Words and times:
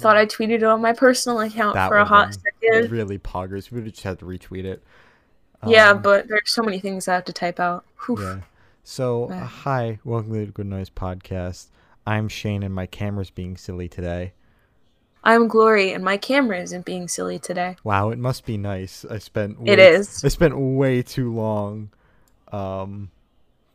thought 0.00 0.16
I 0.16 0.26
tweeted 0.26 0.56
it 0.56 0.62
on 0.64 0.80
my 0.80 0.92
personal 0.92 1.40
account 1.40 1.74
That 1.74 1.88
for 1.88 1.96
a 1.98 2.04
hot 2.04 2.34
second. 2.34 2.90
Really 2.90 3.18
poggers. 3.18 3.70
We 3.70 3.76
would 3.76 3.84
have 3.86 3.94
just 3.94 4.04
had 4.04 4.18
to 4.20 4.24
retweet 4.24 4.64
it. 4.64 4.82
yeah, 5.66 5.90
Um, 5.90 6.02
but 6.02 6.28
there's 6.28 6.50
so 6.50 6.62
many 6.62 6.78
things 6.80 7.06
I 7.08 7.14
have 7.14 7.24
to 7.26 7.32
type 7.32 7.60
out. 7.60 7.84
Whew. 8.06 8.20
Yeah. 8.22 8.40
So, 8.82 9.30
uh, 9.30 9.44
hi, 9.44 9.98
welcome 10.04 10.32
to 10.32 10.46
the 10.46 10.52
Good 10.52 10.66
Noise 10.66 10.90
Podcast. 10.90 11.66
I'm 12.06 12.28
Shane, 12.28 12.62
and 12.62 12.74
my 12.74 12.86
camera's 12.86 13.30
being 13.30 13.56
silly 13.56 13.88
today. 13.88 14.32
I'm 15.22 15.48
Glory, 15.48 15.92
and 15.92 16.02
my 16.02 16.16
camera 16.16 16.58
isn't 16.60 16.86
being 16.86 17.06
silly 17.06 17.38
today. 17.38 17.76
Wow, 17.84 18.08
it 18.08 18.18
must 18.18 18.46
be 18.46 18.56
nice. 18.56 19.04
I 19.04 19.18
spent 19.18 19.58
It 19.64 19.78
way- 19.78 19.88
is. 19.92 20.24
I 20.24 20.28
spent 20.28 20.58
way 20.58 21.02
too 21.02 21.32
long, 21.32 21.90
um, 22.52 23.10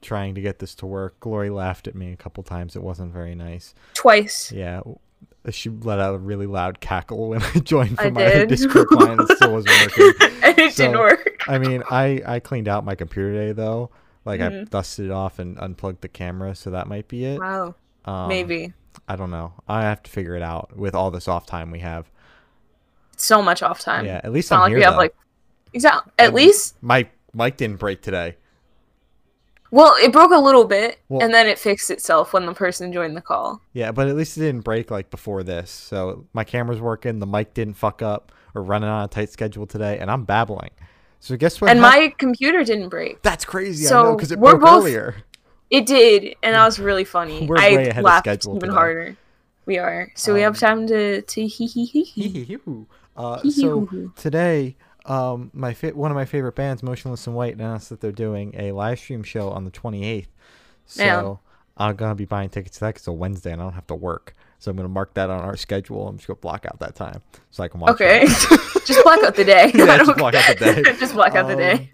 trying 0.02 0.34
to 0.36 0.42
get 0.42 0.58
this 0.58 0.74
to 0.76 0.88
work. 0.88 1.20
Glory 1.20 1.52
laughed 1.52 1.88
at 1.88 1.94
me 1.94 2.12
a 2.12 2.16
couple 2.18 2.42
times. 2.44 2.76
It 2.76 2.82
wasn't 2.82 3.14
very 3.14 3.36
nice. 3.36 3.76
Twice. 3.94 4.52
Yeah, 4.52 4.82
she 5.52 5.70
let 5.70 6.00
out 6.00 6.16
a 6.16 6.18
really 6.18 6.48
loud 6.48 6.80
cackle 6.80 7.30
when 7.30 7.42
I 7.56 7.60
joined 7.60 7.96
I 8.00 8.06
from 8.06 8.14
my 8.16 8.24
did. 8.26 8.50
Discord 8.50 8.88
client. 8.88 9.22
It 9.22 9.36
still 9.38 9.54
wasn't 9.54 9.82
working. 9.82 10.14
and 10.44 10.60
it 10.60 10.76
didn't 10.76 10.98
work. 11.00 11.44
I 11.48 11.58
mean, 11.60 11.84
I 11.90 12.22
I 12.26 12.40
cleaned 12.40 12.68
out 12.68 12.84
my 12.86 12.96
computer 12.96 13.34
today 13.34 13.52
though. 13.52 13.90
Like 14.26 14.42
I 14.42 14.50
Mhm. 14.50 14.70
dusted 14.70 15.06
it 15.06 15.12
off 15.12 15.38
and 15.40 15.58
unplugged 15.60 16.02
the 16.02 16.08
camera, 16.08 16.56
so 16.56 16.72
that 16.72 16.88
might 16.88 17.08
be 17.08 17.26
it. 17.26 17.40
Wow. 17.40 17.76
Um, 18.06 18.28
Maybe. 18.28 18.74
I 19.08 19.16
don't 19.16 19.30
know. 19.32 19.54
I 19.68 19.82
have 19.84 20.02
to 20.04 20.10
figure 20.12 20.36
it 20.36 20.42
out 20.42 20.76
with 20.76 20.96
all 20.96 21.12
this 21.12 21.28
off 21.28 21.46
time 21.46 21.70
we 21.70 21.80
have. 21.80 22.10
So 23.18 23.42
much 23.42 23.62
off 23.62 23.80
time. 23.80 24.06
yeah, 24.06 24.20
at 24.24 24.32
least 24.32 24.48
It's 24.48 24.52
I'm 24.54 24.60
like 24.62 24.70
here 24.70 24.78
we 24.80 24.84
have 24.84 24.96
like 24.98 25.16
exactly 25.74 26.12
at 26.18 26.34
least 26.34 26.76
My 26.82 27.08
mic 27.34 27.58
didn't 27.58 27.78
break 27.80 28.02
today. 28.02 28.38
Well 29.76 29.94
it 30.02 30.12
broke 30.12 30.32
a 30.32 30.40
little 30.40 30.66
bit 30.66 31.00
Well- 31.10 31.22
and 31.24 31.34
then 31.34 31.48
it 31.48 31.60
fixed 31.60 31.92
itself 31.92 32.34
when 32.34 32.46
the 32.46 32.54
person 32.54 32.92
joined 32.94 33.16
the 33.16 33.22
call. 33.22 33.62
Yeah, 33.74 33.92
but 33.92 34.08
at 34.08 34.16
least 34.16 34.38
it 34.38 34.42
didn't 34.42 34.62
break 34.64 34.90
like 34.90 35.10
before 35.12 35.44
this. 35.44 35.70
So 35.70 36.26
my 36.34 36.44
camera's 36.44 36.80
working. 36.82 37.20
The 37.20 37.28
mic 37.28 37.54
didn't 37.54 37.76
fuck 37.76 38.02
up. 38.02 38.32
We're 38.54 38.62
running 38.62 38.90
on 38.90 39.04
a 39.04 39.08
tight 39.10 39.30
schedule 39.30 39.68
today, 39.68 40.00
and 40.00 40.10
I'm 40.10 40.24
babbling. 40.24 40.72
So 41.20 41.36
guess 41.36 41.60
what? 41.60 41.70
and 41.72 41.80
hap- 41.80 41.94
my 41.94 42.14
computer 42.18 42.64
didn't 42.64 42.90
break. 42.90 43.22
that's 43.22 43.44
crazy. 43.46 43.86
I 43.88 44.02
know 44.04 44.16
because 44.16 44.32
it 44.32 44.40
broke 44.40 44.62
both- 44.62 44.82
earlier. 44.84 45.16
It 45.72 45.86
did, 45.88 46.36
and 46.44 46.54
that 46.56 46.64
was 46.64 46.80
really 46.80 47.04
funny. 47.04 47.46
We're 47.50 47.58
I 47.58 47.76
way 47.76 47.90
ahead 47.90 48.06
of 48.06 48.18
schedule 48.20 48.56
even 48.56 48.70
today. 48.70 48.76
harder. 48.78 49.18
We 49.66 49.78
are. 49.80 50.12
So 50.16 50.34
we 50.34 50.42
have 50.42 50.54
Um, 50.54 50.60
time 50.68 50.88
to 50.88 51.22
to 51.24 51.48
hee 51.48 51.66
hee 51.68 51.86
hee 51.86 52.04
hee. 52.04 52.58
uh, 53.18 53.40
Hee 53.42 53.50
hee 53.50 53.62
so 53.62 54.12
today, 54.16 54.76
um, 55.06 55.52
my 55.54 55.74
fa- 55.74 55.92
one 55.96 56.12
of 56.12 56.16
my 56.16 56.26
favorite 56.26 56.56
bands, 56.56 56.82
Motionless 56.84 57.28
in 57.28 57.34
White, 57.34 57.54
announced 57.56 57.90
that 57.90 58.02
they're 58.02 58.12
doing 58.12 58.54
a 58.58 58.72
live 58.72 59.00
stream 59.00 59.24
show 59.24 59.50
on 59.50 59.64
the 59.66 59.72
28th. 59.72 60.28
So 60.86 61.04
Yeah. 61.04 61.36
I'm 61.78 61.96
gonna 61.96 62.16
be 62.16 62.26
buying 62.26 62.50
tickets 62.50 62.76
to 62.78 62.82
that 62.82 62.88
because 62.90 63.02
it's 63.02 63.08
a 63.08 63.12
Wednesday 63.14 63.52
and 63.52 63.62
I 63.62 63.66
don't 63.66 63.74
have 63.74 63.88
to 63.88 63.96
work. 63.96 64.34
So 64.60 64.72
I'm 64.72 64.78
gonna 64.78 64.90
mark 64.90 65.14
that 65.16 65.30
on 65.30 65.42
our 65.42 65.58
schedule. 65.58 66.08
I'm 66.08 66.18
just 66.18 66.28
gonna 66.28 66.38
block 66.40 66.66
out 66.66 66.80
that 66.80 66.96
time 66.96 67.22
so 67.52 67.64
I 67.64 67.68
can 67.68 67.80
watch. 67.80 67.92
Okay. 67.92 68.26
just 68.86 69.04
block 69.04 69.24
out 69.24 69.36
the 69.36 69.44
day. 69.44 69.72
Yeah, 69.76 69.98
just 69.98 70.16
block 70.18 70.34
out 70.34 70.58
the 70.58 70.66
day. 70.74 70.82
just 70.98 71.14
block 71.14 71.36
out 71.36 71.48
the 71.48 71.54
Um, 71.54 71.60
day. 71.60 71.92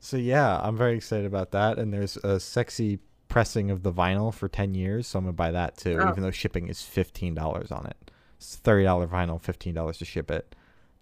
So 0.00 0.16
yeah, 0.16 0.58
I'm 0.62 0.76
very 0.76 0.96
excited 0.96 1.26
about 1.26 1.50
that. 1.52 1.78
And 1.78 1.92
there's 1.92 2.16
a 2.18 2.38
sexy 2.38 2.98
pressing 3.28 3.70
of 3.70 3.82
the 3.82 3.92
vinyl 3.92 4.32
for 4.32 4.48
10 4.48 4.74
years, 4.74 5.06
so 5.08 5.18
I'm 5.18 5.24
gonna 5.24 5.32
buy 5.32 5.50
that 5.50 5.76
too. 5.76 5.98
Oh. 6.00 6.08
Even 6.10 6.22
though 6.22 6.30
shipping 6.30 6.68
is 6.68 6.82
fifteen 6.82 7.34
dollars 7.34 7.72
on 7.72 7.86
it, 7.86 8.10
it's 8.36 8.56
thirty 8.56 8.84
dollar 8.84 9.06
vinyl, 9.08 9.40
fifteen 9.40 9.74
dollars 9.74 9.98
to 9.98 10.04
ship 10.04 10.30
it. 10.30 10.54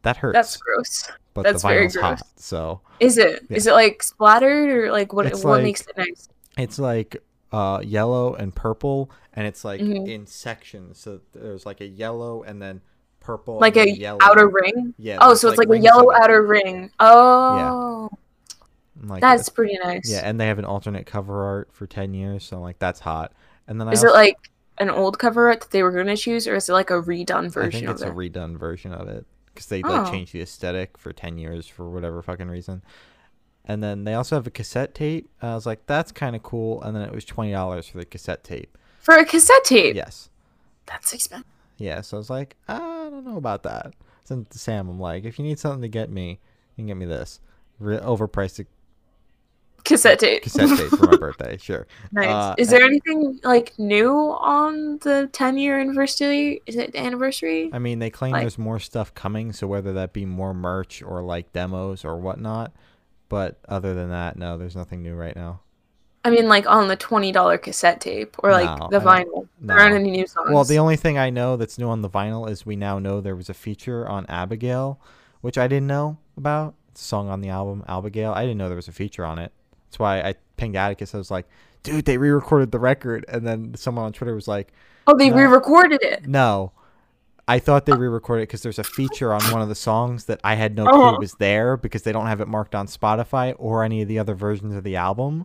That 0.03 0.17
hurts. 0.17 0.34
That's 0.34 0.56
gross. 0.56 1.11
but 1.34 1.42
that's 1.42 1.62
the 1.62 1.69
very 1.69 1.86
vinyl's 1.86 1.95
hot, 1.97 2.19
gross. 2.19 2.33
so 2.36 2.81
Is 3.00 3.19
it? 3.19 3.45
Is 3.50 3.67
it 3.67 3.72
like 3.72 4.03
splattered 4.03 4.69
or 4.70 4.91
like 4.92 5.12
what? 5.12 5.27
It's 5.27 5.45
what 5.45 5.53
like- 5.55 5.62
makes 5.64 5.81
it 5.83 5.97
nice? 5.97 6.28
it's 6.58 6.78
like 6.78 7.22
uh 7.53 7.81
yellow 7.84 8.34
and 8.34 8.55
purple, 8.55 9.11
and 9.34 9.47
it's 9.47 9.64
like 9.64 9.80
Mhm. 9.80 10.08
in 10.08 10.27
sections. 10.27 10.98
So 10.98 11.20
there's 11.33 11.64
like 11.67 11.80
a 11.80 11.86
yellow 11.86 12.42
and 12.42 12.61
then 12.61 12.80
purple, 13.20 13.58
Like 13.58 13.77
a 13.77 13.89
yellow. 13.91 14.19
outer 14.23 14.48
ring? 14.48 14.95
Yeah. 14.98 15.19
Oh, 15.20 15.34
so 15.34 15.48
it's 15.48 15.58
like, 15.58 15.69
a 15.69 15.78
yellow 15.78 16.11
outer 16.12 16.42
ring. 16.45 16.91
Oh, 16.98 18.08
And, 19.00 19.08
like, 19.08 19.20
that's 19.20 19.48
pretty 19.48 19.78
nice. 19.83 20.11
yeah, 20.11 20.23
and 20.28 20.41
they 20.41 20.47
have 20.48 20.58
an 20.58 20.64
alternate 20.64 21.07
cover 21.07 21.45
art 21.45 21.68
for 21.73 21.86
10 21.86 22.14
years, 22.14 22.42
so 22.45 22.61
like 22.61 22.79
that's 22.80 23.01
hot. 23.01 23.33
And 23.68 23.80
then 23.80 23.89
I 23.89 23.92
Is 23.92 24.02
also, 24.02 24.14
it 24.14 24.18
like 24.18 24.36
an 24.79 24.91
old 24.91 25.18
cover 25.20 25.48
art 25.48 25.61
that 25.61 25.70
they 25.70 25.83
were 25.85 25.92
gonna 25.92 26.17
choose, 26.17 26.48
or 26.48 26.57
is 26.57 26.68
it 26.68 26.73
like 26.73 26.91
a 26.91 26.95
redone 27.01 27.51
version? 27.52 27.85
I 27.85 27.86
think 27.86 27.91
it's 27.91 28.02
it? 28.02 28.08
a 28.08 28.12
redone 28.12 28.57
version 28.58 28.92
of 28.92 29.07
it 29.08 29.24
because 29.55 29.67
they 29.67 29.83
like 29.83 30.08
Oh. 30.08 30.11
changed 30.11 30.33
the 30.33 30.40
aesthetic 30.42 30.96
for 30.98 31.13
10 31.13 31.39
years 31.39 31.67
for 31.67 31.89
whatever 31.89 32.23
fucking 32.23 32.48
reason. 32.48 32.83
And 33.64 33.83
then 33.83 34.05
they 34.05 34.14
also 34.14 34.35
have 34.36 34.46
a 34.46 34.51
cassette 34.51 34.95
tape. 34.95 35.30
I 35.40 35.55
was 35.55 35.67
like, 35.67 35.86
that's 35.86 36.11
kind 36.11 36.35
of 36.35 36.42
cool. 36.42 36.83
And 36.83 36.96
then 36.96 37.02
it 37.02 37.13
was 37.14 37.24
twenty 37.24 37.52
dollars 37.52 37.86
for 37.86 37.98
the 37.98 38.05
cassette 38.05 38.42
tape. 38.42 38.77
For 39.01 39.14
a 39.17 39.24
cassette 39.24 39.62
tape. 39.64 39.95
Yes. 39.95 40.30
That's 40.86 41.12
expensive. 41.12 41.46
Yeah. 41.79 42.01
So 42.01 42.17
I 42.17 42.18
was 42.18 42.29
like, 42.30 42.57
I 42.67 42.79
don't 42.79 43.24
know 43.24 43.36
about 43.36 43.62
that. 43.62 43.95
So 44.24 44.45
to 44.48 44.58
Sam, 44.58 44.89
I'm 44.89 44.98
like, 44.98 45.24
if 45.24 45.39
you 45.39 45.45
need 45.45 45.58
something 45.61 45.83
to 45.83 45.89
get 45.89 46.11
me, 46.11 46.30
you 46.77 46.83
can 46.83 46.86
get 46.86 46.96
me 46.96 47.07
this. 47.07 47.39
Re- 47.79 47.98
overpriced 47.98 48.67
Cassette 49.84 50.18
tape. 50.20 50.42
cassette 50.42 50.68
tape 50.78 50.88
for 50.90 51.06
my 51.06 51.16
birthday. 51.16 51.56
Sure. 51.60 51.86
nice. 52.12 52.28
Uh, 52.28 52.54
is 52.58 52.70
there 52.70 52.82
anything 52.82 53.38
like 53.44 53.78
new 53.78 54.10
on 54.12 54.98
the 54.98 55.28
10 55.32 55.58
year 55.58 55.80
anniversary? 55.80 56.62
Is 56.66 56.76
it 56.76 56.94
anniversary? 56.94 57.70
I 57.72 57.78
mean, 57.78 57.98
they 57.98 58.10
claim 58.10 58.32
Like- 58.32 58.42
there's 58.42 58.58
more 58.58 58.78
stuff 58.78 59.14
coming, 59.14 59.52
so 59.52 59.66
whether 59.66 59.92
that 59.94 60.12
be 60.12 60.24
more 60.24 60.54
merch 60.54 61.02
or 61.02 61.22
like 61.22 61.52
demos 61.52 62.04
or 62.04 62.16
whatnot. 62.16 62.72
But 63.28 63.58
other 63.68 63.94
than 63.94 64.10
that, 64.10 64.36
no, 64.36 64.58
there's 64.58 64.76
nothing 64.76 65.02
new 65.02 65.14
right 65.14 65.34
now. 65.34 65.60
I 66.24 66.30
mean, 66.30 66.48
like 66.48 66.66
on 66.68 66.86
the 66.86 66.96
$20 66.96 67.60
cassette 67.62 68.00
tape 68.00 68.36
or 68.44 68.52
like 68.52 68.78
No, 68.78 68.88
the 68.90 69.00
vinyl. 69.04 69.48
There 69.60 69.76
aren't 69.78 69.94
no. 69.94 70.00
any 70.00 70.10
new 70.12 70.26
songs. 70.26 70.50
Well, 70.52 70.64
the 70.64 70.78
only 70.78 70.96
thing 70.96 71.18
I 71.18 71.30
know 71.30 71.56
that's 71.56 71.78
new 71.78 71.88
on 71.88 72.02
the 72.02 72.10
vinyl 72.10 72.48
is 72.48 72.64
we 72.64 72.76
now 72.76 72.98
know 73.00 73.20
there 73.20 73.34
was 73.34 73.48
a 73.48 73.54
feature 73.54 74.08
on 74.08 74.26
Abigail, 74.26 75.00
which 75.40 75.58
I 75.58 75.66
didn't 75.66 75.88
know 75.88 76.18
about. 76.36 76.74
It's 76.90 77.00
a 77.00 77.04
song 77.04 77.28
on 77.28 77.40
the 77.40 77.48
album, 77.48 77.84
Abigail. 77.88 78.32
I 78.32 78.42
didn't 78.42 78.58
know 78.58 78.68
there 78.68 78.76
was 78.76 78.86
a 78.86 78.92
feature 78.92 79.24
on 79.24 79.38
it. 79.38 79.50
That's 79.92 79.98
why 79.98 80.20
I 80.23 80.35
pinged 80.57 80.75
Atticus. 80.75 81.14
I 81.14 81.19
was 81.19 81.30
like, 81.30 81.47
dude, 81.83 82.07
they 82.07 82.17
re 82.17 82.30
recorded 82.30 82.73
the 82.73 82.79
record. 82.79 83.27
And 83.29 83.47
then 83.47 83.75
someone 83.75 84.07
on 84.07 84.14
Twitter 84.14 84.35
was 84.35 84.48
like, 84.48 84.73
oh, 85.07 85.14
they 85.19 85.29
no. 85.29 85.36
re 85.36 85.45
recorded 85.45 86.03
it. 86.03 86.27
no. 86.27 86.73
I 87.47 87.58
thought 87.58 87.85
they 87.85 87.92
re 87.92 88.08
recorded 88.08 88.45
it 88.45 88.47
because 88.48 88.63
there's 88.63 88.79
a 88.79 88.85
feature 88.85 89.35
on 89.35 89.42
one 89.53 89.61
of 89.61 89.69
the 89.69 89.75
songs 89.75 90.25
that 90.27 90.41
I 90.45 90.55
had 90.55 90.77
no 90.77 90.86
Oh. 90.89 91.11
clue 91.11 91.19
was 91.19 91.35
there 91.35 91.77
because 91.77 92.05
they 92.05 92.13
don't 92.13 92.27
have 92.29 92.41
it 92.41 92.48
marked 92.48 92.75
on 92.75 92.86
Spotify 92.86 93.55
or 93.58 93.85
any 93.85 94.01
of 94.01 94.08
the 94.08 94.19
other 94.19 94.35
versions 94.35 94.75
of 94.75 94.83
the 94.85 94.97
album. 94.97 95.45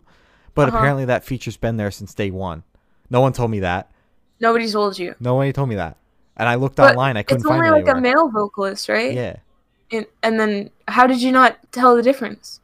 But 0.54 0.68
Uh-huh. 0.68 0.78
apparently 0.78 1.04
that 1.06 1.24
feature's 1.24 1.58
been 1.58 1.76
there 1.76 1.90
since 1.90 2.14
day 2.14 2.30
one. 2.30 2.62
No 3.10 3.20
one 3.20 3.34
told 3.34 3.50
me 3.50 3.60
that. 3.60 3.90
Nobody 4.40 4.70
told 4.70 4.98
you. 4.98 5.14
Nobody 5.20 5.52
told 5.52 5.68
me 5.68 5.74
that. 5.74 5.96
And 6.38 6.48
I 6.48 6.54
looked 6.54 6.76
But 6.76 6.92
online. 6.92 7.18
I 7.18 7.22
couldn't 7.24 7.42
find 7.42 7.56
it. 7.56 7.58
It's 7.58 7.68
only 7.68 7.70
like 7.82 7.94
anywhere. 7.94 7.98
a 7.98 8.14
male 8.16 8.28
vocalist, 8.30 8.88
right? 8.88 9.12
Yeah, 9.12 9.36
And, 9.92 10.06
and 10.22 10.40
then 10.40 10.70
how 10.86 11.06
did 11.06 11.20
you 11.20 11.32
not 11.32 11.58
tell 11.72 11.94
the 11.96 12.02
difference? 12.02 12.60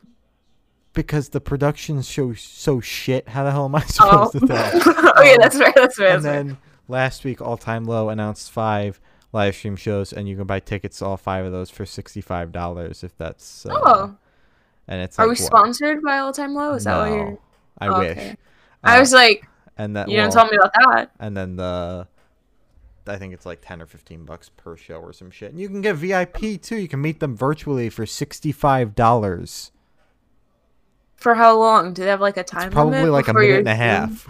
Because 0.95 1.29
the 1.31 1.41
production 1.41 2.01
shows 2.03 2.41
so 2.41 2.81
shit. 2.81 3.29
How 3.29 3.45
the 3.45 3.51
hell 3.51 3.67
am 3.67 3.75
I 3.75 3.83
Oh, 4.01 4.31
supposed 4.31 4.33
to 4.33 4.47
tell? 4.47 4.71
oh 5.17 5.23
yeah, 5.23 5.33
Um, 5.33 5.37
that's 5.41 5.57
right. 5.57 5.75
That's 5.75 5.99
right. 5.99 6.13
and 6.15 6.25
That's 6.25 6.37
right. 6.37 6.47
then 6.47 6.59
last 6.89 7.25
week, 7.25 7.41
All 7.43 7.57
Time 7.57 7.85
Low 7.85 8.09
announced 8.09 8.51
five 8.51 9.01
live 9.33 9.55
stream 9.55 9.77
shows, 9.77 10.13
and 10.13 10.29
you 10.29 10.37
can 10.37 10.47
buy 10.47 10.61
tickets 10.61 10.99
to 11.01 11.07
all 11.07 11.17
five 11.17 11.45
of 11.45 11.53
those 11.53 11.69
for 11.71 11.85
sixty 11.85 12.21
five 12.21 12.53
dollars 12.53 13.05
if 13.05 13.17
that's. 13.19 13.67
Uh, 13.67 13.71
Oh, 13.75 14.17
and 14.89 15.01
it's 15.03 15.19
are 15.19 15.27
like, 15.27 15.39
we 15.39 15.43
what? 15.43 15.47
sponsored 15.47 16.03
by 16.03 16.19
All 16.19 16.33
Time 16.33 16.55
Low? 16.55 16.73
Is 16.75 16.85
that 16.85 16.97
what 16.99 17.11
you're? 17.11 17.39
I 17.79 17.89
Oh, 17.89 17.99
wish. 17.99 18.11
okay. 18.13 18.37
I 18.83 18.97
Uh, 18.97 19.01
was 19.01 19.13
like, 19.13 19.47
and 19.77 19.97
that 19.97 20.09
you 20.09 20.17
didn't 20.17 20.33
tell 20.33 20.47
me 20.47 20.57
about 20.57 20.73
that. 20.75 21.11
and 21.19 21.37
then 21.37 21.57
the. 21.57 22.07
I 23.07 23.17
think 23.17 23.35
it's 23.35 23.45
like 23.45 23.61
ten 23.61 23.83
or 23.83 23.87
fifteen 23.87 24.25
bucks 24.25 24.49
per 24.49 24.77
show 24.79 24.97
or 24.99 25.13
some 25.13 25.31
shit. 25.31 25.51
And 25.51 25.61
you 25.61 25.69
can 25.69 25.83
get 25.83 25.97
VIP 25.97 26.63
too. 26.63 26.77
You 26.77 26.89
can 26.89 27.03
meet 27.03 27.21
them 27.21 27.37
virtually 27.37 27.91
for 27.91 28.07
sixty 28.07 28.51
five 28.53 28.95
dollars. 28.95 29.73
For 31.25 31.35
how 31.35 31.59
long? 31.59 31.95
Do 31.95 32.05
they 32.05 32.11
have 32.11 32.21
like 32.21 32.37
a 32.37 32.45
time 32.45 32.71
Probably 32.71 32.99
limit? 32.99 33.13
like 33.13 33.29
a 33.29 33.33
minute 33.33 33.61
and 33.61 33.69
a 33.69 33.75
half. 33.75 34.29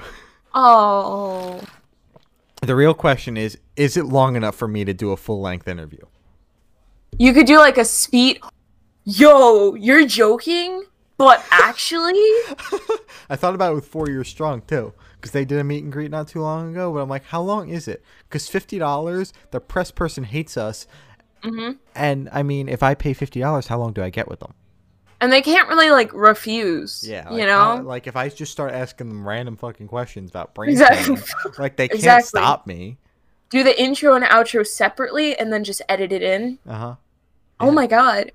Oh, 0.54 1.60
The 2.62 2.76
real 2.76 2.94
question 2.94 3.36
is: 3.36 3.58
Is 3.74 3.96
it 3.96 4.04
long 4.04 4.36
enough 4.36 4.54
for 4.54 4.68
me 4.68 4.84
to 4.84 4.94
do 4.94 5.10
a 5.10 5.16
full 5.16 5.40
length 5.40 5.66
interview? 5.66 6.04
you 7.18 7.32
could 7.32 7.46
do 7.46 7.58
like 7.58 7.78
a 7.78 7.84
speed. 7.84 8.40
Yo, 9.02 9.74
you're 9.74 10.06
joking, 10.06 10.84
but 11.18 11.44
actually, 11.50 12.12
I 13.28 13.34
thought 13.34 13.56
about 13.56 13.72
it 13.72 13.74
with 13.74 13.88
Four 13.88 14.08
Years 14.08 14.28
Strong 14.28 14.62
too, 14.68 14.92
because 15.16 15.32
they 15.32 15.44
did 15.44 15.58
a 15.58 15.64
meet 15.64 15.82
and 15.82 15.92
greet 15.92 16.12
not 16.12 16.28
too 16.28 16.42
long 16.42 16.70
ago. 16.70 16.92
But 16.92 17.00
I'm 17.00 17.08
like, 17.08 17.24
how 17.24 17.42
long 17.42 17.70
is 17.70 17.88
it? 17.88 18.04
Because 18.28 18.48
fifty 18.48 18.78
dollars, 18.78 19.32
the 19.50 19.58
press 19.60 19.90
person 19.90 20.22
hates 20.22 20.56
us, 20.56 20.86
Mm-hmm. 21.42 21.72
and 21.96 22.28
I 22.32 22.44
mean, 22.44 22.68
if 22.68 22.84
I 22.84 22.94
pay 22.94 23.14
fifty 23.14 23.40
dollars, 23.40 23.66
how 23.66 23.80
long 23.80 23.92
do 23.92 24.00
I 24.00 24.10
get 24.10 24.28
with 24.28 24.38
them? 24.38 24.54
And 25.20 25.32
they 25.32 25.42
can't 25.42 25.68
really 25.68 25.90
like 25.90 26.12
refuse. 26.12 27.04
Yeah, 27.06 27.30
you 27.32 27.44
know. 27.46 27.82
like 27.84 28.06
if 28.06 28.16
I 28.16 28.28
just 28.28 28.52
start 28.52 28.72
asking 28.72 29.08
them 29.08 29.26
random 29.26 29.56
fucking 29.56 29.88
questions 29.88 30.30
about 30.30 30.54
brain 30.54 30.70
Exactly. 30.70 31.16
like 31.58 31.76
they 31.76 31.88
can't 31.88 31.98
Exactly. 32.00 32.40
stop 32.40 32.66
me. 32.66 32.98
do 33.50 33.62
the 33.62 33.80
intro 33.80 34.14
and 34.14 34.24
outro 34.24 34.66
separately 34.66 35.36
and 35.38 35.52
then 35.52 35.64
just 35.64 35.82
edit 35.88 36.12
it 36.12 36.22
in. 36.22 36.58
Uh 36.68 36.74
huh. 36.76 36.94
Oh 37.60 37.70
my 37.70 37.86
god. 37.86 38.32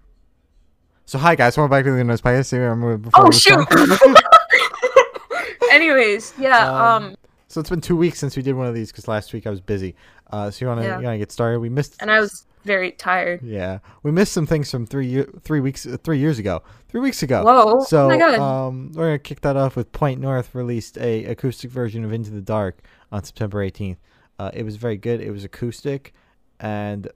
So 1.06 1.18
hi 1.18 1.36
guys, 1.36 1.58
welcome 1.58 1.72
back 1.72 1.86
to 1.86 1.92
the 1.92 2.04
Nose 2.04 2.22
Podcast. 2.22 2.52
Here 2.52 2.70
I'm 2.72 2.82
with- 2.84 3.04
before 3.04 3.28
Oh 3.28 3.32
shoot. 3.32 3.68
Anyways, 5.72 6.34
yeah. 6.40 6.68
Um, 6.70 7.04
Um, 7.04 7.16
So 7.48 7.60
it's 7.60 7.70
been 7.70 7.82
two 7.82 7.96
weeks 7.96 8.20
since 8.20 8.36
we 8.38 8.44
did 8.44 8.54
one 8.56 8.68
of 8.68 8.76
these 8.76 8.92
because 8.92 9.08
last 9.08 9.34
week 9.34 9.48
I 9.48 9.50
was 9.50 9.62
busy. 9.62 9.96
Uh, 10.30 10.52
so 10.52 10.64
you 10.66 10.70
wanna 10.70 10.84
Yeah. 10.84 11.00
you 11.00 11.06
wanna 11.06 11.18
get 11.18 11.32
started? 11.32 11.60
We 11.60 11.70
missed. 11.70 11.96
And 12.02 12.12
I 12.12 12.20
was 12.20 12.46
very 12.66 12.92
tired. 12.92 13.42
Yeah, 13.42 13.80
we 14.04 14.12
missed 14.12 14.34
some 14.34 14.46
things 14.46 14.70
from 14.70 14.86
three 14.86 15.08
year, 15.08 15.28
three 15.42 15.60
weeks, 15.60 15.86
uh, 15.86 15.98
three 16.04 16.20
years 16.20 16.38
ago, 16.40 16.62
three 16.90 17.02
weeks 17.02 17.24
ago. 17.24 17.44
Whoa. 17.44 17.80
So 17.86 18.06
oh 18.06 18.10
my 18.10 18.18
god. 18.18 18.40
um, 18.40 18.92
we're 18.94 19.06
gonna 19.08 19.20
kick 19.20 19.42
that 19.42 19.56
off 19.58 19.76
with 19.76 19.92
Point 19.92 20.20
North 20.20 20.54
released 20.54 20.98
a 20.98 21.26
acoustic 21.26 21.72
version 21.72 22.04
of 22.04 22.12
Into 22.14 22.32
the 22.32 22.42
Dark 22.42 22.82
on 23.12 23.24
September 23.24 23.64
18th. 23.64 23.98
Uh, 24.38 24.52
it 24.54 24.64
was 24.64 24.76
very 24.76 24.98
good. 24.98 25.20
It 25.22 25.32
was 25.32 25.44
acoustic, 25.44 26.14
and 26.60 27.10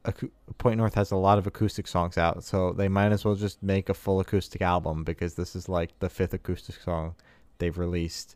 Point 0.58 0.78
North 0.78 0.96
has 0.96 1.12
a 1.12 1.16
lot 1.18 1.38
of 1.38 1.46
acoustic 1.46 1.88
songs 1.88 2.18
out, 2.18 2.44
so 2.44 2.72
they 2.74 2.88
might 2.88 3.12
as 3.12 3.24
well 3.26 3.36
just 3.36 3.62
make 3.62 3.90
a 3.90 3.94
full 3.94 4.20
acoustic 4.20 4.62
album 4.62 5.04
because 5.04 5.36
this 5.36 5.56
is 5.56 5.70
like 5.70 5.98
the 6.00 6.10
fifth 6.10 6.34
acoustic 6.34 6.76
song 6.82 7.16
they've 7.60 7.78
released. 7.78 8.36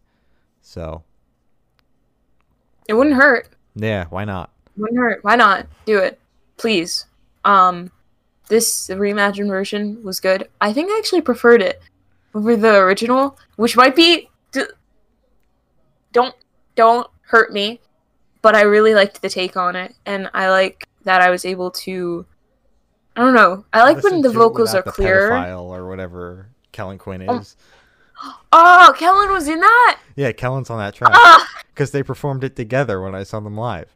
So 0.62 1.03
it 2.88 2.94
wouldn't 2.94 3.15
hurt. 3.15 3.50
yeah, 3.75 4.06
why 4.09 4.24
not? 4.25 4.51
Wouldn't. 4.77 5.24
Why 5.24 5.35
not? 5.35 5.68
Do 5.85 5.97
it. 6.00 6.19
Please. 6.57 7.06
Um 7.45 7.91
this 8.50 8.88
reimagined 8.89 9.50
version 9.50 10.01
was 10.03 10.19
good. 10.19 10.47
I 10.62 10.71
think 10.71 10.89
I 10.91 10.97
actually 10.97 11.21
preferred 11.21 11.62
it 11.62 11.81
over 12.33 12.56
the 12.56 12.75
original, 12.77 13.38
which 13.57 13.75
might 13.75 13.95
be 13.95 14.29
d- 14.51 14.63
don't 16.13 16.35
don't 16.75 17.09
hurt 17.21 17.51
me, 17.51 17.79
but 18.41 18.56
I 18.56 18.62
really 18.62 18.94
liked 18.94 19.21
the 19.21 19.29
take 19.29 19.57
on 19.57 19.75
it 19.75 19.95
and 20.06 20.29
I 20.33 20.50
like 20.50 20.88
that 21.03 21.21
I 21.21 21.29
was 21.29 21.45
able 21.45 21.71
to 21.71 22.25
I 23.15 23.21
don't 23.21 23.33
know. 23.33 23.65
I 23.74 23.83
like 23.83 24.03
when 24.03 24.21
the 24.21 24.29
vocals 24.29 24.75
are 24.75 24.83
the 24.83 24.91
clear. 24.91 25.31
or 25.31 25.88
whatever 25.89 26.50
Kellin 26.71 26.97
Quinn 27.00 27.24
is. 27.24 27.56
Oh. 27.59 28.39
Oh, 28.51 28.94
Kellin 28.97 29.31
was 29.31 29.47
in 29.47 29.59
that? 29.59 30.00
Yeah, 30.15 30.31
Kellin's 30.31 30.69
on 30.69 30.79
that 30.79 30.95
track 30.95 31.12
Ah, 31.13 31.47
because 31.69 31.91
they 31.91 32.01
performed 32.01 32.44
it 32.44 32.56
together 32.56 33.01
when 33.01 33.13
I 33.13 33.24
saw 33.24 33.39
them 33.39 33.56
live. 33.56 33.94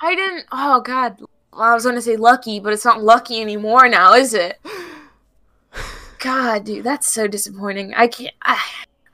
I 0.00 0.14
didn't. 0.14 0.46
Oh 0.52 0.80
God, 0.80 1.20
well, 1.52 1.62
I 1.62 1.74
was 1.74 1.84
gonna 1.84 2.02
say 2.02 2.16
lucky, 2.16 2.60
but 2.60 2.72
it's 2.72 2.84
not 2.84 3.02
lucky 3.02 3.40
anymore 3.40 3.88
now, 3.88 4.14
is 4.14 4.34
it? 4.34 4.60
God, 6.18 6.64
dude, 6.64 6.84
that's 6.84 7.08
so 7.08 7.26
disappointing. 7.26 7.94
I 7.94 8.08
can't. 8.08 8.34
I, 8.42 8.60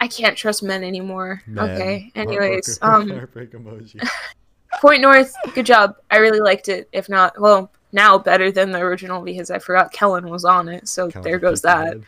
I 0.01 0.09
can't 0.09 0.37
trust 0.37 0.63
men 0.63 0.85
anymore. 0.85 1.43
Man, 1.47 1.71
okay. 1.71 2.13
Anyways, 2.15 2.79
um, 2.83 3.09
heartbreak 3.09 3.53
emoji. 3.53 4.07
Point 4.81 5.01
North, 5.01 5.35
good 5.55 5.67
job. 5.67 5.97
I 6.11 6.19
really 6.19 6.41
liked 6.41 6.69
it. 6.69 6.89
If 6.93 7.09
not, 7.09 7.41
well, 7.41 7.71
now 7.93 8.19
better 8.19 8.51
than 8.51 8.73
the 8.73 8.81
original 8.81 9.23
because 9.23 9.51
I 9.51 9.59
forgot 9.59 9.93
Kellin 9.93 10.29
was 10.29 10.45
on 10.45 10.69
it. 10.69 10.89
So 10.89 11.09
Kellin's 11.09 11.25
there 11.25 11.39
goes 11.39 11.63
that. 11.63 11.87
head. 11.87 12.05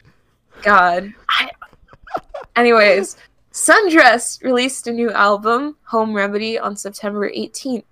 God. 0.62 1.14
I... 1.28 1.50
Anyways, 2.56 3.17
Sundress 3.52 4.43
released 4.43 4.87
a 4.88 4.93
new 4.93 5.11
album, 5.12 5.76
Home 5.84 6.12
Remedy, 6.12 6.58
on 6.58 6.76
September 6.76 7.31
18th. 7.31 7.84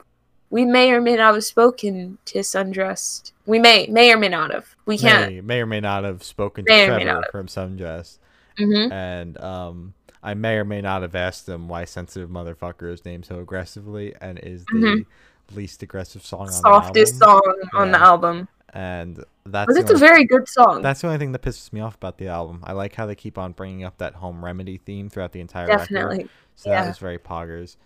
We 0.51 0.65
may 0.65 0.93
or 0.93 1.01
may 1.01 1.17
not 1.17 1.35
have 1.35 1.45
spoken 1.45 2.19
to 2.27 2.39
Sundress. 2.41 3.33
We 3.47 3.59
may, 3.59 3.87
may 3.89 4.13
or 4.13 4.17
may 4.17 4.29
not 4.29 4.53
have. 4.53 4.77
We 4.87 4.99
can't. 4.99 5.33
May, 5.33 5.41
may 5.41 5.61
or 5.63 5.67
may 5.67 5.81
not 5.81 6.05
have 6.05 6.23
spoken 6.23 6.65
to 6.67 6.71
May 6.73 6.89
may 6.89 7.05
Trevor 7.05 7.25
from 7.33 7.47
Sundress, 7.47 8.19
hmm 8.57 8.93
and 8.93 9.37
um, 9.41 9.95
I 10.23 10.35
may 10.35 10.57
or 10.57 10.65
may 10.65 10.81
not 10.81 11.03
have 11.03 11.15
asked 11.15 11.47
them 11.47 11.69
why 11.69 11.85
"Sensitive 11.87 12.29
Motherfucker" 12.31 12.93
is 12.93 13.05
named 13.05 13.27
so 13.27 13.41
aggressively 13.41 14.15
and 14.21 14.39
is 14.39 14.65
the 14.67 14.73
Mhm. 14.79 15.07
least 15.55 15.83
aggressive 15.83 16.25
song 16.25 16.43
on 16.47 16.53
Softest 16.53 17.19
the 17.19 17.27
album. 17.27 17.43
song 17.53 17.81
on 17.81 17.91
the 17.91 18.01
album. 18.01 18.49
And 18.73 19.25
that's 19.47 19.67
But 19.73 19.77
it's 19.77 19.91
a 19.93 19.97
very 19.97 20.25
good 20.25 20.49
song. 20.49 20.83
that's 20.83 21.01
the 21.01 21.07
only 21.09 21.19
thing 21.19 21.33
that 21.33 21.43
pisses 21.43 21.73
me 21.73 21.81
off 21.81 21.95
about 21.97 22.19
the 22.19 22.29
album. 22.29 22.61
I 22.65 22.73
like 22.73 22.95
how 22.95 23.07
they 23.07 23.15
keep 23.15 23.39
on 23.39 23.53
bringing 23.53 23.85
up 23.85 23.99
that 23.99 24.15
home 24.15 24.45
remedy 24.45 24.79
theme 24.79 25.09
throughout 25.09 25.33
the 25.33 25.41
entire 25.41 25.67
record. 25.69 25.81
Definitely. 25.95 26.29
So 26.57 26.71
that 26.71 26.87
was 26.89 26.99
very 26.99 27.19
poggers. 27.19 27.77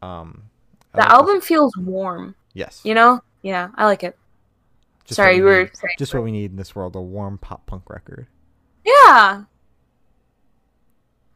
Um, 0.00 0.44
The 0.92 1.00
like 1.00 1.10
album 1.10 1.40
feels 1.40 1.76
warm, 1.76 2.34
yes. 2.52 2.80
you 2.84 2.94
know? 2.94 3.20
Yeah, 3.42 3.68
I 3.76 3.86
like 3.86 4.02
it. 4.02 4.16
Just 5.04 5.16
Sorry, 5.16 5.34
what 5.34 5.36
you 5.38 5.44
we 5.44 5.50
were 5.50 5.62
need. 5.64 5.98
just 5.98 6.14
what 6.14 6.22
we 6.22 6.32
need 6.32 6.50
in 6.50 6.56
this 6.56 6.74
world: 6.74 6.94
a 6.96 7.00
warm 7.00 7.38
pop 7.38 7.66
punk 7.66 7.88
record. 7.88 8.26
Yeah. 8.84 9.44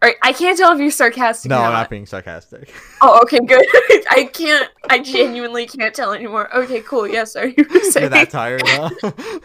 Alright, 0.02 0.16
I 0.22 0.34
can't 0.34 0.58
tell 0.58 0.70
if 0.72 0.78
you're 0.80 0.90
sarcastic 0.90 1.48
No, 1.48 1.62
I'm 1.62 1.72
not. 1.72 1.88
being 1.88 2.04
sarcastic. 2.04 2.70
Oh, 3.00 3.20
okay, 3.22 3.38
good. 3.38 3.64
I 4.10 4.28
can't. 4.32 4.70
I 4.88 4.98
genuinely 4.98 5.66
can't 5.66 5.94
tell 5.94 6.12
anymore. 6.12 6.54
Okay, 6.56 6.80
cool. 6.80 7.06
Yes, 7.06 7.36
are 7.36 7.46
you 7.48 7.54
You're 7.70 8.08
that 8.08 8.30
tired, 8.30 8.62
huh? 8.64 8.90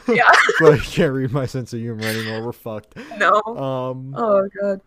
Yeah. 0.08 0.30
well, 0.62 0.76
you 0.76 0.82
can't 0.82 1.12
read 1.14 1.32
my 1.32 1.46
sense 1.46 1.74
of 1.74 1.80
humor 1.80 2.04
anymore. 2.04 2.46
We're 2.46 2.52
fucked. 2.54 2.96
No. 3.18 3.42
Um. 3.46 4.14
Oh 4.18 4.48
god. 4.62 4.82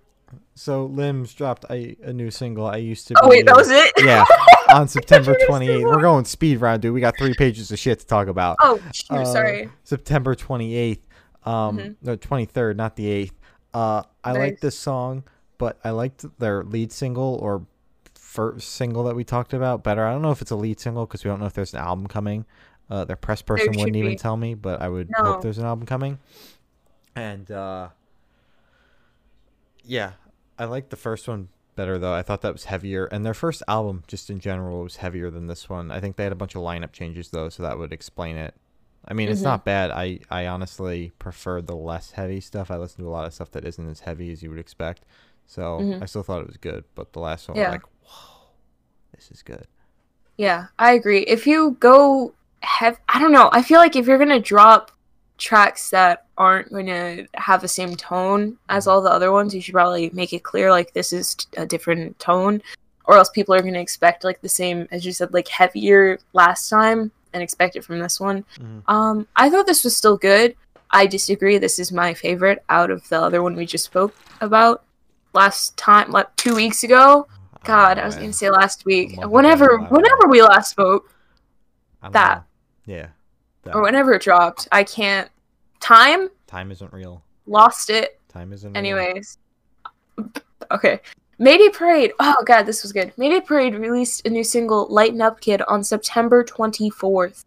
So 0.54 0.86
Limbs 0.86 1.34
dropped 1.34 1.64
a, 1.70 1.96
a 2.02 2.12
new 2.12 2.30
single. 2.30 2.66
I 2.66 2.76
used 2.76 3.08
to. 3.08 3.14
Oh 3.22 3.28
wait, 3.28 3.44
that 3.46 3.56
was 3.56 3.70
it. 3.70 3.92
Yeah, 3.98 4.24
on 4.72 4.88
September 4.88 5.36
you 5.38 5.46
28th. 5.46 5.84
We're 5.84 6.00
going 6.00 6.24
speed 6.24 6.60
round, 6.60 6.82
dude. 6.82 6.92
We 6.94 7.00
got 7.00 7.16
three 7.18 7.34
pages 7.34 7.70
of 7.70 7.78
shit 7.78 8.00
to 8.00 8.06
talk 8.06 8.28
about. 8.28 8.56
Oh 8.60 8.80
shoot, 8.92 9.10
Uh, 9.16 9.24
sorry. 9.24 9.70
September 9.84 10.34
28th. 10.34 11.00
Um, 11.44 11.78
Mhm. 11.78 11.96
no, 12.02 12.16
23rd, 12.16 12.76
not 12.76 12.96
the 12.96 13.06
8th. 13.08 13.32
Uh, 13.74 14.02
I 14.22 14.32
like 14.32 14.60
this 14.60 14.78
song, 14.78 15.24
but 15.58 15.78
I 15.84 15.90
liked 15.90 16.24
their 16.38 16.62
lead 16.62 16.92
single 16.92 17.36
or 17.42 17.66
first 18.14 18.70
single 18.72 19.04
that 19.04 19.16
we 19.16 19.24
talked 19.24 19.52
about 19.52 19.82
better. 19.84 20.06
I 20.06 20.12
don't 20.12 20.22
know 20.22 20.30
if 20.30 20.40
it's 20.40 20.50
a 20.50 20.56
lead 20.56 20.78
single 20.80 21.04
because 21.06 21.24
we 21.24 21.28
don't 21.28 21.40
know 21.40 21.46
if 21.46 21.52
there's 21.54 21.74
an 21.74 21.80
album 21.80 22.06
coming. 22.06 22.44
Uh, 22.90 23.04
their 23.04 23.16
press 23.16 23.42
person 23.42 23.74
wouldn't 23.76 23.96
even 23.96 24.16
tell 24.16 24.36
me, 24.36 24.54
but 24.54 24.80
I 24.82 24.88
would 24.88 25.08
No. 25.18 25.32
hope 25.32 25.42
there's 25.42 25.58
an 25.58 25.64
album 25.64 25.86
coming. 25.86 26.18
And 27.16 27.50
uh, 27.50 27.88
yeah, 29.84 30.12
I 30.58 30.64
like 30.66 30.90
the 30.90 30.96
first 30.96 31.26
one 31.28 31.48
better 31.74 31.98
though. 31.98 32.12
I 32.14 32.22
thought 32.22 32.42
that 32.42 32.52
was 32.52 32.64
heavier, 32.64 33.06
and 33.06 33.24
their 33.24 33.34
first 33.34 33.62
album, 33.68 34.04
just 34.06 34.30
in 34.30 34.40
general, 34.40 34.82
was 34.82 34.96
heavier 34.96 35.30
than 35.30 35.46
this 35.46 35.68
one. 35.68 35.90
I 35.90 36.00
think 36.00 36.16
they 36.16 36.24
had 36.24 36.32
a 36.32 36.36
bunch 36.36 36.54
of 36.54 36.62
lineup 36.62 36.92
changes 36.92 37.30
though, 37.30 37.48
so 37.48 37.62
that 37.62 37.78
would 37.78 37.92
explain 37.92 38.36
it. 38.36 38.54
I 39.06 39.14
mean, 39.14 39.28
it's 39.28 39.40
Mhm. 39.40 39.44
not 39.44 39.64
bad. 39.64 39.90
I 39.90 40.20
I 40.30 40.46
honestly 40.46 41.12
prefer 41.18 41.60
the 41.60 41.74
less 41.76 42.12
heavy 42.12 42.40
stuff. 42.40 42.70
I 42.70 42.76
listen 42.76 43.02
to 43.02 43.08
a 43.08 43.10
lot 43.10 43.26
of 43.26 43.34
stuff 43.34 43.50
that 43.52 43.64
isn't 43.64 43.88
as 43.90 44.00
heavy 44.00 44.30
as 44.30 44.42
you 44.42 44.50
would 44.50 44.58
expect. 44.60 45.04
So 45.46 45.80
Mhm. 45.80 46.02
I 46.02 46.06
still 46.06 46.22
thought 46.22 46.40
it 46.40 46.46
was 46.46 46.56
good, 46.56 46.84
but 46.94 47.12
the 47.12 47.20
last 47.20 47.48
one, 47.48 47.58
Yeah. 47.58 47.70
like, 47.70 47.82
whoa, 48.04 48.50
this 49.14 49.30
is 49.30 49.42
good. 49.42 49.66
Yeah, 50.36 50.68
I 50.78 50.92
agree. 50.92 51.20
If 51.20 51.46
you 51.46 51.76
go 51.80 52.34
have, 52.60 53.00
I 53.08 53.18
don't 53.20 53.32
know. 53.32 53.50
I 53.52 53.62
feel 53.62 53.78
like 53.78 53.96
if 53.96 54.06
you're 54.06 54.18
gonna 54.18 54.40
drop 54.40 54.92
tracks 55.42 55.90
that 55.90 56.26
aren't 56.38 56.72
gonna 56.72 57.26
have 57.34 57.60
the 57.60 57.68
same 57.68 57.96
tone 57.96 58.56
as 58.68 58.86
all 58.86 59.02
the 59.02 59.10
other 59.10 59.32
ones, 59.32 59.52
you 59.54 59.60
should 59.60 59.74
probably 59.74 60.08
make 60.14 60.32
it 60.32 60.44
clear 60.44 60.70
like 60.70 60.92
this 60.92 61.12
is 61.12 61.36
a 61.56 61.66
different 61.66 62.16
tone, 62.20 62.62
or 63.06 63.16
else 63.16 63.28
people 63.30 63.52
are 63.54 63.60
gonna 63.62 63.80
expect 63.80 64.22
like 64.22 64.40
the 64.40 64.48
same 64.48 64.86
as 64.92 65.04
you 65.04 65.12
said, 65.12 65.32
like 65.34 65.48
heavier 65.48 66.18
last 66.32 66.68
time 66.70 67.10
and 67.32 67.42
expect 67.42 67.74
it 67.76 67.84
from 67.84 67.98
this 67.98 68.20
one. 68.20 68.44
Mhm. 68.60 68.82
Um, 68.86 69.26
I 69.34 69.50
thought 69.50 69.66
this 69.66 69.82
was 69.84 69.96
still 69.96 70.16
good. 70.16 70.54
I 70.92 71.06
disagree. 71.06 71.58
This 71.58 71.78
is 71.78 71.90
my 71.90 72.14
favorite 72.14 72.62
out 72.68 72.90
of 72.90 73.08
the 73.08 73.20
other 73.20 73.42
one 73.42 73.56
we 73.56 73.66
just 73.66 73.86
spoke 73.86 74.14
about 74.40 74.84
last 75.32 75.76
time, 75.76 76.10
like 76.12 76.34
two 76.36 76.54
weeks 76.54 76.84
ago. 76.84 77.26
God, 77.64 77.98
I 77.98 78.04
was 78.04 78.16
Oh, 78.16 78.20
gonna 78.20 78.32
say 78.32 78.50
last 78.50 78.84
week. 78.84 79.16
Whenever, 79.24 79.64
I 79.64 79.76
don't 79.76 79.82
know. 79.82 79.96
whenever 79.96 80.28
we 80.28 80.42
last 80.42 80.70
spoke, 80.70 81.10
that. 82.10 82.44
know. 82.86 82.94
Yeah. 82.94 83.06
That. 83.64 83.74
or 83.74 83.82
whenever 83.82 84.12
it 84.14 84.22
dropped, 84.22 84.68
I 84.72 84.84
can't. 84.84 85.30
Time 85.80 86.28
Time 86.46 86.70
isn't 86.70 86.92
real. 86.92 87.22
lost 87.46 87.90
it. 87.90 88.20
Time 88.28 88.52
isn't. 88.52 88.72
real. 88.72 88.78
Anyways, 88.78 89.38
okay. 90.70 91.00
Mayday 91.38 91.68
Parade. 91.70 92.12
Oh 92.20 92.36
god, 92.46 92.62
this 92.64 92.82
was 92.82 92.92
good. 92.92 93.12
Mayday 93.16 93.40
Parade 93.40 93.74
released 93.74 94.26
a 94.26 94.30
new 94.30 94.44
single, 94.44 94.86
"Lighten 94.88 95.20
Up, 95.20 95.40
Kid," 95.40 95.62
on 95.62 95.82
September 95.82 96.44
twenty 96.44 96.88
fourth. 96.90 97.44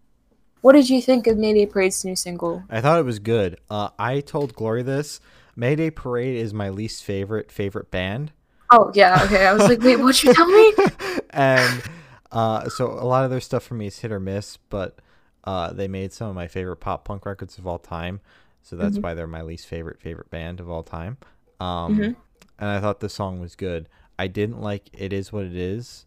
What 0.62 0.74
did 0.74 0.90
you 0.90 1.02
think 1.02 1.28
of 1.28 1.38
Mayday 1.38 1.66
Parade's 1.66 2.04
new 2.04 2.16
single? 2.16 2.64
I 2.70 2.82
thought 2.82 3.00
it 3.00 3.06
was 3.06 3.20
good. 3.20 3.60
Uh, 3.70 3.90
I 4.00 4.20
told 4.22 4.56
Glory 4.56 4.84
this. 4.84 5.20
Mayday 5.56 5.92
Parade 5.92 6.36
is 6.36 6.54
my 6.54 6.70
least 6.70 7.04
favorite 7.04 7.52
favorite 7.52 7.92
band. 7.92 8.32
Oh 8.72 8.92
yeah, 8.96 9.22
okay. 9.26 9.46
I 9.46 9.54
was 9.54 9.64
like, 9.70 9.82
wait, 9.82 9.98
what 9.98 10.22
you 10.24 10.34
tell 10.34 10.48
me? 10.48 10.74
and 11.30 11.84
uh, 12.32 12.68
so 12.70 12.88
a 12.92 13.06
lot 13.06 13.24
of 13.24 13.30
their 13.30 13.40
stuff 13.40 13.64
for 13.64 13.76
me 13.76 13.88
is 13.88 14.00
hit 14.00 14.12
or 14.12 14.20
miss, 14.20 14.58
but 14.70 14.98
uh, 15.46 15.72
they 15.74 15.88
made 15.88 16.12
some 16.14 16.30
of 16.30 16.36
my 16.36 16.48
favorite 16.48 16.78
pop 16.78 17.06
punk 17.06 17.26
records 17.26 17.58
of 17.58 17.66
all 17.68 17.80
time. 17.80 18.20
So 18.64 18.76
that's 18.76 18.98
Mhm. 18.98 19.04
why 19.04 19.14
they're 19.14 19.28
my 19.28 19.44
least 19.44 19.68
favorite 19.68 20.00
favorite 20.02 20.30
band 20.32 20.60
of 20.60 20.70
all 20.70 20.82
time. 20.84 21.18
Um, 21.60 21.98
Mhm. 21.98 22.16
And 22.58 22.70
I 22.70 22.80
thought 22.80 23.00
the 23.00 23.10
song 23.10 23.40
was 23.40 23.56
good. 23.56 23.88
I 24.18 24.28
didn't 24.28 24.62
like 24.62 24.90
"It 24.94 25.12
Is 25.14 25.32
What 25.34 25.44
It 25.44 25.56
Is," 25.56 26.06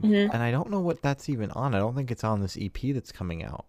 hmm 0.00 0.14
and 0.14 0.36
I 0.36 0.50
don't 0.50 0.70
know 0.70 0.80
what 0.80 1.02
that's 1.02 1.28
even 1.28 1.50
on. 1.50 1.74
I 1.74 1.78
don't 1.80 1.94
think 1.94 2.10
it's 2.10 2.24
on 2.24 2.40
this 2.40 2.56
EP 2.56 2.92
that's 2.92 3.10
coming 3.12 3.42
out. 3.44 3.66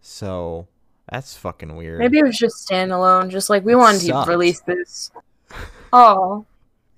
So 0.00 0.68
that's 1.10 1.34
fucking 1.36 1.74
weird. 1.74 1.98
Maybe 1.98 2.18
it 2.18 2.22
was 2.24 2.38
just 2.38 2.68
standalone. 2.68 3.30
Just 3.30 3.48
like 3.50 3.64
we 3.64 3.72
It 3.72 3.76
wanted 3.76 4.02
sucked. 4.02 4.26
to 4.26 4.30
release 4.30 4.60
this. 4.60 5.10
Oh, 5.92 6.44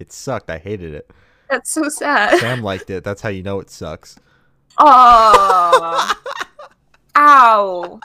it 0.01 0.13
sucked. 0.13 0.51
I 0.51 0.59
hated 0.59 0.93
it. 0.95 1.11
that's 1.49 1.71
so 1.71 1.89
sad. 1.89 2.39
Sam 2.41 2.61
liked 2.63 2.91
it. 2.91 3.05
That's 3.05 3.23
how 3.23 3.29
you 3.29 3.43
know 3.45 3.61
it 3.61 3.71
sucks. 3.71 4.17
Oh, 4.79 6.15
ow! 7.17 8.01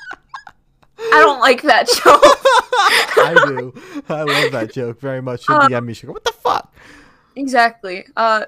I 0.97 1.19
don't 1.21 1.39
like 1.39 1.61
that 1.63 1.87
joke. 2.03 2.21
I 3.17 3.33
do. 3.47 3.73
I 4.09 4.23
love 4.23 4.51
that 4.51 4.73
joke 4.73 4.99
very 4.99 5.21
much. 5.21 5.49
Uh, 5.49 5.67
DM 5.67 5.85
me. 5.85 5.93
Go, 5.93 6.13
"What 6.13 6.23
the 6.23 6.31
fuck?" 6.31 6.73
Exactly. 7.35 8.05
Uh, 8.15 8.45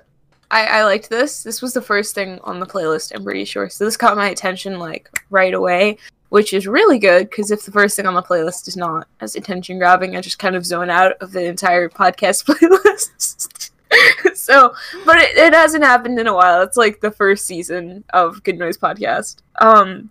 I, 0.50 0.66
I 0.66 0.84
liked 0.84 1.10
this. 1.10 1.44
This 1.44 1.62
was 1.62 1.74
the 1.74 1.82
first 1.82 2.16
thing 2.16 2.40
on 2.44 2.60
the 2.60 2.66
playlist, 2.66 3.14
I'm 3.14 3.24
pretty 3.24 3.46
sure. 3.46 3.70
So 3.70 3.86
this 3.86 3.98
caught 3.98 4.16
my 4.16 4.30
attention 4.30 4.80
like 4.80 5.10
right 5.30 5.54
away, 5.54 5.98
which 6.30 6.54
is 6.54 6.68
really 6.68 7.00
good 7.00 7.30
because 7.30 7.52
if 7.52 7.66
the 7.66 7.72
first 7.72 7.96
thing 7.96 8.06
on 8.06 8.14
the 8.14 8.24
playlist 8.24 8.68
is 8.68 8.78
not 8.78 9.08
as 9.20 9.36
attention 9.36 9.78
grabbing, 9.78 10.16
I 10.16 10.22
just 10.22 10.40
kind 10.40 10.56
of 10.56 10.66
zone 10.66 10.90
out 10.90 11.14
of 11.22 11.32
the 11.32 11.46
entire 11.46 11.90
podcast 11.90 12.46
playlist. 12.48 13.72
so, 14.36 14.74
but 15.06 15.18
it, 15.18 15.38
it 15.38 15.54
hasn't 15.54 15.84
happened 15.84 16.20
in 16.20 16.28
a 16.28 16.34
while. 16.34 16.62
It's 16.62 16.78
like 16.78 17.02
the 17.02 17.12
first 17.12 17.46
season 17.46 18.04
of 18.14 18.44
Good 18.44 18.58
Noise 18.58 18.78
Podcast. 18.78 19.38
Um, 19.60 20.10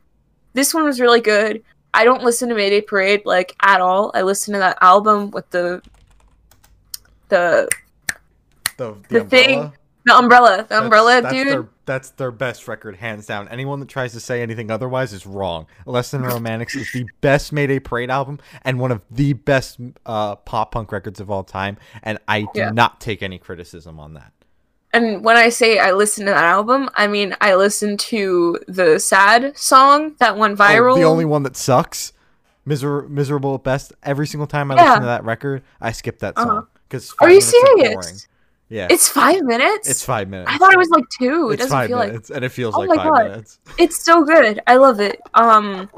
this 0.57 0.75
one 0.75 0.83
was 0.85 1.01
really 1.01 1.21
good. 1.21 1.63
I 1.95 2.05
don't 2.05 2.23
listen 2.25 2.49
to 2.49 2.55
Mayday 2.55 2.81
Parade 2.81 3.23
like 3.25 3.55
at 3.63 3.81
all. 3.81 4.11
I 4.15 4.23
listen 4.23 4.53
to 4.55 4.59
that 4.59 4.77
album 4.81 5.31
with 5.31 5.49
the 5.51 5.81
the 7.29 7.69
The, 8.77 8.95
The 9.09 9.25
thing- 9.25 9.73
the 10.05 10.15
umbrella, 10.15 10.59
the 10.59 10.63
That's- 10.65 10.83
umbrella 10.83 11.23
that's 11.23 11.35
dude. 11.35 11.49
Their, 11.49 11.69
that's 11.85 12.11
their 12.11 12.31
best 12.31 12.69
record, 12.69 12.97
hands 12.97 13.27
down. 13.27 13.49
Anyone 13.49 13.81
that 13.81 13.89
tries 13.89 14.13
to 14.13 14.21
say 14.21 14.41
anything 14.43 14.71
otherwise 14.71 15.13
is 15.13 15.27
wrong. 15.27 15.67
Lesson 15.85 16.23
in 16.23 16.29
Romantics 16.29 16.77
is 16.77 16.91
the 16.93 17.07
best 17.23 17.53
Mayday 17.53 17.79
Parade 17.81 18.11
album 18.11 18.39
and 18.63 18.79
one 18.79 18.93
of 18.93 19.03
the 19.11 19.33
best 19.33 19.81
uh, 20.05 20.37
pop 20.37 20.71
punk 20.73 20.93
records 20.93 21.19
of 21.21 21.29
all 21.31 21.43
time. 21.43 21.77
And 22.05 22.19
I 22.29 22.43
do 22.43 22.49
Yeah. 22.55 22.71
not 22.71 23.01
take 23.01 23.21
any 23.23 23.39
criticism 23.39 23.99
on 23.99 24.15
that. 24.15 24.33
And 24.97 25.23
when 25.25 25.37
I 25.37 25.51
say 25.51 25.79
I 25.79 25.93
listen 25.93 26.25
to 26.27 26.31
that 26.33 26.45
album, 26.45 26.89
I 26.95 27.07
mean 27.07 27.37
I 27.41 27.55
listen 27.55 27.97
to 27.99 28.59
the 28.67 28.99
sad 28.99 29.57
song 29.59 30.15
that 30.19 30.37
went 30.39 30.59
Oh, 30.59 30.65
viral. 30.65 30.97
the 30.97 31.05
only 31.05 31.25
one 31.25 31.43
that 31.43 31.57
sucks, 31.57 32.13
Miser- 32.65 33.03
miserable 33.09 33.55
at 33.55 33.63
best. 33.63 33.93
Every 34.03 34.27
single 34.27 34.47
time 34.47 34.71
I 34.71 34.77
Yeah. 34.77 34.83
listen 34.85 35.01
to 35.01 35.07
that 35.07 35.25
record, 35.25 35.63
I 35.81 35.93
skip 35.93 36.19
that 36.21 36.35
Uh-huh. 36.37 36.47
song 36.49 36.67
because 36.89 37.15
Are 37.21 37.31
you 37.31 37.41
serious? 37.41 38.27
Yeah, 38.69 38.89
It's 38.91 39.09
five 39.09 39.43
minutes. 39.45 39.89
it's 39.89 40.05
five 40.05 40.29
minutes. 40.29 40.51
I 40.53 40.59
thought 40.59 40.73
it 40.73 40.79
was 40.79 40.91
like 40.91 41.05
two. 41.21 41.51
It 41.51 41.59
doesn't 41.59 41.71
five 41.71 41.89
feel 41.89 41.99
like 41.99 42.09
minutes, 42.09 42.31
and 42.31 42.45
it 42.45 42.49
feels 42.49 42.75
Oh 42.75 42.81
like 42.81 42.89
my 42.89 42.97
five 42.97 43.13
God. 43.13 43.23
minutes. 43.31 43.59
it's 43.79 44.05
so 44.05 44.25
good. 44.25 44.61
I 44.67 44.75
love 44.77 44.99
it. 44.99 45.21
Um, 45.35 45.89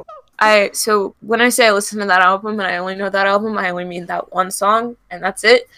I 0.41 0.71
so 0.75 1.15
when 1.21 1.41
I 1.41 1.49
say 1.49 1.67
I 1.69 1.73
listen 1.73 1.99
to 2.01 2.05
that 2.07 2.21
album 2.21 2.61
and 2.61 2.69
I 2.69 2.77
only 2.77 2.95
know 2.95 3.09
that 3.09 3.27
album, 3.27 3.57
I 3.57 3.71
only 3.71 3.85
mean 3.87 4.05
that 4.07 4.33
one 4.35 4.51
song 4.51 4.97
and 5.11 5.23
that's 5.23 5.45
it. 5.45 5.69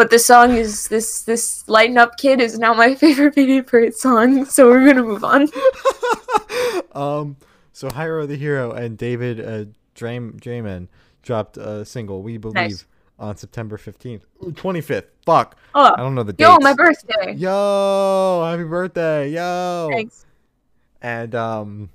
But 0.00 0.08
the 0.08 0.18
song 0.18 0.52
is 0.56 0.88
this 0.88 1.20
this 1.24 1.68
lighten 1.68 1.98
up 1.98 2.16
kid 2.16 2.40
is 2.40 2.58
now 2.58 2.72
my 2.72 2.94
favorite 3.04 3.34
Baby 3.34 3.60
Parade 3.60 3.94
song. 3.94 4.46
So 4.46 4.66
we're 4.70 4.86
gonna 4.86 5.02
move 5.02 5.22
on. 5.22 5.42
um, 6.94 7.36
so 7.74 7.88
Hyro 7.90 8.26
the 8.26 8.36
Hero 8.36 8.72
and 8.72 8.96
David 8.96 9.40
uh, 9.40 9.64
Draym- 9.94 10.40
Draiman 10.40 10.88
dropped 11.22 11.58
a 11.58 11.84
single, 11.84 12.22
We 12.22 12.38
Believe, 12.38 12.54
Nice. 12.54 12.86
on 13.18 13.36
September 13.36 13.76
15th. 13.76 14.22
25th. 14.42 15.04
Fuck. 15.26 15.58
Oh, 15.74 15.92
I 15.92 15.96
don't 15.98 16.14
know 16.14 16.22
the 16.22 16.32
date. 16.32 16.44
yo, 16.44 16.56
my 16.62 16.72
birthday. 16.72 17.34
Yo, 17.34 18.42
happy 18.50 18.64
birthday. 18.64 19.28
Yo. 19.32 19.88
Thanks. 19.92 20.24
And, 21.02 21.34
um, 21.34 21.90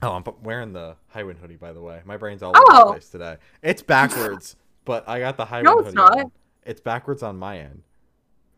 oh, 0.00 0.12
I'm 0.12 0.22
wearing 0.44 0.72
the 0.74 0.94
Highwind 1.12 1.38
hoodie, 1.38 1.56
by 1.56 1.72
the 1.72 1.80
way. 1.80 2.02
My 2.04 2.16
brain's 2.16 2.44
all 2.44 2.52
Oh. 2.54 2.72
over 2.72 2.84
the 2.84 2.92
place 2.92 3.08
today. 3.08 3.36
It's 3.62 3.82
backwards, 3.82 4.54
but 4.84 5.08
I 5.08 5.18
got 5.18 5.36
the 5.36 5.46
Highwind 5.46 5.64
No, 5.64 5.78
it's 5.80 5.86
hoodie 5.88 5.96
not. 5.96 6.18
on. 6.20 6.32
It's 6.64 6.80
backwards 6.80 7.22
on 7.22 7.36
my 7.36 7.58
end. 7.58 7.82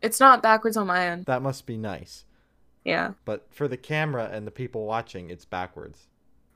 It's 0.02 0.20
not 0.20 0.42
backwards 0.42 0.76
on 0.76 0.86
my 0.86 1.06
end. 1.06 1.26
That 1.26 1.42
must 1.42 1.66
be 1.66 1.76
nice. 1.76 2.24
Yeah. 2.84 3.12
But 3.24 3.46
for 3.50 3.68
the 3.68 3.76
camera 3.76 4.28
and 4.30 4.46
the 4.46 4.50
people 4.50 4.84
watching, 4.84 5.30
it's 5.30 5.44
backwards. 5.44 6.08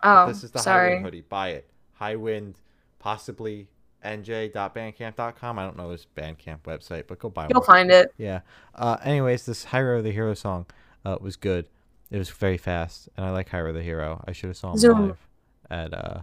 Oh, 0.03 0.29
this 0.29 0.45
is 0.45 0.51
the 0.51 0.59
sorry. 0.59 0.97
Highwind 0.97 1.03
hoodie. 1.03 1.21
Buy 1.23 1.49
it. 1.51 1.71
Highwind, 2.01 2.57
possibly 2.99 3.69
nj.bandcamp.com. 4.05 5.59
I 5.59 5.65
don't 5.65 5.77
know 5.77 5.91
this 5.91 6.07
Bandcamp 6.17 6.61
website, 6.63 7.07
but 7.07 7.19
go 7.19 7.29
buy 7.29 7.43
one. 7.45 7.51
You'll 7.53 7.63
find 7.63 7.91
it. 7.91 8.13
Yeah. 8.17 8.41
Uh, 8.75 8.99
anyways, 9.03 9.47
this 9.47 9.67
Hyro 9.67 10.03
the 10.03 10.13
Hero 10.13 10.35
song 10.35 10.67
uh, 11.05 11.17
was 11.21 11.37
good. 11.37 11.67
It 12.11 12.19
was 12.19 12.31
very 12.31 12.57
fast, 12.57 13.09
and 13.17 13.27
I 13.27 13.31
like 13.31 13.51
Hyro 13.51 13.73
the 13.73 13.83
Hero. 13.83 14.23
I 14.27 14.33
should 14.33 14.49
have 14.49 14.57
saw 14.57 14.73
him 14.73 14.79
Zoom. 14.79 15.09
live 15.09 15.27
at 15.71 15.93
uh, 15.93 16.21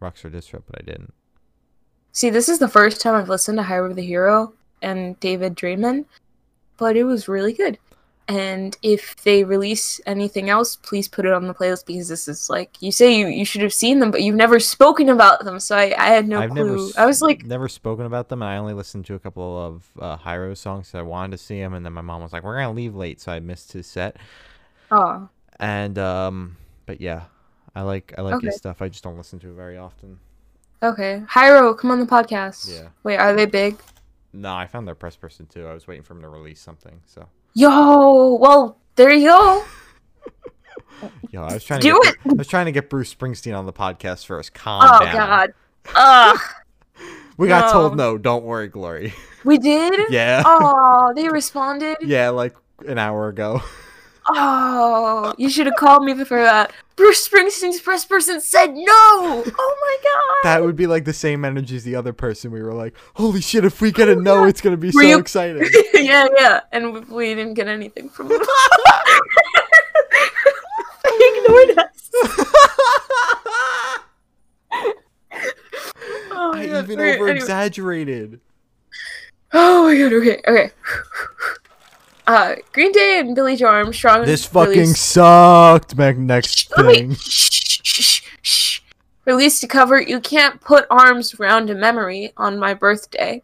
Rockstar 0.00 0.30
Distro, 0.30 0.62
but 0.66 0.80
I 0.80 0.84
didn't. 0.84 1.14
See, 2.12 2.30
this 2.30 2.48
is 2.48 2.58
the 2.60 2.68
first 2.68 3.00
time 3.00 3.14
I've 3.14 3.28
listened 3.28 3.58
to 3.58 3.64
Hyro 3.64 3.94
the 3.94 4.02
Hero 4.02 4.52
and 4.84 5.18
David 5.20 5.56
Draiman, 5.56 6.04
but 6.76 6.96
it 6.96 7.04
was 7.04 7.28
really 7.28 7.52
good. 7.52 7.78
And 8.26 8.74
if 8.82 9.16
they 9.22 9.44
release 9.44 10.00
anything 10.06 10.48
else, 10.48 10.76
please 10.76 11.08
put 11.08 11.26
it 11.26 11.32
on 11.34 11.46
the 11.46 11.52
playlist 11.52 11.84
because 11.84 12.08
this 12.08 12.26
is 12.26 12.48
like 12.48 12.70
you 12.80 12.90
say 12.90 13.14
you, 13.18 13.26
you 13.26 13.44
should 13.44 13.60
have 13.60 13.74
seen 13.74 13.98
them, 13.98 14.10
but 14.10 14.22
you've 14.22 14.34
never 14.34 14.58
spoken 14.58 15.10
about 15.10 15.44
them, 15.44 15.60
so 15.60 15.76
I, 15.76 15.94
I 15.98 16.08
had 16.08 16.26
no 16.26 16.40
I've 16.40 16.50
clue. 16.50 16.86
never. 16.86 16.98
I 16.98 17.04
was 17.04 17.20
like, 17.20 17.44
never 17.44 17.68
spoken 17.68 18.06
about 18.06 18.30
them, 18.30 18.40
and 18.40 18.50
I 18.50 18.56
only 18.56 18.72
listened 18.72 19.04
to 19.06 19.14
a 19.14 19.18
couple 19.18 19.58
of 19.66 19.84
uh, 20.00 20.16
Hyro 20.16 20.56
songs. 20.56 20.88
So 20.88 20.98
I 20.98 21.02
wanted 21.02 21.36
to 21.36 21.42
see 21.44 21.58
him, 21.58 21.74
and 21.74 21.84
then 21.84 21.92
my 21.92 22.00
mom 22.00 22.22
was 22.22 22.32
like, 22.32 22.44
"We're 22.44 22.56
gonna 22.56 22.72
leave 22.72 22.94
late," 22.96 23.20
so 23.20 23.30
I 23.30 23.40
missed 23.40 23.72
his 23.72 23.86
set. 23.86 24.16
oh, 24.90 25.28
And 25.60 25.98
um, 25.98 26.56
but 26.86 27.02
yeah, 27.02 27.24
I 27.76 27.82
like 27.82 28.14
I 28.16 28.22
like 28.22 28.36
Okay. 28.36 28.46
his 28.46 28.56
stuff. 28.56 28.80
I 28.80 28.88
just 28.88 29.04
don't 29.04 29.18
listen 29.18 29.38
to 29.40 29.50
it 29.50 29.54
very 29.54 29.76
often. 29.76 30.18
okay. 30.82 31.22
Hyro, 31.28 31.76
come 31.76 31.90
on 31.90 32.00
the 32.00 32.06
podcast. 32.06 32.70
Yeah. 32.72 32.88
Wait, 33.02 33.18
are 33.18 33.34
they 33.34 33.46
big? 33.46 33.76
No, 34.34 34.54
I 34.54 34.66
found 34.66 34.86
their 34.88 34.94
press 34.94 35.16
person 35.16 35.46
too. 35.46 35.66
I 35.66 35.72
was 35.74 35.86
waiting 35.86 36.02
for 36.02 36.14
him 36.14 36.22
to 36.22 36.28
release 36.28 36.60
something. 36.60 37.00
So 37.06 37.28
Yo, 37.54 38.34
well, 38.34 38.78
there 38.96 39.12
you 39.12 39.28
go. 39.28 39.64
yo, 41.30 41.42
I 41.42 41.54
was 41.54 41.64
trying 41.64 41.80
to 41.80 41.88
Do 41.88 42.00
get, 42.02 42.14
it. 42.14 42.20
I 42.30 42.32
was 42.34 42.48
trying 42.48 42.66
to 42.66 42.72
get 42.72 42.90
Bruce 42.90 43.14
Springsteen 43.14 43.56
on 43.56 43.64
the 43.66 43.72
podcast 43.72 44.26
first. 44.26 44.52
Calm 44.54 44.82
Oh 44.84 45.04
down. 45.04 45.14
God. 45.14 45.54
Ugh. 45.94 46.38
We 47.36 47.48
got 47.48 47.72
told 47.72 47.96
No. 47.96 48.12
no. 48.12 48.18
Don't 48.18 48.44
worry, 48.44 48.68
Glory. 48.68 49.12
We 49.44 49.58
did. 49.58 49.94
yeah. 50.10 50.42
Oh, 50.44 51.12
they 51.14 51.28
responded. 51.28 51.98
Yeah, 52.02 52.30
like 52.30 52.54
an 52.86 52.98
hour 52.98 53.28
ago. 53.28 53.62
Oh, 54.28 55.34
you 55.36 55.50
should 55.50 55.66
have 55.66 55.76
called 55.76 56.04
me 56.04 56.14
before 56.14 56.42
that. 56.42 56.72
Bruce 56.96 57.26
Springsteen's 57.28 57.80
press 57.80 58.04
person 58.04 58.40
said 58.40 58.74
no. 58.74 58.84
Oh 58.88 59.44
my 59.46 59.96
god. 60.02 60.44
That 60.44 60.62
would 60.64 60.76
be 60.76 60.86
like 60.86 61.04
the 61.04 61.12
same 61.12 61.44
energy 61.44 61.76
as 61.76 61.84
the 61.84 61.96
other 61.96 62.12
person. 62.12 62.50
We 62.50 62.62
were 62.62 62.72
like, 62.72 62.94
"Holy 63.14 63.40
shit! 63.40 63.64
If 63.64 63.80
we 63.80 63.92
get 63.92 64.08
a 64.08 64.12
oh 64.12 64.20
no, 64.20 64.44
it's 64.44 64.60
gonna 64.60 64.76
be 64.76 64.88
Were 64.88 64.92
so 64.92 65.00
you- 65.02 65.18
exciting." 65.18 65.68
yeah, 65.94 66.26
yeah. 66.38 66.60
And 66.72 67.06
we, 67.08 67.34
didn't 67.34 67.54
get 67.54 67.68
anything 67.68 68.08
from 68.08 68.28
them. 68.28 68.40
they 71.04 71.32
ignored 71.36 71.78
us. 71.78 72.10
Oh, 76.36 76.52
I 76.52 76.66
God. 76.66 76.84
even 76.84 77.00
Okay, 77.00 77.14
over 77.16 77.28
anyway. 77.28 77.36
exaggerated. 77.36 78.40
Oh 79.52 79.84
my 79.84 79.96
god. 79.98 80.12
Okay. 80.12 80.40
Okay. 80.46 80.70
Uh, 82.26 82.56
Green 82.72 82.92
Day 82.92 83.18
and 83.20 83.34
Billie 83.34 83.56
Joe 83.56 83.66
Armstrong. 83.66 84.24
This 84.24 84.44
fucking 84.46 84.70
released- 84.72 85.02
sucked. 85.02 85.96
Next 85.96 86.70
me- 86.78 86.84
thing. 86.94 87.14
shh, 87.14 87.50
shh, 87.52 87.80
shh, 87.82 88.30
shh. 88.42 88.80
Released 89.26 89.62
a 89.62 89.68
cover. 89.68 90.00
You 90.00 90.20
can't 90.20 90.60
put 90.60 90.86
arms 90.90 91.34
around 91.38 91.70
a 91.70 91.74
memory 91.74 92.32
on 92.36 92.58
my 92.58 92.74
birthday. 92.74 93.42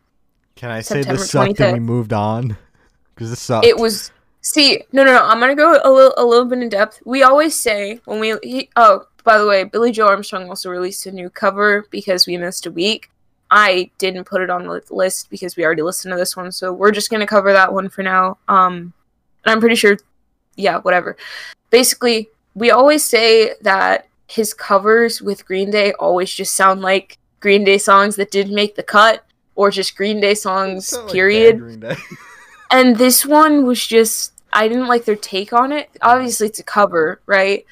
Can 0.57 0.71
I 0.71 0.81
say 0.81 0.97
September 0.97 1.19
this 1.21 1.31
sucked 1.31 1.61
and 1.61 1.73
we 1.75 1.81
moved 1.81 2.13
on? 2.13 2.57
Because 3.15 3.31
this 3.31 3.41
sucked. 3.41 3.67
It 3.67 3.77
was. 3.77 4.11
See, 4.41 4.83
no, 4.93 5.05
no, 5.05 5.13
no. 5.13 5.23
I'm 5.23 5.39
gonna 5.41 5.55
go 5.55 5.79
a 5.85 5.91
little, 5.91 6.15
a 6.17 6.25
little 6.25 6.47
bit 6.47 6.61
in 6.61 6.71
depth. 6.71 7.03
We 7.05 7.23
always 7.23 7.55
say 7.55 8.01
when 8.07 8.19
we. 8.19 8.35
He, 8.43 8.71
oh, 8.77 9.05
by 9.25 9.37
the 9.37 9.47
way, 9.47 9.65
Billie 9.65 9.93
Joe 9.93 10.07
Armstrong 10.09 10.49
also 10.49 10.71
released 10.71 11.05
a 11.05 11.13
new 11.13 11.29
cover 11.29 11.85
because 11.91 12.27
we 12.27 12.39
missed 12.39 12.65
a 12.65 12.71
week. 12.71 13.11
I 13.51 13.91
didn't 13.99 14.25
put 14.25 14.43
it 14.43 14.51
on 14.51 14.65
the 14.65 14.83
list 14.91 15.31
because 15.31 15.57
we 15.57 15.65
already 15.65 15.83
listened 15.83 16.13
to 16.13 16.19
this 16.19 16.37
one, 16.37 16.53
so 16.53 16.73
we're 16.73 16.93
just 16.93 17.11
gonna 17.11 17.27
cover 17.27 17.53
that 17.53 17.73
one 17.73 17.89
for 17.89 18.03
now. 18.03 18.39
Um, 18.49 18.93
and 19.45 19.53
I'm 19.53 19.61
pretty 19.61 19.77
sure, 19.77 19.99
yeah, 20.57 20.79
whatever. 20.79 21.17
Basically, 21.71 22.29
we 22.55 22.71
always 22.71 23.05
say 23.05 23.55
that 23.63 24.07
his 24.27 24.55
covers 24.55 25.21
with 25.21 25.47
Green 25.47 25.71
Day 25.71 25.93
always 25.95 26.33
just 26.33 26.55
sound 26.55 26.83
like 26.83 27.19
Green 27.41 27.65
Day 27.65 27.79
songs 27.79 28.17
that 28.17 28.31
didn't 28.31 28.55
make 28.55 28.77
the 28.77 28.83
cut, 28.83 29.25
or 29.57 29.71
just 29.71 29.97
Green 29.97 30.21
Day 30.21 30.35
songs. 30.35 30.93
Like 30.93 31.13
period. 31.13 31.59
Green 31.59 31.81
Day. 31.81 31.97
And 32.71 32.97
this 32.97 33.27
one 33.27 33.67
was 33.67 33.85
just 33.85 34.33
I 34.53 34.69
didn't 34.69 34.87
like 34.87 35.05
their 35.05 35.17
take 35.17 35.53
on 35.53 35.73
it. 35.73 35.91
Obviously 36.03 36.47
it's 36.47 36.61
a 36.61 36.65
cover, 36.65 37.21
right? 37.27 37.65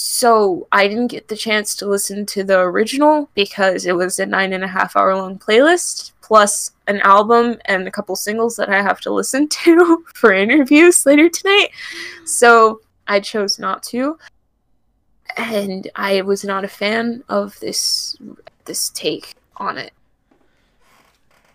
So 0.00 0.68
I 0.70 0.86
didn't 0.86 1.08
get 1.08 1.26
the 1.26 1.34
chance 1.36 1.74
to 1.74 1.86
listen 1.86 2.24
to 2.26 2.44
the 2.44 2.60
original 2.60 3.28
because 3.34 3.84
it 3.84 3.96
was 3.96 4.20
a 4.20 4.26
nine 4.26 4.52
and 4.52 4.62
a 4.62 4.68
half 4.68 4.94
hour 4.94 5.16
long 5.16 5.40
playlist 5.40 6.12
plus 6.22 6.70
an 6.86 7.00
album 7.00 7.58
and 7.64 7.88
a 7.88 7.90
couple 7.90 8.14
singles 8.14 8.54
that 8.56 8.68
I 8.68 8.80
have 8.80 9.00
to 9.00 9.10
listen 9.10 9.48
to 9.64 10.04
for 10.14 10.32
interviews 10.32 11.04
later 11.04 11.28
tonight. 11.28 11.70
So 12.24 12.80
I 13.08 13.18
chose 13.18 13.58
not 13.58 13.82
to. 13.84 14.16
And 15.36 15.90
I 15.96 16.20
was 16.20 16.44
not 16.44 16.62
a 16.62 16.68
fan 16.68 17.24
of 17.28 17.58
this 17.58 18.16
this 18.66 18.90
take 18.90 19.34
on 19.56 19.78
it. 19.78 19.92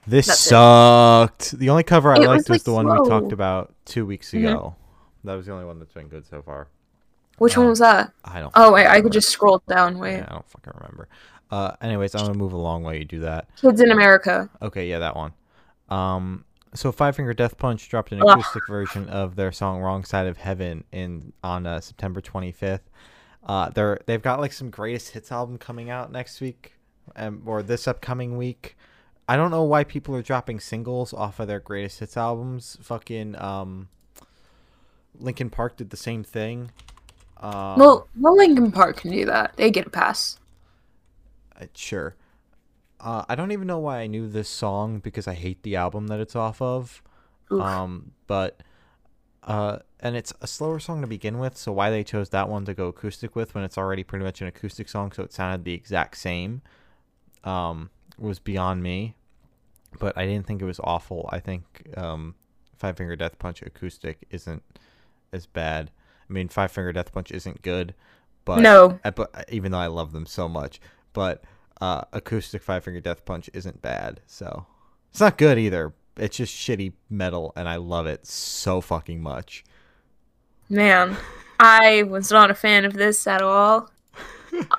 This 0.05 0.27
That's 0.27 0.47
it. 0.47 0.49
sucked. 0.49 1.51
The 1.59 1.69
only 1.69 1.83
cover 1.83 2.11
I 2.11 2.17
It 2.17 2.27
liked 2.27 2.49
was 2.49 2.49
like, 2.49 2.63
the 2.63 2.73
one 2.73 2.87
we 2.89 3.07
talked 3.07 3.31
about 3.31 3.73
two 3.85 4.05
weeks 4.05 4.31
Mhm. 4.31 4.39
ago. 4.39 4.75
That 5.23 5.35
was 5.35 5.45
the 5.45 5.53
only 5.53 5.63
one 5.63 5.79
that's 5.79 5.93
been 5.93 6.09
good 6.09 6.25
so 6.25 6.41
far. 6.41 6.67
Which 7.43 7.57
one 7.57 7.67
was 7.67 7.79
that? 7.79 8.13
I 8.23 8.39
don't. 8.39 8.53
Oh 8.55 8.71
wait, 8.71 8.87
I 8.87 9.01
could 9.01 9.11
just 9.11 9.27
scroll 9.27 9.61
down. 9.67 9.99
Wait. 9.99 10.13
Yeah, 10.13 10.27
I 10.29 10.31
don't 10.31 10.49
fucking 10.49 10.71
remember. 10.77 11.09
Uh, 11.51 11.73
anyways, 11.81 12.15
I'm 12.15 12.21
gonna 12.21 12.37
move 12.37 12.53
along 12.53 12.83
while 12.83 12.93
you 12.93 13.03
do 13.03 13.19
that. 13.19 13.49
Kids 13.57 13.81
in 13.81 13.91
America. 13.91 14.49
Okay, 14.61 14.89
yeah, 14.89 14.99
that 14.99 15.17
one. 15.17 15.33
Um, 15.89 16.45
so 16.73 16.93
Five 16.93 17.17
Finger 17.17 17.33
Death 17.33 17.57
Punch 17.57 17.89
dropped 17.89 18.13
an 18.13 18.21
Ugh. 18.21 18.29
acoustic 18.29 18.63
version 18.65 19.09
of 19.09 19.35
their 19.35 19.51
song 19.51 19.81
"Wrong 19.81 20.05
Side 20.05 20.27
of 20.27 20.37
Heaven" 20.37 20.85
in 20.93 21.33
on 21.43 21.67
uh, 21.67 21.81
September 21.81 22.21
25th. 22.21 22.79
Uh, 23.45 23.69
they're 23.71 23.99
they've 24.05 24.21
got 24.21 24.39
like 24.39 24.53
some 24.53 24.69
greatest 24.69 25.09
hits 25.09 25.29
album 25.29 25.57
coming 25.57 25.89
out 25.89 26.13
next 26.13 26.39
week, 26.39 26.75
um, 27.17 27.41
or 27.45 27.61
this 27.61 27.89
upcoming 27.89 28.37
week. 28.37 28.77
I 29.27 29.35
don't 29.35 29.51
know 29.51 29.63
why 29.63 29.83
people 29.83 30.15
are 30.15 30.21
dropping 30.21 30.61
singles 30.61 31.13
off 31.13 31.41
of 31.41 31.47
their 31.47 31.59
greatest 31.59 31.99
hits 31.99 32.15
albums. 32.15 32.77
Fucking 32.81 33.35
um, 33.35 33.89
Linkin 35.19 35.49
Park 35.49 35.75
did 35.75 35.89
the 35.89 35.97
same 35.97 36.23
thing. 36.23 36.71
Um, 37.43 37.77
well, 37.77 38.07
well, 38.17 38.37
Linkin 38.37 38.71
Park 38.71 38.97
can 38.97 39.11
do 39.11 39.25
that. 39.25 39.53
They 39.57 39.69
get 39.69 39.85
a 39.85 39.89
pass. 39.89 40.39
Uh, 41.59 41.65
sure. 41.75 42.15
Uh, 43.01 43.25
I 43.27 43.35
don't 43.35 43.51
even 43.51 43.67
know 43.67 43.79
why 43.79 43.99
I 43.99 44.07
knew 44.07 44.29
this 44.29 44.47
song 44.47 44.99
because 44.99 45.27
I 45.27 45.33
hate 45.33 45.61
the 45.63 45.75
album 45.75 46.07
that 46.07 46.21
it's 46.21 46.37
off 46.37 46.61
of. 46.61 47.03
Oof. 47.51 47.61
Um, 47.61 48.13
but 48.27 48.61
uh, 49.43 49.79
and 49.99 50.15
it's 50.15 50.33
a 50.39 50.47
slower 50.47 50.79
song 50.79 51.01
to 51.01 51.07
begin 51.07 51.37
with, 51.37 51.57
so 51.57 51.73
why 51.73 51.89
they 51.89 52.03
chose 52.03 52.29
that 52.29 52.47
one 52.47 52.63
to 52.63 52.73
go 52.73 52.87
acoustic 52.87 53.35
with 53.35 53.53
when 53.53 53.65
it's 53.65 53.77
already 53.77 54.05
pretty 54.05 54.23
much 54.23 54.41
an 54.41 54.47
acoustic 54.47 54.87
song, 54.87 55.11
so 55.11 55.21
it 55.21 55.33
sounded 55.33 55.65
the 55.65 55.73
exact 55.73 56.17
same, 56.17 56.61
um, 57.43 57.89
was 58.17 58.39
beyond 58.39 58.81
me. 58.81 59.15
But 59.99 60.17
I 60.17 60.25
didn't 60.25 60.47
think 60.47 60.61
it 60.61 60.65
was 60.65 60.79
awful. 60.81 61.29
I 61.31 61.39
think 61.39 61.89
um, 61.97 62.35
Five 62.77 62.95
Finger 62.95 63.17
Death 63.17 63.37
Punch 63.37 63.61
acoustic 63.61 64.25
isn't 64.29 64.63
as 65.33 65.45
bad. 65.45 65.91
I 66.33 66.35
mean, 66.35 66.47
Five 66.47 66.71
Finger 66.71 66.91
Death 66.91 67.11
Punch 67.13 67.31
isn't 67.31 67.61
good, 67.61 67.93
but 68.43 68.59
No. 68.59 68.99
even 69.49 69.71
though 69.71 69.77
I 69.77 69.85
love 69.85 70.13
them 70.13 70.25
so 70.25 70.49
much, 70.49 70.81
but 71.13 71.43
uh, 71.79 72.01
acoustic 72.11 72.63
Five 72.63 72.83
Finger 72.83 73.01
Death 73.01 73.23
Punch 73.23 73.51
isn't 73.53 73.83
bad. 73.83 74.19
So 74.25 74.65
it's 75.11 75.19
not 75.19 75.37
good 75.37 75.59
either. 75.59 75.93
It's 76.17 76.35
just 76.37 76.55
shitty 76.55 76.93
metal, 77.07 77.53
and 77.55 77.69
I 77.69 77.75
love 77.75 78.07
it 78.07 78.25
so 78.25 78.81
fucking 78.81 79.21
much. 79.21 79.63
Man, 80.69 81.17
I 81.59 82.01
was 82.01 82.31
not 82.31 82.49
a 82.49 82.55
fan 82.55 82.83
of 82.85 82.93
this 82.93 83.27
at 83.27 83.43
all. 83.43 83.91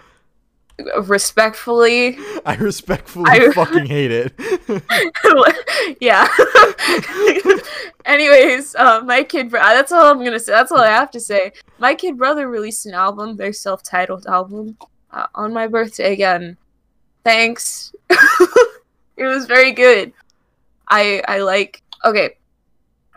Respectfully, 1.07 2.19
I 2.45 2.57
respectfully 2.57 3.31
I- 3.31 3.53
fucking 3.53 3.87
hate 3.87 4.11
it. 4.11 4.33
yeah. 6.01 6.27
Anyways, 8.05 8.75
uh, 8.75 9.01
my 9.01 9.23
kid, 9.23 9.51
bro- 9.51 9.61
that's 9.61 9.91
all 9.91 10.11
I'm 10.11 10.23
gonna 10.23 10.39
say. 10.39 10.53
That's 10.53 10.71
all 10.71 10.79
I 10.79 10.89
have 10.89 11.11
to 11.13 11.21
say. 11.21 11.53
My 11.79 11.95
kid 11.95 12.19
brother 12.19 12.49
released 12.49 12.85
an 12.87 12.93
album, 12.95 13.37
their 13.37 13.53
self-titled 13.53 14.27
album, 14.27 14.77
uh, 15.11 15.27
on 15.35 15.53
my 15.53 15.67
birthday 15.67 16.13
again. 16.13 16.57
Thanks. 17.25 17.95
it 18.11 19.25
was 19.25 19.47
very 19.47 19.73
good. 19.73 20.13
I 20.89 21.23
I 21.27 21.39
like. 21.39 21.83
Okay, 22.05 22.37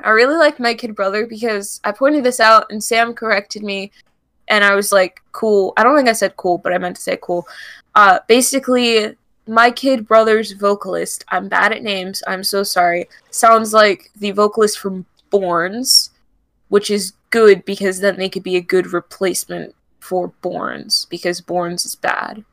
I 0.01 0.09
really 0.11 0.37
like 0.37 0.59
my 0.59 0.73
kid 0.73 0.95
brother 0.95 1.27
because 1.27 1.81
I 1.83 1.91
pointed 1.91 2.23
this 2.23 2.39
out 2.39 2.71
and 2.71 2.81
Sam 2.81 3.13
corrected 3.13 3.63
me, 3.63 3.91
and 4.47 4.63
I 4.63 4.73
was 4.75 4.93
like, 4.93 5.21
"Cool." 5.33 5.73
I 5.75 5.83
don't 5.83 5.97
think 5.97 6.07
I 6.07 6.13
said 6.13 6.37
"cool," 6.37 6.59
but 6.59 6.73
I 6.73 6.77
meant 6.77 6.95
to 6.95 7.01
say 7.01 7.17
"cool." 7.21 7.45
Uh, 7.93 8.19
basically, 8.27 9.17
my 9.47 9.71
kid 9.71 10.07
brother's 10.07 10.51
vocalist. 10.53 11.23
I'm 11.29 11.47
bad 11.47 11.71
at 11.71 11.83
names. 11.83 12.23
I'm 12.27 12.43
so 12.43 12.63
sorry. 12.63 13.07
Sounds 13.31 13.73
like 13.73 14.11
the 14.15 14.31
vocalist 14.31 14.79
from 14.79 15.05
Borns, 15.31 16.09
which 16.69 16.89
is 16.89 17.13
good 17.29 17.65
because 17.65 17.99
then 17.99 18.17
they 18.17 18.29
could 18.29 18.43
be 18.43 18.55
a 18.55 18.61
good 18.61 18.93
replacement 18.93 19.75
for 19.99 20.31
Borns 20.41 21.09
because 21.09 21.41
Borns 21.41 21.85
is 21.85 21.95
bad. 21.95 22.43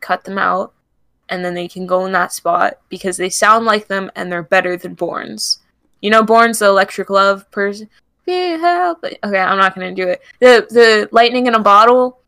Cut 0.00 0.24
them 0.24 0.38
out, 0.38 0.72
and 1.30 1.44
then 1.44 1.54
they 1.54 1.66
can 1.66 1.86
go 1.86 2.04
in 2.04 2.12
that 2.12 2.32
spot 2.32 2.78
because 2.88 3.16
they 3.16 3.30
sound 3.30 3.64
like 3.64 3.88
them 3.88 4.10
and 4.14 4.30
they're 4.30 4.42
better 4.42 4.76
than 4.76 4.94
Borns. 4.94 5.58
You 6.02 6.10
know, 6.10 6.22
Borns, 6.22 6.58
the 6.58 6.66
Electric 6.66 7.08
Love 7.10 7.50
person. 7.50 7.88
Okay, 8.28 8.54
I'm 9.40 9.58
not 9.58 9.74
gonna 9.74 9.94
do 9.94 10.06
it. 10.08 10.20
The 10.38 10.66
the 10.70 11.08
lightning 11.12 11.46
in 11.46 11.54
a 11.54 11.58
bottle. 11.60 12.20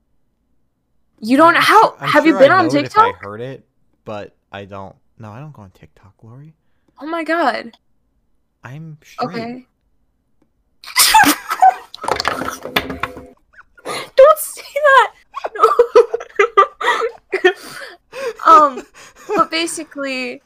You 1.20 1.36
don't 1.36 1.54
I'm 1.54 1.62
how 1.62 1.96
sure- 1.96 2.08
have 2.08 2.26
you 2.26 2.38
been 2.38 2.50
I 2.50 2.58
on 2.58 2.68
TikTok? 2.68 3.14
I 3.14 3.18
heard 3.24 3.40
it, 3.40 3.64
but 4.04 4.34
I 4.50 4.64
don't. 4.64 4.96
No, 5.18 5.30
I 5.30 5.40
don't 5.40 5.52
go 5.52 5.62
on 5.62 5.70
TikTok, 5.70 6.14
Lori. 6.22 6.54
Oh 7.00 7.06
my 7.06 7.24
god. 7.24 7.76
I'm 8.64 8.98
straight. 9.02 9.28
Okay. 9.28 9.66
Don't 13.84 14.38
say 14.38 14.62
that. 14.74 15.14
No. 15.54 15.64
um, 18.46 18.82
but 19.36 19.50
basically, 19.50 20.42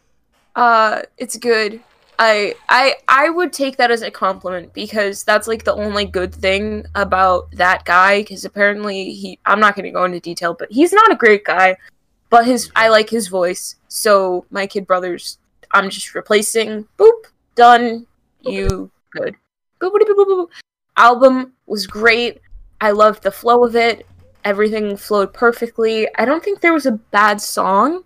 uh, 0.55 1.03
it's 1.19 1.37
good. 1.37 1.81
I 2.19 2.55
I 2.69 2.95
I 3.09 3.29
would 3.29 3.53
take 3.53 3.77
that 3.77 3.91
as 3.91 4.01
a 4.03 4.11
compliment 4.11 4.73
because 4.73 5.23
that's 5.25 5.47
like 5.47 5.65
the 5.65 5.75
only 5.75 6.07
good 6.07 6.35
thing 6.35 6.87
about 6.95 7.51
that 7.53 7.85
guy. 7.85 8.21
Because 8.21 8.47
apparently 8.47 9.13
he, 9.13 9.39
I'm 9.45 9.61
not 9.61 9.75
going 9.75 9.85
to 9.85 9.91
go 9.91 10.05
into 10.05 10.21
detail, 10.21 10.55
but 10.55 10.73
he's 10.73 10.93
not 10.93 11.13
a 11.13 11.17
great 11.17 11.45
guy. 11.45 11.77
But 12.29 12.47
his, 12.47 12.71
I 12.75 12.89
like 12.89 13.11
his 13.11 13.29
voice. 13.29 13.77
So 13.89 14.47
my 14.51 14.67
kid 14.67 14.87
brothers, 14.87 15.39
I'm 15.71 15.91
just 15.91 16.15
replacing. 16.15 16.87
Boop, 16.99 17.27
done. 17.55 18.07
You 18.41 18.91
good. 19.11 19.37
Boop, 19.81 19.93
boop, 19.93 20.01
boop, 20.01 20.17
boop, 20.17 20.27
boop. 20.27 20.49
Album 20.97 21.53
was 21.67 21.87
great. 21.87 22.41
I 22.81 22.91
loved 22.91 23.23
the 23.23 23.31
flow 23.31 23.65
of 23.65 23.77
it. 23.77 24.07
Everything 24.45 24.97
flowed 24.97 25.33
perfectly. 25.33 26.09
I 26.17 26.25
don't 26.25 26.43
think 26.43 26.61
there 26.61 26.73
was 26.73 26.87
a 26.87 26.93
bad 26.93 27.41
song. 27.41 28.05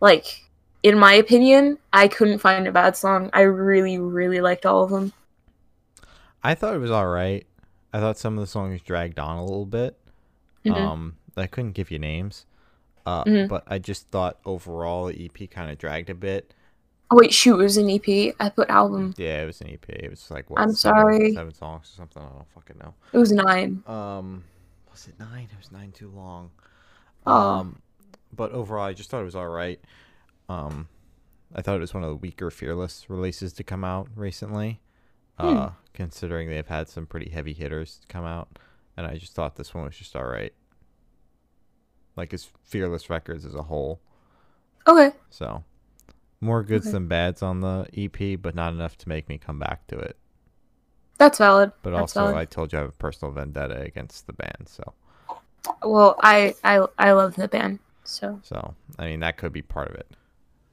Like, 0.00 0.42
in 0.82 0.98
my 0.98 1.14
opinion, 1.14 1.78
I 1.92 2.08
couldn't 2.08 2.38
find 2.38 2.66
a 2.66 2.72
bad 2.72 2.96
song. 2.96 3.30
I 3.32 3.42
really, 3.42 3.98
really 3.98 4.40
liked 4.40 4.66
all 4.66 4.84
of 4.84 4.90
them. 4.90 5.12
I 6.42 6.54
thought 6.54 6.74
it 6.74 6.78
was 6.78 6.90
all 6.90 7.08
right. 7.08 7.46
I 7.92 8.00
thought 8.00 8.18
some 8.18 8.36
of 8.36 8.42
the 8.42 8.46
songs 8.46 8.82
dragged 8.82 9.18
on 9.18 9.38
a 9.38 9.44
little 9.44 9.66
bit. 9.66 9.98
Mhm. 10.64 10.76
Um, 10.76 11.16
I 11.36 11.46
couldn't 11.46 11.72
give 11.72 11.90
you 11.90 11.98
names. 11.98 12.44
Uh, 13.06 13.24
Mhm. 13.24 13.48
but 13.48 13.64
I 13.66 13.78
just 13.78 14.08
thought 14.08 14.38
overall 14.46 15.06
the 15.06 15.24
EP 15.26 15.46
kind 15.50 15.70
of 15.70 15.78
dragged 15.78 16.08
a 16.10 16.14
bit. 16.14 16.54
Oh, 17.10 17.16
wait, 17.16 17.34
shoot, 17.34 17.60
it 17.60 17.62
was 17.62 17.76
an 17.76 17.90
EP. 17.90 18.34
I 18.40 18.48
put 18.48 18.70
album. 18.70 19.12
Yeah, 19.18 19.42
it 19.42 19.46
was 19.46 19.60
an 19.60 19.68
EP. 19.70 19.88
It 19.90 20.08
was 20.10 20.30
like 20.30 20.48
what? 20.48 20.60
I'm 20.60 20.72
seven, 20.72 20.98
sorry. 21.00 21.32
seven 21.34 21.52
songs 21.54 21.90
or 21.92 21.96
something. 21.96 22.22
I 22.22 22.28
don't 22.28 22.48
fucking 22.54 22.78
know. 22.78 22.94
It 23.12 23.18
was 23.18 23.30
nine. 23.30 23.82
Um, 23.86 24.44
was 24.90 25.06
it 25.06 25.18
nine? 25.20 25.48
It 25.52 25.58
was 25.58 25.70
nine 25.70 25.92
too 25.92 26.08
long. 26.10 26.50
Oh. 27.26 27.32
Um, 27.32 27.82
but 28.32 28.52
overall, 28.52 28.84
I 28.84 28.94
just 28.94 29.10
thought 29.10 29.20
it 29.20 29.24
was 29.24 29.36
all 29.36 29.48
right. 29.48 29.80
Um, 30.48 30.88
I 31.54 31.62
thought 31.62 31.76
it 31.76 31.80
was 31.80 31.94
one 31.94 32.02
of 32.02 32.08
the 32.08 32.16
weaker 32.16 32.50
Fearless 32.50 33.08
releases 33.08 33.52
to 33.54 33.64
come 33.64 33.84
out 33.84 34.08
recently. 34.16 34.80
Hmm. 35.38 35.46
Uh, 35.56 35.70
considering 35.92 36.48
they've 36.48 36.66
had 36.66 36.88
some 36.88 37.06
pretty 37.06 37.30
heavy 37.30 37.52
hitters 37.52 38.00
come 38.08 38.24
out, 38.24 38.58
and 38.96 39.06
I 39.06 39.16
just 39.18 39.34
thought 39.34 39.56
this 39.56 39.74
one 39.74 39.84
was 39.84 39.96
just 39.96 40.16
all 40.16 40.26
right. 40.26 40.52
Like 42.16 42.30
his 42.32 42.48
Fearless 42.64 43.10
records 43.10 43.44
as 43.44 43.54
a 43.54 43.62
whole. 43.62 44.00
Okay. 44.86 45.12
So, 45.30 45.64
more 46.40 46.62
goods 46.62 46.86
Okay. 46.86 46.92
than 46.92 47.08
bads 47.08 47.42
on 47.42 47.60
the 47.60 47.86
EP, 47.96 48.40
but 48.40 48.54
not 48.54 48.72
enough 48.72 48.96
to 48.98 49.08
make 49.08 49.28
me 49.28 49.38
come 49.38 49.58
back 49.58 49.86
to 49.88 49.98
it. 49.98 50.16
That's 51.18 51.38
valid. 51.38 51.72
But 51.82 51.90
That's 51.90 52.00
also, 52.16 52.20
valid. 52.20 52.36
I 52.36 52.44
told 52.44 52.72
you 52.72 52.78
I 52.78 52.82
have 52.82 52.90
a 52.90 52.94
personal 52.96 53.32
vendetta 53.32 53.80
against 53.80 54.26
the 54.26 54.32
band, 54.32 54.66
so 54.68 54.92
Well, 55.82 56.16
I, 56.22 56.54
I, 56.64 56.86
I 56.98 57.12
love 57.12 57.36
the 57.36 57.48
band. 57.48 57.78
So. 58.04 58.38
so 58.42 58.74
I 58.98 59.06
mean 59.06 59.20
that 59.20 59.38
could 59.38 59.52
be 59.52 59.62
part 59.62 59.88
of 59.88 59.94
it. 59.94 60.06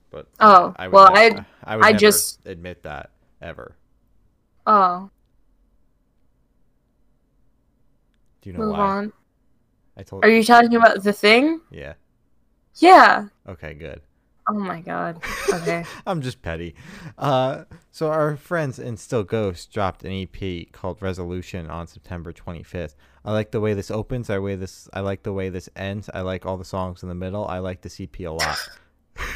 But 0.10 0.28
Oh, 0.42 0.74
I 0.78 0.88
would 0.88 0.94
well, 0.94 1.14
never, 1.14 1.46
I- 1.64 1.74
I 1.74 1.76
would 1.78 1.86
I 1.86 1.94
just- 1.94 2.46
admit 2.46 2.84
that 2.84 3.12
ever. 3.42 3.78
Oh, 4.68 5.10
Do 8.42 8.50
you 8.50 8.54
know 8.58 8.66
move 8.66 8.72
why? 8.74 8.80
on. 8.80 9.14
I 9.98 10.04
told 10.04 10.24
Are 10.24 10.30
you 10.30 10.44
talking 10.44 10.76
about 10.76 11.04
the 11.04 11.14
thing? 11.14 11.62
Yeah. 11.70 11.94
Yeah. 12.76 13.28
Okay, 13.48 13.74
good. 13.74 14.02
Oh 14.50 14.54
my 14.54 14.82
god. 14.82 15.22
Okay. 15.54 15.86
I'm 16.08 16.22
just 16.22 16.42
petty. 16.42 16.76
Uh, 17.18 17.66
so 17.92 18.10
our 18.10 18.36
friends 18.38 18.80
in 18.80 18.98
Still 18.98 19.24
Ghost 19.24 19.72
dropped 19.72 20.04
an 20.04 20.12
EP 20.12 20.72
called 20.72 21.02
Resolution 21.02 21.70
on 21.70 21.88
September 21.88 22.34
25th. 22.34 22.96
I 23.24 23.32
like 23.34 23.52
the 23.52 23.60
way 23.62 23.74
this 23.76 23.92
opens. 23.92 24.30
I 24.30 24.40
way 24.40 24.56
this. 24.56 24.90
I 24.94 25.02
like 25.02 25.24
the 25.24 25.34
way 25.34 25.50
this 25.50 25.70
ends. 25.76 26.10
I 26.14 26.22
like 26.22 26.46
all 26.46 26.58
the 26.58 26.66
songs 26.66 27.04
in 27.04 27.10
the 27.10 27.16
middle. 27.16 27.46
I 27.48 27.60
like 27.60 27.82
this 27.82 28.02
EP 28.02 28.20
a 28.22 28.30
lot. 28.30 28.58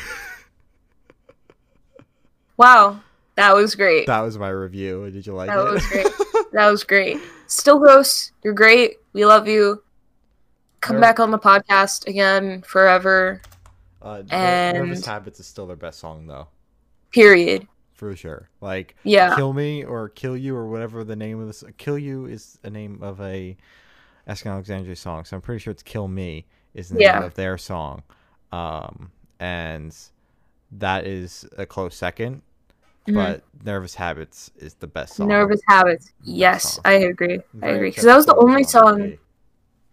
wow. 2.58 3.00
That 3.36 3.54
was 3.54 3.76
great. 3.76 4.08
that 4.08 4.22
was 4.22 4.38
my 4.38 4.50
review. 4.50 5.10
Did 5.12 5.28
you 5.28 5.34
like 5.34 5.50
That 5.50 5.60
it? 5.68 5.72
was 5.72 5.86
great. 5.88 6.08
That 6.54 6.70
was 6.70 6.86
great. 6.86 7.18
Still 7.48 7.80
gross. 7.80 8.32
You're 8.42 8.54
great. 8.54 8.96
We 9.12 9.26
love 9.26 9.46
you. 9.46 9.84
Come 10.86 11.02
back 11.02 11.20
on 11.20 11.32
the 11.32 11.40
podcast 11.40 12.08
again 12.08 12.62
forever. 12.62 13.42
uh, 14.02 14.22
Ner- 14.30 14.74
Nervous 14.74 15.04
Habits 15.06 15.40
is 15.40 15.48
still 15.48 15.66
their 15.66 15.76
best 15.76 15.98
song 16.00 16.28
though, 16.28 16.48
Period. 17.12 17.68
for 17.94 18.16
sure. 18.16 18.50
Like 18.62 18.96
Yeah. 19.04 19.36
Kill 19.36 19.52
Me 19.54 19.84
or 19.84 20.10
Kill 20.10 20.38
You 20.38 20.56
or 20.56 20.68
whatever 20.68 21.04
the 21.04 21.16
name 21.16 21.40
of 21.42 21.48
this. 21.48 21.64
Kill 21.78 21.98
You 21.98 22.26
is 22.28 22.60
a 22.64 22.70
name 22.70 23.02
of 23.02 23.20
a 23.20 23.58
Asking 24.28 24.52
Alexandria 24.52 24.96
song, 24.96 25.26
so 25.26 25.36
I'm 25.36 25.42
pretty 25.42 25.60
sure 25.60 25.72
it's 25.72 25.82
Kill 25.84 26.08
Me 26.08 26.46
is 26.76 26.90
the 26.90 27.00
Yeah. 27.00 27.16
name 27.16 27.24
of 27.24 27.34
their 27.36 27.58
song. 27.58 28.04
Um, 28.52 29.12
and 29.40 29.96
that 30.72 31.06
is 31.08 31.48
a 31.58 31.66
close 31.66 31.96
second. 31.96 32.42
Mhm. 33.08 33.14
but 33.14 33.44
Nervous 33.64 33.94
Habits 33.94 34.50
is 34.58 34.74
the 34.76 34.88
best 34.88 35.14
song. 35.14 35.28
Nervous 35.28 35.62
Habits. 35.68 36.12
Yes. 36.24 36.80
I 36.86 36.94
agree. 36.94 37.40
I 37.62 37.68
agree. 37.68 37.90
Because 37.90 38.04
that 38.06 38.16
was 38.16 38.26
the 38.26 38.36
only 38.36 38.64
song. 38.64 39.14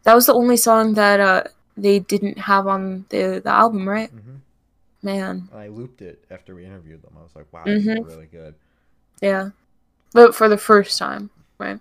That 0.05 0.15
was 0.15 0.27
the 0.27 0.35
only 0.35 0.57
song 0.57 0.95
that 0.95 1.21
uh 1.21 1.45
they 1.77 1.99
didn't 2.01 2.39
have 2.39 2.67
on 2.67 3.07
the 3.11 3.41
the 3.43 3.51
album, 3.51 3.89
right? 3.89 4.11
Mhm. 4.15 4.41
Man, 5.03 5.49
I 5.55 5.67
looped 5.69 6.01
it 6.03 6.25
after 6.31 6.55
we 6.55 6.65
interviewed 6.65 7.03
them. 7.03 7.15
I 7.19 7.23
was 7.23 7.35
like, 7.35 7.47
wow, 7.53 7.65
this 7.65 7.83
is 7.83 7.89
Mhm. 7.89 8.07
really 8.07 8.27
good. 8.31 8.55
yeah. 9.21 9.51
But 10.13 10.35
for 10.35 10.49
the 10.49 10.59
first 10.59 10.99
time, 10.99 11.31
right? 11.59 11.81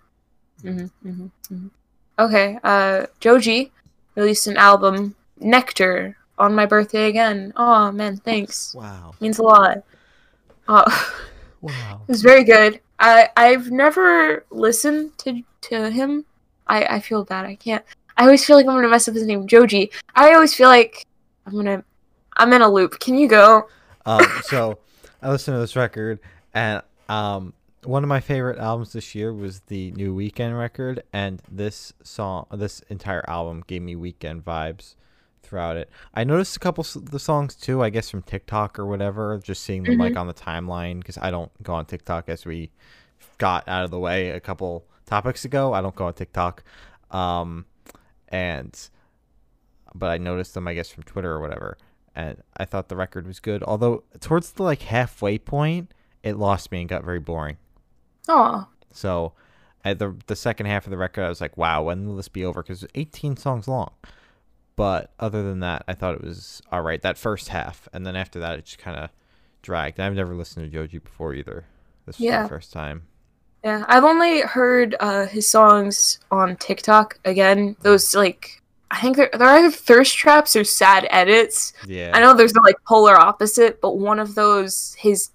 hmm 0.61 0.85
hmm 1.03 1.27
hmm 1.49 1.67
Okay. 2.19 2.59
Uh, 2.63 3.07
Joji 3.19 3.71
released 4.15 4.47
an 4.47 4.57
album, 4.57 5.15
Nectar, 5.39 6.15
on 6.37 6.53
my 6.55 6.65
birthday 6.65 7.09
again. 7.09 7.51
Oh 7.55 7.91
man, 7.91 8.17
thanks. 8.17 8.73
Wow. 8.75 9.13
Means 9.19 9.39
a 9.39 9.43
lot. 9.43 9.83
Uh, 10.67 10.85
Wow. 11.61 12.01
it 12.07 12.11
was 12.11 12.21
very 12.23 12.43
good. 12.43 12.79
I 12.99 13.29
I've 13.37 13.69
never 13.69 14.45
listened 14.49 15.17
to 15.19 15.43
to 15.69 15.91
him. 15.91 16.25
I 16.65 16.85
I 16.97 16.99
feel 16.99 17.23
bad. 17.23 17.45
I 17.45 17.53
can't. 17.55 17.83
I 18.17 18.23
always 18.23 18.45
feel 18.45 18.55
like 18.55 18.65
I'm 18.67 18.75
gonna 18.75 18.89
mess 18.89 19.07
up 19.07 19.15
his 19.15 19.25
name, 19.25 19.47
Joji. 19.47 19.91
I 20.15 20.33
always 20.33 20.53
feel 20.53 20.69
like 20.69 21.05
I'm 21.45 21.53
gonna. 21.53 21.83
I'm 22.37 22.53
in 22.53 22.61
a 22.61 22.69
loop. 22.69 22.99
Can 22.99 23.15
you 23.15 23.27
go? 23.27 23.67
Um, 24.05 24.25
so 24.43 24.79
I 25.21 25.29
listened 25.29 25.55
to 25.55 25.59
this 25.59 25.75
record, 25.75 26.19
and 26.53 26.81
um, 27.09 27.53
one 27.83 28.03
of 28.03 28.09
my 28.09 28.19
favorite 28.19 28.59
albums 28.59 28.93
this 28.93 29.15
year 29.15 29.33
was 29.33 29.61
the 29.61 29.91
new 29.91 30.15
Weeknd 30.15 30.57
record, 30.57 31.03
and 31.13 31.41
this 31.51 31.93
song, 32.03 32.45
this 32.51 32.81
entire 32.89 33.27
album, 33.29 33.63
gave 33.67 33.81
me 33.81 33.95
Weeknd 33.95 34.43
vibes 34.43 34.95
throughout 35.43 35.77
it. 35.77 35.89
I 36.13 36.23
noticed 36.23 36.55
a 36.55 36.59
couple 36.59 36.85
of 36.95 37.11
the 37.11 37.19
songs 37.19 37.55
too, 37.55 37.83
I 37.83 37.89
guess 37.89 38.09
from 38.09 38.21
TikTok 38.21 38.79
or 38.79 38.85
whatever, 38.85 39.39
just 39.43 39.63
seeing 39.63 39.83
them 39.83 39.97
like 39.97 40.15
on 40.15 40.27
the 40.27 40.33
timeline 40.33 40.99
because 40.99 41.17
I 41.17 41.29
don't 41.31 41.51
go 41.61 41.73
on 41.73 41.85
TikTok 41.85 42.29
as 42.29 42.45
we 42.45 42.71
got 43.37 43.67
out 43.67 43.83
of 43.83 43.91
the 43.91 43.99
way 43.99 44.29
a 44.29 44.39
couple 44.39 44.85
topics 45.05 45.43
ago. 45.43 45.73
I 45.73 45.81
don't 45.81 45.95
go 45.95 46.05
on 46.05 46.13
TikTok, 46.13 46.63
um, 47.11 47.65
and 48.31 48.89
but 49.93 50.09
I 50.09 50.17
noticed 50.17 50.53
them, 50.53 50.67
I 50.67 50.73
guess, 50.73 50.89
from 50.89 51.03
Twitter 51.03 51.31
or 51.31 51.39
whatever 51.39 51.77
and 52.15 52.41
I 52.57 52.65
thought 52.65 52.89
the 52.89 52.95
record 52.97 53.25
was 53.25 53.39
good. 53.39 53.63
Although 53.63 54.03
towards 54.19 54.51
the 54.51 54.63
like 54.63 54.81
halfway 54.81 55.37
point, 55.37 55.93
it 56.23 56.35
lost 56.37 56.69
me 56.71 56.81
and 56.81 56.89
got 56.89 57.03
very 57.05 57.19
boring. 57.19 57.57
Oh, 58.27 58.67
So 58.91 59.31
at 59.85 59.97
the 59.99 60.15
the 60.27 60.35
second 60.35 60.65
half 60.65 60.85
of 60.85 60.91
the 60.91 60.97
record, 60.97 61.23
I 61.23 61.29
was 61.29 61.39
like, 61.41 61.55
"Wow, 61.57 61.83
when 61.83 62.05
will 62.07 62.15
this 62.17 62.27
be 62.27 62.43
over?" 62.45 62.61
Because 62.61 62.83
it's 62.83 62.91
18 62.95 63.37
songs 63.37 63.67
long. 63.67 63.91
But 64.75 65.11
other 65.19 65.41
than 65.43 65.59
that, 65.61 65.83
I 65.87 65.93
thought 65.93 66.15
it 66.15 66.21
was 66.23 66.61
all 66.71 66.81
right. 66.81 67.01
That 67.01 67.17
first 67.17 67.49
half, 67.49 67.87
and 67.93 68.05
then 68.05 68.15
after 68.15 68.39
that, 68.39 68.59
it 68.59 68.65
just 68.65 68.77
kind 68.77 68.97
of 68.97 69.09
dragged. 69.61 69.97
And 69.99 70.05
I've 70.05 70.15
never 70.15 70.35
listened 70.35 70.65
to 70.65 70.71
Joji 70.71 70.97
before 70.99 71.33
either. 71.33 71.65
This 72.05 72.17
was 72.17 72.25
Yeah. 72.25 72.43
the 72.43 72.49
first 72.49 72.73
time. 72.73 73.03
Yeah. 73.63 73.85
I've 73.87 74.03
only 74.03 74.41
heard 74.41 74.95
uh, 74.99 75.27
his 75.27 75.47
songs 75.47 76.19
on 76.31 76.55
TikTok. 76.57 77.19
Again, 77.25 77.75
those 77.81 78.15
like 78.15 78.61
I 78.89 78.99
think 78.99 79.15
they're 79.17 79.29
they're 79.33 79.47
either 79.47 79.71
thirst 79.71 80.17
traps 80.17 80.55
or 80.55 80.63
sad 80.63 81.07
edits. 81.09 81.73
Yeah. 81.85 82.11
I 82.13 82.19
know 82.19 82.33
there's 82.33 82.53
the 82.53 82.61
like 82.61 82.75
polar 82.85 83.15
opposite, 83.15 83.79
but 83.81 83.97
one 83.97 84.19
of 84.19 84.35
those 84.35 84.95
his 84.95 85.29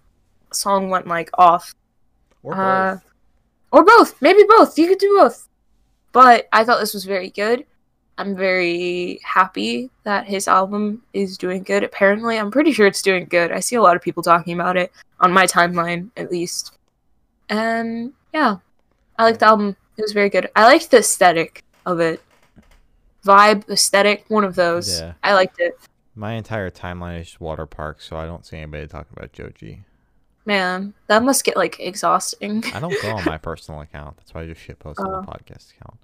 song 0.53 0.91
went 0.91 1.07
like 1.07 1.31
off 1.39 1.75
Or 2.43 2.55
uh, 2.55 2.99
or 3.73 3.85
both. 3.85 4.21
Maybe 4.21 4.45
both. 4.49 4.79
You 4.79 4.89
could 4.89 4.99
do 4.99 5.17
both. 5.19 5.49
But 6.13 6.49
I 6.53 6.65
thought 6.65 6.81
this 6.81 6.95
was 6.95 7.05
very 7.05 7.31
good. 7.31 7.65
I'm 8.19 8.35
very 8.35 9.21
happy 9.23 9.91
that 10.05 10.27
his 10.27 10.49
album 10.49 11.03
is 11.13 11.37
doing 11.37 11.63
good. 11.63 11.85
Apparently, 11.85 12.39
I'm 12.39 12.51
pretty 12.51 12.73
sure 12.73 12.87
it's 12.87 13.03
doing 13.03 13.27
good. 13.27 13.53
I 13.53 13.61
see 13.61 13.77
a 13.77 13.83
lot 13.83 13.97
of 13.97 14.01
people 14.03 14.23
talking 14.23 14.55
about 14.55 14.79
it 14.79 14.91
on 15.21 15.33
my 15.33 15.47
timeline, 15.47 16.09
at 16.17 16.31
least. 16.31 16.79
And 17.51 18.13
yeah, 18.37 18.57
I 19.19 19.25
liked 19.25 19.41
the 19.41 19.47
album. 19.47 19.77
It 19.97 20.03
was 20.03 20.13
very 20.13 20.29
good. 20.29 20.51
I 20.55 20.65
liked 20.65 20.91
the 20.91 20.99
aesthetic 20.99 21.65
of 21.87 22.01
it. 22.01 22.21
Vibe, 23.25 23.69
aesthetic, 23.71 24.25
one 24.29 24.45
of 24.45 24.55
those. 24.55 25.01
Yeah. 25.01 25.15
I 25.23 25.33
liked 25.35 25.59
it. 25.59 25.75
My 26.15 26.33
entire 26.35 26.71
timeline 26.71 27.21
is 27.23 27.37
Waterparks, 27.41 28.03
so 28.03 28.17
I 28.17 28.25
don't 28.27 28.45
see 28.47 28.57
anybody 28.59 28.87
talking 28.87 29.13
about 29.17 29.33
Joji. 29.33 29.85
Man, 30.45 30.95
that 31.09 31.23
must 31.25 31.45
get 31.45 31.57
like 31.57 31.81
exhausting. 31.81 32.63
I 32.73 32.79
don't 32.81 32.95
go 33.03 33.17
on 33.17 33.25
my 33.25 33.39
personal 33.51 33.81
account. 33.81 34.17
That's 34.19 34.33
why 34.33 34.43
I 34.43 34.47
just 34.47 34.61
shit 34.61 34.79
post 34.79 35.01
on 35.01 35.07
Oh. 35.13 35.21
the 35.23 35.27
podcast 35.27 35.73
account. 35.75 35.99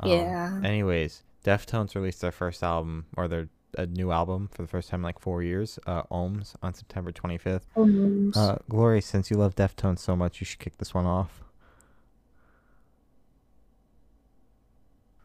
Um, 0.00 0.10
Yeah. 0.10 0.60
Anyways, 0.64 1.22
Deftones 1.44 1.94
released 1.94 2.20
their 2.20 2.32
first 2.32 2.62
album 2.62 3.06
or 3.16 3.28
their 3.28 3.48
a 3.78 3.84
new 3.86 4.10
album 4.10 4.48
for 4.52 4.62
the 4.62 4.68
first 4.68 4.88
time 4.88 5.00
in 5.00 5.04
like 5.04 5.18
four 5.20 5.42
years, 5.42 5.78
uh, 5.86 6.02
Ohms, 6.04 6.54
on 6.62 6.72
September 6.72 7.12
25th. 7.12 7.62
Um, 7.76 8.32
Uh, 8.34 8.56
Glory, 8.70 9.02
since 9.02 9.30
you 9.30 9.36
love 9.36 9.54
Deftones 9.54 9.98
so 9.98 10.16
much, 10.16 10.40
you 10.40 10.46
should 10.46 10.58
kick 10.60 10.78
this 10.78 10.94
one 10.94 11.04
off. 11.04 11.42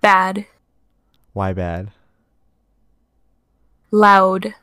Bad, 0.01 0.45
Why 1.33 1.53
bad? 1.53 1.91
loud, 3.91 4.55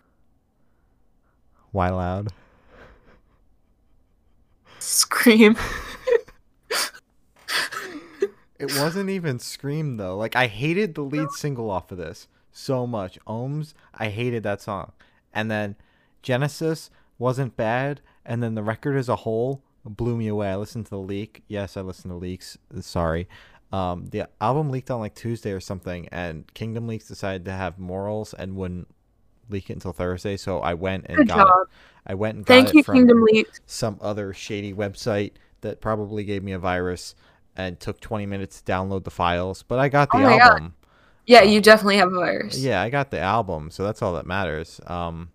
Why 1.73 1.89
loud? 1.91 2.29
scream. 4.79 5.57
It 8.59 8.75
wasn't 8.77 9.09
even 9.11 9.39
Scream 9.39 9.99
though. 9.99 10.17
Like 10.17 10.35
I 10.35 10.49
hated 10.49 10.95
the 10.97 11.03
lead 11.03 11.31
single 11.31 11.71
off 11.71 11.93
of 11.93 11.99
this 11.99 12.27
so 12.51 12.87
much. 12.89 13.17
Ohms, 13.25 13.73
I 13.95 14.09
hated 14.09 14.43
that 14.43 14.61
song. 14.61 14.91
And 15.33 15.49
then 15.49 15.77
Genesis 16.23 16.91
wasn't 17.19 17.57
bad, 17.57 18.01
and 18.27 18.43
then 18.43 18.55
the 18.57 18.63
record 18.65 18.97
as 18.97 19.09
a 19.09 19.17
whole 19.17 19.63
blew 19.85 20.17
me 20.17 20.27
away. 20.27 20.51
I 20.51 20.57
listened 20.57 20.87
to 20.87 20.91
the 20.91 20.99
leak. 20.99 21.45
Yes, 21.47 21.77
I 21.77 21.83
listened 21.83 22.11
to 22.11 22.17
leaks. 22.17 22.59
Sorry. 22.81 23.29
Um, 23.73 24.07
the 24.07 24.29
album 24.41 24.71
leaked 24.71 24.91
on 24.91 25.01
like 25.01 25.15
Tuesday 25.15 25.53
or 25.53 25.61
something, 25.61 26.09
and 26.11 26.53
Kingdom 26.55 26.87
Leaks 26.87 27.07
decided 27.07 27.45
to 27.47 27.53
have 27.53 27.79
morals 27.79 28.35
and 28.35 28.57
wouldn't 28.57 28.89
leak 29.51 29.71
it 29.71 29.75
until 29.75 29.93
Thursday. 29.93 30.37
So 30.37 30.61
I 30.61 30.75
went 30.75 31.07
and 31.09 31.17
Good 31.17 31.27
got 31.27 31.47
job. 31.47 31.49
it. 31.49 31.55
I 32.07 32.15
went 32.15 32.37
and 32.37 32.47
got 32.47 32.67
Thank 32.67 32.69
it 32.69 32.79
you, 32.79 32.83
from 32.83 32.95
Kingdom 32.95 33.23
Leaks. 33.25 33.61
some 33.67 33.99
other 34.01 34.33
shady 34.33 34.73
website 34.73 35.33
that 35.61 35.81
probably 35.81 36.25
gave 36.25 36.43
me 36.43 36.53
a 36.53 36.59
virus 36.59 37.15
and 37.57 37.79
took 37.81 38.01
20 38.01 38.27
minutes 38.27 38.63
to 38.63 38.73
download 38.73 39.05
the 39.05 39.11
files. 39.11 39.63
But 39.63 39.79
I 39.79 39.89
got 39.89 40.13
the 40.13 40.19
Oh 40.19 40.21
my 40.21 40.37
God. 40.39 40.61
album. 40.61 40.75
Yeah, 41.27 41.43
you 41.43 41.61
definitely 41.61 41.99
have 41.99 42.13
a 42.13 42.17
virus. 42.17 42.57
Yeah, 42.57 42.83
I 42.83 42.91
got 42.91 43.11
the 43.11 43.21
album, 43.21 43.71
so 43.71 43.85
that's 43.85 44.03
all 44.03 44.15
that 44.15 44.27
matters. 44.27 44.81
Um, 44.87 45.31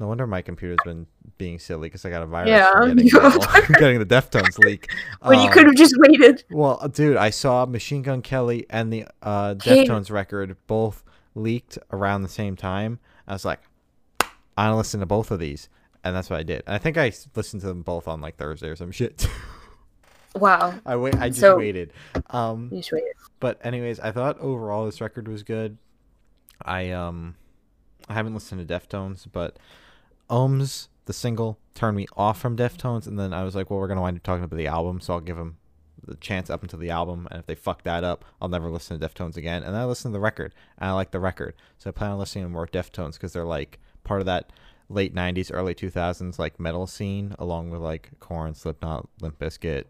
no 0.00 0.08
wonder 0.08 0.26
my 0.26 0.42
computer's 0.42 0.78
been 0.84 1.06
being 1.38 1.58
silly 1.58 1.86
because 1.88 2.04
I 2.04 2.10
got 2.10 2.22
a 2.22 2.26
virus 2.26 2.48
Yeah, 2.50 2.72
getting, 2.86 3.06
you 3.06 3.10
the, 3.12 3.74
getting 3.78 3.98
the 3.98 4.06
Deftones 4.06 4.58
leak. 4.58 4.88
When 5.22 5.38
you 5.38 5.46
Um, 5.46 5.52
could 5.52 5.66
have 5.66 5.74
just 5.76 5.94
waited. 5.98 6.44
Well, 6.50 6.86
dude, 6.92 7.16
I 7.16 7.30
saw 7.30 7.64
Machine 7.66 8.02
Gun 8.02 8.20
Kelly 8.22 8.66
and 8.70 8.92
the 8.92 9.06
uh, 9.22 9.54
Hey. 9.62 9.84
Deftones 9.86 10.10
record 10.10 10.56
both 10.66 11.02
leaked 11.34 11.78
around 11.92 12.22
the 12.22 12.28
same 12.28 12.56
time. 12.56 12.98
I 13.26 13.32
was 13.32 13.44
like, 13.44 13.60
I 14.56 14.66
want 14.68 14.72
to 14.74 14.76
listen 14.76 15.00
to 15.00 15.06
both 15.06 15.30
of 15.30 15.38
these, 15.40 15.68
and 16.04 16.14
that's 16.14 16.28
what 16.30 16.38
I 16.38 16.42
did. 16.44 16.62
And 16.66 16.74
I 16.74 16.78
think 16.78 16.96
I 16.96 17.12
listened 17.34 17.62
to 17.62 17.66
them 17.68 17.82
both 17.82 18.06
on 18.06 18.20
like 18.20 18.36
Thursday 18.36 18.68
or 18.68 18.76
some 18.76 18.92
shit. 18.92 19.26
Wow. 20.36 20.74
I 20.84 20.96
wait. 20.96 21.14
I 21.16 21.28
just 21.28 21.40
So- 21.40 21.56
waited. 21.56 21.92
Um, 22.30 22.68
You 22.72 22.78
just 22.78 22.92
waited. 22.92 23.12
but 23.40 23.60
anyways, 23.64 24.00
I 24.00 24.10
thought 24.12 24.38
overall 24.40 24.84
this 24.86 25.00
record 25.00 25.28
was 25.28 25.42
good. 25.44 25.78
I 26.62 26.90
um, 26.90 27.36
I 28.08 28.14
haven't 28.14 28.34
listened 28.34 28.66
to 28.66 28.74
Deftones, 28.74 29.26
but 29.30 29.58
Ohms 30.30 30.88
the 31.06 31.12
single 31.12 31.58
turned 31.74 31.96
me 31.96 32.06
off 32.16 32.40
from 32.40 32.56
Deftones, 32.56 33.06
and 33.06 33.18
then 33.18 33.32
I 33.34 33.44
was 33.44 33.54
like, 33.54 33.68
well, 33.70 33.78
we're 33.78 33.88
gonna 33.88 34.00
wind 34.00 34.16
up 34.16 34.22
talking 34.22 34.44
about 34.44 34.56
the 34.56 34.66
album, 34.66 35.00
so 35.00 35.14
I'll 35.14 35.20
give 35.20 35.36
them 35.36 35.58
the 36.06 36.16
chance 36.16 36.50
up 36.50 36.62
until 36.62 36.78
the 36.78 36.90
album, 36.90 37.26
and 37.30 37.40
if 37.40 37.46
they 37.46 37.54
fuck 37.54 37.82
that 37.82 38.04
up, 38.04 38.24
I'll 38.40 38.48
never 38.48 38.70
listen 38.70 38.98
to 38.98 39.08
Deftones 39.08 39.36
again. 39.36 39.62
And 39.62 39.74
then 39.74 39.80
I 39.80 39.84
listened 39.84 40.12
to 40.12 40.16
the 40.16 40.20
record, 40.22 40.54
and 40.78 40.88
I 40.90 40.92
like 40.92 41.10
the 41.10 41.20
record, 41.20 41.54
so 41.78 41.88
I 41.88 41.92
plan 41.92 42.10
on 42.12 42.18
listening 42.18 42.44
to 42.44 42.50
more 42.50 42.66
Deftones 42.66 43.14
because 43.14 43.32
they're 43.32 43.44
like 43.44 43.78
part 44.02 44.20
of 44.20 44.26
that 44.26 44.50
late 44.88 45.14
'90s, 45.14 45.50
early 45.52 45.74
2000s 45.74 46.38
like 46.38 46.60
metal 46.60 46.86
scene, 46.86 47.34
along 47.38 47.70
with 47.70 47.80
like 47.80 48.10
Korn, 48.20 48.54
Slipknot, 48.54 49.08
Limp 49.20 49.38
Bizkit, 49.38 49.84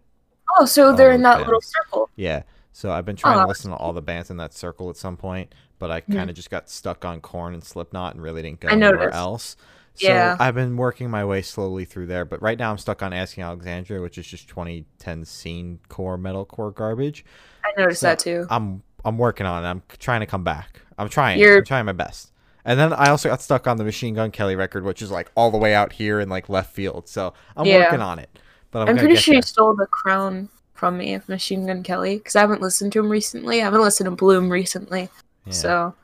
Oh, 0.59 0.67
so 0.67 0.95
they're 0.95 1.11
in 1.11 1.23
that 1.23 1.41
little 1.41 1.61
circle. 1.61 2.11
yeah. 2.17 2.43
So 2.73 2.91
I've 2.93 3.05
been 3.05 3.17
trying 3.17 3.39
Oh. 3.39 3.43
to 3.43 3.49
listen 3.49 3.71
to 3.71 3.77
all 3.77 3.93
the 3.93 4.03
bands 4.03 4.31
in 4.31 4.37
that 4.39 4.53
circle 4.53 4.91
at 4.91 4.97
some 4.97 5.17
point, 5.17 5.53
but 5.79 5.91
I 5.93 6.01
kind 6.01 6.29
of 6.31 6.35
just 6.37 6.51
got 6.51 6.69
stuck 6.69 7.05
on 7.05 7.21
Korn 7.21 7.55
and 7.55 7.63
Slipknot 7.63 8.15
and 8.15 8.23
really 8.23 8.43
didn't 8.43 8.61
go 8.61 8.69
anywhere 8.69 9.11
else. 9.11 9.57
So 9.95 10.09
Yeah. 10.09 10.37
I've 10.41 10.55
been 10.55 10.77
working 10.77 11.09
my 11.11 11.25
way 11.25 11.41
slowly 11.43 11.85
through 11.85 12.07
there, 12.07 12.25
but 12.25 12.43
right 12.43 12.59
now 12.59 12.71
I'm 12.71 12.79
stuck 12.79 13.03
on 13.03 13.13
Asking 13.13 13.45
Alexandria, 13.45 14.01
which 14.01 14.19
is 14.19 14.27
just 14.27 14.49
2010 14.49 15.25
scene 15.25 15.79
core 15.89 16.19
metalcore 16.19 16.75
garbage. 16.75 17.25
I 17.65 17.73
noticed 17.81 18.01
So 18.01 18.07
that 18.09 18.19
too. 18.19 18.47
I'm 18.51 18.83
I'm 19.05 19.19
working 19.19 19.45
on 19.47 19.65
it. 19.65 19.69
I'm 19.69 19.83
trying 19.99 20.21
to 20.21 20.27
come 20.27 20.43
back. 20.45 20.81
I'm 20.99 21.09
trying. 21.09 21.39
You're- 21.39 21.59
I'm 21.59 21.65
trying 21.65 21.85
my 21.85 21.93
best. 21.93 22.33
And 22.65 22.81
then 22.81 22.93
I 22.95 23.11
also 23.11 23.29
got 23.29 23.43
stuck 23.43 23.67
on 23.67 23.77
the 23.77 23.85
Machine 23.85 24.15
Gun 24.15 24.31
Kelly 24.31 24.57
record, 24.57 24.83
which 24.85 25.03
is 25.03 25.11
like 25.11 25.31
all 25.37 25.51
the 25.51 25.59
way 25.59 25.75
out 25.75 25.93
here 25.93 26.19
in 26.21 26.29
like 26.31 26.49
left 26.49 26.73
field. 26.73 27.09
So 27.09 27.35
I'm 27.57 27.67
Yeah. 27.67 27.81
working 27.85 28.01
on 28.01 28.19
it. 28.19 28.31
But 28.71 28.81
I'm, 28.83 28.89
I'm 28.89 28.97
pretty 28.99 29.17
sure 29.17 29.35
you 29.35 29.43
stole 29.43 29.75
the 29.77 29.87
crown 29.87 30.49
from 30.73 30.97
me 30.99 31.13
of 31.15 31.29
Machine 31.29 31.67
Gun 31.67 31.83
Kelly 31.83 32.17
because 32.17 32.35
I 32.35 32.41
haven't 32.41 32.63
listened 32.63 32.93
to 32.95 32.99
him 33.01 33.11
recently. 33.11 33.61
I 33.61 33.65
haven't 33.65 33.83
listened 33.83 34.07
to 34.07 34.11
Bloom 34.17 34.49
recently, 34.51 35.09
Yeah, 35.45 35.53
so 35.53 35.95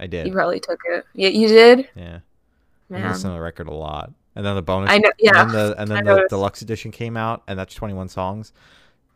I 0.00 0.06
did. 0.06 0.26
you 0.28 0.32
probably 0.32 0.60
took 0.60 0.78
it. 0.86 1.04
Yeah, 1.14 1.28
you 1.28 1.48
did. 1.48 1.88
Yeah. 1.96 2.20
I 2.92 3.08
listen 3.08 3.30
to 3.30 3.34
the 3.34 3.40
record 3.40 3.68
a 3.68 3.74
lot. 3.74 4.12
And 4.34 4.44
then 4.44 4.54
the 4.54 4.62
bonus 4.62 4.90
I 4.90 4.98
know. 4.98 5.10
Yeah. 5.18 5.40
and 5.42 5.50
then 5.50 5.56
the 5.68 5.74
and 5.80 5.90
then 5.90 6.04
the 6.04 6.26
deluxe 6.28 6.60
edition 6.62 6.90
came 6.90 7.16
out 7.16 7.42
and 7.48 7.58
that's 7.58 7.74
21 7.74 8.08
songs 8.08 8.52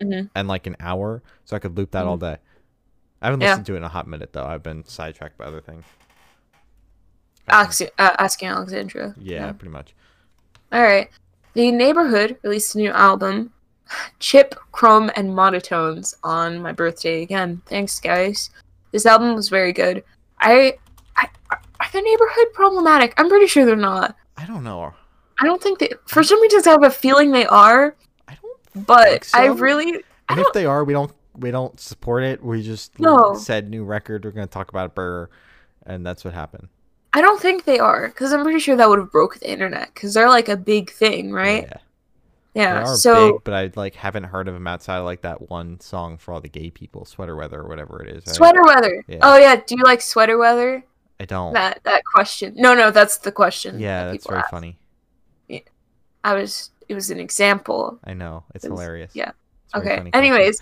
hmm 0.01 0.23
and 0.35 0.49
like 0.49 0.67
an 0.67 0.77
hour 0.81 1.23
so 1.45 1.55
I 1.55 1.59
could 1.59 1.77
loop 1.77 1.91
that 1.91 2.07
all 2.07 2.17
day. 2.17 2.39
I 3.21 3.27
haven't 3.27 3.41
Yeah. 3.43 3.49
listened 3.51 3.67
to 3.67 3.75
it 3.75 3.79
in 3.79 3.85
a 3.85 3.89
hot 3.89 4.09
minute 4.09 4.33
though. 4.33 4.47
I've 4.47 4.63
been 4.63 4.85
sidetracked 4.87 5.37
by 5.37 5.45
other 5.45 5.61
things. 5.61 5.85
Ask, 7.49 7.83
uh, 7.83 7.87
asking 8.19 8.49
Alexandria. 8.49 9.15
Yeah, 9.19 9.53
pretty 9.53 9.73
much. 9.73 9.95
All 10.73 10.83
right. 10.83 11.11
The 11.55 11.71
Neighborhood 11.73 12.39
released 12.43 12.75
a 12.77 12.79
new 12.79 12.91
album, 12.91 13.53
Chip, 14.21 14.55
Chrome, 14.73 15.11
and 15.17 15.31
Monotones 15.31 16.15
on 16.23 16.63
my 16.63 16.73
birthday 16.73 17.23
again. 17.23 17.61
Thanks, 17.67 17.99
guys. 17.99 18.51
This 18.93 19.05
album 19.05 19.35
was 19.35 19.49
very 19.49 19.73
good. 19.73 20.05
I, 20.41 20.79
I 21.17 21.29
the 21.93 22.01
Neighborhood 22.03 22.53
problematic? 22.55 23.15
I'm 23.17 23.29
pretty 23.29 23.47
sure 23.47 23.65
they're 23.67 23.77
not. 23.77 24.17
I 24.37 24.47
don't 24.47 24.65
know. 24.65 24.93
I 25.41 25.45
don't 25.45 25.63
think 25.63 25.79
they. 25.79 25.91
For 26.07 26.23
some 26.23 26.41
reason, 26.43 26.63
I 26.67 26.71
have 26.71 26.85
a 26.85 26.91
feeling 26.91 27.33
they 27.33 27.47
are, 27.47 27.97
I 28.29 28.37
don't 28.41 28.87
but 28.87 29.25
Think 29.25 29.29
I 29.35 29.47
so? 29.49 29.55
really. 29.55 29.95
I 30.29 30.33
And 30.35 30.41
if 30.41 30.53
they 30.53 30.67
are, 30.67 30.85
we 30.85 30.93
don't 30.93 31.13
we 31.37 31.51
don't 31.51 31.79
support 31.81 32.23
it. 32.25 32.43
We 32.45 32.63
just 32.63 32.99
No. 33.01 33.35
said 33.35 33.71
new 33.71 33.85
record. 33.85 34.25
We're 34.25 34.31
gonna 34.33 34.47
talk 34.47 34.69
about 34.69 34.95
burr, 34.95 35.29
and 35.87 36.05
that's 36.05 36.25
what 36.25 36.35
happened. 36.35 36.69
I 37.15 37.21
don't 37.23 37.41
think 37.41 37.65
they 37.65 37.79
are 37.79 38.09
because 38.09 38.33
I'm 38.33 38.43
pretty 38.43 38.61
sure 38.61 38.77
that 38.77 38.89
would 38.89 38.99
have 38.99 39.11
broke 39.11 39.39
the 39.41 39.51
internet 39.51 39.91
because 39.95 40.15
they're 40.15 40.29
like 40.29 40.49
a 40.49 40.57
big 40.57 40.91
thing, 40.91 41.33
right? 41.33 41.65
Yeah, 42.55 42.83
Yeah. 42.83 42.95
so 42.95 43.33
big, 43.33 43.45
but 43.45 43.55
I 43.55 43.71
like 43.75 43.95
haven't 43.97 44.25
heard 44.25 44.47
of 44.47 44.55
them 44.55 44.67
outside 44.67 44.99
of 44.99 45.05
like 45.07 45.23
that 45.23 45.49
one 45.51 45.81
song 45.81 46.19
for 46.19 46.33
all 46.35 46.41
the 46.41 46.49
gay 46.49 46.71
people, 46.71 47.05
sweater 47.05 47.35
weather 47.35 47.61
or 47.61 47.67
whatever 47.69 48.03
it 48.03 48.09
is. 48.17 48.27
right? 48.27 48.37
sweater 48.37 48.63
weather. 48.65 49.05
Yeah. 49.09 49.19
Oh 49.23 49.37
yeah. 49.39 49.57
Do 49.57 49.75
you 49.77 49.83
like 49.85 50.03
sweater 50.03 50.37
weather? 50.39 50.85
I 51.21 51.27
don't. 51.27 51.53
That 51.53 51.81
that 51.85 52.03
question. 52.05 52.55
No, 52.57 52.75
no, 52.75 52.91
that's 52.91 53.19
the 53.19 53.31
question. 53.31 53.79
yeah, 53.79 54.07
that 54.07 54.13
that's 54.13 54.27
very 54.27 54.41
ask. 54.41 54.51
funny. 54.51 54.79
I 56.25 56.35
was. 56.35 56.71
It 56.89 56.95
was 56.95 57.11
an 57.11 57.21
example. 57.21 57.99
I 58.05 58.15
know 58.15 58.45
it's 58.55 58.65
It's- 58.65 58.77
hilarious. 58.79 59.13
yeah. 59.15 59.31
It's 59.67 59.75
Okay. 59.77 60.11
Anyways, 60.13 60.61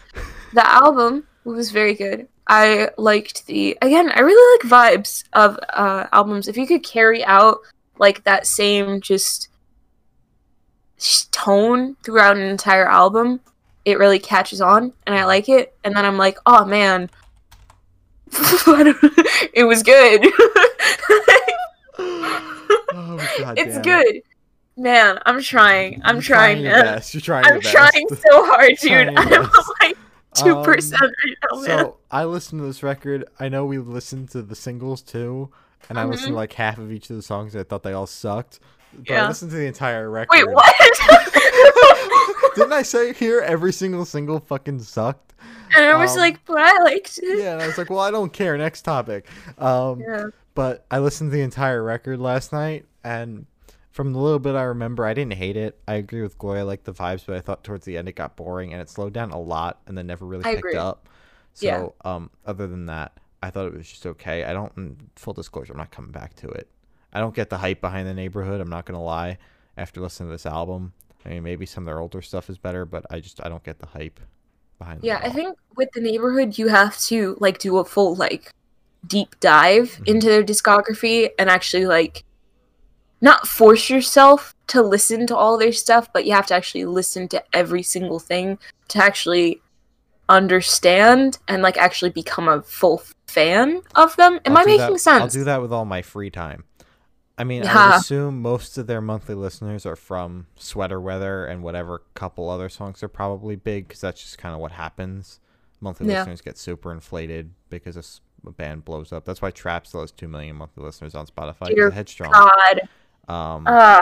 the 0.53 0.67
album 0.69 1.27
was 1.45 1.71
very 1.71 1.95
good. 1.95 2.29
I 2.47 2.91
liked 2.99 3.47
the 3.47 3.79
again. 3.81 4.11
I 4.11 4.21
really 4.21 4.59
like 4.59 4.71
vibes 4.71 5.25
of 5.33 5.59
uh, 5.71 6.07
albums. 6.13 6.49
If 6.49 6.57
you 6.59 6.67
could 6.67 6.83
carry 6.83 7.25
out 7.25 7.59
like 7.99 8.25
that 8.25 8.47
same 8.47 9.01
just 9.01 9.49
tone 11.33 11.97
throughout 12.03 12.37
an 12.37 12.43
entire 12.43 12.87
album, 12.89 13.41
it 13.85 13.99
really 13.99 14.19
catches 14.19 14.61
on, 14.61 14.93
and 15.07 15.15
I 15.17 15.25
like 15.25 15.49
it. 15.49 15.75
And 15.85 15.95
then 15.97 16.05
I'm 16.05 16.19
like, 16.19 16.39
oh 16.47 16.65
man, 16.65 17.09
it 19.55 19.65
was 19.65 19.83
good. 19.83 20.27
oh, 21.99 23.35
God 23.39 23.59
it's 23.59 23.79
good, 23.79 24.23
man. 24.77 25.19
I'm 25.27 25.43
trying. 25.43 26.01
I'm 26.05 26.17
You're 26.17 26.23
trying, 26.23 26.61
your 26.63 26.73
best. 26.73 27.15
You're 27.15 27.21
trying. 27.21 27.45
I'm 27.47 27.61
trying 27.61 28.09
so 28.09 28.45
hard, 28.47 28.77
dude. 28.81 29.09
I'm 29.17 29.51
like 29.81 29.97
two 30.35 30.57
um, 30.57 30.65
percent 30.65 31.01
right 31.03 31.37
now, 31.51 31.61
man. 31.61 31.67
So 31.67 31.97
I 32.11 32.25
listened 32.25 32.61
to 32.61 32.67
this 32.67 32.83
record. 32.83 33.25
I 33.41 33.49
know 33.49 33.65
we 33.65 33.79
listened 33.79 34.31
to 34.31 34.43
the 34.43 34.55
singles 34.55 35.03
too, 35.03 35.51
and 35.89 35.99
I 35.99 36.05
listened 36.05 36.27
mm-hmm. 36.27 36.33
to 36.33 36.37
like 36.37 36.53
half 36.53 36.79
of 36.79 36.93
each 36.93 37.11
of 37.11 37.17
the 37.17 37.23
songs. 37.23 37.57
I 37.57 37.63
thought 37.63 37.83
they 37.83 37.93
all 37.93 38.07
sucked. 38.07 38.61
But 38.93 39.11
I 39.11 39.15
Yeah. 39.15 39.29
listened 39.29 39.51
to 39.51 39.57
the 39.57 39.67
entire 39.67 40.11
record. 40.11 40.31
Wait, 40.33 40.51
what? 40.51 40.75
Didn't 42.55 42.73
I 42.73 42.83
say 42.83 43.13
here 43.13 43.41
every 43.41 43.73
single 43.73 44.05
single 44.05 44.41
fucking 44.41 44.81
sucked? 44.81 45.35
And 45.77 45.85
I 45.85 45.97
was 45.97 46.13
Um, 46.13 46.19
like, 46.19 46.45
but 46.45 46.59
I 46.59 46.83
liked 46.83 47.19
it. 47.23 47.39
Yeah, 47.39 47.53
and 47.55 47.63
I 47.63 47.67
was 47.67 47.79
like, 47.79 47.91
well, 47.91 48.01
I 48.01 48.11
don't 48.11 48.33
care. 48.33 48.57
Next 48.59 48.83
topic. 48.83 49.27
Um, 49.59 50.01
Yeah. 50.01 50.27
but 50.55 50.85
I 50.91 50.99
listened 50.99 51.31
to 51.31 51.37
the 51.37 51.43
entire 51.43 51.83
record 51.83 52.19
last 52.21 52.53
night, 52.53 52.87
and 53.05 53.47
from 53.91 54.13
the 54.13 54.19
little 54.19 54.39
bit 54.39 54.55
I 54.55 54.63
remember, 54.63 55.05
I 55.05 55.15
didn't 55.15 55.35
hate 55.35 55.57
it. 55.57 55.79
I 55.89 55.95
agree 55.95 56.23
with 56.23 56.39
Gloria, 56.39 56.61
I 56.63 56.65
like 56.65 56.85
the 56.85 56.93
vibes, 56.93 57.25
but 57.27 57.37
I 57.37 57.41
thought 57.41 57.65
towards 57.65 57.85
the 57.85 57.97
end 57.99 58.09
it 58.09 58.13
got 58.15 58.37
boring 58.37 58.73
and 58.73 58.81
it 58.81 58.89
slowed 58.89 59.13
down 59.13 59.31
a 59.31 59.41
lot, 59.41 59.81
and 59.87 59.97
then 59.99 60.07
never 60.07 60.25
really 60.25 60.45
I 60.45 60.55
picked 60.55 60.59
agree. 60.61 60.77
up. 60.77 61.09
So, 61.55 61.67
Yeah. 62.05 62.13
um, 62.15 62.31
other 62.47 62.67
than 62.67 62.87
that, 62.87 63.19
I 63.43 63.51
thought 63.51 63.67
it 63.67 63.75
was 63.75 63.89
just 63.89 64.07
okay. 64.07 64.45
I 64.45 64.53
don't. 64.53 64.75
mm, 64.77 64.97
Full 65.17 65.35
disclosure, 65.35 65.73
I'm 65.73 65.79
not 65.79 65.91
coming 65.91 66.13
back 66.13 66.35
to 66.37 66.49
it. 66.49 66.69
I 67.13 67.21
don't 67.21 67.35
get 67.35 67.51
the 67.51 67.59
hype 67.59 67.81
behind 67.81 68.07
the 68.07 68.15
neighborhood. 68.15 68.61
I'm 68.61 68.69
not 68.69 68.85
gonna 68.85 69.03
lie. 69.03 69.39
After 69.77 70.01
listening 70.01 70.29
to 70.29 70.33
this 70.35 70.45
album, 70.47 70.93
I 71.25 71.31
mean, 71.31 71.43
maybe 71.45 71.65
some 71.67 71.83
of 71.83 71.87
their 71.87 72.01
older 72.01 72.21
stuff 72.23 72.51
is 72.51 72.59
better, 72.59 72.85
but 72.85 73.07
I 73.11 73.21
just 73.21 73.45
I 73.45 73.49
don't 73.49 73.63
get 73.65 73.79
the 73.79 73.87
hype 73.87 74.21
behind. 74.79 75.03
Yeah, 75.03 75.21
I 75.23 75.31
think 75.31 75.57
with 75.77 75.91
the 75.93 76.01
neighborhood, 76.01 76.59
you 76.59 76.69
have 76.69 76.99
to 77.03 77.37
like 77.41 77.59
do 77.59 77.79
a 77.79 77.85
full 77.85 78.15
like 78.15 78.53
deep 79.07 79.39
dive 79.41 79.99
Mhm. 80.01 80.09
into 80.09 80.27
their 80.29 80.43
discography 80.43 81.31
and 81.39 81.49
actually 81.49 81.87
like 81.87 82.25
not 83.21 83.47
force 83.49 83.91
yourself 83.91 84.55
to 84.69 84.83
listen 84.83 85.27
to 85.27 85.37
all 85.37 85.59
their 85.59 85.73
stuff, 85.73 86.09
but 86.13 86.25
you 86.25 86.33
have 86.33 86.47
to 86.47 86.55
actually 86.55 86.85
listen 86.85 87.27
to 87.29 87.43
every 87.53 87.83
single 87.83 88.19
thing 88.21 88.59
to 88.89 88.99
actually 89.03 89.61
understand 90.29 91.39
and 91.49 91.63
like 91.63 91.77
actually 91.77 92.11
become 92.11 92.49
a 92.49 92.63
full 92.63 93.03
fan 93.27 93.81
of 93.95 94.15
them. 94.17 94.39
Am 94.45 94.57
I'll 94.57 94.63
I 94.63 94.67
making 94.67 94.95
that- 94.95 95.01
sense? 95.01 95.23
I'll 95.23 95.29
do 95.41 95.45
that 95.45 95.61
with 95.63 95.73
all 95.73 95.85
my 95.85 96.03
free 96.03 96.31
time. 96.31 96.65
I 97.39 97.45
mean, 97.45 97.63
I 97.63 97.67
Yeah. 97.73 97.87
would 97.91 97.97
assume 98.01 98.43
most 98.43 98.77
of 98.79 98.87
their 98.89 99.01
monthly 99.01 99.35
listeners 99.37 99.87
are 99.87 99.97
from 99.97 100.49
Sweater 100.57 101.01
Weather 101.01 101.47
and 101.47 101.63
whatever 101.63 102.03
couple 102.15 102.51
other 102.51 102.69
songs 102.69 103.03
are 103.03 103.09
probably 103.09 103.55
big 103.57 103.87
because 103.87 104.01
that's 104.01 104.21
just 104.21 104.39
kind 104.39 104.55
of 104.55 104.61
what 104.61 104.73
happens. 104.73 105.39
Monthly 105.81 106.09
Yeah. 106.09 106.19
listeners 106.19 106.41
get 106.41 106.59
super 106.59 106.91
inflated 106.93 107.53
because 107.71 107.97
a 107.97 108.51
band 108.51 108.85
blows 108.85 109.13
up. 109.13 109.25
That's 109.25 109.41
why 109.41 109.53
Trapt 109.53 109.87
still 109.87 110.01
has 110.01 110.11
two 110.11 110.27
million 110.29 110.57
monthly 110.57 110.83
listeners 110.85 111.15
on 111.15 111.27
Spotify. 111.27 111.75
Dear 111.75 111.91
Headstrong. 111.91 112.33
God. 112.33 112.89
Um, 113.29 113.67
Uh, 113.67 114.01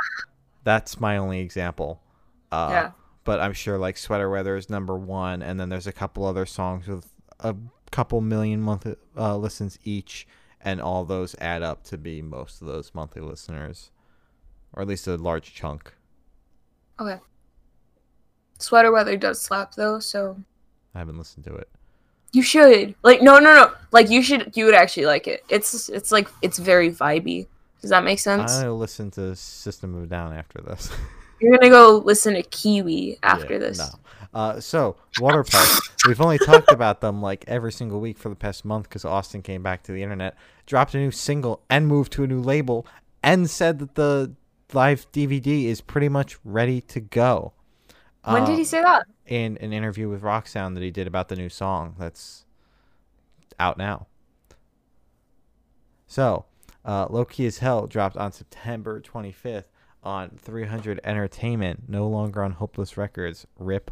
that's 0.64 0.99
my 0.99 1.16
only 1.18 1.40
example. 1.40 2.01
Uh, 2.51 2.68
Yeah. 2.70 2.90
But 3.25 3.40
I'm 3.40 3.53
sure 3.53 3.77
like 3.77 3.96
Sweater 3.99 4.31
Weather 4.31 4.57
is 4.57 4.70
number 4.70 4.96
one, 4.96 5.42
and 5.42 5.59
then 5.59 5.68
there's 5.68 5.88
a 5.88 5.92
couple 5.92 6.25
other 6.25 6.46
songs 6.46 6.87
with 6.87 7.12
a 7.40 7.55
couple 7.90 8.20
million 8.20 8.61
monthly 8.62 8.94
uh, 9.16 9.37
listens 9.37 9.79
each, 9.85 10.27
and 10.67 10.81
all 10.83 11.05
those 11.05 11.37
add 11.41 11.63
up 11.63 11.85
to 11.85 11.97
be 11.97 12.21
most 12.21 12.61
of 12.61 12.67
those 12.67 12.93
monthly 12.93 13.23
listeners, 13.23 13.93
or 14.73 14.83
at 14.83 14.89
least 14.89 15.07
a 15.07 15.17
large 15.17 15.55
chunk. 15.55 15.95
okay. 17.01 17.21
Sweater 18.59 18.91
weather 18.91 19.17
does 19.17 19.41
slap 19.41 19.75
though, 19.75 19.99
so 20.01 20.37
I 20.95 20.99
haven't 20.99 21.19
listened 21.19 21.45
to 21.45 21.55
it. 21.55 21.69
You 22.33 22.43
should. 22.43 22.95
Like 23.03 23.23
no 23.23 23.39
no 23.39 23.55
no. 23.55 23.73
Like 23.93 24.11
you 24.11 24.23
should 24.23 24.57
you 24.57 24.65
would 24.65 24.75
actually 24.75 25.07
like 25.07 25.27
it. 25.29 25.45
It's 25.49 25.89
it's 25.89 26.11
like 26.11 26.29
it's 26.43 26.59
very 26.59 26.91
vibey. 26.91 27.47
Does 27.81 27.91
that 27.91 28.03
make 28.03 28.19
sense? 28.19 28.53
I'm 28.53 28.63
gonna 28.63 28.75
listen 28.75 29.11
to 29.13 29.37
System 29.37 29.95
of 29.95 30.03
a 30.05 30.07
Down 30.07 30.33
after 30.33 30.61
this. 30.63 30.91
You're 31.41 31.57
gonna 31.59 31.71
go 31.71 31.99
listen 32.05 32.35
to 32.35 32.43
Kiwi 32.43 33.19
after 33.23 33.53
Yeah, 33.55 33.59
this. 33.59 33.79
No. 33.79 33.87
Uh, 34.33 34.61
so 34.61 34.97
Waterparks. 35.19 35.81
We've 36.09 36.21
only 36.21 36.39
talked 36.39 36.73
about 36.73 37.01
them 37.03 37.21
like 37.23 37.45
every 37.47 37.73
single 37.73 38.01
week 38.01 38.17
for 38.19 38.31
the 38.31 38.35
past 38.35 38.65
month 38.65 38.89
because 38.89 39.05
Austin 39.05 39.43
came 39.43 39.63
back 39.63 39.83
to 39.85 39.93
the 39.93 40.03
internet, 40.03 40.35
dropped 40.67 40.95
a 40.95 40.99
new 40.99 41.11
single, 41.11 41.63
and 41.71 41.87
moved 41.87 42.13
to 42.13 42.25
a 42.25 42.27
new 42.27 42.41
label, 42.41 42.87
and 43.23 43.49
said 43.49 43.79
that 43.79 43.95
the 43.95 44.35
live 44.73 45.07
DVD 45.13 45.65
is 45.67 45.81
pretty 45.81 46.09
much 46.09 46.37
ready 46.45 46.81
to 46.83 47.01
go. 47.01 47.53
When 48.25 48.45
did 48.45 48.55
he 48.55 48.61
Um, 48.61 48.65
say 48.65 48.83
that? 48.83 49.07
In 49.27 49.57
an 49.59 49.73
interview 49.73 50.09
with 50.09 50.23
Rock 50.23 50.49
Sound 50.49 50.77
that 50.77 50.83
he 50.83 50.91
did 50.91 51.07
about 51.07 51.29
the 51.29 51.37
new 51.37 51.49
song 51.49 51.95
that's 51.99 52.45
out 53.61 53.79
now. 53.79 54.07
So, 56.07 56.45
uh, 56.85 57.09
Lowkey 57.09 57.47
as 57.47 57.59
Hell 57.59 57.87
dropped 57.87 58.17
on 58.17 58.33
September 58.33 59.01
25th 59.01 59.65
on 60.03 60.31
300 60.31 61.01
Entertainment, 61.05 61.85
no 61.89 62.07
longer 62.09 62.43
on 62.43 62.53
Hopeless 62.53 62.97
Records. 62.97 63.47
RIP. 63.59 63.91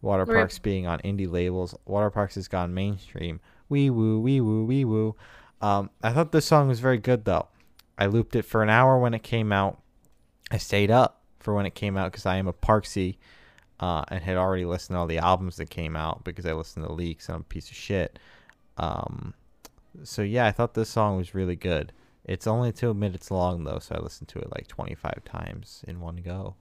Water 0.00 0.24
Rip. 0.24 0.36
Parks 0.36 0.58
being 0.60 0.86
on 0.86 1.00
indie 1.00 1.30
labels. 1.30 1.74
Waterparks 1.88 2.34
has 2.36 2.46
gone 2.46 2.72
mainstream. 2.72 3.40
Wee 3.68 3.90
woo, 3.90 4.20
wee 4.20 4.40
woo, 4.40 4.64
wee 4.64 4.84
woo. 4.84 5.16
Um, 5.60 5.90
I 6.02 6.12
thought 6.12 6.32
this 6.32 6.46
song 6.46 6.68
was 6.68 6.80
very 6.80 6.98
good 6.98 7.24
though. 7.24 7.48
I 7.98 8.06
looped 8.06 8.36
it 8.36 8.44
for 8.44 8.62
an 8.62 8.70
hour 8.70 8.98
when 8.98 9.14
it 9.14 9.22
came 9.22 9.52
out. 9.52 9.80
I 10.50 10.56
stayed 10.58 10.90
up 10.90 11.20
for 11.40 11.54
when 11.54 11.66
it 11.66 11.74
came 11.74 11.96
out 11.96 12.12
because 12.12 12.26
I 12.26 12.36
am 12.36 12.46
a 12.46 12.52
Parksy 12.52 13.16
uh, 13.80 14.04
and 14.08 14.22
had 14.22 14.36
already 14.36 14.64
listened 14.64 14.94
to 14.94 14.98
all 15.00 15.06
the 15.06 15.18
albums 15.18 15.56
that 15.56 15.68
came 15.70 15.96
out 15.96 16.22
because 16.24 16.46
I 16.46 16.52
listened 16.52 16.86
to 16.86 16.92
leaks 16.92 17.28
and 17.28 17.34
I'm 17.36 17.40
a 17.40 17.44
piece 17.44 17.70
of 17.70 17.76
shit. 17.76 18.18
Um, 18.76 19.34
so 20.04 20.22
yeah, 20.22 20.46
I 20.46 20.52
thought 20.52 20.74
this 20.74 20.88
song 20.88 21.16
was 21.16 21.34
really 21.34 21.56
good. 21.56 21.92
It's 22.24 22.46
only 22.46 22.72
two 22.72 22.94
minutes 22.94 23.30
long 23.30 23.64
though, 23.64 23.78
so 23.80 23.96
I 23.96 24.00
listened 24.00 24.28
to 24.28 24.38
it 24.38 24.50
like 24.54 24.68
25 24.68 25.24
times 25.24 25.82
in 25.88 26.00
one 26.00 26.16
go. 26.16 26.54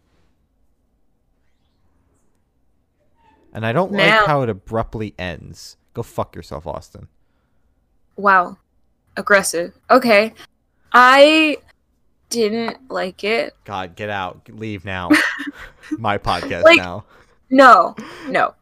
And 3.54 3.66
I 3.66 3.72
don't 3.74 3.92
Now- 3.92 4.20
like 4.20 4.28
how 4.28 4.42
it 4.42 4.50
abruptly 4.50 5.14
ends. 5.18 5.78
Go 5.94 6.04
fuck 6.04 6.36
yourself, 6.36 6.68
Austin. 6.68 7.08
Wow. 8.16 8.58
Aggressive. 9.18 9.74
Okay. 9.90 10.34
I 10.94 11.58
didn't 12.30 12.90
like 12.90 13.24
it. 13.24 13.56
God, 13.66 13.96
get 13.96 14.10
out. 14.10 14.48
Leave 14.50 14.86
now. 14.86 15.10
My 15.98 16.18
podcast 16.18 16.64
Like- 16.64 16.78
now. 16.78 17.06
No. 17.50 17.96
No. 18.28 18.54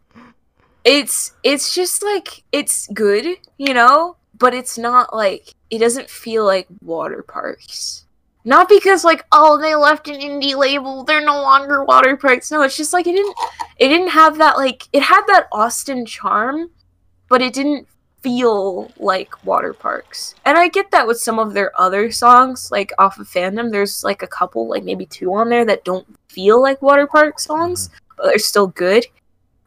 It's 0.83 1.33
it's 1.43 1.73
just 1.73 2.03
like 2.03 2.43
it's 2.51 2.87
good, 2.93 3.25
you 3.57 3.73
know, 3.73 4.17
but 4.37 4.53
it's 4.53 4.77
not 4.77 5.15
like 5.15 5.49
it 5.71 5.79
doesn't 5.79 6.09
feel 6.11 6.45
like 6.45 6.67
Waterparks. 6.85 8.03
Not 8.43 8.69
because 8.69 9.03
like 9.03 9.25
oh 9.31 9.59
they 9.59 9.73
left 9.73 10.07
an 10.07 10.19
indie 10.21 10.55
label, 10.55 11.03
they're 11.03 11.25
no 11.25 11.41
longer 11.41 11.83
Waterparks. 11.83 12.51
No, 12.51 12.61
it's 12.61 12.77
just 12.77 12.93
like 12.93 13.07
it 13.07 13.13
didn't 13.13 13.35
it 13.79 13.87
didn't 13.87 14.09
have 14.09 14.37
that 14.37 14.57
like 14.57 14.87
it 14.93 15.01
had 15.01 15.23
that 15.25 15.47
Austin 15.51 16.05
charm, 16.05 16.69
but 17.29 17.41
it 17.41 17.53
didn't 17.53 17.87
feel 18.25 18.91
like 18.97 19.29
Waterparks. 19.45 20.33
And 20.45 20.57
I 20.57 20.67
get 20.67 20.89
that 20.89 21.05
with 21.05 21.19
some 21.19 21.37
of 21.37 21.53
their 21.53 21.79
other 21.79 22.09
songs, 22.09 22.71
like 22.71 22.91
off 22.97 23.19
of 23.19 23.27
fandom. 23.27 23.71
There's 23.71 24.03
like 24.03 24.23
a 24.23 24.27
couple, 24.27 24.67
like 24.67 24.83
maybe 24.83 25.05
two 25.05 25.31
on 25.35 25.47
there 25.49 25.63
that 25.65 25.85
don't 25.85 26.07
feel 26.27 26.59
like 26.59 26.79
Waterpark 26.79 27.39
songs, 27.39 27.91
but 28.17 28.25
they're 28.25 28.39
still 28.39 28.65
good. 28.65 29.05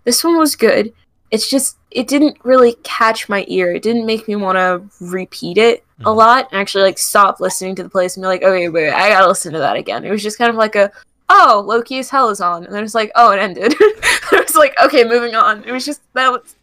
This 0.02 0.24
one 0.24 0.36
was 0.38 0.56
good. 0.56 0.92
It's 1.30 1.48
just 1.48 1.76
it 1.92 2.08
didn't 2.08 2.36
really 2.42 2.74
catch 2.82 3.28
my 3.28 3.44
ear. 3.46 3.72
It 3.72 3.82
didn't 3.84 4.06
make 4.06 4.26
me 4.26 4.34
want 4.34 4.56
to 4.56 4.82
repeat 5.04 5.56
it 5.56 5.84
a 6.00 6.04
Mhm. 6.04 6.16
lot 6.16 6.48
and 6.50 6.60
actually 6.60 6.82
like 6.82 6.98
stop 6.98 7.38
listening 7.38 7.76
to 7.76 7.84
the 7.84 7.88
place 7.88 8.16
and 8.16 8.22
be 8.24 8.26
like, 8.28 8.42
okay, 8.42 8.68
wait, 8.68 8.90
I 8.92 9.08
gotta 9.10 9.28
listen 9.28 9.52
to 9.52 9.58
that 9.60 9.76
again. 9.76 10.04
It 10.04 10.10
was 10.10 10.22
just 10.22 10.36
kind 10.38 10.50
of 10.50 10.56
like 10.56 10.74
a 10.74 10.90
oh, 11.30 11.62
Lowkey 11.68 11.98
as 12.00 12.08
hell 12.10 12.30
is 12.30 12.40
on, 12.40 12.64
and 12.64 12.74
then 12.74 12.82
it's 12.82 12.94
like, 12.94 13.12
oh, 13.14 13.30
it 13.30 13.38
ended. 13.38 13.74
it 13.80 14.46
was 14.46 14.56
like, 14.56 14.74
okay, 14.82 15.04
moving 15.04 15.34
on. 15.34 15.62
It 15.64 15.72
was 15.72 15.84
just 15.84 16.00
that 16.14 16.32
was 16.32 16.56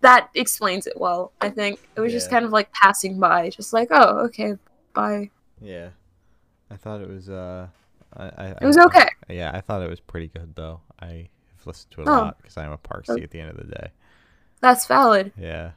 that 0.00 0.30
explains 0.34 0.86
it 0.86 0.98
well. 0.98 1.32
I 1.40 1.50
think 1.50 1.80
it 1.96 2.00
was 2.00 2.12
just 2.12 2.30
kind 2.30 2.44
of 2.44 2.52
like 2.52 2.72
passing 2.72 3.18
by, 3.20 3.50
just 3.50 3.72
like, 3.72 3.88
oh, 3.90 4.18
okay, 4.26 4.54
bye. 4.94 5.30
Yeah, 5.60 5.90
I 6.70 6.76
thought 6.76 7.00
it 7.00 7.08
was. 7.08 7.28
Uh, 7.28 7.68
I, 8.16 8.24
I, 8.24 8.46
It 8.60 8.66
was 8.66 8.76
I- 8.76 8.84
okay. 8.84 9.08
Yeah, 9.28 9.50
I 9.54 9.60
thought 9.60 9.82
it 9.82 9.90
was 9.90 10.00
pretty 10.00 10.28
good 10.28 10.54
though. 10.56 10.80
I 11.00 11.28
have 11.56 11.66
listened 11.66 11.92
to 11.92 12.00
it 12.02 12.08
a 12.08 12.10
Oh. 12.10 12.14
lot 12.14 12.38
because 12.38 12.56
I'm 12.56 12.72
a 12.72 12.78
Parksy 12.78 13.22
at 13.22 13.30
the 13.30 13.40
end 13.40 13.50
of 13.50 13.56
the 13.58 13.72
day. 13.74 13.90
That's 14.60 14.86
valid. 14.86 15.32
Yeah, 15.38 15.72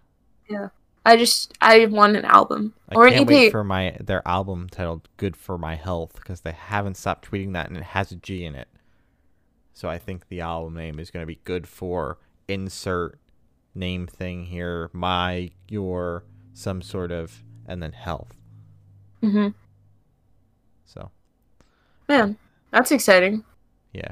Yeah. 0.49 0.69
I 1.05 1.17
just 1.17 1.53
I 1.59 1.85
want 1.87 2.15
an 2.15 2.23
album 2.23 2.73
I 2.89 2.95
or 2.95 3.07
an 3.07 3.13
EP. 3.15 3.27
wait 3.27 3.51
for 3.51 3.63
my 3.65 3.97
their 3.99 4.25
album 4.25 4.69
titled 4.69 5.09
"Good 5.17 5.35
for 5.35 5.57
My 5.57 5.75
Health" 5.75 6.13
because 6.15 6.41
they 6.41 6.53
haven't 6.53 6.95
stopped 6.95 7.29
tweeting 7.29 7.51
that 7.53 7.67
and 7.67 7.75
it 7.75 7.83
has 7.83 8.11
a 8.13 8.15
G 8.15 8.45
in 8.45 8.55
it. 8.55 8.69
So 9.73 9.89
I 9.89 9.97
think 9.97 10.29
the 10.29 10.39
album 10.39 10.75
name 10.75 10.99
is 10.99 11.11
going 11.11 11.21
to 11.23 11.27
be 11.27 11.39
"Good 11.43 11.67
for 11.67 12.19
Insert 12.47 13.19
Name 13.75 14.07
Thing 14.07 14.45
here, 14.45 14.89
my 14.93 15.51
your 15.67 16.23
some 16.53 16.81
sort 16.81 17.11
of 17.11 17.43
and 17.65 17.81
then 17.81 17.91
health." 17.93 18.33
hmm 19.21 19.47
So 20.85 21.11
Man, 22.09 22.37
that's 22.71 22.91
exciting. 22.91 23.43
yeah, 23.93 24.11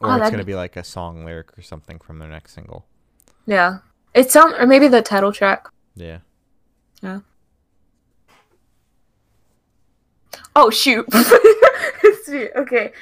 Oh, 0.00 0.08
or 0.10 0.18
it's 0.18 0.30
going 0.30 0.38
to 0.38 0.44
be- 0.44 0.52
be 0.52 0.56
like 0.56 0.76
a 0.76 0.84
song 0.84 1.24
lyric 1.24 1.56
or 1.56 1.62
something 1.62 1.98
from 1.98 2.18
their 2.18 2.28
next 2.28 2.52
single. 2.54 2.86
Yeah, 3.46 3.78
it 4.14 4.30
sounds 4.30 4.54
or 4.58 4.66
maybe 4.66 4.88
the 4.88 5.02
title 5.02 5.32
track. 5.32 5.66
Yeah. 5.94 6.18
Yeah. 7.02 7.20
Oh 10.56 10.70
shoot. 10.70 11.06
Okay. 12.56 12.92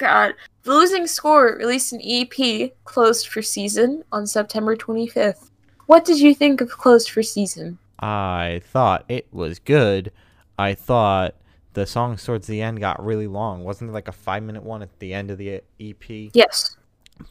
God. 0.00 0.34
The 0.64 0.72
Losing 0.72 1.06
Score 1.06 1.56
released 1.58 1.92
an 1.92 2.00
EP 2.02 2.72
closed 2.84 3.28
for 3.28 3.42
season 3.42 4.02
on 4.10 4.26
September 4.26 4.74
25th. 4.74 5.50
What 5.86 6.04
did 6.04 6.18
you 6.18 6.34
think 6.34 6.60
of 6.60 6.70
closed 6.70 7.10
for 7.10 7.22
season? 7.22 7.78
I 8.00 8.62
thought 8.64 9.04
it 9.08 9.28
was 9.30 9.58
good. 9.58 10.10
I 10.58 10.74
thought 10.74 11.34
the 11.74 11.86
songs 11.86 12.24
towards 12.24 12.46
the 12.46 12.62
end 12.62 12.80
got 12.80 13.04
really 13.04 13.26
long. 13.26 13.62
Wasn't 13.62 13.88
there 13.88 13.94
like 13.94 14.08
a 14.08 14.12
five 14.12 14.42
minute 14.42 14.62
one 14.62 14.82
at 14.82 14.98
the 14.98 15.14
end 15.14 15.30
of 15.30 15.38
the 15.38 15.60
EP? 15.78 16.30
Yes. 16.32 16.76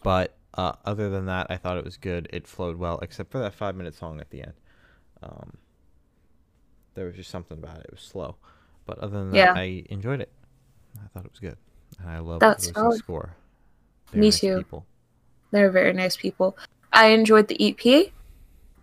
But 0.04 0.36
uh, 0.54 0.74
other 0.86 1.10
than 1.10 1.26
that, 1.26 1.48
I 1.50 1.58
thought 1.58 1.78
it 1.78 1.86
was 1.86 1.98
good. 1.98 2.30
It 2.32 2.48
flowed 2.48 2.78
well, 2.78 3.00
except 3.02 3.32
for 3.32 3.40
that 3.40 3.54
five 3.54 3.76
minute 3.76 3.96
song 3.96 4.20
at 4.20 4.30
the 4.30 4.44
end. 4.44 4.54
Um, 5.24 5.54
there 6.94 7.06
was 7.06 7.16
just 7.16 7.30
something 7.32 7.58
about 7.58 7.78
it. 7.78 7.86
It 7.86 7.92
was 7.92 8.02
slow. 8.02 8.36
But 8.86 9.00
other 9.00 9.20
than 9.20 9.32
that, 9.32 9.38
Yeah. 9.38 9.54
I 9.56 9.84
enjoyed 9.90 10.22
it. 10.22 10.32
I 11.04 11.08
thought 11.08 11.26
it 11.26 11.32
was 11.32 11.40
good. 11.40 11.58
And 12.02 12.10
I 12.10 12.20
love 12.20 12.40
That's 12.40 12.72
solid. 12.72 12.98
Score. 13.00 13.36
Me 14.14 14.28
nice 14.28 14.40
too. 14.40 14.58
People. 14.58 14.86
They're 15.52 15.72
very 15.72 15.94
nice 15.94 16.16
people. 16.16 16.58
I 16.92 17.08
enjoyed 17.08 17.48
the 17.48 17.70
EP. 17.70 18.12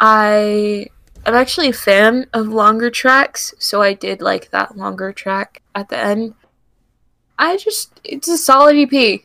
I 0.01 0.87
I'm 1.25 1.35
actually 1.35 1.69
a 1.69 1.73
fan 1.73 2.27
of 2.33 2.49
longer 2.49 2.91
tracks, 2.91 3.53
so 3.59 3.83
I 3.83 3.95
did 3.95 4.21
like 4.21 4.51
that 4.51 4.77
longer 4.77 5.13
track 5.13 5.63
at 5.75 5.89
the 5.89 5.99
end. 5.99 6.35
I 7.39 7.57
just 7.57 8.01
it's 8.05 8.29
a 8.29 8.39
solid 8.39 8.77
EP, 8.77 9.21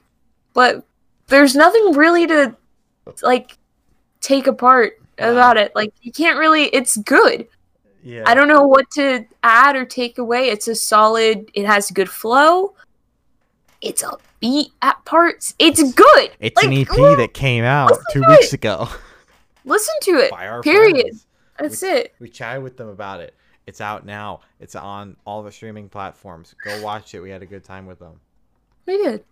but 0.53 0.83
there's 1.27 1.55
nothing 1.55 1.93
really 1.93 2.25
to 2.27 2.55
like 3.21 3.57
take 4.19 4.47
apart 4.47 4.93
about 5.19 5.57
it. 5.57 5.75
Like 5.75 5.93
you 6.01 6.11
can't 6.11 6.39
really 6.39 6.65
it's 6.65 6.97
good. 6.97 7.47
Yeah. 8.03 8.23
I 8.25 8.33
don't 8.33 8.47
know 8.47 8.65
what 8.65 8.89
to 8.91 9.25
add 9.43 9.75
or 9.75 9.85
take 9.85 10.17
away. 10.17 10.49
It's 10.49 10.67
a 10.67 10.75
solid 10.75 11.51
it 11.53 11.65
has 11.65 11.91
good 11.91 12.09
flow. 12.09 12.73
It's 13.81 14.03
a 14.03 14.17
beat 14.39 14.71
at 14.81 15.03
parts. 15.05 15.55
It's 15.59 15.81
good. 15.93 16.31
It's 16.39 16.55
Like, 16.57 16.65
an 16.67 16.73
EP 16.73 16.97
ooh, 16.99 17.15
that 17.15 17.33
came 17.33 17.63
out 17.63 17.91
two 18.11 18.23
weeks 18.27 18.47
it. 18.47 18.53
ago. 18.55 18.87
Listen 19.65 19.93
to 20.03 20.11
it. 20.19 20.31
by 20.31 20.47
our 20.47 20.61
Period. 20.61 21.01
friends. 21.01 21.25
That's 21.59 21.81
We- 21.81 21.87
it. 21.89 22.13
We 22.19 22.29
chatted 22.29 22.63
with 22.63 22.77
them 22.77 22.87
about 22.89 23.19
it. 23.21 23.33
It's 23.67 23.81
out 23.81 24.05
now. 24.05 24.41
It's 24.59 24.75
on 24.75 25.17
all 25.25 25.43
the 25.43 25.51
streaming 25.51 25.87
platforms. 25.89 26.55
Go 26.63 26.81
watch 26.81 27.13
it. 27.13 27.21
We 27.21 27.29
had 27.29 27.41
a 27.41 27.45
good 27.45 27.63
time 27.63 27.85
with 27.85 27.99
them. 27.99 28.19
We 28.85 28.97
did. 28.97 29.23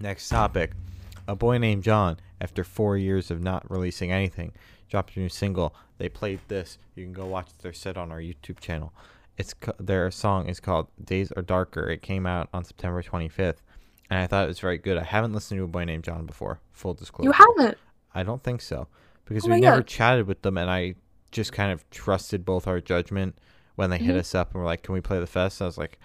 Next 0.00 0.28
topic. 0.28 0.72
A 1.28 1.34
boy 1.36 1.58
named 1.58 1.82
John, 1.84 2.18
after 2.40 2.64
four 2.64 2.96
years 2.96 3.30
of 3.30 3.42
not 3.42 3.70
releasing 3.70 4.10
anything, 4.12 4.52
dropped 4.90 5.16
a 5.16 5.20
new 5.20 5.28
single. 5.28 5.74
They 5.98 6.08
played 6.08 6.40
this. 6.48 6.78
You 6.94 7.04
can 7.04 7.12
go 7.12 7.26
watch 7.26 7.48
their 7.62 7.72
set 7.72 7.96
on 7.96 8.10
our 8.10 8.18
YouTube 8.20 8.60
channel. 8.60 8.92
It's 9.36 9.54
their 9.80 10.10
song 10.10 10.48
is 10.48 10.60
called 10.60 10.88
"Days 11.02 11.32
Are 11.32 11.42
Darker." 11.42 11.88
It 11.88 12.02
came 12.02 12.26
out 12.26 12.48
on 12.54 12.64
September 12.64 13.02
25th, 13.02 13.62
and 14.10 14.20
I 14.20 14.26
thought 14.26 14.44
it 14.44 14.48
was 14.48 14.60
very 14.60 14.78
good. 14.78 14.96
I 14.96 15.02
haven't 15.04 15.32
listened 15.32 15.58
to 15.58 15.64
a 15.64 15.68
boy 15.68 15.84
named 15.84 16.04
John 16.04 16.24
before. 16.26 16.60
Full 16.72 16.94
disclosure. 16.94 17.28
You 17.28 17.32
haven't. 17.32 17.78
I 18.14 18.22
don't 18.22 18.42
think 18.42 18.60
so 18.62 18.86
because 19.24 19.44
Oh 19.44 19.50
we 19.50 19.58
never 19.60 19.78
God. 19.78 19.86
chatted 19.88 20.26
with 20.28 20.42
them, 20.42 20.56
and 20.56 20.70
I 20.70 20.94
just 21.32 21.52
kind 21.52 21.72
of 21.72 21.88
trusted 21.90 22.44
both 22.44 22.68
our 22.68 22.80
judgment 22.80 23.36
when 23.74 23.90
they 23.90 23.98
hit 23.98 24.14
Mhm. 24.14 24.20
us 24.20 24.34
up 24.36 24.52
and 24.52 24.60
were 24.60 24.66
like, 24.66 24.82
"Can 24.84 24.94
we 24.94 25.00
play 25.00 25.18
the 25.18 25.26
fest?" 25.26 25.60
I 25.60 25.64
was 25.66 25.78
like, 25.78 25.98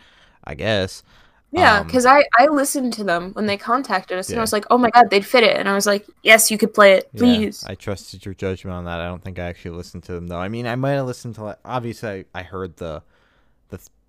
"I 0.43 0.55
guess." 0.55 1.03
Yeah, 1.51 1.79
Um, 1.79 1.85
because 1.87 2.05
I 2.07 2.23
I 2.39 2.45
listened 2.47 2.93
to 2.93 3.03
them 3.03 3.31
when 3.33 3.45
they 3.47 3.57
contacted 3.57 4.17
us, 4.19 4.29
and 4.29 4.39
I 4.39 4.41
was 4.41 4.53
like, 4.53 4.65
oh 4.71 4.77
my 4.77 4.91
god, 4.91 5.09
they'd 5.09 5.25
fit 5.25 5.43
it, 5.43 5.57
and 5.57 5.67
I 5.67 5.73
was 5.73 5.87
like, 5.87 6.05
yes, 6.23 6.51
you 6.51 6.59
could 6.59 6.73
play 6.75 6.93
it, 6.93 7.09
Yeah, 7.13 7.19
please. 7.21 7.63
I 7.67 7.73
trusted 7.75 8.23
your 8.23 8.35
judgment 8.35 8.75
on 8.75 8.85
that. 8.85 8.99
I 9.01 9.07
don't 9.07 9.23
think 9.23 9.39
I 9.39 9.43
actually 9.45 9.75
listened 9.75 10.03
to 10.03 10.13
them 10.13 10.27
though. 10.27 10.37
I 10.39 10.47
mean, 10.47 10.67
I 10.67 10.75
might 10.75 10.91
have 10.93 11.07
listened 11.07 11.35
to. 11.35 11.43
Like, 11.45 11.59
obviously, 11.65 12.09
I, 12.35 12.39
I 12.39 12.43
heard 12.43 12.77
the, 12.77 13.01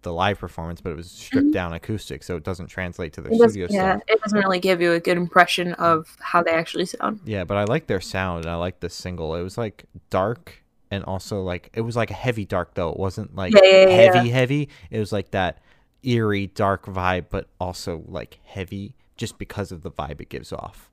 the 0.02 0.10
the 0.10 0.14
live 0.14 0.38
performance, 0.38 0.80
but 0.80 0.90
it 0.90 0.96
was 0.96 1.10
stripped 1.10 1.48
Mhm. 1.48 1.52
down 1.52 1.72
acoustic, 1.72 2.22
so 2.22 2.36
it 2.36 2.42
doesn't 2.42 2.66
translate 2.68 3.12
to 3.14 3.20
their 3.20 3.32
It 3.32 3.38
studio 3.38 3.66
yeah, 3.70 3.92
stuff. 3.96 4.02
it 4.08 4.20
doesn't 4.22 4.38
really 4.38 4.58
give 4.58 4.80
you 4.80 4.92
a 4.92 5.00
good 5.00 5.16
impression 5.16 5.72
of 5.74 6.16
how 6.20 6.42
they 6.42 6.50
actually 6.52 6.86
sound. 6.86 7.20
Yeah, 7.24 7.44
but 7.44 7.56
I 7.56 7.64
like 7.64 7.86
their 7.86 8.00
sound 8.00 8.44
and 8.44 8.52
I 8.52 8.56
like 8.56 8.80
this 8.80 8.94
single. 8.94 9.34
It 9.34 9.42
was 9.42 9.56
like 9.58 9.84
dark 10.08 10.62
and 10.90 11.04
also 11.04 11.42
like 11.42 11.70
it 11.74 11.82
was 11.82 11.96
like 11.96 12.10
a 12.10 12.14
heavy 12.14 12.44
dark 12.44 12.74
though. 12.74 12.90
It 12.90 12.98
wasn't 12.98 13.36
like 13.36 13.52
Yeah, 13.54 13.60
yeah, 13.64 13.88
yeah, 13.88 13.94
heavy 13.94 14.28
heavy. 14.30 14.68
It 14.90 14.98
was 14.98 15.12
like 15.12 15.30
that 15.32 15.58
eerie 16.02 16.46
dark 16.48 16.86
vibe, 16.86 17.26
but 17.30 17.48
also 17.60 18.02
like 18.08 18.38
heavy 18.44 18.94
just 19.16 19.38
because 19.38 19.70
of 19.70 19.82
the 19.82 19.90
vibe 19.90 20.20
it 20.20 20.28
gives 20.30 20.52
off. 20.52 20.90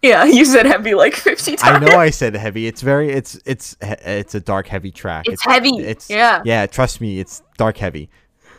Yeah, 0.00 0.24
you 0.38 0.44
said 0.44 0.64
heavy 0.64 0.94
like 0.94 1.14
fifty 1.14 1.56
times. 1.56 1.82
I 1.84 1.86
know 1.86 1.98
I 1.98 2.10
said 2.10 2.34
heavy. 2.34 2.66
It's 2.66 2.80
very 2.82 3.10
it's 3.10 3.38
it's 3.44 3.76
it's 3.82 4.34
a 4.34 4.40
dark 4.40 4.68
heavy 4.68 4.90
track. 4.90 5.26
It's 5.28 5.44
heavy. 5.44 5.76
It's 5.78 6.08
Yeah. 6.08 6.40
Yeah, 6.44 6.66
trust 6.66 7.00
me, 7.00 7.20
it's 7.20 7.42
dark 7.58 7.76
heavy. 7.76 8.08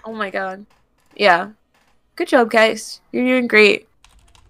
Oh 0.05 0.13
my 0.13 0.29
god. 0.29 0.65
Yeah. 1.15 1.49
Good 2.15 2.27
job, 2.29 2.49
guys. 2.51 3.01
You're 3.11 3.25
doing 3.25 3.47
great. 3.47 3.87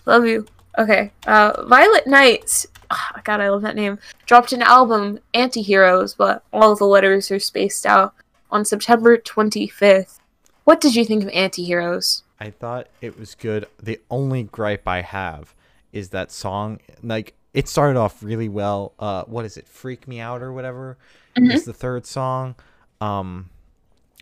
Love 0.05 0.25
you. 0.25 0.45
Okay. 0.77 1.11
Uh, 1.27 1.63
Violet 1.65 2.07
Knights. 2.07 2.65
Oh, 2.91 3.19
God, 3.23 3.39
I 3.41 3.49
love 3.49 3.61
that 3.61 3.75
name. 3.75 3.99
Dropped 4.25 4.51
an 4.53 4.63
album, 4.63 5.19
Antiheroes, 5.33 6.15
but 6.17 6.43
all 6.51 6.75
the 6.75 6.85
letters 6.85 7.29
are 7.29 7.39
spaced 7.39 7.85
out 7.85 8.13
on 8.49 8.65
September 8.65 9.17
25th. 9.17 10.19
What 10.63 10.81
did 10.81 10.95
you 10.95 11.05
think 11.05 11.23
of 11.23 11.29
Antiheroes? 11.29 12.23
I 12.39 12.49
thought 12.51 12.87
it 13.01 13.19
was 13.19 13.35
good. 13.35 13.67
The 13.81 13.99
only 14.09 14.43
gripe 14.43 14.87
I 14.87 15.01
have 15.01 15.53
is 15.91 16.09
that 16.09 16.31
song 16.31 16.79
like 17.03 17.33
it 17.53 17.67
started 17.67 17.97
off 17.99 18.21
really 18.23 18.47
well. 18.47 18.93
Uh 18.99 19.23
what 19.25 19.43
is 19.43 19.57
it? 19.57 19.67
Freak 19.67 20.07
Me 20.07 20.19
Out 20.19 20.41
or 20.41 20.53
whatever 20.53 20.97
Mhm. 21.35 21.51
is 21.51 21.65
the 21.65 21.73
third 21.73 22.05
song. 22.05 22.55
Um 23.01 23.49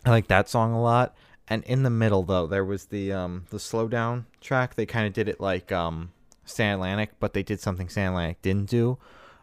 I 0.05 0.09
like 0.09 0.27
that 0.27 0.49
song 0.49 0.73
a 0.73 0.81
lot. 0.81 1.13
And 1.49 1.63
in 1.63 1.83
the 1.83 1.89
middle 1.89 2.23
though, 2.23 2.45
there 2.47 2.65
was 2.65 2.85
the 2.85 3.13
um 3.13 3.45
the 3.49 3.59
slow 3.59 3.87
down 3.87 4.25
track. 4.41 4.75
They 4.75 4.85
kind 4.85 5.07
of 5.07 5.13
did 5.13 5.29
it 5.29 5.39
like 5.39 5.71
um 5.71 6.11
Stand 6.45 6.75
Atlantic, 6.75 7.11
but 7.19 7.33
they 7.33 7.43
did 7.43 7.59
something 7.59 7.89
stand 7.89 8.09
Atlantic 8.13 8.41
didn't 8.41 8.69
do, 8.69 8.97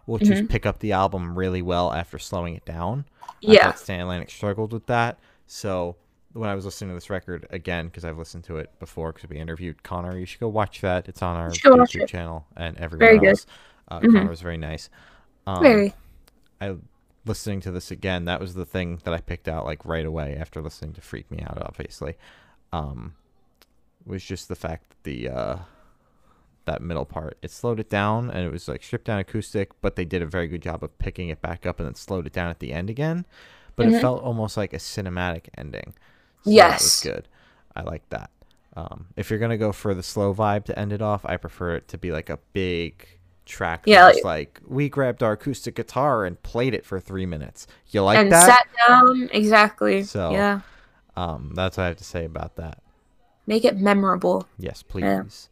which 0.07 0.29
was 0.29 0.41
Mhm. 0.41 0.49
pick 0.49 0.65
up 0.67 0.79
the 0.79 0.93
album 0.93 1.39
really 1.39 1.63
well 1.63 1.93
after 1.93 2.19
slowing 2.19 2.55
it 2.55 2.65
down. 2.65 3.05
Yeah. 3.41 3.73
Stand 3.75 4.03
Atlantic 4.03 4.31
struggled 4.31 4.73
with 4.73 4.87
that. 4.87 5.19
So 5.47 5.97
when 6.33 6.49
I 6.51 6.55
was 6.55 6.65
listening 6.65 6.91
to 6.91 6.95
this 6.95 7.11
record 7.11 7.47
again, 7.51 7.87
because 7.87 8.05
I've 8.05 8.19
listened 8.19 8.45
to 8.45 8.57
it 8.57 8.71
before, 8.81 9.13
because 9.13 9.29
we 9.31 9.37
interviewed 9.39 9.83
Connor, 9.83 10.17
you 10.19 10.25
should 10.27 10.41
go 10.41 10.49
watch 10.49 10.81
that. 10.81 11.09
It's 11.09 11.23
on 11.23 11.37
our 11.37 11.49
You 11.51 11.55
should 11.55 11.71
go 11.73 11.77
watch 11.77 11.93
YouTube 11.93 12.03
it. 12.03 12.09
channel 12.09 12.47
and 12.57 12.77
everywhere 12.79 13.09
Very 13.09 13.19
good. 13.19 13.29
else. 13.29 13.47
Uh, 13.89 14.01
Mhm. 14.01 14.13
Connor 14.13 14.31
was 14.31 14.41
very 14.41 14.57
nice. 14.57 14.89
Um, 15.47 15.63
Very. 15.63 15.95
I 16.61 16.77
listening 17.27 17.61
to 17.63 17.71
this 17.71 17.91
again, 17.91 18.25
that 18.27 18.41
was 18.41 18.55
the 18.55 18.67
thing 18.67 19.01
that 19.05 19.15
I 19.15 19.21
picked 19.21 19.49
out 19.49 19.65
like 19.65 19.85
right 19.85 20.05
away 20.07 20.37
after 20.39 20.61
listening 20.61 20.93
to 20.95 21.01
Freak 21.01 21.31
Me 21.31 21.41
Out, 21.47 21.59
obviously. 21.63 22.17
Um, 22.73 23.15
was 24.07 24.23
just 24.23 24.49
the 24.49 24.55
fact 24.57 24.91
that 24.91 25.03
the 25.05 25.29
uh, 25.29 25.57
that 26.67 26.81
middle 26.83 27.05
part 27.05 27.37
it 27.43 27.51
slowed 27.51 27.79
it 27.81 27.91
down 27.91 28.31
and 28.31 28.47
it 28.47 28.53
was 28.53 28.69
like 28.69 28.83
stripped 28.83 29.07
down 29.07 29.19
acoustic, 29.19 29.71
but 29.81 29.97
they 29.97 30.05
did 30.05 30.23
a 30.23 30.27
very 30.27 30.49
good 30.49 30.63
job 30.63 30.83
of 30.83 30.97
picking 30.99 31.29
it 31.29 31.41
back 31.43 31.67
up 31.67 31.79
and 31.79 31.87
then 31.87 31.95
slowed 31.95 32.27
it 32.27 32.33
down 32.33 32.51
at 32.51 32.59
the 32.59 32.73
end 32.73 32.91
again. 32.91 33.27
But 33.77 33.87
Mhm. 33.87 33.97
it 33.99 34.01
felt 34.01 34.23
almost 34.23 34.57
like 34.57 34.73
a 34.73 34.79
cinematic 34.79 35.49
ending. 35.57 35.95
So 36.43 36.51
Yes. 36.51 37.03
that 37.03 37.11
was 37.11 37.17
good. 37.17 37.29
I 37.77 37.83
like 37.83 38.09
that. 38.11 38.31
Um, 38.77 39.07
if 39.17 39.31
you're 39.31 39.39
gonna 39.39 39.57
go 39.59 39.73
for 39.73 39.95
the 39.95 40.03
slow 40.03 40.35
vibe 40.35 40.65
to 40.67 40.79
end 40.79 40.93
it 40.93 41.01
off, 41.03 41.25
I 41.25 41.37
prefer 41.37 41.77
it 41.77 41.89
to 41.89 41.99
be 41.99 42.13
like 42.13 42.29
a 42.29 42.39
big 42.53 43.07
track. 43.45 43.83
Yeah, 43.87 44.07
that's 44.07 44.25
like 44.25 44.61
we 44.67 44.89
grabbed 44.89 45.23
our 45.23 45.33
acoustic 45.33 45.75
guitar 45.75 46.25
and 46.25 46.41
played 46.43 46.75
it 46.75 46.85
for 46.85 46.99
three 47.01 47.27
minutes. 47.27 47.67
You 47.89 48.03
like 48.03 48.19
and 48.19 48.33
that? 48.33 48.47
sat 48.47 48.67
down 48.89 49.29
exactly. 49.33 50.03
So- 50.05 50.33
yeah, 50.33 50.61
um, 51.17 51.53
that's 51.55 51.77
what 51.77 51.85
I 51.85 51.87
have 51.89 51.97
to 51.99 52.05
say 52.05 52.25
about 52.25 52.57
that. 52.57 52.79
make 53.47 53.65
it 53.65 53.77
memorable. 53.77 54.49
Yes, 54.59 54.83
please. 54.83 55.51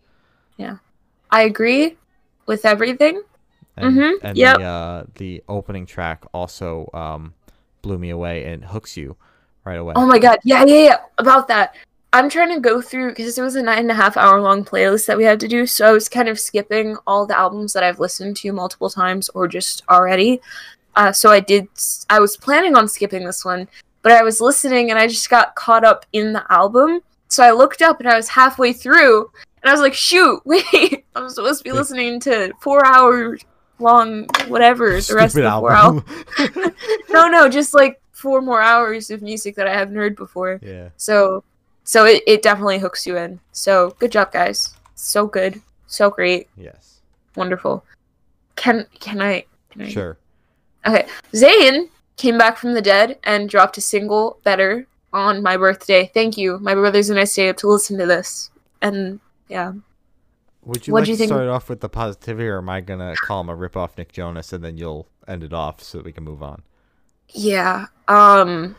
Yeah. 0.56 0.76
I 1.30 1.42
agree 1.42 1.96
with 2.46 2.64
everything. 2.64 3.22
And, 3.76 3.96
Mhm, 3.96 4.12
and 4.22 4.36
yep. 4.38 4.58
the 4.58 4.64
uh, 4.64 5.04
the 5.14 5.42
opening 5.48 5.86
track 5.86 6.24
also 6.34 6.88
um, 6.92 7.34
blew 7.80 7.98
me 7.98 8.10
away 8.10 8.44
and 8.44 8.64
hooks 8.64 8.96
you 8.96 9.16
right 9.64 9.78
away. 9.78 9.94
Oh 9.96 10.06
my 10.06 10.18
god, 10.18 10.38
yeah, 10.44 10.64
yeah, 10.66 10.84
yeah. 10.84 10.96
About 11.18 11.48
that, 11.48 11.74
I'm 12.14 12.28
trying 12.28 12.54
to 12.54 12.60
go 12.60 12.82
through 12.82 13.10
because 13.10 13.38
it 13.38 13.42
was 13.42 13.56
a 13.56 13.62
nine 13.62 13.78
and 13.78 13.90
a 13.90 13.94
half 13.94 14.16
hour 14.16 14.40
long 14.40 14.64
playlist 14.64 15.06
that 15.06 15.16
we 15.16 15.24
had 15.24 15.40
to 15.40 15.48
do. 15.48 15.66
So 15.66 15.88
I 15.88 15.92
was 15.92 16.08
kind 16.08 16.28
of 16.28 16.38
skipping 16.38 16.96
all 17.06 17.26
the 17.26 17.38
albums 17.38 17.72
that 17.72 17.82
I've 17.82 18.00
listened 18.00 18.36
to 18.38 18.52
multiple 18.52 18.90
times 18.90 19.30
or 19.30 19.48
just 19.48 19.82
already. 19.88 20.40
Uh, 20.94 21.12
so 21.12 21.30
I 21.30 21.40
did. 21.40 21.68
I 22.10 22.20
was 22.20 22.36
planning 22.36 22.76
on 22.76 22.86
skipping 22.86 23.24
this 23.24 23.44
one, 23.44 23.66
but 24.02 24.12
I 24.12 24.22
was 24.22 24.42
listening 24.42 24.90
and 24.90 24.98
I 24.98 25.06
just 25.06 25.30
got 25.30 25.54
caught 25.54 25.84
up 25.84 26.04
in 26.12 26.34
the 26.34 26.44
album. 26.52 27.00
So 27.28 27.42
I 27.42 27.50
looked 27.52 27.80
up 27.80 27.98
and 27.98 28.08
I 28.08 28.16
was 28.16 28.28
halfway 28.28 28.74
through, 28.74 29.30
and 29.62 29.70
I 29.70 29.72
was 29.72 29.80
like, 29.80 29.94
"Shoot, 29.94 30.42
wait! 30.44 31.06
I'm 31.16 31.30
supposed 31.30 31.60
to 31.60 31.64
be 31.64 31.72
listening 31.72 32.20
to 32.20 32.52
four 32.60 32.84
hour 32.84 33.38
long 33.78 34.26
whatever 34.48 35.00
the 35.00 35.14
rest 35.14 35.34
of 35.36 35.44
the 35.44 35.50
four 35.50 35.72
hours." 35.72 36.02
album. 36.38 36.74
no, 37.10 37.28
no, 37.28 37.48
just 37.48 37.72
like 37.72 38.02
four 38.12 38.42
more 38.42 38.60
hours 38.60 39.10
of 39.10 39.22
music 39.22 39.56
that 39.56 39.66
I 39.66 39.72
haven't 39.72 39.96
heard 39.96 40.14
before. 40.14 40.60
yeah. 40.62 40.90
So, 40.98 41.42
so 41.84 42.04
it, 42.04 42.22
it 42.26 42.42
definitely 42.42 42.78
hooks 42.78 43.06
you 43.06 43.16
in. 43.16 43.40
So 43.52 43.96
good 43.98 44.12
job, 44.12 44.32
guys. 44.32 44.74
So 44.94 45.26
good, 45.26 45.60
so 45.86 46.10
great, 46.10 46.48
Yes. 46.56 47.00
wonderful. 47.36 47.84
Can 48.56 48.86
can 49.00 49.20
I? 49.20 49.44
Can 49.70 49.82
I? 49.82 49.88
Sure. 49.88 50.18
Okay, 50.86 51.06
Zayn 51.32 51.88
came 52.16 52.36
back 52.38 52.56
from 52.58 52.74
the 52.74 52.82
dead 52.82 53.18
and 53.24 53.48
dropped 53.48 53.78
a 53.78 53.80
single, 53.80 54.38
"Better," 54.44 54.86
on 55.12 55.42
my 55.42 55.56
birthday. 55.56 56.10
Thank 56.12 56.36
you. 56.36 56.58
My 56.60 56.74
brothers 56.74 57.08
and 57.10 57.18
I 57.18 57.24
stayed 57.24 57.48
up 57.50 57.56
to 57.58 57.68
listen 57.68 57.98
to 57.98 58.06
this, 58.06 58.50
and 58.80 59.20
yeah, 59.48 59.72
Would 60.64 60.86
you 60.86 60.92
What'd 60.92 61.08
like 61.08 61.08
you 61.08 61.14
to 61.14 61.18
think- 61.18 61.28
start 61.30 61.48
off 61.48 61.68
with 61.68 61.80
the 61.80 61.88
positivity, 61.88 62.46
or 62.48 62.58
am 62.58 62.68
I 62.68 62.80
gonna 62.80 63.14
call 63.16 63.40
him 63.40 63.48
a 63.48 63.54
rip 63.54 63.76
off 63.76 63.96
Nick 63.98 64.12
Jonas, 64.12 64.52
and 64.52 64.62
then 64.62 64.76
you'll 64.76 65.08
end 65.26 65.42
it 65.42 65.52
off 65.52 65.82
so 65.82 65.98
that 65.98 66.04
we 66.04 66.12
can 66.12 66.24
move 66.24 66.42
on? 66.42 66.62
yeah. 67.34 67.86
Um, 68.08 68.76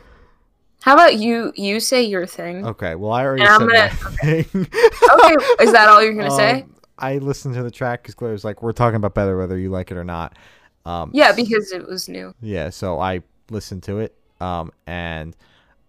how 0.83 0.93
about 0.93 1.15
you? 1.17 1.51
You 1.55 1.79
say 1.79 2.03
your 2.03 2.25
thing. 2.27 2.65
Okay. 2.67 2.95
Well, 2.95 3.11
I 3.11 3.23
already 3.25 3.41
And 3.43 3.49
I'm 3.49 3.59
said 3.61 3.69
gonna- 3.69 3.89
my 4.03 4.41
thing. 4.43 4.67
Okay, 5.13 5.63
is 5.63 5.71
that 5.71 5.87
all 5.89 6.03
you're 6.03 6.13
gonna 6.13 6.29
say? 6.31 6.61
Um, 6.61 6.75
I 6.99 7.17
listened 7.17 7.55
to 7.55 7.63
the 7.63 7.71
track 7.71 8.03
because 8.03 8.15
Claire 8.15 8.31
was 8.33 8.43
like, 8.45 8.61
"We're 8.61 8.71
talking 8.73 8.95
about 8.97 9.13
better, 9.15 9.37
whether 9.37 9.57
you 9.57 9.69
like 9.69 9.89
it 9.91 9.97
or 9.97 10.03
not." 10.03 10.37
Um, 10.85 11.09
Yeah, 11.13 11.31
because 11.31 11.71
it 11.71 11.87
was 11.87 12.07
new. 12.09 12.33
yeah. 12.41 12.69
So 12.69 12.99
I 12.99 13.21
listened 13.49 13.83
to 13.83 13.99
it, 13.99 14.13
um, 14.41 14.71
and 14.85 15.35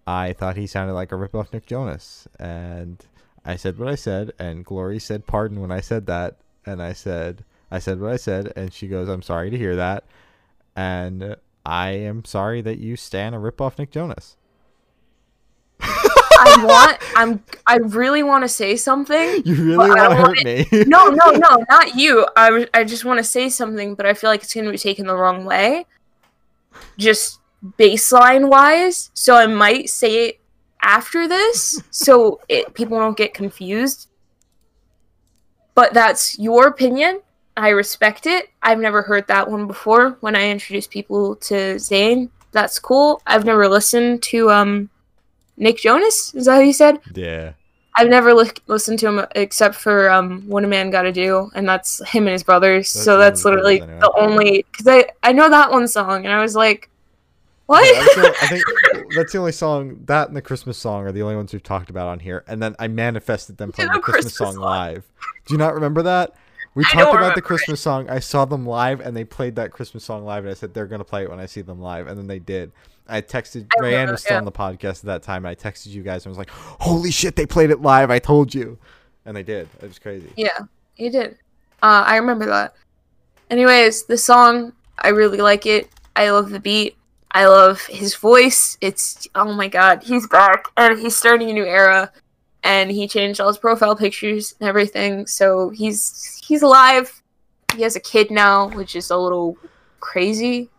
I 0.07 0.33
thought 0.33 0.57
he 0.57 0.67
sounded 0.67 0.95
like 0.95 1.13
a 1.13 1.17
rip 1.17 1.35
off 1.35 1.53
Nick 1.53 1.67
Jonas, 1.67 2.27
and 2.39 3.05
I 3.45 3.57
said 3.57 3.79
what 3.79 3.89
I 3.89 3.95
said, 3.97 4.33
and 4.39 4.65
Glory 4.65 4.99
said 4.99 5.27
pardon 5.27 5.61
when 5.61 5.71
I 5.73 5.81
said 5.81 6.07
that, 6.07 6.37
and 6.65 6.81
I 6.83 6.93
said 6.95 7.45
I 7.71 7.79
said 7.81 8.01
what 8.01 8.13
I 8.13 8.17
said, 8.17 8.53
and 8.57 8.73
she 8.73 8.87
goes, 8.89 9.09
"I'm 9.09 9.23
sorry 9.23 9.51
to 9.51 9.59
hear 9.59 9.75
that," 9.77 10.05
and 10.77 11.37
I 11.67 11.91
am 11.91 12.25
sorry 12.25 12.61
that 12.63 12.79
you 12.79 12.97
stand 12.97 13.35
a 13.35 13.39
rip 13.39 13.61
off 13.61 13.79
Nick 13.79 13.91
Jonas. 13.91 14.37
I 16.45 16.65
want. 16.65 16.99
I'm. 17.17 17.43
I 17.67 17.77
really 17.77 18.23
want 18.23 18.45
to 18.45 18.49
say 18.49 18.77
something. 18.77 19.43
You 19.45 19.55
really 19.55 19.77
want 19.77 19.99
to 19.99 20.17
hurt 20.17 20.45
me. 20.45 20.67
No, 20.87 21.09
no, 21.09 21.31
no, 21.31 21.65
not 21.69 21.95
you. 21.95 22.27
I. 22.37 22.67
I 22.75 22.85
just 22.85 23.05
want 23.05 23.19
to 23.19 23.25
say 23.25 23.49
something, 23.49 23.95
but 23.95 24.07
I 24.07 24.15
feel 24.15 24.31
like 24.31 24.43
it's 24.43 24.55
going 24.55 24.67
to 24.67 24.71
be 24.71 24.79
taken 24.79 25.07
the 25.07 25.17
wrong 25.17 25.45
way. 25.45 25.87
Just 26.99 27.41
baseline 27.79 28.49
wise, 28.49 29.11
so 29.15 29.35
I 29.37 29.47
might 29.47 29.89
say 29.89 30.29
it 30.29 30.41
after 30.83 31.27
this, 31.27 31.83
so 31.91 32.41
it, 32.49 32.75
people 32.75 32.99
don't 32.99 33.17
get 33.17 33.35
confused. 33.35 34.09
But 35.75 35.93
that's 35.95 36.39
your 36.39 36.69
opinion. 36.69 37.21
I 37.57 37.71
respect 37.71 38.27
it. 38.27 38.51
I've 38.63 38.79
never 38.79 39.03
heard 39.03 39.27
that 39.29 39.51
one 39.51 39.67
before. 39.67 40.17
When 40.21 40.37
I 40.37 40.49
introduce 40.49 40.87
people 40.87 41.37
to 41.37 41.77
Zayn, 41.77 42.31
that's 42.53 42.79
cool. 42.79 43.23
I've 43.27 43.45
never 43.45 43.69
listened 43.69 44.23
to 44.25 44.51
um 44.51 44.91
Nick 45.57 45.79
Jonas. 45.79 46.35
Is 46.35 46.47
that 46.47 46.55
how 46.55 46.61
you 46.61 46.73
said? 46.73 47.01
yeah. 47.15 47.53
I've 47.97 48.09
never 48.09 48.35
li- 48.35 48.51
listened 48.67 48.99
to 48.99 49.07
him 49.09 49.25
except 49.37 49.77
for 49.77 50.11
um, 50.11 50.43
"What 50.49 50.65
a 50.65 50.67
Man 50.67 50.91
Gotta 50.91 51.13
Do," 51.13 51.53
and 51.55 51.69
that's 51.69 52.05
him 52.11 52.25
and 52.25 52.33
his 52.33 52.43
brothers. 52.43 52.93
That's 52.93 53.05
so 53.05 53.19
that's 53.19 53.45
literally 53.45 53.81
anyway. 53.83 54.01
the 54.01 54.13
only 54.19 54.67
because 54.73 54.89
I 54.89 55.07
I 55.23 55.31
know 55.33 55.49
that 55.49 55.71
one 55.71 55.87
song, 55.87 56.25
and 56.27 56.35
I 56.35 56.43
was 56.43 56.57
like, 56.57 56.91
"What?" 57.67 57.85
Yeah, 57.87 58.01
that's 58.03 58.15
the- 58.17 58.35
I 58.43 58.47
think 58.49 59.15
that's 59.15 59.31
the 59.33 59.39
only 59.39 59.53
song 59.53 60.01
that 60.07 60.27
and 60.27 60.37
the 60.37 60.43
Christmas 60.43 60.77
song 60.77 61.05
are 61.07 61.13
the 61.13 61.23
only 61.23 61.37
ones 61.37 61.53
we've 61.53 61.63
talked 61.63 61.89
about 61.89 62.09
on 62.09 62.19
here. 62.19 62.43
And 62.49 62.61
then 62.61 62.75
I 62.81 62.89
manifested 62.89 63.59
them 63.59 63.71
playing 63.71 63.93
the 63.93 64.01
Christmas, 64.01 64.37
Christmas 64.39 64.55
song. 64.57 64.61
live. 64.65 65.05
Do 65.47 65.55
you 65.55 65.59
not 65.59 65.75
remember 65.75 66.03
that? 66.03 66.35
We 66.75 66.85
I 66.85 66.89
talked 66.89 67.17
about 67.17 67.35
the 67.35 67.43
Christmas 67.43 67.81
song. 67.81 68.11
I 68.11 68.19
saw 68.19 68.45
them 68.45 68.67
live, 68.67 69.01
and 69.01 69.17
they 69.17 69.25
played 69.25 69.57
that 69.57 69.71
Christmas 69.71 70.05
song 70.05 70.25
live. 70.25 70.45
And 70.45 70.51
I 70.51 70.55
said 70.55 70.75
they're 70.75 70.87
gonna 70.87 71.05
play 71.05 71.23
it 71.23 71.31
when 71.31 71.39
I 71.39 71.47
see 71.47 71.63
them 71.63 71.81
live, 71.81 72.07
and 72.09 72.19
then 72.19 72.27
they 72.27 72.39
did. 72.39 72.73
I 73.09 73.21
texted 73.21 73.67
I 73.79 73.83
Rayanne 73.83 74.11
was 74.11 74.23
still 74.23 74.35
yeah. 74.35 74.39
on 74.39 74.45
the 74.45 74.53
podcast 74.53 75.01
at 75.01 75.05
that 75.05 75.23
time, 75.23 75.45
and 75.45 75.49
I 75.49 75.55
texted 75.55 75.89
you 75.89 76.03
guys 76.03 76.25
and 76.25 76.31
was 76.31 76.39
like, 76.39 76.51
"Holy 76.51 77.11
shit, 77.11 77.37
they 77.37 77.47
played 77.47 77.71
it 77.71 77.81
live! 77.81 78.11
I 78.11 78.19
told 78.19 78.55
you," 78.55 78.79
and 79.25 79.37
they 79.37 79.43
did. 79.43 79.69
It 79.81 79.87
was 79.87 79.99
crazy. 79.99 80.33
yeah, 80.37 80.59
you 80.97 81.11
did. 81.11 81.39
Uh, 81.83 82.05
I 82.07 82.17
remember 82.17 82.47
that. 82.47 82.75
Anyways, 83.51 84.07
the 84.07 84.17
song 84.17 84.73
I 84.99 85.09
really 85.09 85.39
like 85.39 85.67
it. 85.67 85.91
I 86.17 86.31
love 86.31 86.51
the 86.51 86.61
beat. 86.61 86.97
I 87.33 87.47
love 87.47 87.85
his 87.87 88.15
voice. 88.15 88.79
It's 88.81 89.27
oh 89.35 89.53
my 89.53 89.69
god, 89.69 90.05
he's 90.05 90.27
back 90.27 90.67
and 90.77 90.99
he's 90.99 91.17
starting 91.17 91.51
a 91.51 91.53
new 91.53 91.65
era. 91.65 92.13
And 92.65 92.91
he 92.91 93.07
changed 93.07 93.41
all 93.41 93.49
his 93.49 93.59
profile 93.59 93.95
pictures 93.95 94.55
and 94.59 94.69
everything. 94.69 95.27
So 95.27 95.69
he's 95.69 96.41
he's 96.45 96.63
alive. 96.63 97.23
He 97.77 97.83
has 97.83 97.95
a 97.95 98.01
kid 98.01 98.31
now, 98.31 98.71
which 98.71 98.97
is 98.97 99.11
a 99.11 99.17
little 99.17 99.57
crazy. 100.01 100.71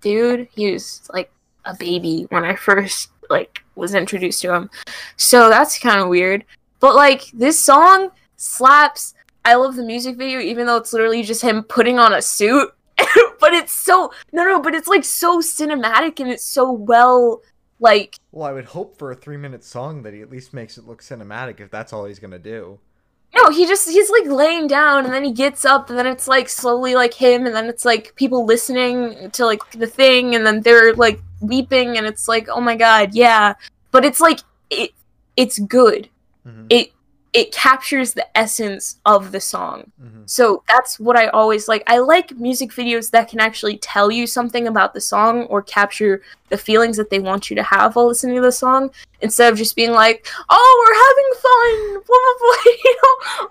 Dude, 0.00 0.48
he 0.54 0.72
was 0.72 1.08
like 1.12 1.30
a 1.64 1.76
baby 1.76 2.26
when 2.30 2.44
I 2.44 2.56
first 2.56 3.10
like 3.30 3.62
was 3.74 3.94
introduced 3.94 4.42
to 4.42 4.54
him. 4.54 4.70
So 5.16 5.48
that's 5.48 5.78
kind 5.78 6.00
of 6.00 6.08
weird. 6.08 6.44
But 6.80 6.94
like 6.94 7.24
this 7.32 7.58
song 7.58 8.10
slaps. 8.36 9.14
I 9.44 9.54
love 9.54 9.76
the 9.76 9.84
music 9.84 10.16
video 10.16 10.40
even 10.40 10.66
though 10.66 10.76
it's 10.76 10.92
literally 10.92 11.22
just 11.22 11.42
him 11.42 11.62
putting 11.64 11.98
on 11.98 12.12
a 12.14 12.22
suit. 12.22 12.72
but 13.40 13.52
it's 13.52 13.72
so 13.72 14.12
no 14.32 14.44
no, 14.44 14.60
but 14.60 14.74
it's 14.74 14.88
like 14.88 15.04
so 15.04 15.40
cinematic 15.40 16.20
and 16.20 16.30
it's 16.30 16.44
so 16.44 16.70
well 16.70 17.42
like 17.82 18.16
Well, 18.30 18.46
I 18.48 18.52
would 18.52 18.66
hope 18.66 18.96
for 18.98 19.10
a 19.10 19.14
three-minute 19.14 19.64
song 19.64 20.02
that 20.02 20.14
he 20.14 20.22
at 20.22 20.30
least 20.30 20.54
makes 20.54 20.78
it 20.78 20.86
look 20.86 21.02
cinematic. 21.02 21.60
If 21.60 21.70
that's 21.70 21.92
all 21.92 22.04
he's 22.06 22.18
gonna 22.18 22.38
do. 22.38 22.78
No, 23.34 23.50
he 23.50 23.66
just 23.66 23.88
he's 23.88 24.10
like 24.10 24.26
laying 24.26 24.66
down 24.66 25.04
and 25.04 25.12
then 25.12 25.24
he 25.24 25.32
gets 25.32 25.64
up 25.64 25.88
and 25.88 25.98
then 25.98 26.06
it's 26.06 26.28
like 26.28 26.48
slowly 26.48 26.94
like 26.94 27.14
him 27.14 27.46
and 27.46 27.54
then 27.54 27.66
it's 27.66 27.84
like 27.84 28.14
people 28.14 28.44
listening 28.44 29.30
to 29.30 29.46
like 29.46 29.70
the 29.72 29.86
thing 29.86 30.34
and 30.34 30.46
then 30.46 30.60
they're 30.60 30.92
like 30.94 31.18
weeping 31.40 31.96
and 31.96 32.06
it's 32.06 32.28
like 32.28 32.48
oh 32.48 32.60
my 32.60 32.76
god, 32.76 33.14
yeah. 33.14 33.54
But 33.90 34.04
it's 34.04 34.20
like 34.20 34.40
it 34.70 34.90
it's 35.36 35.58
good. 35.58 36.08
Mhm, 36.46 36.66
It 36.70 36.92
it 37.32 37.50
captures 37.50 38.12
the 38.12 38.26
essence 38.36 38.98
of 39.06 39.32
the 39.32 39.40
song. 39.40 39.90
mhm. 40.02 40.28
So 40.28 40.62
that's 40.68 41.00
what 41.00 41.16
I 41.16 41.28
always 41.28 41.66
like. 41.66 41.82
I 41.86 41.98
like 41.98 42.36
music 42.36 42.70
videos 42.70 43.10
that 43.12 43.28
can 43.28 43.40
actually 43.40 43.78
tell 43.78 44.10
you 44.10 44.26
something 44.26 44.68
about 44.68 44.92
the 44.92 45.00
song 45.00 45.44
or 45.44 45.62
capture 45.62 46.20
the 46.50 46.58
feelings 46.58 46.96
that 46.98 47.08
they 47.08 47.18
want 47.20 47.48
you 47.48 47.56
to 47.56 47.62
have 47.62 47.96
while 47.96 48.06
listening 48.06 48.36
to 48.36 48.42
the 48.42 48.52
song 48.52 48.90
instead 49.22 49.50
of 49.50 49.58
just 49.58 49.74
being 49.76 49.92
like, 49.92 50.26
"Oh, 50.50 50.74
we're 50.82 51.00
having 51.08 51.30
fun," 51.46 52.02
blah 52.06 52.18
blah 52.24 52.38
blah. 52.40 52.72
You 52.84 52.96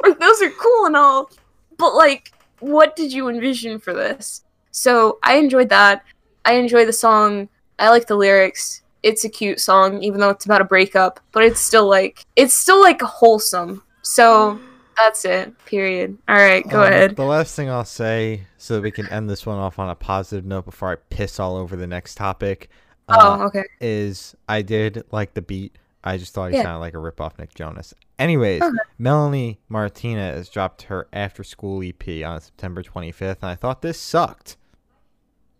know, 0.09 0.13
those 0.19 0.41
are 0.43 0.51
cool 0.51 0.85
and 0.85 0.95
all, 0.95 1.31
but 1.77 1.95
like, 1.95 2.31
what 2.59 2.95
did 2.95 3.11
you 3.11 3.29
envision 3.29 3.79
for 3.79 3.93
this? 3.93 4.43
So 4.71 5.17
I 5.23 5.35
enjoyed 5.37 5.69
that. 5.69 6.03
I 6.45 6.53
enjoy 6.53 6.85
the 6.85 6.93
song. 6.93 7.49
I 7.79 7.89
like 7.89 8.05
the 8.07 8.15
lyrics. 8.15 8.80
It's 9.03 9.23
a 9.23 9.29
cute 9.29 9.59
song, 9.59 10.03
even 10.03 10.19
though 10.19 10.29
it's 10.29 10.45
about 10.45 10.61
a 10.61 10.65
breakup, 10.65 11.19
but 11.31 11.43
it's 11.43 11.59
still 11.59 11.87
like 11.89 12.25
it's 12.35 12.53
still 12.53 12.79
like 12.79 13.01
wholesome. 13.01 13.83
So 14.03 14.59
That's 14.97 15.25
it. 15.25 15.57
Period. 15.65 16.17
All 16.27 16.35
right, 16.35 16.67
go 16.67 16.81
Um, 16.81 16.87
ahead. 16.91 17.15
The 17.15 17.23
last 17.23 17.55
thing 17.55 17.69
I'll 17.69 17.85
say, 17.85 18.41
so 18.57 18.75
that 18.75 18.81
we 18.81 18.91
can 18.91 19.07
end 19.09 19.29
this 19.29 19.45
one 19.45 19.57
off 19.57 19.79
on 19.79 19.89
a 19.89 19.95
positive 19.95 20.45
note 20.45 20.65
before 20.65 20.91
I 20.91 20.95
piss 21.09 21.39
all 21.39 21.55
over 21.55 21.75
the 21.75 21.87
next 21.87 22.15
topic, 22.15 22.69
uh, 23.09 23.37
oh, 23.39 23.45
okay. 23.47 23.63
is 23.79 24.35
I 24.47 24.61
did 24.61 25.03
like 25.11 25.33
the 25.33 25.41
beat. 25.41 25.75
I 26.03 26.17
just 26.17 26.33
thought 26.33 26.51
he 26.51 26.57
Yeah. 26.57 26.63
sounded 26.63 26.79
like 26.81 26.93
a 26.93 26.97
ripoff 26.97 27.39
Nick 27.39 27.55
Jonas. 27.55 27.93
Anyways, 28.19 28.61
Okay. 28.61 28.77
Melanie 28.99 29.59
Martinez 29.69 30.49
dropped 30.49 30.83
her 30.83 31.07
After 31.13 31.43
School 31.43 31.81
EP 31.81 32.23
on 32.23 32.39
September 32.41 32.83
25th, 32.83 33.37
and 33.41 33.49
I 33.49 33.55
thought 33.55 33.81
this 33.81 33.99
sucked. 33.99 34.57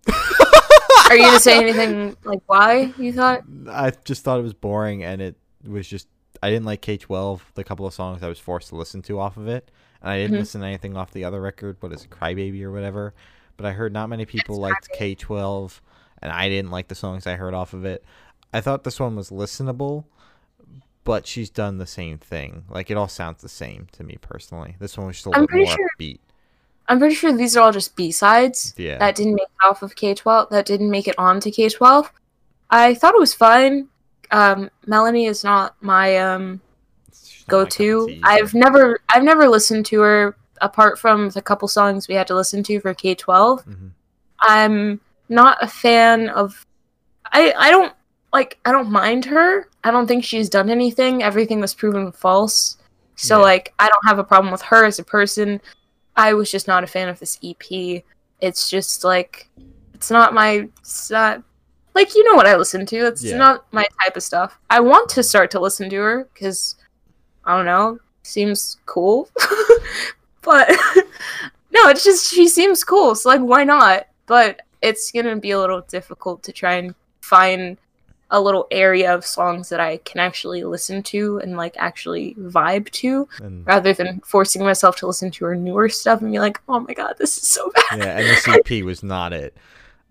Are 1.12 1.16
you 1.18 1.24
gonna 1.26 1.40
say 1.40 1.58
anything 1.62 2.16
like 2.24 2.40
why 2.48 2.94
you 2.98 3.12
thought? 3.12 3.42
I 3.70 3.92
just 4.06 4.24
thought 4.24 4.40
it 4.40 4.44
was 4.44 4.54
boring, 4.54 5.04
and 5.04 5.22
it 5.22 5.36
was 5.68 5.88
just 5.88 6.08
I 6.42 6.50
didn't 6.50 6.66
like 6.66 6.82
K12. 6.82 7.42
The 7.56 7.64
couple 7.66 7.86
of 7.86 7.94
songs 7.94 8.24
I 8.24 8.30
was 8.30 8.40
forced 8.40 8.70
to 8.70 8.76
listen 8.76 9.02
to 9.04 9.20
off 9.20 9.36
of 9.38 9.48
it, 9.50 9.70
and 10.02 10.10
I 10.10 10.18
didn't 10.20 10.38
Mhm. 10.38 10.40
listen 10.40 10.62
to 10.62 10.68
anything 10.68 10.96
off 10.96 11.12
the 11.12 11.26
other 11.26 11.42
record. 11.42 11.78
What 11.82 11.92
is 11.92 12.04
it, 12.06 12.10
Crybaby 12.12 12.64
or 12.64 12.72
whatever? 12.72 13.14
But 13.58 13.66
I 13.66 13.74
heard 13.74 13.92
not 13.92 14.08
many 14.10 14.26
people 14.26 14.56
liked 14.56 14.88
K12, 14.98 15.82
and 16.22 16.32
I 16.32 16.48
didn't 16.48 16.72
like 16.72 16.88
the 16.88 16.96
songs 16.96 17.28
I 17.28 17.36
heard 17.36 17.54
off 17.54 17.74
of 17.74 17.84
it. 17.86 18.04
I 18.54 18.62
thought 18.62 18.84
this 18.86 19.00
one 19.00 19.16
was 19.18 19.30
listenable, 19.32 20.06
but 21.04 21.28
she's 21.28 21.50
done 21.50 21.78
the 21.78 21.86
same 21.88 22.18
thing. 22.20 22.64
Like 22.70 22.90
it 22.90 22.96
all 22.98 23.08
sounds 23.10 23.42
the 23.42 23.50
same 23.50 23.88
to 23.92 24.04
me 24.04 24.18
personally. 24.22 24.78
This 24.80 24.98
one 24.98 25.08
was 25.08 25.18
just 25.18 25.28
a 25.28 25.30
I'm 25.32 25.42
little 25.42 25.48
pretty 25.48 25.66
more 25.66 25.76
sure- 25.76 25.90
upbeat. 26.00 26.20
I'm 26.88 27.00
pretty 27.00 27.16
sure 27.16 27.32
these 27.32 27.56
are 27.56 27.62
all 27.62 27.72
just 27.72 27.96
B 27.96 28.12
sides 28.12 28.74
Yeah. 28.78 28.98
that 28.98 29.16
didn't 29.16 29.36
make 29.36 29.44
it 29.48 29.66
off 29.66 29.82
of 29.82 29.96
K12. 29.96 30.50
That 30.50 30.66
didn't 30.66 30.90
make 30.92 31.08
it 31.08 31.16
onto 31.18 31.50
K12. 31.50 32.10
I 32.70 32.94
thought 32.96 33.14
it 33.16 33.20
was 33.20 33.34
fine. 33.34 33.88
Um, 34.32 34.70
Melanie 34.88 35.26
is 35.26 35.44
not 35.44 35.76
my 35.82 36.18
um 36.18 36.60
go 37.48 37.60
my 37.60 37.64
cup 37.64 37.72
of 37.72 37.78
to. 37.78 38.20
I've 38.24 38.54
never 38.54 39.00
I've 39.14 39.24
never 39.24 39.48
listened 39.48 39.86
to 39.88 40.02
her 40.02 40.36
apart 40.62 41.00
from 41.00 41.30
the 41.30 41.42
couple 41.42 41.68
songs 41.68 42.08
we 42.08 42.16
had 42.16 42.28
to 42.28 42.36
listen 42.36 42.62
to 42.64 42.80
for 42.80 42.94
K12. 42.94 43.64
Mhm. 43.66 43.92
I'm 44.42 45.02
not 45.30 45.58
a 45.62 45.68
fan 45.68 46.30
of 46.30 46.66
I 47.32 47.54
I 47.58 47.72
don't 47.72 47.94
like 48.34 48.58
I 48.66 48.72
don't 48.72 48.90
mind 48.92 49.26
her. 49.26 49.68
I 49.84 49.92
don't 49.92 50.08
think 50.08 50.24
she's 50.24 50.50
done 50.50 50.70
anything. 50.70 51.24
Everything 51.24 51.60
was 51.60 51.74
proven 51.74 52.12
false. 52.12 52.78
So 53.16 53.38
Yeah. 53.38 53.44
like 53.44 53.74
I 53.80 53.88
don't 53.90 54.08
have 54.08 54.20
a 54.20 54.24
problem 54.24 54.52
with 54.52 54.62
her 54.64 54.86
as 54.86 55.00
a 55.00 55.04
person. 55.04 55.60
I 56.16 56.34
was 56.34 56.52
just 56.52 56.68
not 56.68 56.84
a 56.84 56.88
fan 56.88 57.10
of 57.10 57.20
this 57.20 57.40
EP. 57.44 58.04
It's 58.40 58.70
just 58.70 59.04
like 59.04 59.50
it's 59.94 60.12
not 60.12 60.34
my 60.34 60.68
it's 60.80 61.10
not 61.12 61.44
like 61.94 62.16
you 62.16 62.24
know 62.24 62.36
what 62.36 62.48
I 62.48 62.56
listen 62.56 62.86
to. 62.88 62.98
It's 63.08 63.24
Yeah. 63.24 63.38
not 63.38 63.66
my 63.72 63.86
type 64.04 64.16
of 64.18 64.24
stuff. 64.24 64.60
I 64.70 64.80
want 64.80 65.10
to 65.10 65.24
start 65.24 65.52
to 65.52 65.60
listen 65.60 65.90
to 65.90 65.96
her 65.98 66.24
cuz 66.36 66.76
I 67.46 67.56
don't 67.56 67.66
know, 67.66 68.00
seems 68.24 68.78
cool. 68.86 69.30
but 70.42 70.70
no, 71.72 71.88
it's 71.90 72.04
just 72.04 72.32
she 72.32 72.48
seems 72.48 72.84
cool. 72.84 73.16
So 73.16 73.30
like 73.30 73.42
why 73.42 73.64
not? 73.64 74.08
But 74.26 74.62
it's 74.82 75.12
going 75.12 75.26
to 75.26 75.36
be 75.36 75.52
a 75.52 75.60
little 75.60 75.82
difficult 75.82 76.42
to 76.44 76.52
try 76.52 76.74
and 76.76 76.96
find 77.22 77.78
a 78.34 78.40
little 78.42 78.66
area 78.72 79.14
of 79.14 79.26
songs 79.26 79.70
that 79.70 79.80
I 79.82 79.98
can 79.98 80.20
actually 80.20 80.64
listen 80.64 81.04
to 81.04 81.38
and 81.40 81.58
like 81.58 81.76
actually 81.78 82.34
vibe 82.36 82.90
to 82.92 83.28
And, 83.42 83.66
rather 83.68 83.94
than 83.94 84.22
forcing 84.26 84.64
myself 84.64 84.96
to 84.98 85.08
listen 85.08 85.30
to 85.32 85.46
her 85.46 85.56
newer 85.56 85.90
stuff 85.90 86.22
and 86.22 86.32
be 86.32 86.40
like, 86.40 86.60
"Oh 86.68 86.80
my 86.80 86.94
god, 86.94 87.16
this 87.20 87.38
is 87.38 87.48
so 87.48 87.72
bad." 87.76 88.00
yeah, 88.00 88.18
and 88.18 88.26
this 88.26 88.48
EP 88.48 88.84
was 88.84 89.04
not 89.04 89.34
it. 89.34 89.56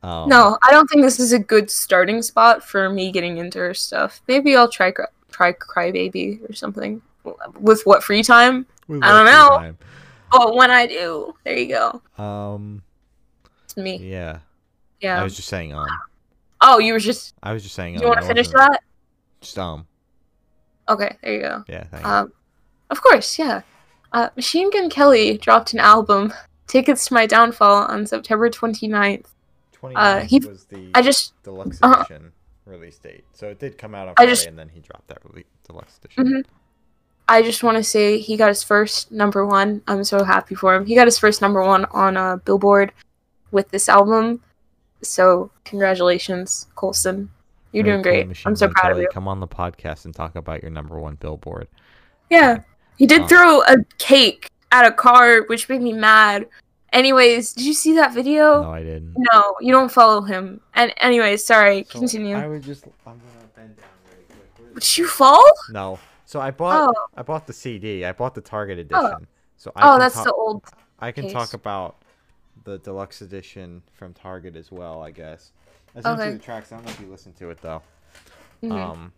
Um, 0.03 0.29
No, 0.29 0.57
I 0.63 0.71
don't 0.71 0.87
think 0.89 1.03
this 1.03 1.19
is 1.19 1.33
a 1.33 1.39
good 1.39 1.71
starting 1.71 2.23
spot 2.23 2.63
for 2.63 2.89
me 2.91 3.11
getting 3.11 3.39
into 3.39 3.59
her 3.59 3.75
stuff. 3.75 4.21
Maybe 4.29 4.55
I'll 4.57 4.69
try 4.69 4.91
Cry- 4.91 5.07
try 5.31 5.53
Crybaby 5.53 6.49
or 6.49 6.53
something 6.53 7.03
with 7.59 7.83
what 7.87 8.03
free 8.03 8.23
time. 8.23 8.67
with 8.89 9.03
I 9.03 9.09
don't 9.13 9.27
know. 9.27 9.59
free 9.61 9.87
But 10.33 10.55
when 10.57 10.71
I 10.71 10.87
do, 10.87 11.35
there 11.45 11.59
you 11.59 11.69
go. 11.69 12.23
Um, 12.23 12.83
It's 13.65 13.77
me. 13.77 13.97
yeah. 13.99 14.39
Yeah. 15.01 15.21
I 15.21 15.25
was 15.25 15.35
just 15.37 15.49
saying 15.49 15.73
um. 15.75 15.87
Oh, 16.61 16.79
you 16.79 16.93
were 16.93 16.99
just. 16.99 17.35
I 17.43 17.53
was 17.53 17.63
just 17.63 17.75
saying. 17.75 17.95
You 17.95 18.03
um, 18.03 18.09
want 18.09 18.21
to 18.21 18.27
finish 18.27 18.49
that? 18.49 18.83
Just 19.41 19.59
um. 19.59 19.87
Okay, 20.89 21.17
there 21.23 21.35
you 21.35 21.41
go. 21.41 21.65
Yeah. 21.69 21.85
Thank 21.85 22.05
you. 22.05 22.11
Um, 22.11 22.33
of 22.91 23.03
course, 23.03 23.39
yeah. 23.39 23.63
Uh, 24.13 24.29
Machine 24.35 24.71
Gun 24.71 24.91
Kelly 24.91 25.39
dropped 25.39 25.73
an 25.73 25.79
album, 25.79 26.33
"Tickets 26.67 27.07
to 27.07 27.15
My 27.15 27.27
Downfall," 27.27 27.85
on 27.85 28.07
September 28.07 28.51
29th. 28.51 29.27
29th 29.81 30.23
he- 30.25 30.41
was 30.41 30.65
the 30.65 30.91
I 30.95 31.03
just 31.03 31.41
deluxe 31.43 31.79
uh-huh. 31.81 32.05
edition 32.05 32.33
release 32.67 32.99
date. 32.99 33.25
So 33.33 33.49
it 33.49 33.59
did 33.59 33.79
come 33.79 33.95
out 33.95 34.09
on 34.09 34.15
I 34.17 34.23
Friday, 34.23 34.33
just- 34.33 34.47
and 34.47 34.59
then 34.59 34.69
he 34.69 34.81
dropped 34.81 35.09
that 35.09 35.23
rele- 35.25 35.45
deluxe 35.67 35.99
edition. 36.03 36.25
Mhm. 36.25 36.45
I 37.29 37.43
just 37.43 37.63
want 37.63 37.77
to 37.77 37.85
say 37.85 38.19
he 38.19 38.37
got 38.37 38.49
his 38.49 38.65
first 38.65 39.13
number 39.13 39.47
one. 39.47 39.83
I'm 39.87 40.03
so 40.03 40.25
happy 40.25 40.57
for 40.57 40.75
him. 40.75 40.85
He 40.85 40.97
got 40.97 41.07
his 41.07 41.17
first 41.17 41.41
number 41.41 41.63
one 41.63 41.85
on 41.93 42.17
uh, 42.17 42.37
Billboard 42.37 42.93
with 43.53 43.71
this 43.71 43.89
album. 43.89 44.43
So 45.03 45.51
congratulations, 45.65 46.69
Colson. 46.75 47.31
You're 47.73 47.85
Very 47.85 47.95
doing 47.95 48.03
cool, 48.05 48.13
great. 48.13 48.29
Machine 48.29 48.49
I'm 48.51 48.57
so 48.57 48.69
proud 48.69 48.93
of 48.93 48.99
you. 48.99 49.09
Come 49.13 49.29
on 49.29 49.41
the 49.41 49.47
podcast 49.49 50.05
and 50.05 50.15
talk 50.15 50.35
about 50.37 50.63
your 50.63 50.71
number 50.71 50.99
one 50.99 51.15
billboard. 51.17 51.69
Yeah, 52.29 52.63
he 52.97 53.07
did 53.07 53.23
Uh, 53.23 53.27
throw 53.29 53.63
a 53.63 53.77
cake 53.99 54.51
at 54.73 54.85
a 54.87 54.93
car, 54.93 55.43
which 55.47 55.69
made 55.69 55.81
me 55.83 55.93
mad. 55.93 56.47
Anyways, 56.93 57.53
did 57.53 57.65
you 57.65 57.73
see 57.75 57.95
that 57.95 58.13
video? 58.13 58.63
No, 58.65 58.73
I 58.73 58.83
didn't. 58.83 59.15
No, 59.17 59.55
you 59.61 59.71
don't 59.73 59.91
follow 59.91 60.23
him. 60.23 60.61
And 60.75 60.93
anyways, 60.97 61.45
sorry. 61.45 61.85
So 61.89 61.99
Continue. 62.01 62.37
I 62.37 62.49
would 62.49 62.63
just. 62.63 62.85
I'm 63.07 63.19
gonna 63.19 63.21
bend 63.55 63.77
down 63.77 63.87
really 64.11 64.25
quick. 64.25 64.73
Where's- 64.73 64.75
Did 64.89 64.99
you 64.99 65.07
fall? 65.07 65.45
No. 65.71 65.99
So 66.27 66.41
I 66.41 66.51
bought. 66.51 66.91
Oh. 66.97 67.07
I 67.17 67.23
bought 67.23 67.47
the 67.47 67.53
CD. 67.53 68.05
I 68.05 68.13
bought 68.13 68.35
the 68.35 68.41
Target 68.41 68.89
Oh. 68.93 68.99
edition. 69.07 69.27
So 69.57 69.71
I 69.77 69.87
Oh, 69.89 69.93
can 69.93 70.01
that's 70.01 70.15
talk- 70.17 70.25
the 70.25 70.33
old. 70.33 70.65
I 70.99 71.13
can 71.13 71.25
case. 71.25 71.33
talk 71.33 71.55
about 71.55 71.97
the 72.65 72.79
deluxe 72.79 73.21
edition 73.23 73.83
from 73.93 74.13
Target 74.15 74.57
as 74.57 74.71
well. 74.71 75.03
I 75.03 75.11
guess. 75.11 75.53
I 75.97 76.01
sent 76.03 76.21
Okay. 76.21 76.31
you 76.33 76.39
the 76.39 76.45
tracks. 76.45 76.71
I 76.73 76.77
don't 76.77 76.85
know 76.87 76.91
if 76.93 77.01
you 77.01 77.07
listened 77.09 77.37
to 77.37 77.51
it 77.51 77.61
though. 77.63 77.83
Mhm. 78.63 78.73
Um, 78.73 79.13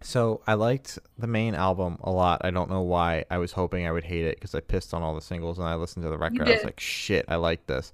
so 0.00 0.40
I 0.46 0.54
liked 0.54 0.98
the 1.18 1.26
main 1.26 1.54
album 1.54 1.98
a 2.02 2.10
lot. 2.10 2.40
I 2.44 2.50
don't 2.50 2.70
know 2.70 2.82
why. 2.82 3.24
I 3.30 3.38
was 3.38 3.52
hoping 3.52 3.86
I 3.86 3.92
would 3.92 4.04
hate 4.04 4.24
it 4.24 4.36
because 4.36 4.54
I 4.54 4.60
pissed 4.60 4.94
on 4.94 5.02
all 5.02 5.14
the 5.14 5.20
singles, 5.20 5.58
and 5.58 5.66
I 5.66 5.74
listened 5.74 6.04
to 6.04 6.08
the 6.08 6.18
record. 6.18 6.48
I 6.48 6.52
was 6.52 6.64
like, 6.64 6.80
"Shit, 6.80 7.24
I 7.28 7.36
like 7.36 7.66
this." 7.66 7.92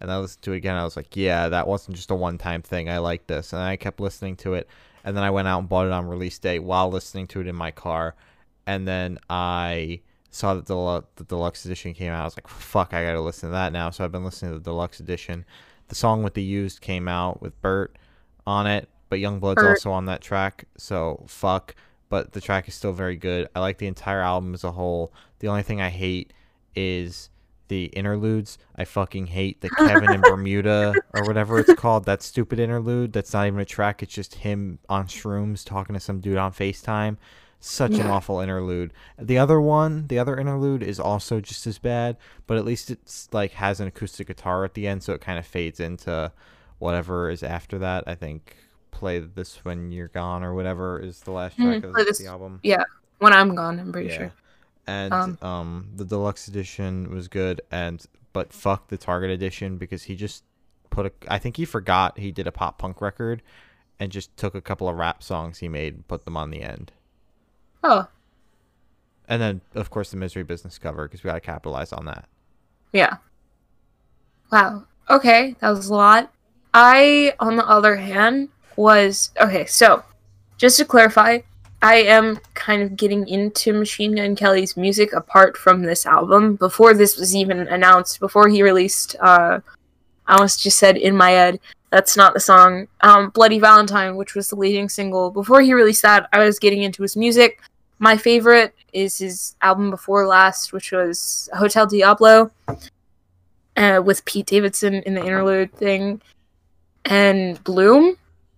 And 0.00 0.12
I 0.12 0.18
listened 0.18 0.42
to 0.42 0.52
it 0.52 0.58
again. 0.58 0.76
I 0.76 0.84
was 0.84 0.96
like, 0.96 1.16
"Yeah, 1.16 1.48
that 1.48 1.66
wasn't 1.66 1.96
just 1.96 2.10
a 2.10 2.14
one-time 2.14 2.62
thing. 2.62 2.88
I 2.88 2.98
like 2.98 3.26
this." 3.26 3.52
And 3.52 3.60
I 3.62 3.76
kept 3.76 3.98
listening 3.98 4.36
to 4.36 4.54
it, 4.54 4.68
and 5.04 5.16
then 5.16 5.24
I 5.24 5.30
went 5.30 5.48
out 5.48 5.58
and 5.58 5.68
bought 5.68 5.86
it 5.86 5.92
on 5.92 6.06
release 6.06 6.38
day 6.38 6.58
while 6.60 6.88
listening 6.90 7.26
to 7.28 7.40
it 7.40 7.46
in 7.48 7.56
my 7.56 7.70
car. 7.72 8.14
And 8.66 8.86
then 8.86 9.18
I 9.30 10.00
saw 10.30 10.54
that 10.54 10.66
the, 10.66 11.04
the 11.16 11.24
deluxe 11.24 11.64
edition 11.64 11.94
came 11.94 12.12
out. 12.12 12.20
I 12.20 12.24
was 12.24 12.36
like, 12.36 12.48
"Fuck, 12.48 12.94
I 12.94 13.04
gotta 13.04 13.20
listen 13.20 13.48
to 13.48 13.52
that 13.52 13.72
now." 13.72 13.90
So 13.90 14.04
I've 14.04 14.12
been 14.12 14.24
listening 14.24 14.52
to 14.52 14.58
the 14.58 14.64
deluxe 14.64 15.00
edition. 15.00 15.44
The 15.88 15.94
song 15.94 16.22
with 16.22 16.34
the 16.34 16.42
used 16.42 16.80
came 16.80 17.08
out 17.08 17.40
with 17.40 17.60
Bert 17.62 17.96
on 18.46 18.66
it, 18.66 18.88
but 19.08 19.18
Yungblud's 19.18 19.56
Bert. 19.56 19.70
also 19.70 19.90
on 19.90 20.06
that 20.06 20.20
track. 20.20 20.64
So 20.76 21.24
fuck. 21.26 21.74
But 22.10 22.32
the 22.32 22.40
track 22.40 22.68
is 22.68 22.74
still 22.74 22.92
very 22.92 23.16
good. 23.16 23.48
I 23.54 23.60
like 23.60 23.78
the 23.78 23.86
entire 23.86 24.20
album 24.20 24.54
as 24.54 24.64
a 24.64 24.72
whole. 24.72 25.12
The 25.40 25.48
only 25.48 25.62
thing 25.62 25.82
I 25.82 25.90
hate 25.90 26.32
is 26.74 27.28
the 27.68 27.84
interludes. 27.86 28.56
I 28.76 28.84
fucking 28.84 29.26
hate 29.26 29.60
the 29.60 29.68
Kevin 29.68 30.10
in 30.12 30.20
Bermuda 30.22 30.94
or 31.12 31.24
whatever 31.24 31.58
it's 31.58 31.74
called. 31.74 32.06
That 32.06 32.22
stupid 32.22 32.58
interlude. 32.58 33.12
That's 33.12 33.32
not 33.34 33.46
even 33.46 33.60
a 33.60 33.64
track. 33.66 34.02
It's 34.02 34.14
just 34.14 34.36
him 34.36 34.78
on 34.88 35.06
shrooms 35.06 35.64
talking 35.64 35.94
to 35.94 36.00
some 36.00 36.20
dude 36.20 36.38
on 36.38 36.52
FaceTime. 36.52 37.18
Such 37.60 37.94
an 37.94 38.06
awful 38.06 38.38
interlude. 38.40 38.92
The 39.18 39.38
other 39.38 39.60
one, 39.60 40.06
the 40.06 40.18
other 40.18 40.38
interlude 40.38 40.82
is 40.82 41.00
also 41.00 41.40
just 41.40 41.66
as 41.66 41.78
bad, 41.78 42.16
but 42.46 42.56
at 42.56 42.64
least 42.64 42.90
it's 42.90 43.28
like 43.32 43.52
has 43.52 43.80
an 43.80 43.88
acoustic 43.88 44.28
guitar 44.28 44.64
at 44.64 44.74
the 44.74 44.86
end, 44.86 45.02
so 45.02 45.12
it 45.12 45.20
kind 45.20 45.38
of 45.38 45.46
fades 45.46 45.80
into 45.80 46.30
whatever 46.78 47.28
is 47.30 47.42
after 47.42 47.78
that. 47.80 48.04
I 48.06 48.14
think 48.14 48.56
play 48.92 49.18
this 49.18 49.64
when 49.64 49.90
you're 49.90 50.08
gone 50.08 50.44
or 50.44 50.54
whatever 50.54 51.00
is 51.00 51.20
the 51.20 51.32
last 51.32 51.56
track 51.56 51.82
Mhm, 51.82 51.84
of 51.84 51.92
Play 51.94 52.04
the 52.04 52.10
This- 52.10 52.24
album. 52.26 52.60
When 53.18 53.32
I'm 53.32 53.54
gone, 53.56 53.80
I'm 53.80 53.90
pretty 53.92 54.10
Yeah. 54.10 54.16
sure. 54.18 54.32
And 54.86 55.12
um, 55.12 55.38
Um, 55.42 55.88
the 55.96 56.04
deluxe 56.04 56.46
edition 56.48 57.10
was 57.10 57.26
good 57.28 57.60
and 57.72 58.04
but 58.32 58.52
fuck 58.52 58.88
the 58.88 58.96
Target 58.96 59.30
edition 59.30 59.76
because 59.78 60.04
he 60.04 60.14
just 60.14 60.44
put 60.90 61.06
a 61.06 61.12
I 61.26 61.38
think 61.38 61.56
he 61.56 61.64
forgot 61.64 62.18
he 62.18 62.30
did 62.30 62.46
a 62.46 62.52
pop 62.52 62.78
punk 62.78 63.00
record 63.00 63.42
and 63.98 64.12
just 64.12 64.36
took 64.36 64.54
a 64.54 64.60
couple 64.60 64.88
of 64.88 64.96
rap 64.96 65.22
songs 65.24 65.58
he 65.58 65.68
made 65.68 65.94
and 65.94 66.08
put 66.08 66.24
them 66.24 66.36
on 66.36 66.50
the 66.50 66.62
end. 66.62 66.92
Oh, 67.84 68.06
And 69.28 69.40
then 69.40 69.60
of 69.74 69.90
course 69.90 70.10
the 70.10 70.16
Misery 70.16 70.42
Business 70.42 70.78
cover 70.78 71.06
because 71.06 71.22
we 71.22 71.28
got 71.28 71.34
to 71.34 71.40
capitalize 71.40 71.92
on 71.92 72.04
that. 72.06 72.26
yeah. 72.92 73.16
Wow. 74.50 74.84
Okay, 75.10 75.56
that 75.60 75.70
was 75.70 75.88
a 75.88 75.94
lot. 75.94 76.32
I, 76.74 77.34
on 77.40 77.56
the 77.56 77.66
other 77.66 77.96
hand, 77.96 78.48
was 78.76 79.30
okay. 79.40 79.66
So, 79.66 80.02
just 80.56 80.76
to 80.78 80.84
clarify, 80.84 81.40
I 81.82 81.96
am 81.96 82.38
kind 82.54 82.82
of 82.82 82.96
getting 82.96 83.26
into 83.28 83.72
Machine 83.72 84.16
Gun 84.16 84.36
Kelly's 84.36 84.76
music 84.76 85.12
apart 85.12 85.56
from 85.56 85.82
this 85.82 86.06
album. 86.06 86.56
Before 86.56 86.94
this 86.94 87.16
was 87.16 87.34
even 87.36 87.68
announced, 87.68 88.20
before 88.20 88.48
he 88.48 88.62
released, 88.62 89.16
uh, 89.20 89.60
I 90.26 90.34
almost 90.34 90.62
just 90.62 90.78
said 90.78 90.96
"In 90.96 91.16
My 91.16 91.30
Head." 91.30 91.60
That's 91.90 92.16
not 92.16 92.34
the 92.34 92.40
song. 92.40 92.88
Um, 93.00 93.30
"Bloody 93.30 93.58
Valentine," 93.58 94.16
which 94.16 94.34
was 94.34 94.48
the 94.48 94.56
leading 94.56 94.88
single. 94.88 95.30
Before 95.30 95.60
he 95.60 95.72
released 95.72 96.02
that, 96.02 96.28
I 96.32 96.40
was 96.40 96.58
getting 96.58 96.82
into 96.82 97.02
his 97.02 97.16
music. 97.16 97.60
my 98.00 98.16
favorite 98.16 98.74
is 98.92 99.18
his 99.18 99.56
album 99.60 99.90
before 99.90 100.24
last, 100.24 100.72
which 100.72 100.92
was 100.92 101.48
Hotel 101.52 101.84
Diablo, 101.84 102.52
uh, 103.76 104.00
with 104.04 104.24
Pete 104.24 104.46
Davidson 104.46 104.94
in 104.94 105.14
the 105.14 105.24
interlude 105.24 105.72
thing, 105.74 106.20
and 107.04 107.62
Bloom. 107.64 108.16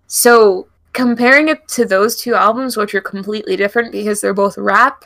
So 0.08 0.68
comparing 0.92 1.48
it 1.48 1.66
to 1.68 1.84
those 1.84 2.20
two 2.20 2.34
albums, 2.34 2.76
which 2.76 2.94
are 2.94 3.00
completely 3.00 3.56
different 3.56 3.92
because 3.92 4.20
they're 4.20 4.34
both 4.34 4.58
rap, 4.58 5.04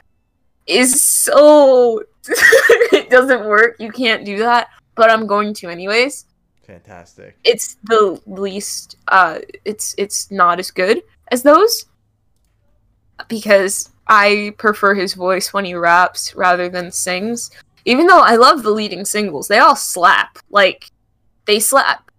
is 0.66 1.04
so 1.04 2.02
it 2.26 3.10
doesn't 3.10 3.44
work. 3.44 3.76
You 3.78 3.92
can't 3.92 4.24
do 4.24 4.38
that, 4.38 4.68
but 4.94 5.10
I'm 5.10 5.26
going 5.26 5.54
to 5.54 5.68
anyways. 5.68 6.24
Fantastic. 6.66 7.36
It's 7.44 7.76
the 7.84 8.20
least. 8.26 8.96
Uh, 9.08 9.40
it's 9.64 9.94
it's 9.98 10.30
not 10.30 10.58
as 10.58 10.70
good 10.70 11.02
as 11.28 11.42
those 11.42 11.86
because 13.28 13.90
I 14.06 14.54
prefer 14.58 14.94
his 14.94 15.14
voice 15.14 15.52
when 15.52 15.64
he 15.64 15.74
raps 15.74 16.34
rather 16.34 16.68
than 16.68 16.90
sings. 16.90 17.50
Even 17.84 18.06
though 18.06 18.20
I 18.20 18.36
love 18.36 18.62
the 18.62 18.70
leading 18.70 19.04
singles, 19.04 19.48
they 19.48 19.58
all 19.58 19.76
slap. 19.76 20.38
Like 20.50 20.90
they 21.44 21.60
slap. 21.60 22.10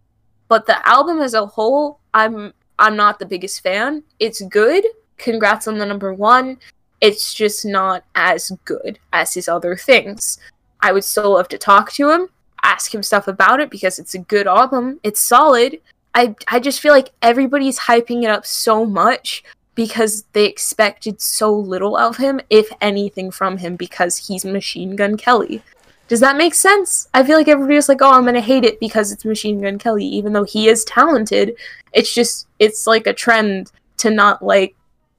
But 0.48 0.68
the 0.68 0.88
album 0.88 1.20
as 1.20 1.34
a 1.34 1.46
whole, 1.46 2.00
I'm 2.14 2.54
I'm 2.78 2.96
not 2.96 3.20
the 3.20 3.26
biggest 3.26 3.62
fan. 3.62 4.04
It's 4.20 4.41
good. 4.41 4.86
Congrats 5.18 5.68
on 5.68 5.78
the 5.78 5.86
number 5.86 6.14
1. 6.14 6.58
It's 7.02 7.34
just 7.34 7.66
not 7.66 8.04
as 8.16 8.52
good 8.66 9.00
as 9.14 9.34
his 9.34 9.48
other 9.48 9.76
things. 9.76 10.39
I 10.82 10.91
would 10.91 11.04
still 11.04 11.34
love 11.34 11.48
to 11.50 11.58
talk 11.58 11.91
to 11.93 12.10
him, 12.10 12.28
ask 12.66 12.93
him 12.93 13.03
stuff 13.03 13.28
about 13.28 13.59
it 13.59 13.70
because 13.70 13.99
it's 13.99 14.16
a 14.16 14.20
good 14.20 14.47
album. 14.47 14.99
It's 15.03 15.22
solid. 15.22 15.80
I 16.13 16.36
I 16.47 16.59
just 16.59 16.80
feel 16.80 16.93
like 16.93 17.11
everybody's 17.22 17.80
hyping 17.80 18.24
it 18.24 18.30
up 18.30 18.45
so 18.45 18.86
much 18.86 19.43
because 19.76 20.24
they 20.34 20.45
expected 20.45 21.22
so 21.22 21.53
little 21.53 21.97
of 21.97 22.18
him, 22.18 22.39
if 22.49 22.70
anything, 22.82 23.30
from 23.30 23.57
him 23.57 23.76
because 23.76 24.28
he's 24.28 24.45
Machine 24.45 24.95
Gun 24.95 25.18
Kelly. 25.18 25.61
Does 26.07 26.20
that 26.22 26.38
make 26.38 26.53
sense? 26.53 27.09
I 27.13 27.24
feel 27.24 27.38
like 27.38 27.47
everybody's 27.47 27.89
like, 27.89 28.01
oh, 28.01 28.11
I'm 28.11 28.26
gonna 28.26 28.41
hate 28.41 28.63
it 28.63 28.80
because 28.80 29.11
it's 29.11 29.26
Machine 29.26 29.59
Gun 29.61 29.78
Kelly, 29.78 30.05
even 30.05 30.34
though 30.34 30.43
he 30.43 30.70
is 30.70 30.86
talented. 30.86 31.55
It's 31.93 32.13
just, 32.13 32.47
it's 32.59 32.88
like 32.88 33.07
a 33.07 33.13
trend 33.13 33.72
to 33.97 34.11
not 34.11 34.43
like 34.43 34.76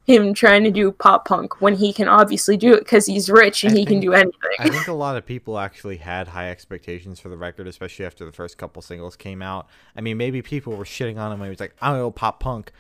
him 0.07 0.35
trying 0.35 0.63
to 0.63 0.71
do 0.71 0.93
pop 0.93 1.27
punk 1.27 1.61
when 1.61 1.75
he 1.75 1.93
can 1.93 2.07
obviously 2.07 2.57
do 2.57 2.73
it 2.73 2.81
because 2.81 3.07
he's 3.07 3.29
rich 3.29 3.65
and 3.65 3.75
I 3.75 3.79
he 3.79 3.85
can 3.85 3.99
do 3.99 4.13
anything. 4.13 4.33
I 4.61 4.69
think 4.69 4.87
a 4.87 4.93
lot 4.95 5.17
of 5.17 5.27
people 5.27 5.59
actually 5.59 5.97
had 5.97 6.29
high 6.29 6.49
expectations 6.51 7.19
for 7.19 7.29
the 7.29 7.37
record, 7.37 7.67
especially 7.67 8.07
after 8.07 8.25
the 8.25 8.31
first 8.31 8.57
couple 8.57 8.83
singles 8.83 9.17
came 9.17 9.43
out. 9.43 9.67
I 9.97 10.01
mean, 10.01 10.17
maybe 10.17 10.43
people 10.43 10.77
were 10.77 10.85
shitting 10.85 11.19
on 11.19 11.33
him 11.33 11.41
when 11.41 11.49
he 11.49 11.51
was 11.51 11.59
like, 11.59 11.75
"I'm 11.83 11.95
gonna 11.95 12.05
go 12.05 12.11
pop 12.13 12.39
punk," 12.39 12.71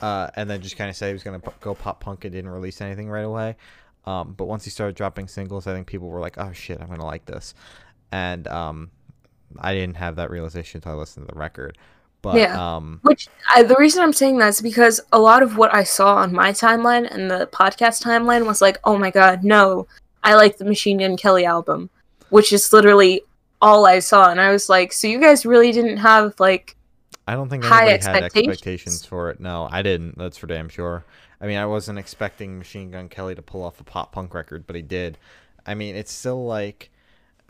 uh, 0.00 0.30
and 0.34 0.50
then 0.50 0.60
just 0.60 0.76
kind 0.76 0.90
of 0.90 0.96
said 0.96 1.08
he 1.08 1.12
was 1.12 1.22
gonna 1.22 1.38
p- 1.38 1.50
go 1.60 1.76
pop 1.76 2.00
punk 2.00 2.24
and 2.24 2.34
didn't 2.34 2.50
release 2.50 2.80
anything 2.80 3.08
right 3.08 3.24
away. 3.24 3.56
Um, 4.04 4.34
but 4.36 4.46
once 4.46 4.64
he 4.64 4.70
started 4.70 4.96
dropping 4.96 5.28
singles, 5.28 5.68
I 5.68 5.74
think 5.74 5.86
people 5.86 6.08
were 6.08 6.20
like, 6.20 6.38
"Oh 6.38 6.52
shit, 6.52 6.80
I'm 6.80 6.88
gonna 6.88 7.06
like 7.06 7.26
this," 7.26 7.54
and 8.10 8.48
um, 8.48 8.90
I 9.58 9.74
didn't 9.74 9.96
have 9.96 10.16
that 10.16 10.30
realization 10.30 10.78
until 10.78 10.92
I 10.92 10.94
listened 10.96 11.28
to 11.28 11.34
the 11.34 11.38
record. 11.38 11.78
But 12.22 12.36
Yeah. 12.36 12.76
um, 12.76 13.00
Which 13.02 13.28
I, 13.54 13.62
the 13.62 13.76
reason 13.78 14.02
I'm 14.02 14.12
saying 14.12 14.38
that 14.38 14.48
is 14.48 14.60
because 14.60 15.00
a 15.12 15.18
lot 15.18 15.42
of 15.42 15.56
what 15.56 15.72
I 15.74 15.84
saw 15.84 16.16
on 16.16 16.32
my 16.32 16.50
timeline 16.50 17.08
and 17.12 17.30
the 17.30 17.48
podcast 17.52 18.02
timeline 18.02 18.46
was 18.46 18.60
like, 18.60 18.78
oh 18.84 18.98
my 18.98 19.10
god, 19.10 19.44
no, 19.44 19.86
I 20.24 20.34
like 20.34 20.58
the 20.58 20.64
Machine 20.64 20.98
Gun 20.98 21.16
Kelly 21.16 21.44
album, 21.44 21.90
which 22.30 22.52
is 22.52 22.72
literally 22.72 23.22
all 23.60 23.86
I 23.86 24.00
saw, 24.00 24.30
and 24.30 24.40
I 24.40 24.50
was 24.52 24.68
like, 24.68 24.92
so 24.92 25.06
you 25.06 25.20
guys 25.20 25.46
really 25.46 25.72
didn't 25.72 25.98
have 25.98 26.34
like, 26.38 26.76
I 27.26 27.34
don't 27.34 27.48
think 27.48 27.64
high 27.64 27.88
anybody 27.88 28.04
had 28.04 28.22
expectations. 28.22 28.48
expectations 28.48 29.04
for 29.04 29.30
it. 29.30 29.38
No, 29.38 29.68
I 29.70 29.82
didn't. 29.82 30.16
That's 30.16 30.38
for 30.38 30.46
damn 30.46 30.68
sure. 30.68 31.04
I 31.40 31.46
mean, 31.46 31.58
I 31.58 31.66
wasn't 31.66 31.98
expecting 31.98 32.58
Machine 32.58 32.90
Gun 32.90 33.08
Kelly 33.08 33.34
to 33.34 33.42
pull 33.42 33.62
off 33.62 33.80
a 33.80 33.84
pop 33.84 34.12
punk 34.12 34.34
record, 34.34 34.66
but 34.66 34.74
he 34.74 34.82
did. 34.82 35.18
I 35.66 35.74
mean, 35.74 35.94
it's 35.94 36.12
still 36.12 36.46
like 36.46 36.90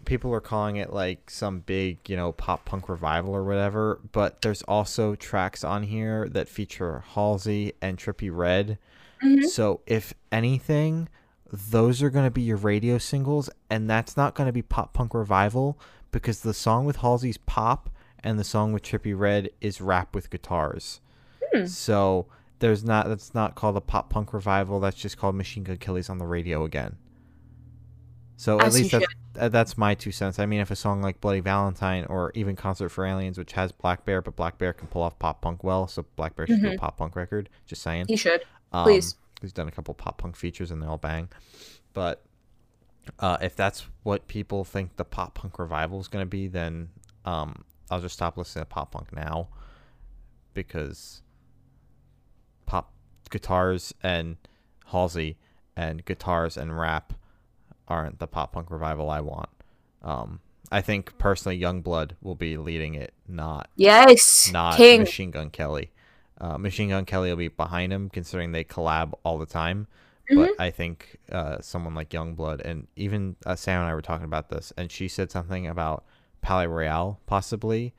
people 0.05 0.32
are 0.32 0.40
calling 0.40 0.76
it 0.76 0.92
like 0.92 1.30
some 1.30 1.61
big, 1.61 1.99
you 2.09 2.16
know, 2.16 2.32
pop 2.32 2.64
punk 2.64 2.88
revival 2.88 3.34
or 3.34 3.44
whatever, 3.44 4.01
but 4.12 4.42
there's 4.42 4.62
also 4.62 5.14
tracks 5.14 5.64
on 5.64 5.82
here 5.82 6.28
that 6.30 6.49
feature 6.49 7.05
Halsey 7.14 7.72
and 7.82 7.99
Trippie 7.99 8.34
Redd. 8.34 8.78
Mhm. 9.22 9.44
So, 9.46 9.80
if 9.86 10.14
anything, 10.32 11.09
those 11.53 12.03
are 12.03 12.11
going 12.11 12.24
to 12.24 12.30
be 12.30 12.42
your 12.42 12.57
radio 12.57 12.99
singles, 12.99 13.51
and 13.68 13.88
that's 13.88 14.16
not 14.16 14.34
going 14.34 14.46
to 14.46 14.53
be 14.53 14.62
pop 14.62 14.92
punk 14.92 15.14
revival 15.14 15.78
because 16.11 16.40
the 16.40 16.55
song 16.55 16.84
with 16.84 16.99
Halsey's 16.99 17.38
pop 17.38 17.90
and 18.22 18.38
the 18.38 18.44
song 18.44 18.72
with 18.72 18.82
Trippie 18.82 19.18
Redd 19.18 19.51
is 19.61 19.80
rap 19.80 20.14
with 20.14 20.30
guitars. 20.30 21.01
Hmm. 21.53 21.66
So 21.66 22.26
there's 22.61 22.84
not 22.84 23.09
that's 23.09 23.34
not 23.34 23.55
called 23.55 23.76
a 23.76 23.80
pop 23.80 24.11
punk 24.11 24.32
revival. 24.32 24.80
That's 24.80 24.96
just 24.96 25.16
called 25.18 25.34
Machine 25.34 25.64
Gun 25.64 25.76
Kelly's 25.76 26.09
on 26.09 26.18
the 26.18 26.26
radio 26.26 26.64
again. 26.64 26.96
So 28.36 28.59
at 28.61 28.66
As 28.66 28.76
you 28.76 28.84
least 28.84 28.92
that's, 28.92 29.05
uh, 29.05 29.09
that's 29.49 29.78
my 29.78 29.95
two 29.95 30.11
cents. 30.11 30.39
I 30.39 30.47
mean, 30.47 30.61
if 30.61 30.70
a 30.70 30.76
song 30.76 31.01
like 31.03 31.20
Bloody 31.20 31.41
Valentine 31.41 32.05
or 32.07 32.32
even 32.34 32.57
Concert 32.57 32.89
for 32.89 33.07
Aliens, 33.07 33.39
which 33.39 33.53
has 33.53 33.70
blackbear, 33.72 34.22
but 34.24 34.34
blackbear 34.36 34.76
can 34.76 34.89
pull 34.89 35.03
off 35.03 35.18
pop 35.18 35.41
punk 35.43 35.62
well, 35.62 35.86
so 35.86 36.05
blackbear 36.18 36.47
should 36.49 36.61
do 36.61 36.68
a 36.70 36.72
Mhm. 36.72 36.78
pop 36.78 36.97
punk 36.97 37.14
record. 37.14 37.49
Just 37.66 37.82
saying. 37.82 38.07
he 38.09 38.16
should. 38.16 38.43
Um, 38.72 38.84
Please. 38.84 39.16
He's 39.41 39.53
done 39.53 39.68
a 39.68 39.70
couple 39.70 39.95
pop 39.95 40.18
punk 40.18 40.34
features 40.34 40.70
and 40.72 40.82
they 40.82 40.86
all 40.86 40.99
bang. 40.99 41.28
But 41.95 42.24
uh, 43.20 43.39
if 43.41 43.55
that's 43.55 43.86
what 44.03 44.26
people 44.28 44.64
think 44.64 44.97
the 44.97 45.05
pop 45.05 45.34
punk 45.34 45.59
revival 45.59 46.01
is 46.01 46.09
going 46.09 46.22
to 46.24 46.28
be, 46.28 46.49
then 46.49 46.89
um, 47.24 47.64
I'll 47.91 48.01
just 48.01 48.14
stop 48.14 48.36
listening 48.36 48.62
to 48.64 48.66
pop 48.68 48.91
punk 48.93 49.12
now 49.14 49.49
because 50.55 51.22
pop 52.66 52.93
guitars 53.30 53.95
and 54.03 54.36
Halsey 54.86 55.36
and 55.76 56.05
guitars 56.05 56.57
and 56.57 56.76
rap 56.78 57.12
aren't 57.89 58.18
the 58.18 58.26
pop 58.26 58.53
punk 58.53 58.70
revival 58.70 59.11
I 59.11 59.20
want. 59.20 59.51
Um, 60.03 60.41
I 60.70 60.80
think 60.80 61.16
personally, 61.18 61.59
Yungblud 61.59 62.12
will 62.20 62.34
be 62.34 62.57
leading 62.57 62.95
it, 62.95 63.14
not 63.26 63.70
Yes, 63.76 64.51
not 64.53 64.76
King. 64.76 65.01
Machine 65.01 65.30
Gun 65.30 65.51
Kelly. 65.51 65.91
Uh, 66.41 66.59
Machine 66.59 66.91
Gun 66.91 67.05
Kelly 67.05 67.30
will 67.30 67.36
be 67.36 67.49
behind 67.49 67.93
him, 67.93 68.11
considering 68.11 68.53
they 68.53 68.64
collab 68.64 69.14
all 69.24 69.39
the 69.39 69.47
time. 69.47 69.86
Mm-hmm. 70.30 70.41
But 70.41 70.61
I 70.61 70.70
think 70.70 71.16
uh, 71.32 71.59
someone 71.61 71.95
like 71.95 72.11
Yungblud, 72.11 72.61
and 72.61 72.86
even 72.97 73.36
uh, 73.47 73.57
Sam 73.57 73.80
and 73.80 73.91
I 73.91 73.95
were 73.95 74.03
talking 74.03 74.26
about 74.26 74.51
this, 74.51 74.72
and 74.76 74.93
she 74.93 75.09
said 75.09 75.30
something 75.30 75.66
about 75.66 76.05
Palaye 76.45 76.68
Royale 76.70 77.20
possibly. 77.26 77.95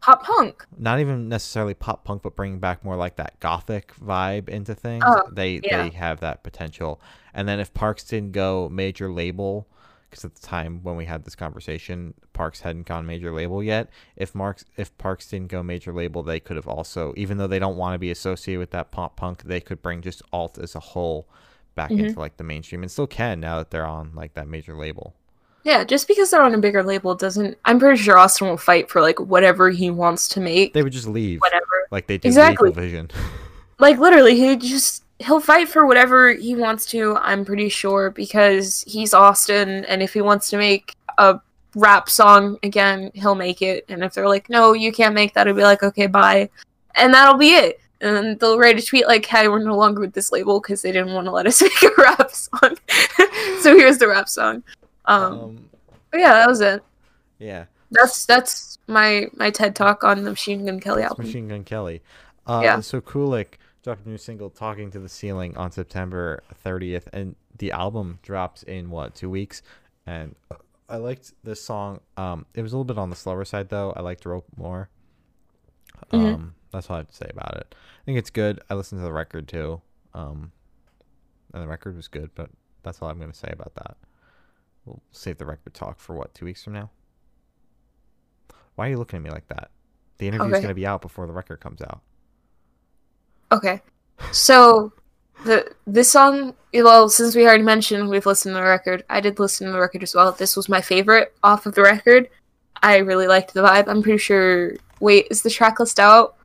Pop 0.00 0.22
punk. 0.22 0.64
Not 0.78 1.00
even 1.00 1.28
necessarily 1.28 1.74
pop 1.74 2.04
punk, 2.04 2.22
but 2.22 2.34
bringing 2.34 2.58
back 2.58 2.84
more 2.84 2.96
like 2.96 3.16
that 3.16 3.38
gothic 3.40 3.94
vibe 3.96 4.48
into 4.48 4.74
things. 4.74 5.04
Oh, 5.06 5.28
they 5.30 5.60
yeah. 5.62 5.82
they 5.82 5.90
have 5.96 6.20
that 6.20 6.42
potential. 6.42 7.00
And 7.34 7.48
then 7.48 7.60
if 7.60 7.72
Parks 7.74 8.04
didn't 8.04 8.32
go 8.32 8.68
major 8.68 9.10
label, 9.10 9.66
because 10.08 10.24
at 10.24 10.34
the 10.34 10.46
time 10.46 10.80
when 10.82 10.96
we 10.96 11.04
had 11.04 11.24
this 11.24 11.36
conversation, 11.36 12.14
Parks 12.32 12.60
hadn't 12.60 12.86
gone 12.86 13.06
major 13.06 13.32
label 13.32 13.62
yet. 13.62 13.88
If 14.16 14.34
Marks 14.34 14.64
if 14.76 14.96
Parks 14.98 15.28
didn't 15.28 15.48
go 15.48 15.62
major 15.62 15.92
label, 15.92 16.22
they 16.22 16.40
could 16.40 16.56
have 16.56 16.66
also, 16.68 17.14
even 17.16 17.38
though 17.38 17.46
they 17.46 17.58
don't 17.60 17.76
want 17.76 17.94
to 17.94 17.98
be 17.98 18.10
associated 18.10 18.58
with 18.58 18.70
that 18.70 18.90
pop 18.90 19.16
punk, 19.16 19.44
they 19.44 19.60
could 19.60 19.80
bring 19.82 20.02
just 20.02 20.22
alt 20.32 20.58
as 20.58 20.74
a 20.74 20.80
whole 20.80 21.28
back 21.76 21.90
Mhm. 21.90 22.06
into 22.08 22.18
like 22.18 22.36
the 22.36 22.44
mainstream, 22.44 22.82
and 22.82 22.90
still 22.90 23.06
can 23.06 23.38
now 23.40 23.58
that 23.58 23.70
they're 23.70 23.86
on 23.86 24.10
like 24.14 24.34
that 24.34 24.48
major 24.48 24.74
label. 24.76 25.14
Yeah, 25.62 25.84
just 25.84 26.08
because 26.08 26.30
they're 26.30 26.42
on 26.42 26.54
a 26.54 26.58
bigger 26.58 26.82
label 26.82 27.14
doesn't. 27.14 27.56
I'm 27.66 27.78
pretty 27.78 28.02
sure 28.02 28.16
Awsten 28.18 28.48
will 28.48 28.56
fight 28.56 28.88
for 28.90 29.00
like 29.02 29.20
whatever 29.20 29.68
he 29.70 29.90
wants 29.90 30.26
to 30.28 30.40
make. 30.40 30.72
They 30.72 30.82
would 30.82 30.92
just 30.92 31.06
leave, 31.06 31.38
Whatever. 31.40 31.66
like 31.90 32.06
they 32.06 32.16
did 32.18 32.28
Exactly. 32.28 32.72
Vision. 32.72 33.10
like 33.78 33.98
literally 33.98 34.34
he 34.36 34.56
just 34.56 35.04
he'll 35.20 35.40
fight 35.40 35.68
for 35.68 35.86
whatever 35.86 36.32
he 36.32 36.56
wants 36.56 36.86
to 36.86 37.14
i'm 37.18 37.44
pretty 37.44 37.68
sure 37.68 38.10
because 38.10 38.82
he's 38.86 39.12
awsten 39.14 39.84
and 39.84 40.02
if 40.02 40.14
he 40.14 40.20
wants 40.20 40.48
to 40.50 40.56
make 40.56 40.94
a 41.18 41.38
rap 41.76 42.08
song 42.08 42.58
again 42.62 43.10
he'll 43.14 43.34
make 43.34 43.62
it. 43.62 43.84
And 43.88 44.02
if 44.02 44.14
they're 44.14 44.28
like 44.28 44.50
no 44.50 44.72
you 44.72 44.90
can't 44.92 45.14
make 45.14 45.34
that 45.34 45.46
i'll 45.46 45.54
be 45.54 45.62
like 45.62 45.82
okay 45.82 46.06
bye. 46.06 46.50
And 46.96 47.14
that'll 47.14 47.38
be 47.38 47.50
it. 47.50 47.80
And 48.00 48.40
they'll 48.40 48.58
write 48.58 48.78
a 48.78 48.82
tweet 48.82 49.06
like 49.06 49.24
hey 49.26 49.46
we're 49.48 49.62
no 49.62 49.76
longer 49.76 50.00
with 50.00 50.12
this 50.12 50.32
label 50.32 50.60
because 50.60 50.82
they 50.82 50.90
didn't 50.90 51.14
want 51.14 51.26
to 51.26 51.30
let 51.30 51.46
us 51.46 51.62
make 51.62 51.82
a 51.82 51.90
rap 51.96 52.30
song. 52.30 52.76
So 53.60 53.76
here's 53.76 53.98
the 53.98 54.08
rap 54.08 54.28
song. 54.28 54.62
Um, 55.04 55.32
um, 55.32 55.70
but 56.10 56.20
yeah 56.20 56.32
that 56.32 56.48
was 56.48 56.60
it. 56.60 56.82
yeah. 57.38 57.66
that's 57.90 58.26
that's 58.26 58.78
my 58.86 59.28
my 59.34 59.50
ted 59.50 59.76
talk 59.76 60.02
on 60.02 60.24
the 60.24 60.30
machine 60.30 60.66
gun 60.66 60.80
kelly 60.80 61.02
album. 61.02 61.26
Machine 61.26 61.48
Gun 61.48 61.62
Kelly. 61.62 62.02
Uh, 62.46 62.60
Yeah. 62.64 62.80
So 62.80 63.00
Kulik 63.00 63.59
dropped 63.82 64.04
a 64.04 64.08
new 64.08 64.18
single, 64.18 64.50
"Talking 64.50 64.90
to 64.90 64.98
the 64.98 65.08
Ceiling," 65.08 65.56
on 65.56 65.70
September 65.72 66.42
30th, 66.64 67.08
and 67.12 67.36
the 67.58 67.72
album 67.72 68.18
drops 68.22 68.62
in 68.62 68.90
what 68.90 69.14
two 69.14 69.30
weeks. 69.30 69.62
And 70.06 70.34
I 70.88 70.96
liked 70.96 71.32
this 71.44 71.62
song. 71.62 72.00
Um, 72.16 72.46
it 72.54 72.62
was 72.62 72.72
a 72.72 72.76
little 72.76 72.84
bit 72.84 72.98
on 72.98 73.10
the 73.10 73.16
slower 73.16 73.44
side 73.44 73.68
though. 73.68 73.92
I 73.92 74.00
liked 74.00 74.24
Rope 74.26 74.46
more. 74.56 74.88
Um, 76.10 76.20
Mhm. 76.20 76.52
that's 76.72 76.88
all 76.90 76.96
I 76.96 76.98
have 77.00 77.08
to 77.08 77.14
say 77.14 77.28
about 77.30 77.56
it. 77.56 77.74
I 78.00 78.04
think 78.04 78.18
it's 78.18 78.30
good. 78.30 78.60
I 78.70 78.74
listened 78.74 79.00
to 79.00 79.04
the 79.04 79.12
record 79.12 79.46
too. 79.48 79.82
Um, 80.14 80.52
and 81.52 81.62
the 81.62 81.68
record 81.68 81.94
was 81.96 82.08
good, 82.08 82.30
but 82.34 82.50
that's 82.82 83.00
all 83.02 83.08
I'm 83.08 83.18
going 83.18 83.30
to 83.30 83.36
say 83.36 83.50
about 83.52 83.74
that. 83.76 83.96
We'll 84.84 85.02
save 85.12 85.38
the 85.38 85.46
record 85.46 85.74
talk 85.74 86.00
for 86.00 86.14
what 86.16 86.34
two 86.34 86.44
weeks 86.46 86.64
from 86.64 86.72
now. 86.72 86.90
Why 88.74 88.86
are 88.86 88.90
you 88.90 88.98
looking 88.98 89.18
at 89.18 89.22
me 89.22 89.30
like 89.30 89.46
that? 89.48 89.70
The 90.18 90.26
interview's 90.28 90.54
Okay. 90.54 90.62
going 90.62 90.70
to 90.70 90.74
be 90.74 90.86
out 90.86 91.02
before 91.02 91.26
the 91.26 91.32
record 91.32 91.60
comes 91.60 91.82
out. 91.82 92.02
Okay. 93.52 93.80
So 94.32 94.92
the 95.44 95.72
this 95.86 96.10
song 96.12 96.54
well 96.74 97.08
since 97.08 97.34
we 97.34 97.44
already 97.44 97.62
mentioned 97.62 98.08
we've 98.08 98.26
listened 98.26 98.52
to 98.54 98.60
the 98.60 98.62
record 98.62 99.02
i 99.08 99.20
did 99.20 99.38
listen 99.38 99.66
to 99.66 99.72
the 99.72 99.80
record 99.80 100.02
as 100.02 100.14
well. 100.14 100.32
This 100.32 100.56
was 100.56 100.68
my 100.68 100.80
favorite 100.80 101.34
off 101.42 101.66
of 101.66 101.74
the 101.74 101.82
record. 101.82 102.28
I 102.82 102.98
really 102.98 103.26
liked 103.26 103.54
the 103.54 103.62
vibe. 103.62 103.88
I'm 103.88 104.02
pretty 104.02 104.18
sure 104.18 104.76
wait 105.00 105.26
is 105.30 105.42
the 105.42 105.50
track 105.50 105.80
list 105.80 105.98
out? 105.98 106.36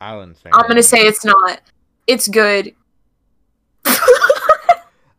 I 0.00 0.16
wouldn't 0.16 0.38
say. 0.38 0.50
i'm 0.52 0.66
gonna 0.66 0.82
say 0.82 1.00
it's 1.00 1.24
not. 1.24 1.60
It's 2.06 2.28
good. 2.28 2.74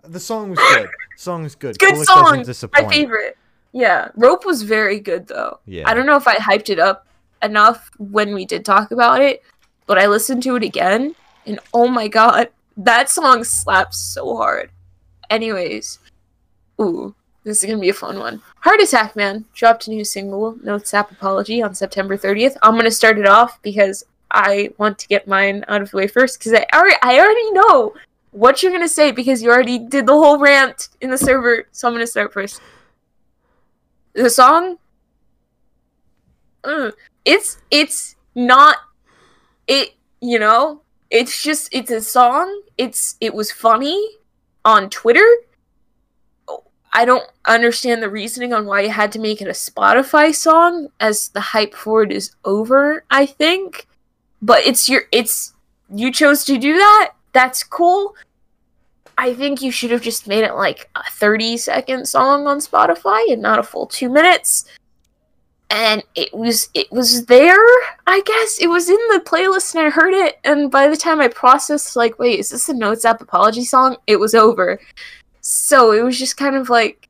The 0.03 0.19
song 0.19 0.49
was 0.49 0.59
good. 0.59 0.89
The 1.15 1.21
song 1.21 1.43
was 1.43 1.55
good. 1.55 1.79
good 1.79 1.93
Kulik 1.93 2.03
song 2.03 2.43
doesn't 2.43 2.73
my 2.73 2.85
favorite. 2.89 3.37
Yeah. 3.71 4.09
Rope 4.17 4.45
was 4.45 4.61
very 4.63 4.99
good 4.99 5.25
though. 5.27 5.59
Yeah. 5.65 5.89
i 5.89 5.93
don't 5.93 6.05
know 6.05 6.17
if 6.17 6.27
i 6.27 6.35
hyped 6.35 6.69
it 6.69 6.79
up 6.79 7.07
enough 7.41 7.89
when 7.97 8.33
we 8.33 8.45
did 8.45 8.65
talk 8.65 8.91
about 8.91 9.21
it 9.21 9.41
but 9.91 9.99
i 9.99 10.07
listened 10.07 10.41
to 10.41 10.55
it 10.55 10.63
again 10.63 11.13
and 11.45 11.59
oh 11.73 11.85
my 11.85 12.07
god 12.07 12.47
that 12.77 13.09
song 13.09 13.43
slaps 13.43 13.97
so 13.97 14.37
hard. 14.37 14.71
Anyways 15.29 15.99
ooh 16.79 17.13
this 17.43 17.61
is 17.61 17.69
gonna 17.69 17.81
be 17.81 17.89
a 17.89 17.93
fun 17.93 18.17
one. 18.17 18.41
Heart 18.61 18.79
attack 18.79 19.17
man 19.17 19.43
dropped 19.53 19.87
a 19.87 19.89
new 19.89 20.05
single 20.05 20.55
notes 20.63 20.93
app 20.93 21.11
apology 21.11 21.61
on 21.61 21.75
september 21.75 22.15
30th 22.17 22.55
i'm 22.61 22.77
gonna 22.77 22.89
start 22.89 23.17
it 23.17 23.27
off 23.27 23.61
because 23.63 24.05
i 24.31 24.69
want 24.77 24.97
to 24.99 25.09
get 25.09 25.27
mine 25.27 25.65
out 25.67 25.81
of 25.81 25.91
the 25.91 25.97
way 25.97 26.07
first 26.07 26.39
because 26.39 26.53
i 26.53 26.65
already 26.73 26.95
i 27.01 27.19
already 27.19 27.51
know 27.51 27.93
what 28.31 28.63
you're 28.63 28.71
gonna 28.71 28.87
say 28.87 29.11
because 29.11 29.43
you 29.43 29.49
already 29.51 29.77
did 29.77 30.07
the 30.07 30.13
whole 30.13 30.39
rant 30.39 30.87
in 31.01 31.09
the 31.09 31.17
server 31.17 31.67
so 31.73 31.89
i'm 31.89 31.93
gonna 31.93 32.07
start 32.07 32.31
first. 32.31 32.61
The 34.13 34.29
song 34.29 34.77
mm, 36.63 36.93
it's 37.25 37.57
it's 37.69 38.15
not 38.35 38.77
it 39.67 39.93
you 40.21 40.39
know 40.39 40.81
it's 41.11 41.43
just 41.43 41.69
it's 41.73 41.91
a 41.91 42.01
song. 42.01 42.61
It's 42.77 43.17
it 43.19 43.33
was 43.33 43.51
funny 43.51 44.09
on 44.63 44.89
twitter. 44.89 45.27
I 46.93 47.05
don't 47.05 47.29
understand 47.45 48.01
the 48.01 48.09
reasoning 48.09 48.53
on 48.53 48.65
why 48.65 48.81
you 48.81 48.89
had 48.89 49.11
to 49.13 49.19
make 49.19 49.41
it 49.41 49.47
a 49.47 49.51
spotify 49.51 50.33
song 50.35 50.89
as 50.99 51.29
the 51.29 51.39
hype 51.39 51.73
for 51.73 52.03
it 52.03 52.11
is 52.11 52.35
over 52.45 53.03
i 53.11 53.25
think. 53.25 53.87
But 54.41 54.65
it's 54.65 54.87
your 54.89 55.03
it's 55.11 55.53
you 55.93 56.11
chose 56.11 56.45
to 56.45 56.57
do 56.57 56.73
that? 56.77 57.11
That's 57.33 57.63
cool. 57.63 58.15
I 59.17 59.33
think 59.33 59.61
you 59.61 59.71
should 59.71 59.91
have 59.91 60.01
just 60.01 60.27
made 60.27 60.43
it 60.43 60.55
like 60.55 60.89
a 60.95 61.03
30 61.11 61.57
second 61.57 62.07
song 62.07 62.47
on 62.47 62.59
spotify 62.59 63.31
and 63.31 63.41
not 63.41 63.59
a 63.59 63.63
full 63.63 63.85
two 63.85 64.09
minutes 64.09 64.65
and 65.71 66.03
it 66.15 66.33
was 66.33 66.69
it 66.73 66.91
was 66.91 67.25
there 67.25 67.57
i 68.05 68.21
guess? 68.25 68.59
It 68.59 68.67
was 68.67 68.89
in 68.89 68.99
the 69.09 69.21
playlist 69.25 69.73
and 69.73 69.85
i 69.85 69.89
heard 69.89 70.13
it 70.13 70.37
and 70.43 70.69
by 70.69 70.87
the 70.87 70.97
time 70.97 71.19
i 71.21 71.27
processed 71.29 71.95
like 71.95 72.19
wait 72.19 72.39
is 72.39 72.49
this 72.49 72.69
a 72.69 72.73
notes 72.73 73.05
app 73.05 73.21
apology 73.21 73.63
song? 73.63 73.97
It 74.05 74.19
was 74.19 74.35
over. 74.35 74.79
So 75.39 75.91
it 75.91 76.03
was 76.03 76.19
just 76.19 76.37
kind 76.37 76.55
of 76.55 76.69
like 76.69 77.09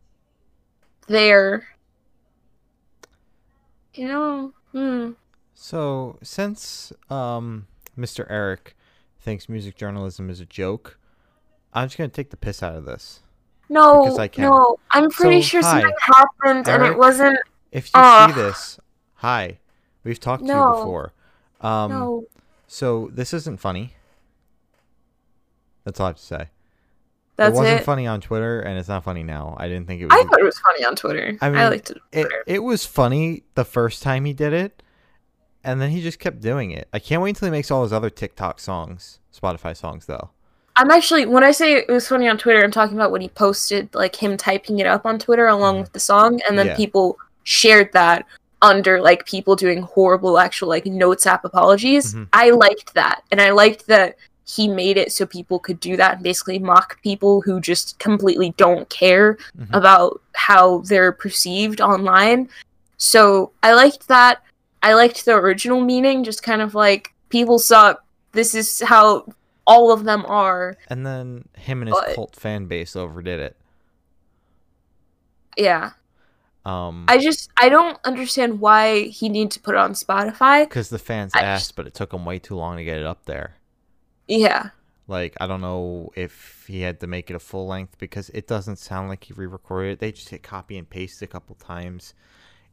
there. 1.08 1.68
You 3.94 4.08
know? 4.08 4.54
Hmm. 4.72 5.12
So 5.54 6.18
since 6.24 6.94
um, 7.10 7.68
Mr. 7.98 8.26
Eric 8.30 8.76
thinks 9.20 9.50
music 9.50 9.76
journalism 9.76 10.30
is 10.30 10.40
a 10.40 10.46
joke, 10.46 10.98
I'm 11.74 11.88
just 11.88 11.98
gonna 11.98 12.08
take 12.10 12.30
the 12.30 12.38
piss 12.38 12.64
out 12.64 12.76
of 12.76 12.86
this. 12.86 13.20
no 13.70 14.16
no, 14.38 14.78
I'm 14.92 15.10
pretty 15.10 15.42
So, 15.42 15.48
sure 15.48 15.62
hi, 15.62 15.82
something 15.82 15.96
happened 16.00 16.70
and 16.70 16.84
it 16.84 16.98
wasn't 16.98 17.38
If 17.72 17.88
you 17.88 18.02
Ugh. 18.02 18.30
see 18.30 18.42
this, 18.42 18.80
hi, 19.16 19.60
we've 20.04 20.20
talked 20.20 20.46
to 20.46 20.54
you 20.54 20.66
before. 20.74 21.14
Um, 21.62 21.92
no 21.92 22.26
So 22.68 23.10
this 23.14 23.34
isn't 23.34 23.60
funny. 23.60 23.94
That's 25.84 26.00
all 26.00 26.08
I 26.08 26.10
have 26.10 26.18
to 26.18 26.22
say. 26.24 26.48
that's 27.38 27.56
it 27.56 27.60
wasn't 27.60 27.80
it 27.80 27.84
funny 27.84 28.06
on 28.08 28.22
Twitter, 28.22 28.60
and 28.62 28.78
it's 28.78 28.90
not 28.90 29.04
funny 29.04 29.24
now. 29.24 29.56
I 29.58 29.68
didn't 29.68 29.88
think 29.88 30.02
it 30.02 30.06
was. 30.06 30.14
i 30.14 30.24
thought 30.24 30.40
it 30.40 30.44
was 30.44 30.60
funny 30.60 30.86
on 30.86 30.96
twitter 30.96 31.38
I 31.42 31.48
i, 31.48 31.50
mean, 31.50 31.70
liked 31.72 31.92
it 31.92 31.98
it, 32.12 32.28
it 32.46 32.60
was 32.60 32.86
funny 32.86 33.44
the 33.56 33.66
first 33.66 34.04
time 34.04 34.26
he 34.26 34.34
did 34.34 34.54
it, 34.54 34.84
and 35.64 35.80
then 35.82 35.90
he 35.92 36.02
just 36.02 36.20
kept 36.20 36.42
doing 36.42 36.72
it. 36.72 36.88
I 36.94 37.00
can't 37.00 37.22
wait 37.22 37.30
until 37.32 37.48
he 37.48 37.52
makes 37.52 37.72
all 37.72 37.84
his 37.84 37.94
other 37.94 38.10
TikTok 38.10 38.60
songs, 38.60 39.20
Spotify 39.36 39.76
songs, 39.76 40.06
though. 40.06 40.30
I'm 40.76 40.92
actually 40.92 41.26
when 41.26 41.44
I 41.44 41.52
say 41.52 41.74
it 41.74 41.88
was 41.90 42.08
funny 42.08 42.28
on 42.28 42.38
Twitter, 42.38 42.64
I'm 42.64 42.72
talking 42.72 42.96
about 42.98 43.12
when 43.12 43.22
he 43.22 43.30
posted 43.30 43.94
like 43.96 44.16
him 44.16 44.38
typing 44.38 44.80
it 44.80 44.88
up 44.88 45.06
on 45.06 45.20
Twitter 45.20 45.48
along 45.48 45.80
with 45.80 45.94
the 45.94 46.00
song, 46.00 46.40
and 46.48 46.58
then 46.58 46.68
Yeah. 46.68 46.76
people 46.76 47.18
shared 47.44 47.92
that 47.94 48.26
under 48.62 49.02
like 49.02 49.26
people 49.26 49.56
doing 49.56 49.82
horrible 49.82 50.38
actual 50.38 50.68
like 50.70 50.86
notes 50.86 51.26
app 51.26 51.44
apologies. 51.46 52.14
Mhm. 52.14 52.28
I 52.34 52.52
liked 52.52 52.94
that, 52.94 53.24
and 53.32 53.42
I 53.42 53.52
liked 53.52 53.88
that 53.88 54.18
he 54.46 54.68
made 54.68 54.98
it 54.98 55.12
so 55.12 55.26
people 55.26 55.60
could 55.60 55.80
do 55.80 55.96
that 55.96 56.16
and 56.16 56.24
basically 56.24 56.60
mock 56.60 57.02
people 57.02 57.42
who 57.42 57.62
just 57.62 57.98
completely 58.00 58.54
don't 58.58 58.90
care 58.90 59.38
Mhm. 59.58 59.70
about 59.74 60.22
how 60.34 60.80
they're 60.80 61.12
perceived 61.12 61.80
online. 61.80 62.50
So 62.98 63.52
I 63.64 63.74
liked 63.74 64.08
that. 64.10 64.42
I 64.84 64.94
liked 64.94 65.26
the 65.26 65.36
original 65.36 65.80
meaning, 65.82 66.24
just 66.24 66.44
kind 66.44 66.62
of 66.62 66.76
like 66.76 67.14
people 67.30 67.60
suck. 67.60 68.04
This 68.34 68.54
is 68.54 68.82
how 68.82 69.26
all 69.66 69.92
of 69.92 70.04
them 70.04 70.26
are. 70.28 70.76
And 70.88 71.06
then 71.06 71.46
him 71.56 71.82
and 71.82 71.90
his 71.90 71.98
But- 72.00 72.16
cult 72.16 72.36
fan 72.36 72.66
base 72.66 72.96
overdid 72.96 73.40
it. 73.40 73.56
Yeah. 75.58 75.92
Um, 76.64 77.06
I 77.08 77.18
just 77.18 77.50
I 77.58 77.70
don't 77.70 77.98
understand 78.06 78.60
why 78.60 79.04
he 79.04 79.30
needed 79.30 79.52
to 79.54 79.60
put 79.60 79.74
it 79.76 79.80
on 79.80 79.94
Spotify. 79.94 80.64
because 80.68 80.90
the 80.90 81.00
fans 81.00 81.32
I 81.34 81.42
asked, 81.42 81.62
just- 81.70 81.76
but 81.76 81.88
it 81.88 81.94
took 81.94 82.14
him 82.14 82.24
way 82.26 82.38
too 82.40 82.56
long 82.56 82.78
to 82.78 82.84
get 82.84 82.98
it 83.00 83.06
up 83.06 83.26
there. 83.26 83.56
Yeah. 84.28 84.70
Like 85.08 85.36
I 85.42 85.48
don't 85.48 85.62
know 85.62 86.12
if 86.16 86.66
he 86.68 86.82
had 86.82 87.00
to 87.00 87.08
make 87.08 87.30
it 87.32 87.36
a 87.36 87.40
full 87.40 87.68
length 87.68 87.98
because 87.98 88.30
it 88.30 88.48
doesn't 88.48 88.78
sound 88.78 89.10
like 89.10 89.24
he 89.24 89.34
re-recorded 89.34 89.94
it. 89.94 90.00
They 90.00 90.12
just 90.12 90.30
hit 90.30 90.44
copy 90.44 90.78
and 90.78 90.88
paste 90.90 91.22
a 91.24 91.28
couple 91.28 91.56
times 91.56 92.14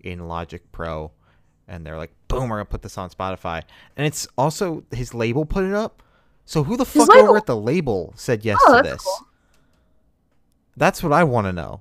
in 0.00 0.28
Logic 0.28 0.62
Pro, 0.70 1.10
and 1.66 1.84
they're 1.84 1.96
like, 1.96 2.12
"Boom, 2.28 2.48
we're 2.50 2.56
gonna 2.58 2.66
put 2.66 2.82
this 2.82 2.98
on 2.98 3.08
Spotify." 3.10 3.62
And 3.96 4.06
it's 4.06 4.28
also 4.36 4.84
his 4.92 5.14
label 5.14 5.46
put 5.46 5.64
it 5.64 5.72
up. 5.74 6.02
So 6.44 6.62
who 6.62 6.76
the 6.76 6.84
His 6.84 7.06
fuck 7.06 7.16
over 7.16 7.38
at 7.38 7.46
the 7.46 7.56
label 7.56 8.12
said 8.16 8.44
yes 8.44 8.58
Oh, 8.66 8.76
to 8.76 8.82
that's 8.82 9.02
this? 9.02 9.04
cool. 9.04 9.26
That's 10.76 11.02
what 11.02 11.12
I 11.12 11.24
want 11.24 11.46
to 11.46 11.52
know. 11.52 11.80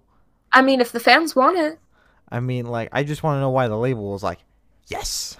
I 0.51 0.61
mean, 0.61 0.81
if 0.81 0.91
the 0.91 0.99
fans 0.99 1.35
want 1.35 1.57
it, 1.57 1.77
I 2.29 2.39
mean, 2.39 2.65
like, 2.65 2.89
I 2.91 3.03
just 3.03 3.23
want 3.23 3.37
to 3.37 3.41
know 3.41 3.49
why 3.49 3.67
the 3.67 3.77
label 3.77 4.11
was 4.11 4.23
like, 4.23 4.39
yes. 4.87 5.37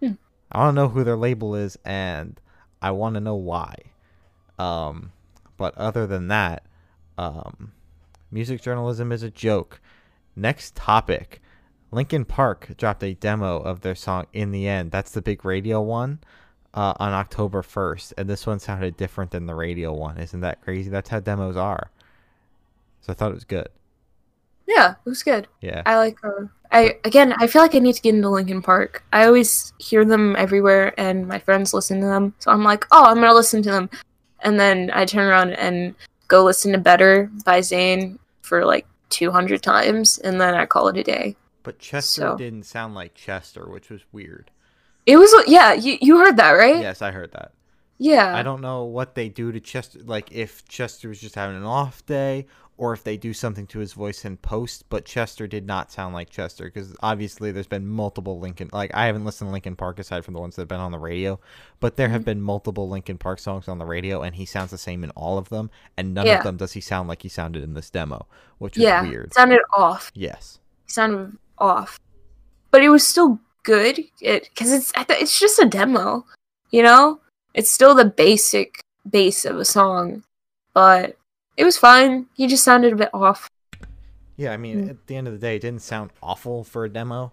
Hmm. 0.00 0.12
I 0.52 0.58
want 0.58 0.76
to 0.76 0.82
know 0.82 0.88
who 0.88 1.04
their 1.04 1.16
label 1.16 1.54
is, 1.54 1.78
and 1.84 2.40
I 2.82 2.90
want 2.90 3.14
to 3.14 3.20
know 3.20 3.34
why. 3.34 3.76
Um, 4.58 5.12
but 5.56 5.76
other 5.76 6.06
than 6.06 6.28
that, 6.28 6.64
um, 7.16 7.72
music 8.30 8.60
journalism 8.62 9.12
is 9.12 9.22
a 9.22 9.30
joke. 9.30 9.80
Next 10.36 10.74
topic. 10.74 11.40
Linkin 11.90 12.24
Park 12.24 12.72
dropped 12.76 13.04
a 13.04 13.14
demo 13.14 13.58
of 13.58 13.80
their 13.80 13.94
song 13.94 14.26
"In 14.32 14.50
the 14.50 14.66
End." 14.66 14.90
That's 14.90 15.12
the 15.12 15.22
big 15.22 15.44
radio 15.44 15.80
one 15.80 16.18
uh, 16.74 16.94
on 16.98 17.12
October 17.12 17.62
first, 17.62 18.12
and 18.18 18.28
this 18.28 18.46
one 18.46 18.58
sounded 18.58 18.96
different 18.96 19.30
than 19.30 19.46
the 19.46 19.54
radio 19.54 19.92
one. 19.92 20.18
Isn't 20.18 20.40
that 20.40 20.60
crazy? 20.60 20.90
That's 20.90 21.08
how 21.08 21.20
demos 21.20 21.56
are. 21.56 21.90
So 23.00 23.12
I 23.12 23.14
thought 23.14 23.30
it 23.30 23.34
was 23.34 23.44
good. 23.44 23.68
Yeah, 24.66 24.92
it 25.04 25.08
was 25.08 25.22
good. 25.22 25.48
Yeah. 25.60 25.82
I 25.86 25.96
like. 25.96 26.18
Uh, 26.24 26.46
I 26.72 26.98
again, 27.04 27.34
I 27.38 27.46
feel 27.46 27.62
like 27.62 27.74
I 27.74 27.78
need 27.78 27.94
to 27.94 28.02
get 28.02 28.14
into 28.14 28.28
Linkin 28.30 28.62
Park. 28.62 29.04
I 29.12 29.26
always 29.26 29.72
hear 29.78 30.04
them 30.04 30.34
everywhere, 30.36 30.92
and 30.98 31.28
my 31.28 31.38
friends 31.38 31.72
listen 31.74 32.00
to 32.00 32.06
them. 32.06 32.34
So 32.40 32.50
I'm 32.50 32.64
like, 32.64 32.86
oh, 32.90 33.04
I'm 33.04 33.16
gonna 33.16 33.34
listen 33.34 33.62
to 33.62 33.70
them, 33.70 33.90
and 34.40 34.58
then 34.58 34.90
I 34.92 35.04
turn 35.04 35.28
around 35.28 35.52
and 35.52 35.94
go 36.28 36.44
listen 36.44 36.72
to 36.72 36.78
"Better" 36.78 37.30
by 37.44 37.60
Zayn 37.60 38.18
for 38.42 38.64
like 38.64 38.86
200 39.10 39.62
times, 39.62 40.18
and 40.18 40.40
then 40.40 40.54
I 40.54 40.66
call 40.66 40.88
it 40.88 40.96
a 40.96 41.04
day. 41.04 41.36
But 41.62 41.78
Chester 41.78 42.20
So- 42.22 42.36
didn't 42.36 42.66
sound 42.66 42.94
like 42.94 43.14
Chester, 43.14 43.68
which 43.68 43.88
was 43.90 44.02
weird. 44.12 44.50
It 45.06 45.16
was 45.18 45.32
yeah, 45.46 45.74
you 45.74 45.98
you 46.00 46.18
heard 46.18 46.36
that 46.38 46.52
right? 46.52 46.80
Yes, 46.80 47.02
I 47.02 47.10
heard 47.12 47.32
that. 47.32 47.52
Yeah. 47.98 48.34
I 48.36 48.42
don't 48.42 48.60
know 48.60 48.84
what 48.84 49.14
they 49.14 49.28
do 49.28 49.52
to 49.52 49.60
Chester, 49.60 50.00
like 50.04 50.32
if 50.32 50.66
Chester 50.66 51.08
was 51.08 51.20
just 51.20 51.36
having 51.36 51.56
an 51.56 51.62
off 51.64 52.04
day, 52.06 52.46
or 52.76 52.92
if 52.92 53.04
they 53.04 53.16
do 53.16 53.32
something 53.32 53.66
to 53.68 53.78
his 53.78 53.92
voice 53.92 54.24
in 54.24 54.36
post. 54.36 54.84
But 54.88 55.04
Chester 55.04 55.46
did 55.46 55.66
not 55.66 55.92
sound 55.92 56.14
like 56.14 56.28
Chester 56.30 56.64
because 56.64 56.94
obviously 57.00 57.52
there's 57.52 57.66
been 57.66 57.86
multiple 57.86 58.40
Linkin. 58.40 58.70
Like 58.72 58.90
I 58.94 59.06
haven't 59.06 59.24
listened 59.24 59.48
to 59.48 59.52
Linkin 59.52 59.76
Park 59.76 59.98
aside 59.98 60.24
from 60.24 60.34
the 60.34 60.40
ones 60.40 60.56
that 60.56 60.62
have 60.62 60.68
been 60.68 60.80
on 60.80 60.92
the 60.92 60.98
radio, 60.98 61.38
but 61.80 61.96
there 61.96 62.06
Mm-hmm. 62.06 62.12
have 62.14 62.24
been 62.24 62.42
multiple 62.42 62.88
Linkin 62.88 63.18
Park 63.18 63.38
songs 63.38 63.68
on 63.68 63.78
the 63.78 63.86
radio, 63.86 64.22
and 64.22 64.34
he 64.34 64.44
sounds 64.44 64.70
the 64.70 64.78
same 64.78 65.04
in 65.04 65.10
all 65.10 65.38
of 65.38 65.48
them, 65.50 65.70
and 65.96 66.14
none 66.14 66.26
Yeah. 66.26 66.38
of 66.38 66.44
them 66.44 66.56
does 66.56 66.72
he 66.72 66.80
sound 66.80 67.08
like 67.08 67.22
he 67.22 67.28
sounded 67.28 67.62
in 67.62 67.74
this 67.74 67.90
demo, 67.90 68.26
which 68.58 68.76
is 68.76 68.82
yeah. 68.82 69.02
weird. 69.02 69.32
Sounded 69.34 69.60
off. 69.76 70.10
Yes. 70.14 70.58
It 70.86 70.90
sounded 70.92 71.38
off. 71.58 71.98
But 72.70 72.82
it 72.82 72.88
was 72.88 73.06
still 73.06 73.38
good. 73.62 74.00
It 74.20 74.48
because 74.52 74.72
it's 74.72 74.92
it's 74.96 75.38
just 75.38 75.58
a 75.60 75.64
demo, 75.66 76.26
you 76.70 76.82
know. 76.82 77.20
It's 77.54 77.70
still 77.70 77.94
the 77.94 78.04
basic 78.04 78.80
base 79.08 79.44
of 79.44 79.58
a 79.58 79.64
song, 79.64 80.24
but 80.72 81.16
it 81.56 81.64
was 81.64 81.76
fine. 81.76 82.26
He 82.34 82.46
just 82.46 82.64
sounded 82.64 82.92
a 82.92 82.96
bit 82.96 83.10
off. 83.14 83.48
Yeah, 84.36 84.52
I 84.52 84.56
mean, 84.56 84.86
Mm. 84.86 84.90
at 84.90 85.06
the 85.06 85.16
end 85.16 85.28
of 85.28 85.32
the 85.32 85.38
day, 85.38 85.56
it 85.56 85.62
didn't 85.62 85.82
sound 85.82 86.10
awful 86.22 86.64
for 86.64 86.84
a 86.84 86.88
demo. 86.88 87.32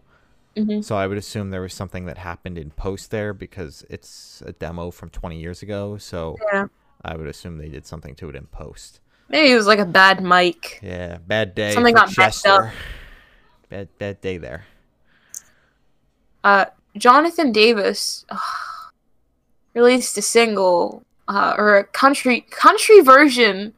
hmm 0.56 0.82
So 0.82 0.96
I 0.98 1.08
would 1.08 1.18
assume 1.18 1.50
there 1.50 1.62
was 1.62 1.74
something 1.74 2.06
that 2.06 2.18
happened 2.20 2.58
in 2.58 2.72
post 2.72 3.10
there 3.10 3.34
because 3.34 3.86
it's 3.90 4.44
a 4.46 4.52
demo 4.52 4.92
from 4.92 5.10
20 5.10 5.40
years 5.40 5.62
ago. 5.64 5.98
So 5.98 6.38
Yeah. 6.54 6.66
I 7.04 7.16
would 7.16 7.28
assume 7.28 7.58
they 7.58 7.70
did 7.70 7.86
something 7.88 8.14
to 8.16 8.30
it 8.30 8.36
in 8.36 8.46
post. 8.48 9.00
Maybe 9.30 9.52
it 9.52 9.56
was 9.56 9.66
like 9.66 9.80
a 9.80 9.86
bad 9.86 10.22
mic. 10.22 10.80
Yeah, 10.84 11.18
bad 11.26 11.56
day. 11.56 11.74
Something 11.74 11.96
got 11.96 12.16
messed 12.18 12.46
up. 12.46 12.70
Bad 13.70 13.88
bad 13.98 14.20
day 14.22 14.38
there. 14.38 14.66
Uh, 16.44 16.66
Jonathan 16.98 17.52
Davis 17.52 18.26
ugh, 18.30 18.40
released 19.74 20.18
a 20.18 20.22
single 20.22 21.04
uh, 21.28 21.56
or 21.58 21.78
a 21.78 21.84
country 21.86 22.42
country 22.42 23.00
version 23.00 23.74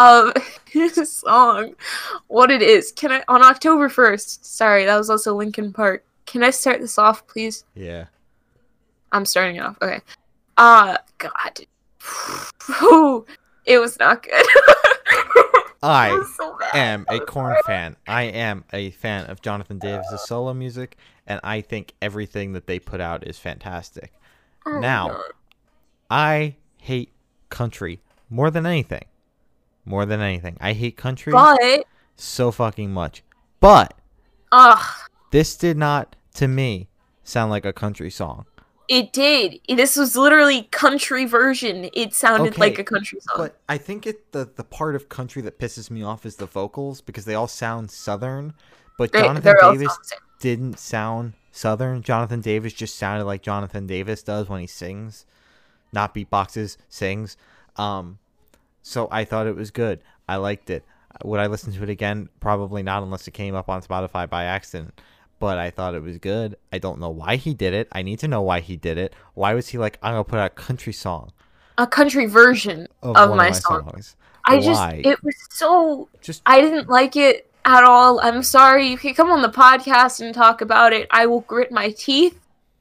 of 0.00 0.32
his 0.64 1.12
song. 1.12 1.74
What 2.28 2.50
it 2.50 2.62
is? 2.62 2.90
Can 2.92 3.12
I 3.12 3.22
on 3.28 3.44
October 3.44 3.88
first? 3.88 4.44
Sorry, 4.44 4.84
that 4.86 4.96
was 4.96 5.10
also 5.10 5.34
Linkin 5.34 5.72
Park. 5.72 6.04
Can 6.26 6.42
I 6.42 6.50
start 6.50 6.80
this 6.80 6.98
off, 6.98 7.26
please? 7.26 7.64
Yeah. 7.74 8.06
I'm 9.12 9.26
starting 9.26 9.56
it 9.56 9.60
off. 9.60 9.76
Okay. 9.82 10.00
Uh 10.56 10.96
God. 11.18 11.60
it 13.66 13.78
was 13.78 13.98
not 13.98 14.22
good. 14.22 14.46
I 15.82 16.22
so 16.36 16.58
am 16.74 17.06
a 17.08 17.20
Korn 17.20 17.56
fan. 17.64 17.96
I 18.06 18.24
am 18.24 18.64
a 18.72 18.90
fan 18.90 19.26
of 19.26 19.40
Jonathan 19.40 19.78
Davis's 19.78 20.26
solo 20.26 20.52
music, 20.52 20.96
and 21.26 21.40
I 21.42 21.62
think 21.62 21.94
everything 22.02 22.52
that 22.52 22.66
they 22.66 22.78
put 22.78 23.00
out 23.00 23.26
is 23.26 23.38
fantastic. 23.38 24.12
Oh 24.66 24.78
now-. 24.78 25.18
I 26.10 26.56
hate 26.76 27.12
country 27.48 28.00
more 28.28 28.50
than 28.50 28.66
anything. 28.66 29.04
More 29.90 30.06
than 30.06 30.20
anything. 30.20 30.56
I 30.60 30.72
hate 30.72 30.96
country 30.96 31.32
but 31.32 31.84
so 32.16 32.50
fucking 32.52 32.92
much. 32.92 33.22
But 33.58 33.92
ugh, 34.52 34.82
this 35.32 35.56
did 35.56 35.76
not, 35.76 36.14
to 36.34 36.46
me, 36.48 36.88
sound 37.24 37.50
like 37.50 37.64
a 37.64 37.72
country 37.72 38.08
song. 38.10 38.46
it 38.88 39.12
did. 39.12 39.58
This 39.68 39.96
was 39.96 40.16
literally 40.16 40.62
country 40.70 41.24
version. 41.24 41.90
It 41.92 42.14
sounded 42.14 42.52
Okay, 42.52 42.60
like 42.60 42.78
a 42.78 42.84
country 42.84 43.18
song. 43.20 43.34
But 43.36 43.60
I 43.68 43.78
think 43.78 44.06
it 44.06 44.30
the, 44.32 44.48
the 44.54 44.64
part 44.64 44.94
of 44.94 45.08
country 45.08 45.42
that 45.42 45.58
pisses 45.58 45.90
me 45.90 46.02
off 46.04 46.24
is 46.24 46.36
the 46.36 46.46
vocals 46.46 47.00
because 47.00 47.24
they 47.24 47.34
all 47.34 47.48
sound 47.48 47.90
southern. 47.90 48.54
But 48.96 49.10
They- 49.12 49.22
Jonathan 49.22 49.56
Davis 49.60 49.98
didn't 50.40 50.78
sound 50.78 51.32
southern. 51.52 52.02
Jonathan 52.02 52.40
Davis 52.40 52.72
just 52.72 52.96
sounded 52.96 53.24
like 53.24 53.42
Jonathan 53.42 53.86
Davis 53.88 54.22
does 54.22 54.48
when 54.48 54.60
he 54.60 54.66
sings, 54.68 55.26
not 55.92 56.14
beatboxes, 56.14 56.76
sings. 56.88 57.36
Um, 57.76 58.18
so 58.82 59.08
I 59.10 59.24
thought 59.24 59.46
it 59.46 59.56
was 59.56 59.70
good. 59.70 60.00
I 60.28 60.36
liked 60.36 60.70
it. 60.70 60.84
Would 61.24 61.40
I 61.40 61.46
listen 61.46 61.72
to 61.72 61.82
it 61.82 61.90
again? 61.90 62.28
Probably 62.40 62.82
not, 62.82 63.02
unless 63.02 63.26
it 63.26 63.32
came 63.32 63.54
up 63.54 63.68
on 63.68 63.82
Spotify 63.82 64.28
by 64.28 64.44
accident. 64.44 65.00
But 65.38 65.58
I 65.58 65.70
thought 65.70 65.94
it 65.94 66.02
was 66.02 66.18
good. 66.18 66.56
I 66.72 66.78
don't 66.78 67.00
know 67.00 67.08
why 67.10 67.36
he 67.36 67.54
did 67.54 67.74
it. 67.74 67.88
I 67.92 68.02
need 68.02 68.18
to 68.20 68.28
know 68.28 68.42
why 68.42 68.60
he 68.60 68.76
did 68.76 68.98
it. 68.98 69.14
Why 69.34 69.54
was 69.54 69.68
he 69.68 69.78
like, 69.78 69.98
I'm 70.02 70.12
gonna 70.12 70.24
put 70.24 70.38
out 70.38 70.46
a 70.52 70.54
country 70.54 70.92
song 70.92 71.32
a 71.80 71.86
country 71.86 72.26
version 72.26 72.86
of, 73.02 73.16
of 73.16 73.30
my, 73.30 73.32
of 73.32 73.36
my 73.36 73.50
song. 73.52 73.90
songs? 73.90 74.16
I 74.44 74.60
just 74.60 74.82
it 75.06 75.22
was 75.22 75.36
so 75.50 76.08
Just 76.20 76.42
I 76.46 76.60
didn't 76.60 76.88
like 76.88 77.16
it 77.16 77.50
at 77.64 77.84
all. 77.84 78.20
I'm 78.20 78.42
sorry. 78.42 78.88
You 78.88 78.98
can 78.98 79.14
come 79.14 79.30
on 79.30 79.42
the 79.42 79.48
podcast 79.48 80.20
and 80.20 80.34
talk 80.34 80.60
about 80.60 80.92
it. 80.92 81.08
I 81.10 81.26
will 81.26 81.40
grit 81.40 81.72
my 81.72 81.90
teeth 81.90 82.38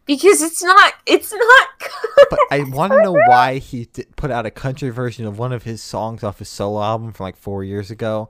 because 0.09 0.41
it's 0.41 0.63
not 0.63 0.93
it's 1.05 1.31
not 1.31 1.67
good. 1.79 2.25
but 2.31 2.39
I 2.49 2.63
want 2.67 2.93
to 2.93 3.01
know 3.03 3.13
why 3.27 3.59
he 3.59 3.85
did 3.85 4.15
put 4.15 4.31
out 4.31 4.47
a 4.47 4.51
country 4.51 4.89
version 4.89 5.27
of 5.27 5.37
one 5.37 5.53
of 5.53 5.63
his 5.63 5.83
songs 5.83 6.23
off 6.23 6.39
his 6.39 6.49
solo 6.49 6.81
album 6.81 7.13
from 7.13 7.25
like 7.25 7.37
four 7.37 7.63
years 7.63 7.91
ago, 7.91 8.27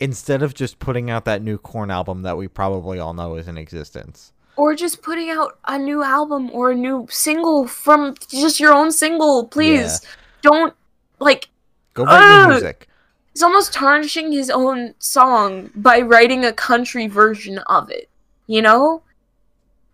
instead 0.00 0.42
of 0.42 0.54
just 0.54 0.80
putting 0.80 1.08
out 1.08 1.24
that 1.26 1.40
new 1.40 1.56
Korn 1.56 1.88
album 1.90 2.22
that 2.22 2.36
we 2.36 2.48
probably 2.48 2.98
all 2.98 3.14
know 3.14 3.36
is 3.36 3.46
in 3.46 3.56
existence. 3.56 4.32
or 4.56 4.74
just 4.74 5.02
putting 5.02 5.30
out 5.30 5.56
a 5.68 5.78
new 5.78 6.02
album 6.02 6.50
or 6.52 6.72
a 6.72 6.74
new 6.74 7.06
single 7.10 7.68
from 7.68 8.14
just 8.28 8.58
your 8.58 8.74
own 8.74 8.90
single, 8.90 9.46
please. 9.46 10.00
Don't 10.42 10.74
like 11.20 11.48
Go 11.94 12.04
write 12.04 12.42
new 12.46 12.52
music. 12.54 12.88
he's 13.32 13.42
almost 13.42 13.72
tarnishing 13.72 14.32
his 14.32 14.50
own 14.50 14.94
song 14.98 15.70
by 15.76 16.00
writing 16.00 16.44
a 16.44 16.52
country 16.52 17.06
version 17.06 17.58
of 17.68 17.88
it. 17.90 18.08
You 18.48 18.62
know? 18.62 19.02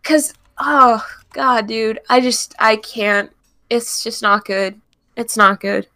Cuz 0.02 0.32
oh 0.58 1.04
god, 1.36 1.66
dude, 1.68 2.00
I 2.08 2.20
just 2.20 2.54
I 2.58 2.76
can't. 2.76 3.30
It's 3.70 4.02
just 4.02 4.22
not 4.22 4.44
good. 4.44 4.80
It's 5.16 5.36
not 5.36 5.60
good. 5.60 5.86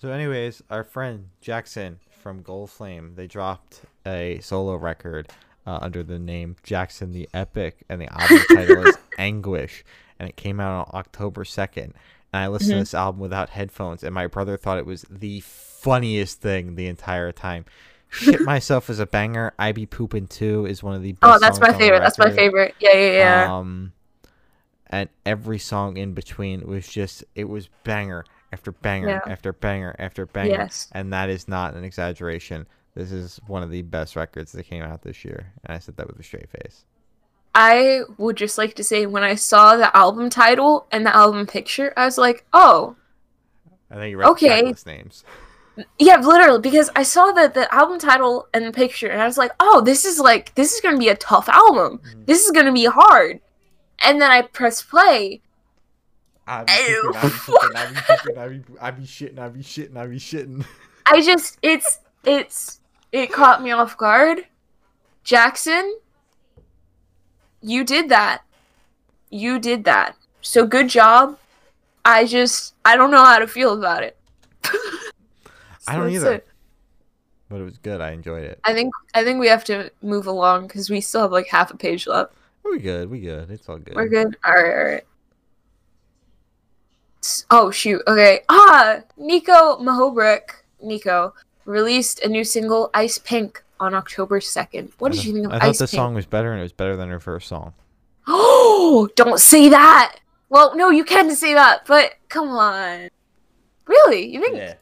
So, 0.00 0.10
anyways, 0.10 0.62
our 0.70 0.84
friend 0.84 1.28
Jackson 1.40 1.98
from 2.22 2.42
Gold 2.42 2.70
Flame, 2.70 3.12
they 3.16 3.26
dropped 3.26 3.82
a 4.06 4.38
solo 4.42 4.76
record 4.76 5.28
uh, 5.66 5.78
under 5.82 6.02
the 6.02 6.18
name 6.18 6.56
Jackson 6.62 7.12
the 7.12 7.28
Epic, 7.34 7.84
and 7.88 8.00
the 8.00 8.12
album 8.12 8.38
title 8.54 8.86
is 8.86 8.96
Anguish, 9.18 9.84
and 10.18 10.28
it 10.28 10.36
came 10.36 10.58
out 10.60 10.88
on 10.88 10.98
October 10.98 11.44
second. 11.44 11.94
And 12.32 12.42
I 12.44 12.48
listened 12.48 12.72
Mhm. 12.72 12.76
to 12.76 12.80
this 12.80 12.94
album 12.94 13.20
without 13.20 13.50
headphones, 13.50 14.02
and 14.02 14.14
my 14.14 14.26
brother 14.26 14.56
thought 14.56 14.78
it 14.78 14.86
was 14.86 15.04
the 15.10 15.40
funniest 15.40 16.40
thing 16.40 16.76
the 16.76 16.86
entire 16.86 17.32
time. 17.32 17.64
Shit 18.08 18.40
myself 18.40 18.88
is 18.90 18.98
a 18.98 19.06
banger. 19.06 19.52
I 19.58 19.72
be 19.72 19.86
pooping 19.86 20.26
too 20.28 20.66
is 20.66 20.82
one 20.82 20.94
of 20.94 21.02
the 21.02 21.12
best. 21.12 21.20
Oh, 21.22 21.38
that's 21.38 21.60
my 21.60 21.72
favorite. 21.72 22.00
That's 22.00 22.18
my 22.18 22.30
favorite. 22.30 22.74
Yeah, 22.80 22.94
yeah, 22.94 23.12
yeah. 23.12 23.56
Um, 23.58 23.92
and 24.90 25.08
every 25.24 25.58
song 25.58 25.96
in 25.96 26.12
between 26.12 26.66
was 26.66 26.86
just 26.86 27.24
it 27.34 27.48
was 27.48 27.68
banger 27.84 28.24
after 28.52 28.72
banger 28.72 29.08
Yeah. 29.08 29.32
after 29.32 29.52
banger 29.52 29.94
after 29.98 30.26
banger, 30.26 30.50
yes. 30.50 30.88
and 30.92 31.12
that 31.12 31.30
is 31.30 31.48
not 31.48 31.74
an 31.74 31.84
exaggeration. 31.84 32.66
This 32.94 33.12
is 33.12 33.40
one 33.46 33.62
of 33.62 33.70
the 33.70 33.82
best 33.82 34.16
records 34.16 34.50
that 34.52 34.64
came 34.64 34.82
out 34.82 35.02
this 35.02 35.24
year, 35.24 35.52
and 35.64 35.76
I 35.76 35.78
said 35.78 35.96
that 35.96 36.08
with 36.08 36.18
a 36.18 36.22
straight 36.24 36.50
face. 36.50 36.84
I 37.54 38.02
would 38.18 38.36
just 38.36 38.58
like 38.58 38.74
to 38.74 38.84
say 38.84 39.06
when 39.06 39.22
I 39.24 39.34
saw 39.36 39.76
the 39.76 39.96
album 39.96 40.30
title 40.30 40.86
and 40.92 41.06
the 41.06 41.14
album 41.14 41.46
picture, 41.46 41.92
I 41.96 42.04
was 42.04 42.18
like, 42.18 42.44
"Oh, 42.52 42.96
I 43.90 43.94
think 43.96 44.10
you 44.10 44.18
read 44.18 44.28
Okay. 44.30 44.62
tracklist 44.62 44.86
names. 44.86 45.24
yeah, 45.98 46.16
literally." 46.16 46.60
Because 46.60 46.90
I 46.96 47.02
saw 47.04 47.32
the 47.32 47.48
the 47.48 47.72
album 47.74 47.98
title 48.00 48.48
and 48.54 48.66
the 48.66 48.72
picture, 48.72 49.08
and 49.08 49.20
I 49.22 49.26
was 49.26 49.38
like, 49.38 49.52
"Oh, 49.60 49.80
this 49.80 50.04
is 50.04 50.18
like 50.18 50.54
this 50.56 50.74
is 50.74 50.80
gonna 50.80 50.98
be 50.98 51.08
a 51.08 51.16
tough 51.16 51.48
album. 51.48 51.98
Mhm. 52.04 52.26
This 52.26 52.44
is 52.44 52.50
gonna 52.50 52.72
be 52.72 52.84
hard." 52.86 53.40
And 54.00 54.20
then 54.20 54.30
I 54.30 54.42
press 54.42 54.82
play. 54.82 55.42
I 56.46 56.64
be 56.64 56.72
Ew. 56.72 57.12
I 57.14 57.22
be 57.22 57.30
pooping, 57.30 57.76
I 57.76 58.48
be 58.48 58.62
I 58.80 58.90
be 58.90 59.02
shitting, 59.04 59.38
I 59.38 59.48
be 59.48 59.60
shitting, 59.60 59.96
I 59.96 60.06
be 60.06 60.18
shitting. 60.18 60.64
I 61.06 61.20
just 61.20 61.58
it's 61.62 62.00
it's 62.24 62.80
it 63.12 63.32
caught 63.32 63.62
me 63.62 63.70
off 63.70 63.96
guard. 63.96 64.46
Jackson, 65.22 65.98
you 67.60 67.84
did 67.84 68.08
that. 68.08 68.42
You 69.30 69.58
did 69.58 69.84
that. 69.84 70.16
So 70.40 70.66
good 70.66 70.88
job. 70.88 71.38
I 72.04 72.24
just 72.24 72.74
I 72.84 72.96
don't 72.96 73.10
know 73.10 73.24
how 73.24 73.38
to 73.38 73.46
feel 73.46 73.74
about 73.78 74.02
it. 74.02 74.16
I 75.86 75.96
don't 75.96 76.10
either. 76.10 76.34
it. 76.34 76.46
But 77.48 77.60
it 77.60 77.64
was 77.64 77.78
good. 77.78 78.00
I 78.00 78.12
enjoyed 78.12 78.44
it. 78.44 78.60
I 78.64 78.72
think 78.72 78.92
I 79.14 79.24
think 79.24 79.40
we 79.40 79.48
have 79.48 79.64
to 79.64 79.90
move 80.02 80.26
along 80.26 80.68
because 80.68 80.88
we 80.88 81.00
still 81.00 81.22
have 81.22 81.32
like 81.32 81.48
half 81.48 81.70
a 81.70 81.76
page 81.76 82.06
left. 82.06 82.32
We 82.64 82.78
good. 82.78 83.10
We 83.10 83.20
good. 83.20 83.50
It's 83.50 83.68
all 83.68 83.78
good. 83.78 83.94
We're 83.96 84.08
good. 84.08 84.36
All 84.44 84.52
right, 84.54 84.72
all 84.78 84.84
right. 84.84 85.04
Oh 87.50 87.70
shoot. 87.70 88.02
Okay. 88.06 88.40
Ah, 88.48 89.00
Nico 89.16 89.78
Mahobrick. 89.78 90.42
Nico 90.82 91.34
released 91.64 92.20
a 92.20 92.28
new 92.28 92.44
single, 92.44 92.90
"Ice 92.94 93.18
Pink," 93.18 93.62
on 93.78 93.94
October 93.94 94.40
second. 94.40 94.92
What 94.98 95.12
I 95.12 95.14
did 95.14 95.18
thought- 95.18 95.26
you 95.26 95.32
think 95.34 95.46
of 95.46 95.52
I 95.52 95.58
thought 95.60 95.78
the 95.78 95.86
song 95.86 96.14
was 96.14 96.26
better, 96.26 96.52
and 96.52 96.60
it 96.60 96.62
was 96.62 96.72
better 96.72 96.96
than 96.96 97.08
her 97.10 97.20
first 97.20 97.48
song. 97.48 97.74
Oh, 98.26 99.08
don't 99.16 99.38
say 99.40 99.68
that. 99.68 100.16
Well, 100.48 100.74
no, 100.76 100.90
you 100.90 101.04
can 101.04 101.30
say 101.36 101.54
that, 101.54 101.84
but 101.86 102.14
come 102.28 102.48
on. 102.48 103.08
Really? 103.86 104.26
You 104.32 104.40
think 104.40 104.56
Yeah. 104.56 104.74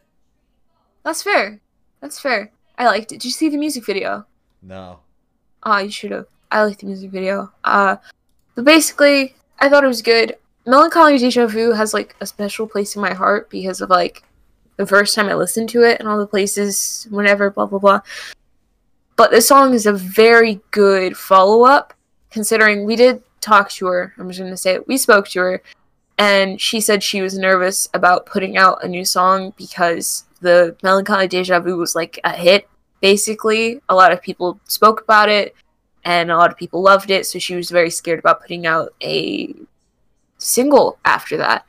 that's 1.02 1.22
fair? 1.22 1.60
That's 2.00 2.20
fair. 2.20 2.52
I 2.78 2.86
liked 2.86 3.10
it. 3.12 3.16
Did 3.16 3.24
you 3.24 3.30
see 3.32 3.48
the 3.48 3.56
music 3.58 3.84
video? 3.84 4.24
No. 4.62 5.00
Ah, 5.62 5.80
you 5.80 5.90
should 5.90 6.12
have. 6.12 6.26
I 6.50 6.64
like 6.64 6.78
the 6.78 6.86
music 6.86 7.10
video. 7.10 7.52
Uh, 7.64 7.96
but 8.54 8.64
basically, 8.64 9.34
I 9.58 9.68
thought 9.68 9.84
it 9.84 9.88
was 9.88 10.02
good. 10.02 10.36
Melancholy 10.66 11.18
Deja 11.18 11.46
Vu 11.46 11.72
has 11.72 11.94
like 11.94 12.14
a 12.20 12.26
special 12.26 12.66
place 12.66 12.94
in 12.94 13.02
my 13.02 13.14
heart 13.14 13.48
because 13.50 13.80
of 13.80 13.90
like 13.90 14.22
the 14.76 14.86
first 14.86 15.14
time 15.14 15.28
I 15.28 15.34
listened 15.34 15.68
to 15.70 15.82
it 15.82 15.98
and 15.98 16.08
all 16.08 16.18
the 16.18 16.26
places, 16.26 17.06
whenever, 17.10 17.50
blah 17.50 17.66
blah 17.66 17.78
blah. 17.78 18.00
But 19.16 19.30
this 19.30 19.48
song 19.48 19.74
is 19.74 19.86
a 19.86 19.92
very 19.92 20.60
good 20.70 21.16
follow 21.16 21.64
up, 21.64 21.94
considering 22.30 22.84
we 22.84 22.96
did 22.96 23.22
talk 23.40 23.70
to 23.70 23.86
her. 23.86 24.14
I'm 24.18 24.28
just 24.28 24.40
gonna 24.40 24.56
say 24.56 24.74
it. 24.74 24.86
We 24.86 24.96
spoke 24.96 25.28
to 25.28 25.40
her, 25.40 25.62
and 26.18 26.60
she 26.60 26.80
said 26.80 27.02
she 27.02 27.22
was 27.22 27.36
nervous 27.36 27.88
about 27.94 28.26
putting 28.26 28.56
out 28.56 28.84
a 28.84 28.88
new 28.88 29.04
song 29.04 29.54
because 29.56 30.24
the 30.40 30.76
Melancholy 30.82 31.28
Deja 31.28 31.60
Vu 31.60 31.76
was 31.76 31.94
like 31.94 32.20
a 32.24 32.32
hit. 32.32 32.68
Basically, 33.00 33.80
a 33.88 33.94
lot 33.94 34.12
of 34.12 34.22
people 34.22 34.60
spoke 34.64 35.00
about 35.00 35.28
it, 35.28 35.54
and 36.04 36.30
a 36.30 36.36
lot 36.36 36.50
of 36.50 36.56
people 36.56 36.82
loved 36.82 37.10
it. 37.10 37.26
So 37.26 37.38
she 37.38 37.54
was 37.56 37.70
very 37.70 37.90
scared 37.90 38.18
about 38.18 38.40
putting 38.40 38.66
out 38.66 38.94
a 39.02 39.54
single 40.38 40.98
after 41.04 41.36
that. 41.38 41.66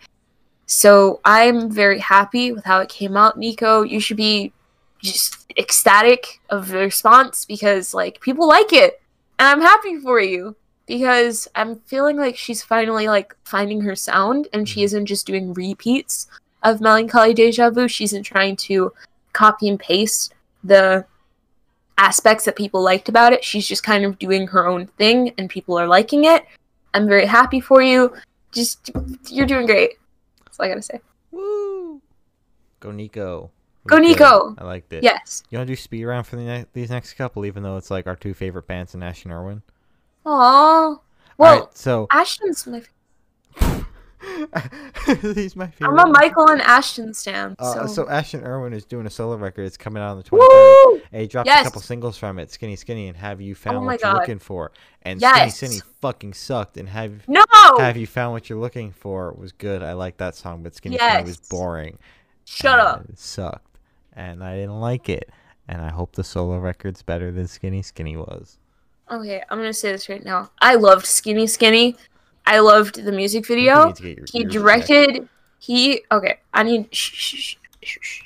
So 0.65 1.19
I'm 1.25 1.71
very 1.71 1.99
happy 1.99 2.51
with 2.51 2.63
how 2.65 2.79
it 2.79 2.89
came 2.89 3.17
out, 3.17 3.37
Nico. 3.37 3.81
You 3.81 3.99
should 3.99 4.17
be 4.17 4.53
just 5.01 5.45
ecstatic 5.57 6.39
of 6.49 6.67
the 6.67 6.77
response 6.77 7.45
because 7.45 7.93
like 7.93 8.21
people 8.21 8.47
like 8.47 8.71
it, 8.73 9.01
and 9.39 9.47
I'm 9.47 9.61
happy 9.61 9.97
for 9.97 10.19
you. 10.19 10.55
because 10.87 11.47
I'm 11.53 11.75
feeling 11.85 12.17
like 12.17 12.35
she's 12.35 12.63
finally 12.63 13.07
like 13.07 13.35
finding 13.43 13.81
her 13.81 13.95
sound 13.95 14.47
and 14.51 14.67
she 14.67 14.79
Mhm. 14.79 14.85
isn't 14.85 15.05
just 15.05 15.27
doing 15.27 15.53
repeats 15.53 16.25
of 16.63 16.81
Melancholy 16.81 17.31
Deja 17.35 17.69
Vu. 17.69 17.87
She 17.87 18.05
isn't 18.05 18.23
trying 18.23 18.55
to 18.55 18.91
copy 19.31 19.69
and 19.69 19.79
paste 19.79 20.33
the 20.63 21.05
aspects 21.99 22.45
that 22.45 22.55
people 22.55 22.81
liked 22.81 23.09
about 23.09 23.33
it. 23.33 23.43
She's 23.43 23.67
just 23.67 23.83
kind 23.83 24.05
of 24.05 24.17
doing 24.17 24.47
her 24.47 24.65
own 24.65 24.87
thing 24.97 25.33
and 25.37 25.49
people 25.49 25.77
are 25.77 25.87
liking 25.87 26.23
it. 26.25 26.45
I'm 26.93 27.07
very 27.07 27.25
happy 27.25 27.59
for 27.59 27.81
you. 27.81 28.15
Just 28.51 28.89
you're 29.27 29.45
doing 29.45 29.67
great. 29.67 29.91
That's 30.45 30.59
all 30.59 30.65
I 30.65 30.69
gotta 30.69 30.81
say. 30.81 31.01
Woo! 31.31 32.01
Go 32.79 32.91
Nico. 32.91 33.51
Go 33.85 33.97
It 33.97 33.99
was 33.99 34.07
good. 34.07 34.19
Nico! 34.19 34.55
I 34.57 34.63
liked 34.63 34.93
it. 34.93 35.03
Yes. 35.03 35.43
You 35.49 35.57
want 35.57 35.67
to 35.67 35.73
do 35.73 35.75
speed 35.75 36.05
round 36.05 36.25
for 36.25 36.37
the 36.37 36.43
ne- 36.43 36.65
these 36.73 36.89
next 36.89 37.13
couple, 37.13 37.45
even 37.45 37.63
though 37.63 37.77
it's 37.77 37.91
like 37.91 38.07
our 38.07 38.15
two 38.15 38.33
favorite 38.33 38.65
bands 38.65 38.95
in 38.95 39.03
Ashton 39.03 39.31
Irwin? 39.31 39.61
Aww. 40.25 40.99
Well, 41.37 41.53
Alright, 41.53 41.77
so 41.77 42.07
Ashton's 42.11 42.65
my. 42.65 42.81
he's 45.35 45.55
my 45.55 45.67
favorite. 45.67 45.99
I'm 45.99 45.99
a 45.99 46.11
Michael 46.11 46.49
and 46.49 46.61
Ashton 46.61 47.13
stan. 47.13 47.55
Uh, 47.59 47.73
so. 47.87 47.87
so 47.87 48.09
Ashton 48.09 48.43
Irwin 48.43 48.73
is 48.73 48.85
doing 48.85 49.05
a 49.05 49.09
solo 49.09 49.35
record. 49.37 49.63
It's 49.63 49.77
coming 49.77 50.01
out 50.01 50.11
on 50.11 50.17
the 50.17 50.23
23rd. 50.23 50.39
Woo! 50.39 51.01
And 51.11 51.21
he 51.21 51.27
dropped 51.27 51.47
Yes. 51.47 51.61
a 51.61 51.63
couple 51.65 51.81
singles 51.81 52.17
from 52.17 52.39
it, 52.39 52.51
Skinny 52.51 52.75
Skinny 52.75 53.07
and 53.07 53.17
Have 53.17 53.41
You 53.41 53.55
Found 53.55 53.77
Oh 53.77 53.81
What 53.81 54.01
You're 54.01 54.13
Looking 54.13 54.39
For. 54.39 54.71
And 55.01 55.19
Yes. 55.21 55.57
Skinny 55.57 55.75
Skinny 55.77 55.91
fucking 56.01 56.33
sucked 56.33 56.77
and 56.77 56.89
Have 56.89 57.27
No. 57.27 57.43
Have 57.77 57.97
You 57.97 58.07
Found 58.07 58.33
What 58.33 58.49
You're 58.49 58.59
Looking 58.59 58.91
For 58.91 59.31
was 59.33 59.51
good. 59.51 59.81
I 59.83 59.93
like 59.93 60.17
that 60.17 60.35
song, 60.35 60.63
but 60.63 60.75
Skinny 60.75 60.97
Skinny 60.97 61.23
was 61.23 61.37
boring. 61.37 61.97
Shut 62.45 62.79
up. 62.79 63.05
It 63.09 63.19
sucked. 63.19 63.77
And 64.13 64.43
I 64.43 64.55
didn't 64.55 64.79
like 64.79 65.09
it. 65.09 65.29
And 65.67 65.81
I 65.81 65.89
hope 65.89 66.13
the 66.15 66.23
solo 66.23 66.57
record's 66.57 67.03
better 67.03 67.31
than 67.31 67.47
Skinny 67.47 67.81
Skinny 67.83 68.17
was. 68.17 68.57
Okay, 69.11 69.43
I'm 69.49 69.57
gonna 69.57 69.73
say 69.73 69.91
this 69.91 70.07
right 70.09 70.23
now. 70.23 70.51
I 70.61 70.75
loved 70.75 71.05
Skinny 71.05 71.47
Skinny. 71.47 71.95
I 72.49 72.59
loved 72.59 73.03
the 73.03 73.11
music 73.11 73.45
video. 73.47 73.87
need 73.87 73.95
to 73.95 74.01
get 74.03 74.17
your 74.17 74.25
He 74.31 74.39
checked. 74.41 74.51
directed. 74.53 75.29
He 75.59 76.01
okay. 76.11 76.39
I 76.53 76.63
need. 76.63 76.93
Shh, 76.93 77.11
shh, 77.13 77.35
shh, 77.35 77.55
shh, 77.83 77.97
shh. 78.01 78.21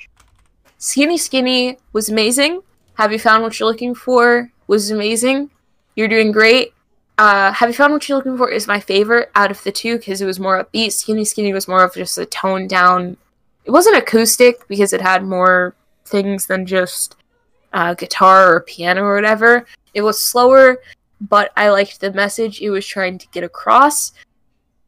Skinny 0.78 1.18
Skinny 1.18 1.78
was 1.92 2.08
amazing. 2.08 2.62
Have 2.94 3.12
you 3.12 3.18
found 3.18 3.42
what 3.42 3.58
you're 3.58 3.68
looking 3.68 3.94
for? 3.94 4.50
Was 4.66 4.90
amazing. 4.90 5.50
You're 5.96 6.08
doing 6.08 6.32
great. 6.32 6.72
Uh, 7.18 7.52
Have 7.52 7.68
you 7.68 7.74
found 7.74 7.92
what 7.92 8.08
you're 8.08 8.18
looking 8.18 8.36
for? 8.36 8.50
Is 8.50 8.66
my 8.66 8.80
favorite 8.80 9.30
out 9.34 9.50
of 9.50 9.62
the 9.62 9.70
two 9.72 9.98
because 9.98 10.20
it 10.20 10.26
was 10.26 10.40
more 10.40 10.64
upbeat. 10.64 10.92
Skinny 10.92 11.24
Skinny 11.24 11.52
was 11.52 11.68
more 11.68 11.84
of 11.84 11.94
just 11.94 12.18
a 12.18 12.26
toned 12.26 12.70
down. 12.70 13.16
It 13.64 13.70
wasn't 13.70 13.96
acoustic 13.96 14.66
because 14.68 14.92
it 14.92 15.00
had 15.00 15.24
more 15.24 15.74
things 16.06 16.46
than 16.46 16.66
just 16.66 17.16
uh, 17.72 17.94
guitar 17.94 18.54
or 18.54 18.60
piano 18.62 19.02
or 19.02 19.14
whatever. 19.14 19.64
It 19.94 20.02
was 20.02 20.20
slower, 20.20 20.78
but 21.28 21.52
I 21.56 21.68
liked 21.70 22.00
the 22.00 22.12
message 22.12 22.60
it 22.60 22.70
was 22.70 22.86
trying 22.86 23.18
to 23.18 23.26
get 23.28 23.44
across. 23.44 24.12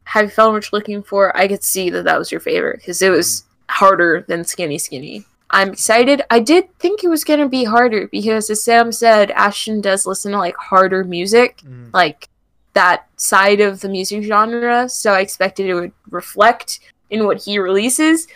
Have 0.04 0.24
you 0.26 0.30
found 0.30 0.52
what 0.54 0.70
you're 0.70 0.78
looking 0.78 1.02
for? 1.02 1.36
I 1.36 1.48
could 1.48 1.62
see 1.62 1.90
that 1.90 2.04
that 2.04 2.18
was 2.18 2.30
your 2.30 2.40
favorite 2.40 2.78
because 2.78 3.02
it 3.02 3.10
was 3.10 3.44
harder 3.68 4.24
than 4.28 4.44
Skinny 4.44 4.78
Skinny. 4.78 5.24
I'm 5.50 5.72
excited. 5.72 6.22
I 6.30 6.40
did 6.40 6.76
think 6.78 7.02
it 7.04 7.08
was 7.08 7.24
gonna 7.24 7.48
be 7.48 7.64
harder 7.64 8.08
because, 8.08 8.50
as 8.50 8.62
Sam 8.64 8.90
said, 8.92 9.30
Ashton 9.30 9.80
does 9.80 10.06
listen 10.06 10.32
to 10.32 10.38
like 10.38 10.56
harder 10.56 11.04
music, 11.04 11.58
Mm. 11.64 11.90
like 11.92 12.28
that 12.74 13.06
side 13.16 13.60
of 13.60 13.80
the 13.80 13.88
music 13.88 14.22
genre. 14.24 14.88
So 14.88 15.12
I 15.12 15.20
expected 15.20 15.66
it 15.66 15.74
would 15.74 15.92
reflect 16.10 16.80
in 17.10 17.24
what 17.24 17.42
he 17.44 17.58
releases, 17.58 18.26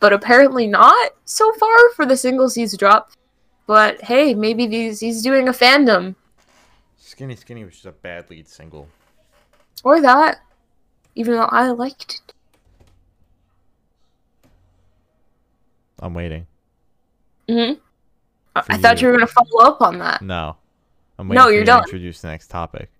but 0.00 0.12
apparently 0.12 0.66
not 0.66 1.12
so 1.24 1.50
far 1.54 1.90
for 1.96 2.06
the 2.06 2.16
singles 2.16 2.54
he's 2.54 2.76
dropped. 2.76 3.16
But 3.66 4.02
hey, 4.02 4.34
maybe 4.34 4.66
these 4.66 5.00
he's 5.00 5.22
doing 5.22 5.48
a 5.48 5.52
fandom 5.52 6.14
Skinny 7.10 7.34
Skinny 7.34 7.64
was 7.64 7.74
just 7.74 7.86
a 7.86 7.90
bad 7.92 8.30
lead 8.30 8.46
single. 8.46 8.86
or 9.82 10.00
that. 10.00 10.38
Even 11.16 11.34
though 11.34 11.48
I 11.50 11.68
liked 11.70 12.20
it. 12.24 12.34
I'm 15.98 16.14
waiting. 16.14 16.46
hmm 17.48 17.72
I, 18.54 18.78
thought 18.78 19.00
you. 19.02 19.08
were 19.08 19.14
gonna 19.14 19.26
follow 19.26 19.64
up 19.64 19.80
on 19.82 19.98
that. 19.98 20.22
No. 20.22 20.56
I'm 21.18 21.26
No, 21.28 21.32
waiting 21.34 21.42
for 21.46 21.50
you're 21.50 21.60
you 21.60 21.66
done. 21.66 21.82
introduce 21.82 22.20
the 22.20 22.28
next 22.28 22.46
topic. 22.48 22.90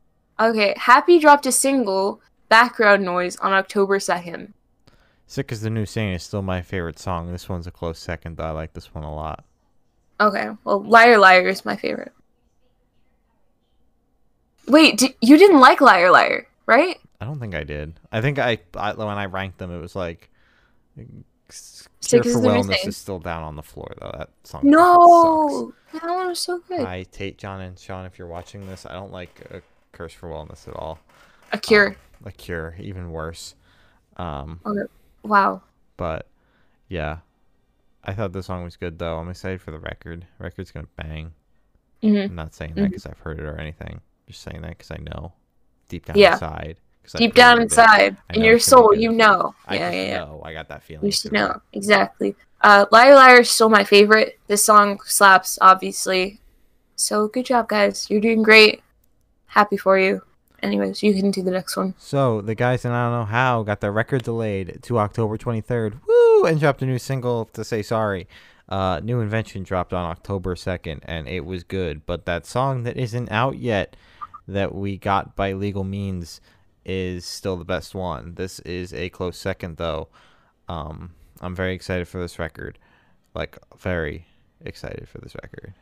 Okay, 0.40 0.74
Happy 0.76 1.18
dropped 1.20 1.46
a 1.46 1.52
single, 1.52 2.20
Background 2.48 3.04
Noise, 3.04 3.36
on 3.36 3.52
October 3.52 3.98
2nd. 4.00 4.52
Sick 5.28 5.52
as 5.52 5.61
the 5.61 5.70
New 5.70 5.86
Saying 5.86 6.14
is 6.14 6.22
still 6.24 6.42
my 6.42 6.62
favorite 6.62 6.98
song. 6.98 7.30
This 7.30 7.48
one's 7.48 7.66
a 7.68 7.70
close 7.70 7.98
second, 8.00 8.36
though. 8.38 8.44
I 8.44 8.50
like 8.50 8.72
this 8.72 8.92
one 8.92 9.04
a 9.04 9.14
lot. 9.14 9.44
Okay, 10.20 10.48
well, 10.64 10.82
Liar 10.82 11.18
Liar 11.18 11.46
is 11.46 11.64
my 11.64 11.76
favorite. 11.76 12.12
Wait, 14.70 14.98
di- 14.98 15.16
you 15.20 15.36
didn't 15.36 15.60
like 15.60 15.80
Liar 15.80 16.10
Liar, 16.10 16.46
right? 16.66 16.98
I 17.20 17.24
don't 17.24 17.38
think 17.38 17.54
I 17.54 17.64
did. 17.64 17.98
I 18.12 18.20
think 18.20 18.38
I, 18.38 18.58
I 18.74 18.94
when 18.94 19.08
I 19.08 19.26
ranked 19.26 19.58
them, 19.58 19.70
it 19.70 19.80
was 19.80 19.94
like 19.94 20.30
Cure 20.96 22.22
for 22.22 22.40
Wellness 22.40 22.86
is 22.86 22.96
still 22.96 23.18
down 23.18 23.42
on 23.42 23.56
the 23.56 23.62
floor 23.62 23.92
though. 24.00 24.14
That 24.16 24.30
song. 24.44 24.62
No! 24.64 25.72
That 25.92 26.02
one 26.04 26.28
was 26.28 26.38
so 26.40 26.60
good. 26.68 26.80
I 26.80 27.02
Tate, 27.04 27.36
John, 27.38 27.60
and 27.60 27.78
Sean. 27.78 28.06
If 28.06 28.18
you're 28.18 28.28
watching 28.28 28.66
this, 28.66 28.86
I 28.86 28.92
don't 28.92 29.12
like 29.12 29.40
uh, 29.52 29.60
Curse 29.92 30.12
for 30.14 30.28
Wellness 30.28 30.68
at 30.68 30.74
all. 30.76 30.98
A 31.52 31.58
Cure. 31.58 31.88
Um, 31.88 31.96
a 32.26 32.32
Cure, 32.32 32.76
even 32.78 33.10
worse. 33.10 33.54
Um, 34.16 34.60
wow. 35.22 35.62
but 35.96 36.28
yeah, 36.88 37.18
I 38.04 38.12
thought 38.12 38.32
the 38.32 38.42
song 38.42 38.64
was 38.64 38.76
good 38.76 38.98
though. 38.98 39.18
I'm 39.18 39.28
excited 39.28 39.60
for 39.60 39.70
the 39.70 39.78
record. 39.78 40.26
Record's 40.38 40.70
gonna 40.70 40.88
bang. 40.96 41.32
hmm 42.02 42.16
I'm 42.16 42.34
not 42.34 42.54
saying 42.54 42.74
that 42.74 42.88
because 42.88 43.06
I've 43.06 43.18
heard 43.18 43.38
it 43.38 43.44
or 43.44 43.56
anything. 43.56 44.00
Just 44.31 44.43
saying 44.43 44.62
that 44.62 44.70
because 44.78 44.91
I 44.91 44.99
know 44.99 45.33
deep 45.89 46.07
down 46.07 46.16
Yeah. 46.16 46.33
inside. 46.35 46.76
'cause 47.03 47.14
I've 47.16 47.18
Deep 47.18 47.35
down 47.35 47.61
inside, 47.61 48.16
in 48.33 48.43
your 48.43 48.57
it's 48.57 48.68
gonna 48.70 48.83
be 48.83 48.85
soul, 48.85 48.89
good. 48.91 49.03
you 49.03 49.12
know. 49.12 49.55
I 49.66 49.74
yeah, 49.74 49.91
yeah, 49.91 50.03
yeah. 50.07 50.18
know. 50.18 50.43
I 50.45 50.53
got 50.53 50.68
that 50.68 50.83
feeling. 50.83 51.05
You 51.07 51.11
should 51.12 51.33
gonna 51.33 51.49
know. 51.55 51.61
Exactly. 51.72 52.37
Uh, 52.61 52.85
Liar 52.93 53.14
Liar 53.14 53.41
is 53.41 53.51
still 53.51 53.68
my 53.70 53.85
favorite. 53.85 54.39
This 54.47 54.64
song 54.64 55.01
slaps, 55.05 55.59
obviously. 55.61 56.41
So 56.97 57.26
good 57.28 57.47
job, 57.47 57.68
guys. 57.68 58.09
You're 58.11 58.20
doing 58.20 58.43
great. 58.43 58.83
Happy 59.47 59.76
for 59.76 59.99
you. 59.99 60.22
Anyways, 60.62 61.03
you 61.03 61.14
can 61.14 61.31
do 61.31 61.43
the 61.43 61.51
next 61.51 61.74
one. 61.76 61.95
So 61.99 62.43
the 62.43 62.55
guys 62.55 62.85
in 62.85 62.93
I 62.93 63.05
don't 63.11 63.20
know 63.20 63.24
how 63.24 63.62
got 63.62 63.81
their 63.81 63.91
record 63.93 64.22
delayed 64.22 64.81
to 64.83 64.99
October 64.99 65.39
23rd. 65.39 66.01
Woo! 66.07 66.45
And 66.45 66.61
dropped 66.61 66.83
a 66.83 66.87
new 66.87 66.99
single 66.99 67.47
to 67.47 67.64
say 67.64 67.83
sorry. 67.83 68.28
Uh, 68.68 69.01
new 69.03 69.20
invention 69.20 69.62
dropped 69.64 69.93
on 69.95 70.05
October 70.09 70.55
2nd, 70.55 71.01
and 71.05 71.26
it 71.26 71.45
was 71.47 71.64
good. 71.64 72.05
But 72.07 72.26
that 72.26 72.45
song 72.47 72.83
that 72.85 72.97
isn't 72.99 73.31
out 73.33 73.57
yet, 73.59 73.97
that 74.53 74.74
we 74.74 74.96
got 74.96 75.36
by 75.36 75.53
legal 75.53 75.84
means, 75.84 76.40
is 76.84 77.24
still 77.24 77.57
the 77.57 77.64
best 77.64 77.94
one. 77.94 78.34
This 78.34 78.59
is 78.61 78.92
a 78.92 79.09
close 79.11 79.36
second, 79.36 79.76
though. 79.76 80.09
Um, 80.68 81.14
I'm 81.40 81.55
very 81.55 81.74
excited 81.74 82.09
for 82.09 82.20
this 82.20 82.38
record. 82.38 82.78
Like 83.34 83.59
very 83.78 84.26
excited 84.64 85.09
for 85.09 85.18
this 85.18 85.34
record. 85.42 85.74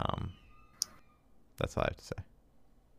Um, 0.00 0.30
that's 1.58 1.76
all 1.76 1.84
I 1.84 1.88
have 1.90 1.96
to 1.96 2.04
say. 2.04 2.22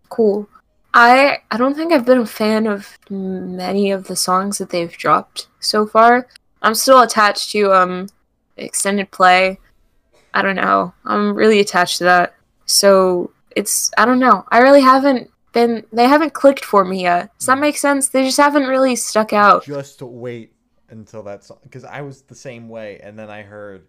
Cool. 0.09 0.47
I 0.93 1.39
I 1.51 1.57
don't 1.57 1.75
think 1.75 1.91
I've 1.91 2.05
been 2.05 2.19
a 2.19 2.25
fan 2.25 2.65
of 2.65 2.97
many 3.09 3.91
of 3.91 4.07
the 4.07 4.15
songs 4.15 4.57
that 4.57 4.69
they've 4.69 4.91
dropped 4.91 5.47
so 5.59 5.85
far. 5.85 6.27
I'm 6.61 6.75
still 6.75 7.01
attached 7.01 7.51
to 7.51 7.71
um 7.73 8.07
extended 8.55 9.11
play. 9.11 9.59
I 10.33 10.41
don't 10.41 10.55
know. 10.55 10.93
I'm 11.05 11.35
really 11.35 11.59
attached 11.59 11.99
to 11.99 12.03
that. 12.05 12.35
So 12.65 13.31
it's 13.57 13.91
I 13.97 14.05
don't 14.05 14.19
know. 14.19 14.45
I 14.51 14.59
really 14.59 14.81
haven't 14.81 15.31
been 15.51 15.83
they 15.91 16.05
haven't 16.05 16.33
clicked 16.33 16.63
for 16.63 16.85
me 16.85 17.01
yet. 17.01 17.35
Does 17.39 17.47
that 17.47 17.57
make 17.57 17.75
sense? 17.75 18.09
They 18.09 18.23
just 18.23 18.37
haven't 18.37 18.67
really 18.67 18.95
stuck 18.95 19.33
out. 19.33 19.65
just 19.65 20.01
wait 20.01 20.53
until 20.89 21.23
that 21.23 21.43
song 21.43 21.57
because 21.63 21.83
I 21.83 22.01
was 22.01 22.21
the 22.21 22.35
same 22.35 22.69
way, 22.69 22.99
and 23.01 23.17
then 23.17 23.29
I 23.31 23.41
heard 23.41 23.87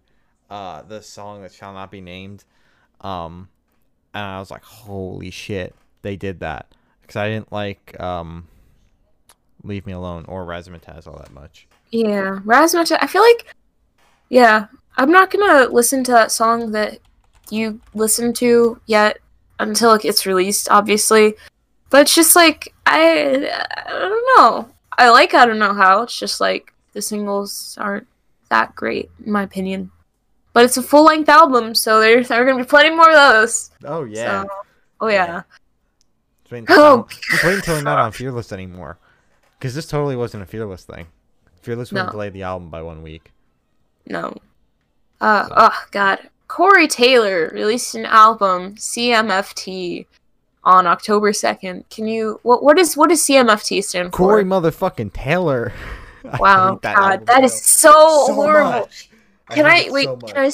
uh 0.49 0.81
the 0.81 1.01
song 1.03 1.43
that 1.43 1.53
shall 1.53 1.73
not 1.73 1.91
be 1.91 2.01
named, 2.01 2.45
um, 3.01 3.47
and 4.13 4.23
I 4.25 4.39
was 4.39 4.49
like, 4.49 4.63
holy 4.63 5.29
shit, 5.29 5.75
they 6.01 6.15
did 6.15 6.39
that 6.39 6.73
because 7.01 7.15
I 7.15 7.29
didn't 7.29 7.51
like 7.51 7.99
um, 7.99 8.47
leave 9.63 9.85
me 9.85 9.93
alone 9.93 10.25
or 10.27 10.45
Razzmatazz 10.45 11.05
all 11.05 11.17
that 11.17 11.31
much. 11.31 11.67
Yeah, 11.91 12.39
Razzmatazz. 12.43 12.97
I 13.01 13.05
feel 13.05 13.21
like, 13.21 13.53
yeah, 14.29 14.65
I'm 14.97 15.11
not 15.11 15.29
gonna 15.29 15.67
listen 15.67 16.03
to 16.05 16.11
that 16.13 16.31
song 16.31 16.71
that 16.71 16.97
you 17.51 17.79
listen 17.93 18.33
to 18.33 18.81
yet 18.87 19.19
until 19.59 19.93
it 19.93 20.01
gets 20.01 20.25
released, 20.25 20.69
obviously. 20.69 21.35
But 21.89 22.01
it's 22.01 22.15
just 22.15 22.35
like 22.35 22.73
I, 22.85 23.49
I 23.85 23.89
don't 23.89 24.37
know. 24.37 24.69
I 24.97 25.09
like 25.09 25.33
I 25.33 25.45
don't 25.45 25.59
know 25.59 25.73
how. 25.73 26.03
It's 26.03 26.17
just 26.17 26.39
like 26.41 26.73
the 26.93 27.01
singles 27.01 27.77
aren't 27.79 28.07
that 28.49 28.75
great 28.75 29.09
in 29.25 29.31
my 29.31 29.43
opinion. 29.43 29.91
But 30.53 30.65
it's 30.65 30.77
a 30.77 30.81
full 30.83 31.05
length 31.05 31.29
album, 31.29 31.75
so 31.75 31.99
there 31.99 32.23
there 32.23 32.41
are 32.41 32.45
gonna 32.45 32.63
be 32.63 32.67
plenty 32.67 32.89
more 32.89 33.09
of 33.09 33.15
those. 33.15 33.71
Oh 33.85 34.03
yeah, 34.03 34.43
So, 34.43 34.49
oh 35.01 35.07
yeah. 35.07 35.43
just, 36.43 36.51
wait 36.51 36.65
Oh, 36.69 36.93
until, 37.01 37.07
just 37.31 37.43
wait 37.43 37.55
until 37.55 37.75
they're 37.75 37.83
not 37.83 37.99
on 37.99 38.11
Fearless 38.11 38.51
anymore, 38.51 38.97
because 39.57 39.75
this 39.75 39.85
totally 39.85 40.15
wasn't 40.15 40.43
a 40.43 40.45
Fearless 40.47 40.83
thing. 40.83 41.07
Fearless 41.61 41.91
would 41.91 42.05
No. 42.05 42.11
delay 42.11 42.29
the 42.29 42.43
album 42.43 42.69
by 42.69 42.81
one 42.81 43.03
week. 43.03 43.31
No. 44.07 44.35
Uh, 45.21 45.47
oh 45.51 45.83
god. 45.91 46.19
Corey 46.49 46.87
Taylor 46.87 47.49
released 47.53 47.95
an 47.95 48.05
album, 48.05 48.75
CMFT, 48.75 50.05
on 50.63 50.87
October 50.87 51.31
second. 51.31 51.87
Can 51.89 52.07
you 52.07 52.39
what 52.43 52.61
what 52.63 52.77
is 52.77 52.97
what 52.97 53.09
does 53.09 53.21
CMFT 53.21 53.81
stand 53.81 54.11
for? 54.11 54.17
Corey 54.17 54.43
motherfucking 54.43 55.13
Taylor. 55.13 55.71
Wow, 56.37 56.77
that 56.83 56.95
God, 56.97 57.25
that 57.27 57.45
is 57.45 57.63
so- 57.63 58.25
so, 58.27 58.33
horrible. 58.33 58.71
much. 58.81 59.09
Can 59.51 59.65
hate 59.65 59.87
I, 59.87 59.91
wait? 59.91 60.03
so 60.03 60.17
can 60.17 60.37
I? 60.37 60.51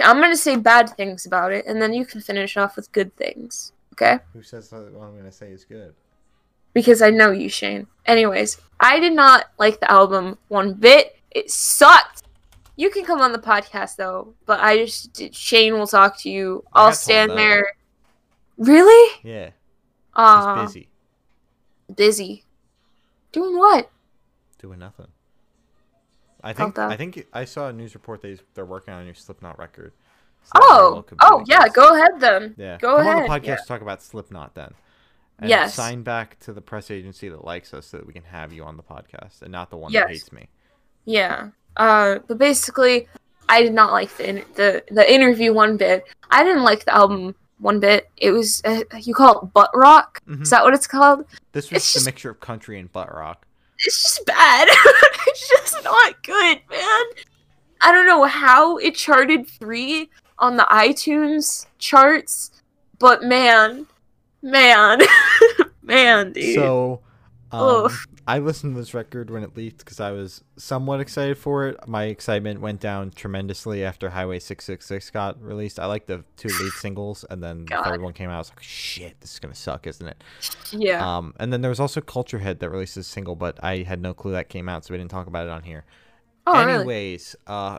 I'm 0.00 0.20
gonna 0.20 0.36
say 0.36 0.54
bad 0.54 0.90
things 0.90 1.26
about 1.26 1.52
it, 1.52 1.66
and 1.66 1.82
then 1.82 1.92
you 1.92 2.06
can 2.06 2.20
finish 2.20 2.56
off 2.56 2.76
with 2.76 2.90
good 2.92 3.14
things. 3.16 3.72
Okay? 3.94 4.20
Who 4.32 4.42
says 4.44 4.70
that 4.70 4.92
what 4.92 5.08
I'm 5.08 5.16
gonna 5.16 5.32
say 5.32 5.50
is 5.50 5.64
good? 5.64 5.92
Because 6.72 7.02
I 7.02 7.10
know 7.10 7.32
you, 7.32 7.48
Shane. 7.48 7.88
Anyways, 8.06 8.58
I 8.78 9.00
did 9.00 9.12
not 9.12 9.46
like 9.58 9.80
the 9.80 9.90
album 9.90 10.38
one 10.46 10.74
bit. 10.74 11.18
It 11.32 11.50
sucked. 11.50 12.22
You 12.76 12.90
can 12.90 13.04
come 13.04 13.20
on 13.20 13.32
the 13.32 13.38
podcast 13.38 13.96
though, 13.96 14.34
but 14.46 14.60
I 14.60 14.84
just 14.84 15.34
Shane 15.34 15.74
will 15.74 15.86
talk 15.86 16.18
to 16.20 16.30
you. 16.30 16.64
I'll 16.72 16.92
stand 16.92 17.32
there. 17.32 17.72
Really? 18.56 19.20
Yeah, 19.22 19.50
Uh, 20.14 20.64
busy 20.64 20.88
busy. 21.94 22.44
Doing 23.32 23.56
what? 23.58 23.90
doing 24.58 24.78
nothing. 24.78 25.08
I 26.44 26.52
think. 26.52 26.78
I 26.78 26.96
think 26.96 27.26
I 27.32 27.44
saw 27.44 27.68
a 27.68 27.72
news 27.72 27.94
report 27.94 28.22
they 28.22 28.38
they're 28.54 28.64
working 28.64 28.94
on 28.94 29.02
a 29.02 29.04
new 29.04 29.14
Slipknot 29.14 29.58
record. 29.58 29.92
So 30.44 30.50
Oh, 30.56 30.90
well 30.94 31.02
could 31.02 31.18
be 31.18 31.24
oh 31.26 31.42
yeah. 31.46 31.68
Go 31.68 31.94
ahead 31.94 32.20
then. 32.20 32.54
Yeah. 32.56 32.78
Go 32.78 32.96
Come 32.96 33.06
ahead. 33.06 33.16
on 33.16 33.22
the 33.22 33.28
podcast 33.28 33.46
yeah. 33.46 33.56
to 33.56 33.64
talk 33.66 33.80
about 33.82 34.02
Slipknot 34.02 34.54
then. 34.54 34.72
And 35.38 35.48
Yes. 35.48 35.74
sign 35.74 36.02
back 36.02 36.38
to 36.40 36.52
the 36.52 36.60
press 36.60 36.90
agency 36.90 37.28
that 37.28 37.44
likes 37.44 37.72
us 37.74 37.86
so 37.86 37.96
that 37.98 38.06
we 38.06 38.12
can 38.12 38.24
have 38.24 38.52
you 38.52 38.64
on 38.64 38.76
the 38.76 38.82
podcast 38.82 39.42
and 39.42 39.50
not 39.52 39.70
the 39.70 39.76
one 39.76 39.92
Yes. 39.92 40.04
that 40.04 40.10
hates 40.10 40.32
me. 40.32 40.48
Yeah. 41.04 41.48
Uh, 41.76 42.18
but 42.28 42.38
basically, 42.38 43.08
I 43.48 43.62
did 43.62 43.72
not 43.74 43.92
like 43.92 44.14
the 44.16 44.28
in- 44.28 44.44
the 44.54 44.82
the 44.90 45.12
interview 45.12 45.52
one 45.52 45.76
bit. 45.76 46.04
I 46.30 46.44
didn't 46.44 46.62
like 46.64 46.84
the 46.84 46.94
album 46.94 47.34
one 47.58 47.80
bit. 47.80 48.08
It 48.16 48.30
was 48.32 48.60
uh, 48.64 48.82
you 49.00 49.14
call 49.14 49.40
it 49.42 49.52
butt 49.52 49.70
rock. 49.74 50.20
Mhm. 50.28 50.42
Is 50.42 50.50
that 50.50 50.64
what 50.64 50.74
it's 50.74 50.86
called? 50.86 51.24
This 51.52 51.70
was 51.70 51.78
It's 51.78 51.92
just- 51.92 52.06
mixture 52.06 52.30
of 52.30 52.40
country 52.40 52.78
and 52.78 52.90
butt 52.92 53.12
rock. 53.14 53.46
It's 53.84 54.02
just 54.02 54.26
bad. 54.26 54.68
it's 55.26 55.48
just 55.48 55.82
not 55.84 56.22
good, 56.22 56.58
man. 56.70 57.04
I 57.80 57.90
don't 57.90 58.06
know 58.06 58.24
how 58.24 58.76
it 58.76 58.94
charted 58.94 59.48
three 59.48 60.08
on 60.38 60.56
the 60.56 60.62
iTunes 60.70 61.66
charts, 61.78 62.52
but 63.00 63.24
man, 63.24 63.86
man, 64.40 65.00
man, 65.82 66.32
dude. 66.32 66.54
So, 66.54 67.00
um. 67.50 67.90
I 68.26 68.38
listened 68.38 68.74
to 68.74 68.80
this 68.80 68.94
record 68.94 69.30
when 69.30 69.42
it 69.42 69.56
leaked 69.56 69.78
because 69.78 69.98
I 69.98 70.12
was 70.12 70.44
somewhat 70.56 71.00
excited 71.00 71.36
for 71.38 71.66
it. 71.66 71.88
My 71.88 72.04
excitement 72.04 72.60
went 72.60 72.80
down 72.80 73.10
tremendously 73.10 73.84
after 73.84 74.10
Highway 74.10 74.38
666 74.38 75.10
got 75.10 75.42
released. 75.42 75.80
I 75.80 75.86
liked 75.86 76.06
the 76.06 76.24
two 76.36 76.48
lead 76.48 76.72
singles, 76.72 77.24
and 77.30 77.42
then 77.42 77.64
the 77.64 77.82
third 77.84 78.00
one 78.00 78.12
came 78.12 78.30
out. 78.30 78.34
I 78.36 78.38
was 78.38 78.50
like, 78.50 78.62
shit, 78.62 79.20
this 79.20 79.32
is 79.32 79.38
going 79.40 79.52
to 79.52 79.58
suck, 79.58 79.86
isn't 79.86 80.06
it? 80.06 80.22
yeah. 80.70 81.16
Um, 81.16 81.34
and 81.40 81.52
then 81.52 81.62
there 81.62 81.68
was 81.68 81.80
also 81.80 82.00
Culture 82.00 82.38
Head 82.38 82.60
that 82.60 82.70
released 82.70 82.96
a 82.96 83.02
single, 83.02 83.34
but 83.34 83.58
I 83.62 83.78
had 83.78 84.00
no 84.00 84.14
clue 84.14 84.32
that 84.32 84.48
came 84.48 84.68
out, 84.68 84.84
so 84.84 84.94
we 84.94 84.98
didn't 84.98 85.10
talk 85.10 85.26
about 85.26 85.46
it 85.46 85.50
on 85.50 85.64
here. 85.64 85.84
oh, 86.46 86.64
really? 86.64 86.74
Anyways, 86.78 87.34
uh, 87.48 87.78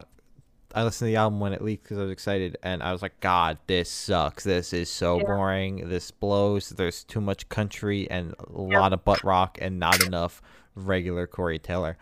I 0.73 0.83
listened 0.83 1.07
to 1.07 1.11
the 1.11 1.17
album 1.17 1.39
when 1.39 1.53
it 1.53 1.61
leaked 1.61 1.83
because 1.83 1.97
I 1.99 2.01
was 2.01 2.11
excited, 2.11 2.57
and 2.63 2.81
I 2.81 2.91
was 2.91 3.01
like, 3.01 3.19
God, 3.19 3.57
this 3.67 3.89
sucks. 3.91 4.43
This 4.43 4.73
is 4.73 4.89
so 4.89 5.17
Yeah. 5.19 5.23
boring. 5.25 5.89
This 5.89 6.09
blows. 6.11 6.69
There's 6.69 7.03
too 7.03 7.21
much 7.21 7.47
country 7.49 8.09
and 8.09 8.31
a 8.39 8.61
Yep. 8.61 8.79
lot 8.79 8.93
of 8.93 9.05
butt 9.05 9.23
rock 9.23 9.57
and 9.61 9.79
not 9.79 10.03
enough 10.03 10.41
regular 10.75 11.27
Corey 11.27 11.59
Taylor. 11.59 11.97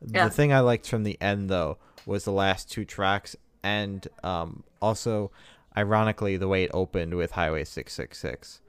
Yeah. 0.00 0.24
The 0.24 0.30
thing 0.30 0.52
I 0.52 0.60
liked 0.60 0.88
from 0.88 1.02
the 1.02 1.20
end, 1.20 1.50
though, 1.50 1.78
was 2.06 2.24
the 2.24 2.32
last 2.32 2.70
two 2.70 2.84
tracks, 2.84 3.36
and 3.62 4.06
um, 4.22 4.64
also, 4.80 5.30
ironically, 5.76 6.36
the 6.36 6.48
way 6.48 6.64
it 6.64 6.70
opened 6.74 7.14
with 7.14 7.32
Highway 7.32 7.64
666. 7.64 8.60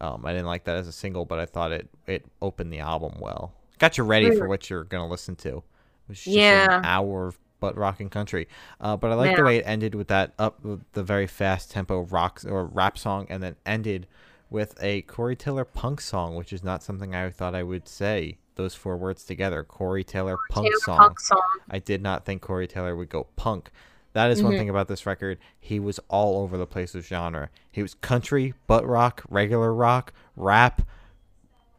Um, 0.00 0.24
I 0.24 0.32
didn't 0.32 0.46
like 0.46 0.64
that 0.64 0.76
as 0.76 0.86
a 0.86 0.92
single, 0.92 1.24
but 1.24 1.38
I 1.38 1.46
thought 1.46 1.72
it, 1.72 1.88
it 2.06 2.24
opened 2.40 2.72
the 2.72 2.78
album 2.80 3.14
well. 3.20 3.52
Got 3.78 3.96
you 3.98 4.04
ready 4.04 4.36
for 4.36 4.46
what 4.48 4.68
you're 4.70 4.84
going 4.84 5.04
to 5.04 5.10
listen 5.10 5.34
to. 5.36 5.48
It 5.58 5.62
was 6.08 6.18
just 6.18 6.28
Yeah. 6.36 6.78
an 6.78 6.84
hour 6.84 7.28
of 7.28 7.38
butt 7.60 7.76
and 8.00 8.10
country. 8.10 8.48
Uh, 8.80 8.96
but 8.96 9.10
I 9.10 9.14
like 9.14 9.36
the 9.36 9.42
way 9.44 9.56
it 9.58 9.64
ended 9.66 9.94
with 9.94 10.08
that 10.08 10.32
up 10.38 10.62
with 10.64 10.82
the 10.92 11.02
very 11.02 11.26
fast 11.26 11.70
tempo 11.70 12.00
rock 12.02 12.40
or 12.46 12.64
rap 12.66 12.98
song, 12.98 13.26
and 13.30 13.42
then 13.42 13.56
ended 13.66 14.06
with 14.50 14.74
a 14.82 15.02
Corey 15.02 15.36
Taylor 15.36 15.64
punk 15.64 16.00
song, 16.00 16.34
which 16.34 16.52
is 16.52 16.62
not 16.64 16.82
something 16.82 17.14
I 17.14 17.30
thought 17.30 17.54
I 17.54 17.62
would 17.62 17.86
say. 17.88 18.38
Those 18.54 18.74
four 18.74 18.96
words 18.96 19.24
together, 19.24 19.62
Corey 19.62 20.02
Taylor 20.04 20.36
punk 20.50 20.66
Taylor 20.68 20.78
song. 20.80 20.98
Punk 20.98 21.20
song. 21.20 21.42
I 21.70 21.78
did 21.78 22.02
not 22.02 22.24
think 22.24 22.42
Corey 22.42 22.66
Taylor 22.66 22.96
would 22.96 23.08
go 23.08 23.26
punk. 23.36 23.70
That 24.14 24.30
is 24.30 24.42
one 24.42 24.54
Mhm. 24.54 24.58
thing 24.58 24.68
about 24.70 24.88
this 24.88 25.06
record. 25.06 25.38
He 25.60 25.78
was 25.78 26.00
all 26.08 26.42
over 26.42 26.56
the 26.56 26.66
place 26.66 26.94
with 26.94 27.06
genre. 27.06 27.50
He 27.70 27.82
was 27.82 27.94
country, 27.94 28.54
butt 28.66 28.84
rock, 28.86 29.22
regular 29.28 29.72
rock, 29.72 30.12
rap, 30.34 30.82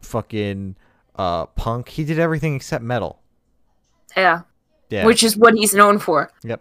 fucking 0.00 0.76
uh, 1.16 1.46
punk. 1.46 1.88
He 1.90 2.04
did 2.04 2.18
everything 2.18 2.54
except 2.54 2.82
metal. 2.82 3.20
Yeah. 4.16 4.42
Yeah. 4.90 5.06
Which 5.06 5.22
is 5.22 5.36
what 5.36 5.54
he's 5.54 5.72
known 5.74 5.98
for. 5.98 6.30
Yep. 6.44 6.60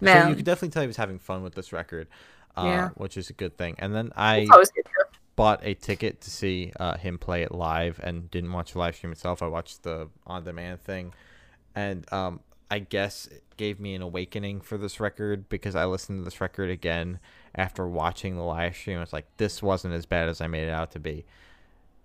So 0.00 0.04
Man. 0.06 0.28
you 0.30 0.34
could 0.34 0.44
definitely 0.44 0.70
tell 0.70 0.82
he 0.82 0.86
was 0.88 0.96
having 0.96 1.18
fun 1.18 1.42
with 1.42 1.54
this 1.54 1.72
record, 1.72 2.08
uh, 2.56 2.62
Yeah. 2.64 2.88
which 2.96 3.16
is 3.16 3.30
a 3.30 3.32
good 3.34 3.56
thing. 3.56 3.76
And 3.78 3.94
then 3.94 4.10
I 4.16 4.38
It's 4.38 4.50
always 4.50 4.70
good 4.70 4.84
to- 4.84 5.18
bought 5.36 5.60
a 5.62 5.74
ticket 5.74 6.20
to 6.22 6.30
see 6.30 6.72
uh, 6.80 6.96
him 6.96 7.18
play 7.18 7.42
it 7.42 7.52
live 7.52 8.00
and 8.02 8.30
didn't 8.30 8.52
watch 8.52 8.72
the 8.72 8.78
live 8.78 8.96
stream 8.96 9.12
itself. 9.12 9.42
I 9.42 9.46
watched 9.46 9.82
the 9.82 10.08
on 10.26 10.44
demand 10.44 10.82
thing, 10.82 11.14
and 11.74 12.10
um, 12.12 12.40
I 12.70 12.80
guess 12.80 13.26
it 13.28 13.42
gave 13.56 13.78
me 13.80 13.94
an 13.94 14.02
awakening 14.02 14.60
for 14.60 14.76
this 14.76 14.98
record 15.00 15.48
because 15.48 15.74
I 15.76 15.84
listened 15.86 16.20
to 16.20 16.24
this 16.24 16.40
record 16.40 16.68
again 16.70 17.18
after 17.54 17.86
watching 17.86 18.36
the 18.36 18.42
live 18.42 18.74
stream. 18.76 18.98
I 18.98 19.00
was 19.00 19.12
like, 19.12 19.26
this 19.36 19.62
wasn't 19.62 19.94
as 19.94 20.04
bad 20.06 20.28
as 20.28 20.40
I 20.40 20.46
made 20.48 20.64
it 20.68 20.70
out 20.70 20.90
to 20.92 20.98
be. 20.98 21.24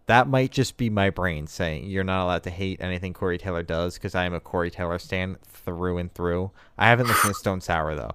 That 0.08 0.28
might 0.30 0.52
just 0.52 0.78
be 0.78 0.90
my 0.90 1.10
brain 1.10 1.48
saying 1.48 1.86
you're 1.86 2.04
not 2.04 2.24
allowed 2.24 2.44
to 2.44 2.50
hate 2.50 2.80
anything 2.82 3.14
Corey 3.14 3.38
Taylor 3.38 3.62
does 3.64 3.96
because 3.96 4.16
I 4.16 4.26
am 4.26 4.34
a 4.34 4.40
Corey 4.40 4.72
Taylor 4.72 4.98
stan 5.00 5.38
through 5.44 5.98
and 5.98 6.14
through. 6.14 6.52
I 6.78 6.88
haven't 6.88 7.08
listened 7.08 7.34
to 7.34 7.40
Stone 7.40 7.62
Sour 7.62 7.96
though, 7.96 8.12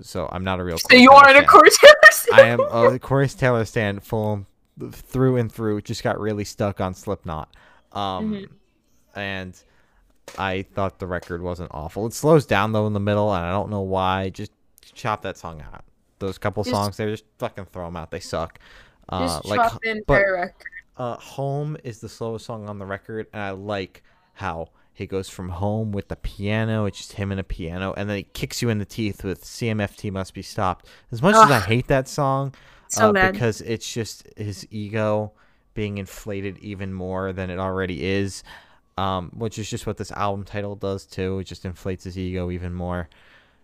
so 0.00 0.28
I'm 0.32 0.42
not 0.44 0.58
a 0.58 0.64
real. 0.64 0.78
So 0.78 0.88
Corey 0.88 1.02
you 1.02 1.08
Taylor 1.10 1.22
aren't 1.24 1.36
a 1.36 1.40
stan. 1.42 1.46
Corey 1.48 1.70
Taylor 1.70 2.10
stan? 2.10 2.38
I 2.40 2.48
am 2.48 2.60
a 2.94 2.98
Corey 2.98 3.28
Taylor 3.28 3.64
stand 3.64 4.02
full 4.02 4.46
through 4.90 5.36
and 5.36 5.50
through. 5.52 5.82
Just 5.82 6.02
got 6.02 6.18
really 6.18 6.44
stuck 6.44 6.80
on 6.80 6.92
Slipknot, 6.92 7.54
um, 7.92 8.32
Mhm. 8.32 8.48
and 9.14 9.62
I 10.38 10.62
thought 10.74 10.98
the 10.98 11.06
record 11.06 11.40
wasn't 11.40 11.70
awful. 11.72 12.04
It 12.06 12.14
slows 12.14 12.46
down 12.46 12.72
though 12.72 12.88
in 12.88 12.94
the 12.94 13.00
middle, 13.00 13.32
and 13.32 13.44
I 13.46 13.50
don't 13.52 13.70
know 13.70 13.82
why. 13.82 14.30
Just 14.30 14.50
chop 14.92 15.22
that 15.22 15.36
song 15.38 15.60
out. 15.72 15.84
Those 16.18 16.36
couple 16.38 16.64
Just- 16.64 16.74
songs 16.74 16.96
there, 16.96 17.10
just 17.10 17.24
fucking 17.38 17.66
throw 17.66 17.84
them 17.84 17.96
out. 17.96 18.10
They 18.10 18.18
suck. 18.20 18.58
Uh, 19.08 19.20
Just 19.20 19.44
like, 19.44 19.60
chop 19.60 19.80
the 19.82 19.90
entire 19.90 20.02
but 20.06 20.22
record. 20.40 20.54
Uh, 20.96 21.16
"Home" 21.16 21.76
is 21.84 22.00
the 22.00 22.08
slowest 22.08 22.46
song 22.46 22.68
on 22.68 22.78
the 22.78 22.86
record, 22.86 23.26
and 23.32 23.42
I 23.42 23.50
like 23.50 24.02
how 24.34 24.68
he 24.92 25.06
goes 25.06 25.28
from 25.28 25.48
"Home" 25.48 25.92
with 25.92 26.08
the 26.08 26.16
piano. 26.16 26.86
It's 26.86 26.98
just 26.98 27.12
him 27.12 27.30
and 27.30 27.40
a 27.40 27.44
piano, 27.44 27.94
and 27.96 28.08
then 28.08 28.18
he 28.18 28.22
kicks 28.24 28.62
you 28.62 28.68
in 28.68 28.78
the 28.78 28.84
teeth 28.84 29.24
with 29.24 29.44
"CMFT 29.44 30.10
must 30.12 30.34
be 30.34 30.42
stopped." 30.42 30.86
As 31.10 31.22
much 31.22 31.34
as 31.34 31.50
I 31.50 31.60
hate 31.60 31.88
that 31.88 32.08
song, 32.08 32.54
So 32.88 33.10
uh, 33.10 33.32
because 33.32 33.60
it's 33.62 33.90
just 33.90 34.26
his 34.36 34.66
ego 34.70 35.32
being 35.74 35.98
inflated 35.98 36.58
even 36.58 36.92
more 36.92 37.32
than 37.32 37.50
it 37.50 37.58
already 37.58 38.04
is, 38.04 38.44
um, 38.98 39.30
which 39.34 39.58
is 39.58 39.68
just 39.68 39.86
what 39.86 39.96
this 39.96 40.12
album 40.12 40.44
title 40.44 40.76
does 40.76 41.06
too. 41.06 41.38
It 41.38 41.44
just 41.44 41.64
inflates 41.64 42.04
his 42.04 42.18
ego 42.18 42.50
even 42.50 42.74
more. 42.74 43.08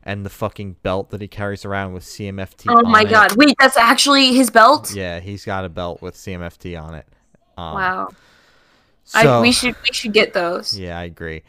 And 0.05 0.25
the 0.25 0.31
fucking 0.31 0.77
belt 0.83 1.11
that 1.11 1.21
he 1.21 1.29
carries 1.29 1.65
around 1.65 1.93
with 1.93 2.05
CMFT. 2.05 2.67
Oh 2.69 2.89
my 2.89 3.03
it. 3.03 3.11
god. 3.11 3.37
Wait, 3.37 3.55
that's 3.59 3.77
actually 3.77 4.33
his 4.33 4.49
belt? 4.49 4.95
Yeah, 4.95 5.21
he's 5.21 5.45
got 5.45 5.65
a 5.65 5.69
belt 5.69 6.01
with 6.01 6.15
CMFT 6.15 6.81
on 6.81 6.95
it. 6.95 7.07
Um, 7.59 7.75
wow. 7.75 8.09
So, 9.05 9.39
I, 9.39 9.41
we 9.41 9.53
should 9.53 9.75
we 9.83 9.93
should 9.93 10.13
get 10.13 10.33
those. 10.33 10.79
Yeah, 10.79 10.99
I 10.99 11.05
agree. 11.05 11.43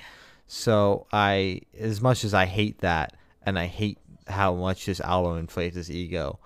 So 0.48 1.06
I, 1.14 1.62
as 1.78 2.02
much 2.02 2.24
as 2.24 2.34
I 2.34 2.46
hate 2.48 2.80
that, 2.80 3.16
and 3.44 3.60
I 3.60 3.68
hate 3.68 4.00
how 4.28 4.56
much 4.56 4.88
this 4.88 5.00
album 5.00 5.38
inflates 5.38 5.76
his 5.76 5.92
ego, 5.92 6.40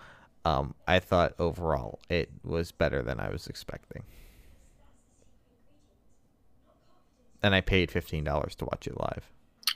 um, 0.44 0.76
I 0.85 0.99
thought 0.99 1.34
overall 1.40 1.99
it 2.10 2.30
was 2.44 2.73
better 2.73 3.02
than 3.02 3.19
I 3.22 3.30
was 3.30 3.48
expecting. 3.48 4.03
And 7.41 7.56
I 7.56 7.61
paid 7.61 7.90
fifteen 7.90 8.26
dollars 8.26 8.56
to 8.56 8.65
watch 8.65 8.85
it 8.88 8.99
live. 8.99 9.31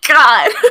God. 0.07 0.51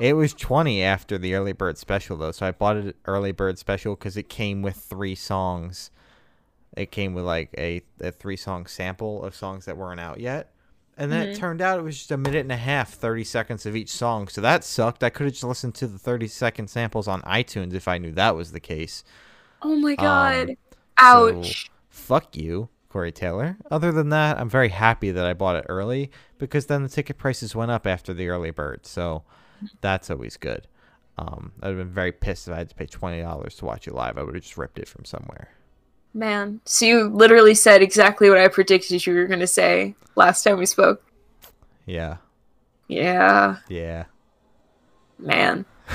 It 0.00 0.12
was 0.12 0.32
twenty 0.32 0.80
after 0.80 1.18
the 1.18 1.34
early 1.34 1.52
bird 1.52 1.76
special 1.76 2.16
though, 2.16 2.30
so 2.30 2.46
I 2.46 2.52
bought 2.52 2.76
it 2.76 2.96
early 3.04 3.32
bird 3.32 3.58
special 3.58 3.96
because 3.96 4.16
it 4.16 4.28
came 4.28 4.62
with 4.62 4.76
three 4.76 5.16
songs. 5.16 5.90
It 6.78 6.90
came 6.90 7.12
with 7.14 7.24
like 7.24 7.50
a, 7.58 7.82
a 8.00 8.12
three 8.12 8.36
song 8.36 8.66
sample 8.66 9.24
of 9.24 9.34
songs 9.34 9.64
that 9.66 9.76
weren't 9.76 10.00
out 10.00 10.20
yet. 10.20 10.52
And 10.96 11.12
then 11.12 11.28
it 11.28 11.34
Mhm. 11.36 11.38
turned 11.38 11.60
out 11.62 11.78
it 11.78 11.82
was 11.82 11.96
just 11.96 12.10
a 12.10 12.16
minute 12.16 12.40
and 12.40 12.50
a 12.52 12.56
half, 12.56 12.92
30 12.92 13.22
seconds 13.24 13.66
of 13.66 13.76
each 13.76 13.90
song. 13.90 14.26
So 14.28 14.40
that 14.40 14.64
sucked. 14.64 15.04
I 15.04 15.10
could 15.10 15.24
have 15.24 15.32
just 15.32 15.44
listened 15.44 15.74
to 15.76 15.86
the 15.86 15.98
30 15.98 16.26
second 16.28 16.68
samples 16.68 17.06
on 17.06 17.22
iTunes 17.22 17.72
if 17.74 17.86
I 17.86 17.98
knew 17.98 18.12
that 18.12 18.34
was 18.34 18.52
the 18.52 18.60
case. 18.60 19.04
oh 19.62 19.76
my 19.76 19.94
god. 19.96 20.50
Um, 20.50 20.56
Ouch. 21.38 21.70
Fuck 21.88 22.36
you, 22.36 22.68
Corey 22.88 23.12
Taylor. 23.12 23.56
Other 23.70 23.92
than 23.92 24.08
that, 24.10 24.38
I'm 24.38 24.48
very 24.48 24.68
happy 24.70 25.10
that 25.12 25.24
I 25.24 25.34
bought 25.34 25.56
it 25.56 25.66
early 25.68 26.10
because 26.38 26.66
then 26.66 26.82
the 26.82 26.88
ticket 26.88 27.18
prices 27.18 27.54
went 27.54 27.70
up 27.70 27.86
after 27.86 28.12
the 28.14 28.28
early 28.28 28.50
bird. 28.50 28.86
So 28.86 29.22
that's 29.80 30.10
always 30.10 30.36
good. 30.36 30.66
Um, 31.16 31.52
I'd 31.62 31.68
have 31.68 31.76
been 31.76 31.88
very 31.90 32.12
pissed 32.12 32.46
if 32.48 32.54
I 32.54 32.58
had 32.58 32.68
to 32.70 32.74
pay 32.76 32.86
$20 32.86 33.56
to 33.58 33.64
watch 33.64 33.88
it 33.88 33.94
live. 33.94 34.16
I 34.18 34.22
would 34.22 34.34
have 34.34 34.42
just 34.44 34.56
ripped 34.56 34.78
it 34.78 34.86
from 34.88 35.04
somewhere. 35.04 35.48
Man, 36.14 36.60
so 36.64 36.84
you 36.86 37.08
literally 37.08 37.54
said 37.54 37.82
exactly 37.82 38.28
what 38.28 38.38
I 38.38 38.48
predicted 38.48 39.06
you 39.06 39.14
were 39.14 39.26
going 39.26 39.40
to 39.40 39.46
say 39.46 39.94
last 40.16 40.42
time 40.42 40.58
we 40.58 40.66
spoke. 40.66 41.02
Yeah. 41.86 42.16
Yeah, 42.88 43.56
Yeah. 43.68 44.04
man. 45.18 45.64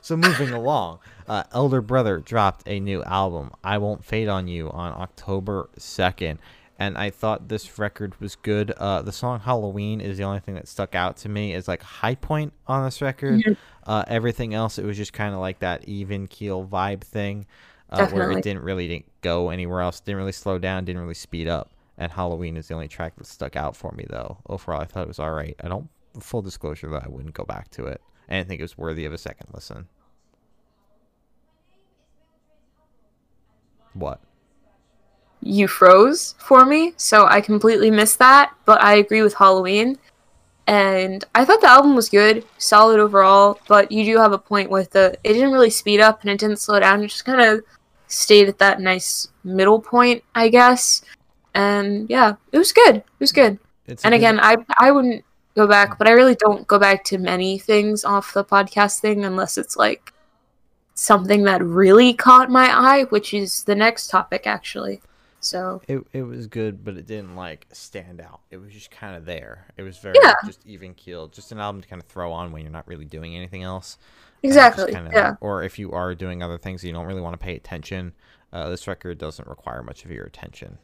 So 0.00 0.18
moving 0.18 0.50
along, 0.52 0.98
uh, 1.26 1.44
Elder 1.52 1.80
Brother 1.80 2.18
dropped 2.20 2.68
a 2.68 2.78
new 2.78 3.02
album, 3.04 3.50
"I 3.64 3.78
Won't 3.78 4.04
Fade 4.04 4.28
on 4.28 4.48
You," 4.48 4.70
on 4.70 4.92
October 4.92 5.70
second, 5.78 6.40
and 6.78 6.98
I 6.98 7.08
thought 7.08 7.48
this 7.48 7.78
record 7.78 8.20
was 8.20 8.36
good. 8.36 8.70
Uh, 8.72 9.00
the 9.00 9.12
song 9.12 9.40
"Halloween" 9.40 10.02
is 10.02 10.18
the 10.18 10.24
only 10.24 10.40
thing 10.40 10.56
that 10.56 10.68
stuck 10.68 10.94
out 10.94 11.16
to 11.18 11.30
me 11.30 11.54
as 11.54 11.68
like 11.68 11.80
high 11.82 12.16
point 12.16 12.52
on 12.66 12.84
this 12.84 13.00
record. 13.00 13.40
Mhm. 13.40 13.56
Uh, 13.86 14.04
everything 14.06 14.52
else, 14.52 14.78
it 14.78 14.84
was 14.84 14.98
just 14.98 15.14
kind 15.14 15.32
of 15.32 15.40
like 15.40 15.60
that 15.60 15.88
even 15.88 16.26
keel 16.26 16.66
vibe 16.70 17.00
thing, 17.00 17.46
uh, 17.94 18.08
where 18.08 18.30
it 18.32 18.42
didn't 18.42 18.62
really 18.62 18.88
didn't 18.88 19.10
go 19.20 19.50
anywhere 19.50 19.80
else, 19.80 20.00
didn't 20.00 20.18
really 20.18 20.32
slow 20.32 20.58
down, 20.58 20.84
didn't 20.84 21.02
really 21.02 21.14
speed 21.14 21.48
up. 21.48 21.70
And 21.96 22.10
"Halloween" 22.10 22.56
is 22.56 22.68
the 22.68 22.74
only 22.74 22.88
track 22.88 23.16
that 23.16 23.26
stuck 23.26 23.56
out 23.56 23.76
for 23.76 23.92
me, 23.92 24.04
though. 24.08 24.38
Overall, 24.48 24.80
I 24.80 24.84
thought 24.84 25.02
it 25.02 25.08
was 25.08 25.18
all 25.18 25.32
right. 25.32 25.54
I 25.62 25.68
don't 25.68 25.88
full 26.20 26.42
disclosure 26.42 26.88
that 26.90 27.04
I 27.04 27.08
wouldn't 27.08 27.34
go 27.34 27.44
back 27.44 27.70
to 27.72 27.86
it. 27.86 28.00
I 28.28 28.34
didn't 28.34 28.48
think 28.48 28.60
it 28.60 28.64
was 28.64 28.78
worthy 28.78 29.04
of 29.04 29.12
a 29.12 29.18
second 29.18 29.48
listen. 29.52 29.88
What? 33.92 34.20
You 35.40 35.68
froze 35.68 36.34
for 36.38 36.64
me, 36.64 36.94
so 36.96 37.26
I 37.26 37.40
completely 37.40 37.90
missed 37.90 38.18
that, 38.18 38.52
but 38.64 38.82
I 38.82 38.94
agree 38.94 39.22
with 39.22 39.34
Halloween. 39.34 39.98
And 40.66 41.22
I 41.34 41.44
thought 41.44 41.60
the 41.60 41.68
album 41.68 41.94
was 41.94 42.08
good, 42.08 42.44
solid 42.56 42.98
overall, 42.98 43.60
but 43.68 43.92
you 43.92 44.04
do 44.04 44.16
have 44.16 44.32
a 44.32 44.38
point 44.38 44.70
with 44.70 44.90
the 44.92 45.18
it 45.22 45.34
didn't 45.34 45.52
really 45.52 45.70
speed 45.70 46.00
up 46.00 46.22
and 46.22 46.30
it 46.30 46.38
didn't 46.38 46.58
slow 46.58 46.80
down. 46.80 47.02
It 47.02 47.08
just 47.08 47.26
kind 47.26 47.40
of 47.40 47.62
stayed 48.14 48.48
at 48.48 48.58
that 48.58 48.80
nice 48.80 49.28
middle 49.44 49.80
point, 49.80 50.22
I 50.34 50.48
guess. 50.48 51.02
And 51.54 52.08
yeah, 52.10 52.34
it 52.52 52.58
was 52.58 52.72
good. 52.72 52.96
It 52.96 53.04
was 53.20 53.32
good. 53.32 53.58
It's 53.86 54.04
And 54.04 54.12
good- 54.12 54.16
again, 54.16 54.40
I 54.40 54.56
I 54.78 54.90
wouldn't 54.92 55.24
go 55.54 55.66
back, 55.66 55.98
but 55.98 56.08
I 56.08 56.12
really 56.12 56.34
don't 56.34 56.66
go 56.66 56.78
back 56.78 57.04
to 57.04 57.18
many 57.18 57.58
things 57.58 58.04
off 58.04 58.32
the 58.34 58.44
podcast 58.44 59.00
thing 59.00 59.24
unless 59.24 59.56
it's 59.58 59.76
like 59.76 60.12
something 60.94 61.42
that 61.44 61.62
really 61.62 62.14
caught 62.14 62.50
my 62.50 62.66
eye, 62.70 63.04
which 63.10 63.34
is 63.34 63.64
the 63.64 63.74
next 63.74 64.08
topic 64.08 64.46
actually. 64.46 65.00
So 65.40 65.82
it 65.86 66.00
it 66.12 66.22
was 66.22 66.46
good, 66.46 66.84
but 66.84 66.96
it 66.96 67.06
didn't 67.06 67.36
like 67.36 67.66
stand 67.72 68.20
out. 68.20 68.40
It 68.50 68.56
was 68.56 68.72
just 68.72 68.90
kind 68.90 69.14
of 69.14 69.26
there. 69.26 69.66
It 69.76 69.82
was 69.82 69.98
very 69.98 70.16
Yeah. 70.22 70.32
just 70.46 70.66
even 70.66 70.94
keeled, 70.94 71.32
just 71.34 71.52
an 71.52 71.60
album 71.60 71.82
to 71.82 71.88
kind 71.88 72.00
of 72.00 72.08
throw 72.08 72.32
on 72.32 72.50
when 72.50 72.62
you're 72.62 72.72
not 72.72 72.88
really 72.88 73.04
doing 73.04 73.36
anything 73.36 73.62
else. 73.62 73.98
Exactly, 74.44 74.92
kinda- 74.92 75.10
yeah, 75.12 75.34
Or 75.40 75.62
if 75.62 75.78
you 75.78 75.92
are 75.92 76.14
doing 76.14 76.42
other 76.42 76.58
things, 76.58 76.84
you 76.84 76.92
don't 76.92 77.06
really 77.06 77.20
want 77.20 77.34
to 77.34 77.44
pay 77.44 77.56
attention. 77.56 78.12
Uh, 78.52 78.68
this 78.70 78.86
record 78.86 79.18
doesn't 79.18 79.48
require 79.48 79.82
much 79.82 80.04
of 80.04 80.10
your 80.10 80.24
attention. 80.24 80.78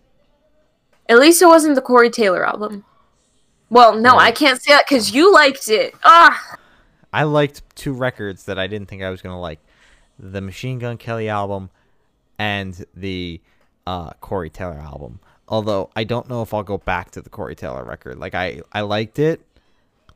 at 1.08 1.18
least 1.18 1.42
it 1.42 1.46
wasn't 1.46 1.74
the 1.74 1.80
Corey 1.82 2.08
Taylor 2.10 2.46
album. 2.46 2.84
Well, 3.68 3.94
no, 3.96 4.16
I 4.16 4.30
can't 4.32 4.60
say 4.62 4.72
that 4.72 4.84
because 4.88 5.12
you 5.12 5.32
liked 5.32 5.68
it. 5.68 5.94
Ah, 6.04 6.56
I 7.12 7.22
liked 7.24 7.62
two 7.76 7.92
records 7.92 8.44
that 8.44 8.58
I 8.58 8.66
didn't 8.68 8.88
think 8.88 9.02
I 9.02 9.10
was 9.10 9.20
gonna 9.22 9.40
like: 9.40 9.58
the 10.18 10.40
Machine 10.40 10.78
Gun 10.78 10.96
Kelly 10.98 11.28
album 11.28 11.70
and 12.38 12.84
the 12.94 13.40
uh, 13.86 14.10
Corey 14.20 14.50
Taylor 14.50 14.78
album. 14.78 15.20
Although 15.48 15.90
I 15.96 16.04
don't 16.04 16.28
know 16.28 16.42
if 16.42 16.54
I'll 16.54 16.62
go 16.62 16.78
back 16.78 17.10
to 17.12 17.20
the 17.22 17.30
Corey 17.30 17.56
Taylor 17.56 17.84
record. 17.84 18.18
Like 18.18 18.34
I, 18.34 18.60
I 18.72 18.82
liked 18.82 19.18
it, 19.18 19.40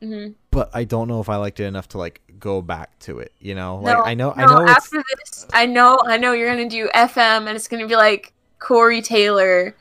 Mhm. 0.05 0.35
but 0.51 0.69
I 0.73 0.83
don't 0.83 1.07
know 1.07 1.19
if 1.21 1.29
I 1.29 1.37
liked 1.37 1.59
it 1.59 1.65
enough 1.65 1.87
to 1.89 1.97
like 1.97 2.21
go 2.39 2.61
back 2.61 2.97
to 2.99 3.19
it. 3.19 3.31
You 3.39 3.55
know, 3.55 3.77
like 3.77 3.97
I 4.05 4.13
know, 4.13 4.31
I 4.31 4.45
no, 4.45 4.51
know 4.51 4.61
it's 4.63 4.71
After 4.71 5.03
this, 5.17 5.45
I 5.53 5.65
know, 5.65 5.97
I 6.05 6.17
know 6.17 6.33
you're 6.33 6.49
gonna 6.49 6.69
do 6.69 6.87
FM, 6.93 7.47
and 7.47 7.55
it's 7.55 7.67
gonna 7.67 7.87
be 7.87 7.95
like 7.95 8.33
Corey 8.59 9.01
Taylor, 9.01 9.75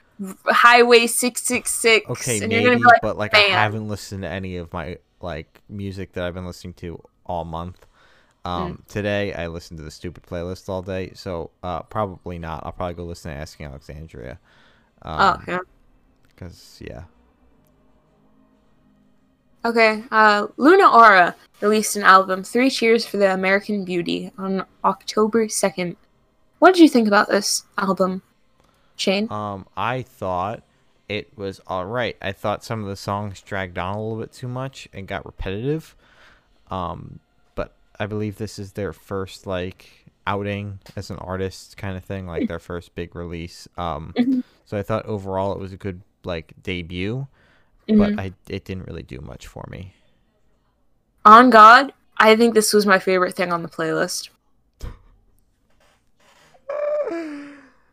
Highway 0.47 1.07
Six 1.07 1.43
Six 1.43 1.71
Six. 1.71 2.09
okay, 2.11 2.39
and 2.39 2.49
maybe, 2.49 2.55
you're 2.63 2.71
gonna 2.73 2.79
be 2.81 2.85
like, 2.85 3.03
but 3.03 3.17
like 3.19 3.35
I 3.35 3.41
haven't 3.41 3.89
listened 3.89 4.23
to 4.23 4.29
any 4.29 4.57
of 4.57 4.73
my 4.73 4.99
like 5.21 5.61
music 5.69 6.13
that 6.13 6.25
I've 6.25 6.35
been 6.35 6.47
listening 6.47 6.75
to 6.75 7.01
all 7.27 7.45
month. 7.45 7.87
Um, 8.47 8.75
Mm. 8.85 8.87
today 8.89 9.33
I 9.33 9.47
listened 9.47 9.79
to 9.79 9.85
the 9.85 9.91
stupid 9.91 10.25
playlist 10.25 10.69
all 10.69 10.83
day, 10.83 11.13
so 11.15 11.51
uh, 11.63 11.83
probably 11.83 12.39
not. 12.39 12.65
I'll 12.67 12.73
probably 12.73 12.95
go 12.95 13.05
listen 13.05 13.31
to 13.33 13.37
Asking 13.39 13.67
Alexandria. 13.67 14.39
oh 15.03 15.11
Um, 15.11 15.45
yeah. 15.49 15.59
Cause 16.37 16.79
yeah, 16.85 17.05
Okay, 19.65 20.05
uh, 20.11 20.47
Luna 20.59 20.89
Aura 20.91 21.35
released 21.61 21.97
an 21.97 22.03
album, 22.03 22.45
Three 22.45 22.69
Cheers 22.69 23.07
for 23.07 23.17
the 23.17 23.33
American 23.33 23.85
Beauty, 23.85 24.31
on 24.37 24.67
October 24.85 25.47
2nd. 25.47 25.97
What 26.59 26.75
did 26.75 26.83
you 26.83 26.89
think 26.89 27.09
about 27.09 27.29
this 27.29 27.65
album, 27.79 28.23
Shane? 28.97 29.31
um, 29.31 29.67
I 29.77 30.03
thought 30.03 30.63
it 31.09 31.37
was 31.37 31.61
all 31.67 31.87
right. 31.87 32.17
I 32.21 32.33
thought 32.33 32.63
some 32.65 32.83
of 32.83 32.89
the 32.89 32.97
songs 32.97 33.41
dragged 33.41 33.79
on 33.79 33.95
a 33.97 34.03
little 34.03 34.19
bit 34.21 34.33
too 34.33 34.49
much 34.49 34.89
and 34.93 35.07
got 35.09 35.25
repetitive. 35.27 35.95
Um, 36.71 37.21
but 37.55 37.73
I 37.99 38.07
believe 38.07 38.37
this 38.37 38.59
is 38.59 38.73
their 38.73 38.93
first 38.93 39.47
like 39.47 40.05
outing 40.27 40.79
as 40.97 41.11
an 41.11 41.17
artist 41.19 41.77
kind 41.77 41.97
of 41.97 42.05
thing, 42.05 42.27
like 42.27 42.49
their 42.49 42.59
first 42.59 42.95
big 42.95 43.15
release. 43.15 43.69
Um, 43.77 44.15
Mhm. 44.17 44.43
so 44.65 44.79
I 44.79 44.83
thought 44.83 45.05
overall 45.07 45.53
it 45.53 45.59
was 45.59 45.73
a 45.73 45.77
good 45.77 46.01
like 46.25 46.55
debut, 46.63 47.27
Mhm. 47.89 47.99
but 47.99 48.19
I 48.21 48.33
it 48.49 48.65
didn't 48.65 48.87
really 48.87 49.03
do 49.03 49.21
much 49.21 49.47
for 49.47 49.65
me. 49.71 49.95
On 51.25 51.51
God, 51.51 51.93
I 52.19 52.37
think 52.37 52.55
this 52.55 52.73
was 52.73 52.87
my 52.87 52.99
favorite 52.99 53.35
thing 53.35 53.53
on 53.53 53.63
the 53.63 53.69
playlist. 53.69 54.29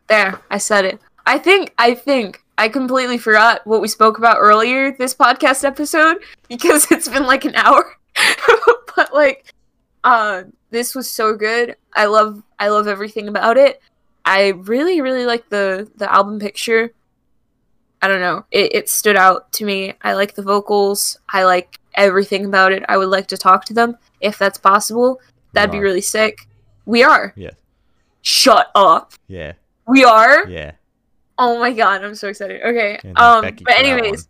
There, 0.08 0.40
I 0.50 0.58
said 0.58 0.84
it. 0.84 1.00
I 1.24 1.38
think, 1.38 1.72
I 1.78 1.94
think, 1.94 2.42
I 2.58 2.68
completely 2.68 3.16
forgot 3.16 3.66
what 3.66 3.80
we 3.80 3.88
spoke 3.88 4.18
about 4.18 4.36
earlier 4.38 4.92
this 4.92 5.14
podcast 5.14 5.64
episode 5.64 6.18
because 6.48 6.90
it's 6.90 7.08
been 7.08 7.24
like 7.24 7.44
an 7.44 7.54
hour. 7.54 7.96
but 8.96 9.14
like, 9.14 9.54
uh, 10.04 10.42
this 10.70 10.94
was 10.94 11.08
so 11.08 11.34
good. 11.34 11.76
I 11.94 12.06
love, 12.06 12.42
I 12.58 12.68
love 12.68 12.88
everything 12.88 13.28
about 13.28 13.56
it. 13.56 13.80
I 14.24 14.48
really, 14.48 15.00
really 15.00 15.26
like 15.26 15.48
the 15.48 15.90
the 15.96 16.12
album 16.12 16.38
picture. 16.38 16.92
I 18.02 18.08
don't 18.08 18.20
know. 18.20 18.44
It, 18.50 18.74
it 18.74 18.88
stood 18.88 19.16
out 19.16 19.50
to 19.52 19.64
me. 19.64 19.94
I 20.02 20.14
like 20.14 20.34
the 20.34 20.42
vocals. 20.42 21.18
I 21.28 21.44
like 21.44 21.78
everything 21.94 22.44
about 22.44 22.72
it. 22.72 22.82
I 22.88 22.96
would 22.96 23.08
like 23.08 23.28
to 23.28 23.36
talk 23.38 23.64
to 23.66 23.74
them 23.74 23.96
if 24.20 24.36
that's 24.38 24.58
possible. 24.58 25.20
That'd 25.52 25.70
be 25.70 25.78
really 25.78 26.00
sick. 26.00 26.48
We 26.84 27.02
are. 27.04 27.32
Yeah, 27.36 27.50
Shut 28.22 28.70
up. 28.74 29.12
yeah, 29.28 29.52
We 29.86 30.04
are. 30.04 30.46
yeah. 30.48 30.72
Oh 31.38 31.58
my 31.58 31.72
god, 31.72 32.02
I'm 32.04 32.14
so 32.14 32.28
excited. 32.28 32.60
Okay. 32.62 32.98
Thank 33.02 33.18
Um 33.18 33.42
Becky 33.42 33.64
but 33.64 33.78
anyways, 33.78 34.28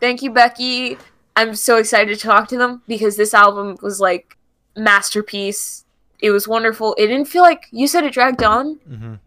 thank 0.00 0.22
you 0.22 0.30
Becky. 0.30 0.98
I'm 1.36 1.54
so 1.54 1.76
excited 1.78 2.18
to 2.18 2.20
talk 2.26 2.48
to 2.48 2.58
them 2.58 2.82
because 2.86 3.16
this 3.16 3.34
album 3.34 3.76
was 3.82 4.00
like 4.00 4.36
masterpiece. 4.76 5.84
It 6.20 6.30
was 6.30 6.46
wonderful. 6.48 6.94
It 6.98 7.06
didn't 7.08 7.26
feel 7.26 7.42
like 7.42 7.66
you 7.70 7.86
said 7.86 8.04
it 8.04 8.12
dragged 8.12 8.42
on. 8.42 8.76
Mhm. 8.90 9.18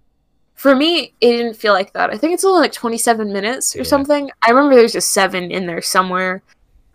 For 0.58 0.76
me, 0.76 1.14
it 1.22 1.32
didn't 1.32 1.54
feel 1.54 1.74
like 1.74 1.94
that. 1.94 2.10
I 2.10 2.18
think 2.18 2.34
it's 2.34 2.44
only 2.44 2.60
like 2.62 2.72
27 2.74 3.32
minutes 3.32 3.76
or 3.76 3.80
Yeah. 3.80 3.84
something. 3.86 4.30
I 4.42 4.50
remember 4.52 4.76
there's 4.76 4.96
a 4.96 5.02
7 5.02 5.50
in 5.52 5.66
there 5.68 5.82
somewhere. 5.82 6.42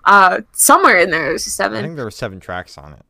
Uh 0.04 0.40
somewhere 0.52 0.98
in 0.98 1.10
there 1.10 1.26
there's 1.28 1.46
a 1.46 1.50
7. 1.50 1.78
I 1.78 1.82
think 1.82 1.94
there 1.96 2.04
were 2.04 2.10
seven 2.10 2.40
tracks 2.40 2.76
on 2.76 2.92
it. 2.92 3.02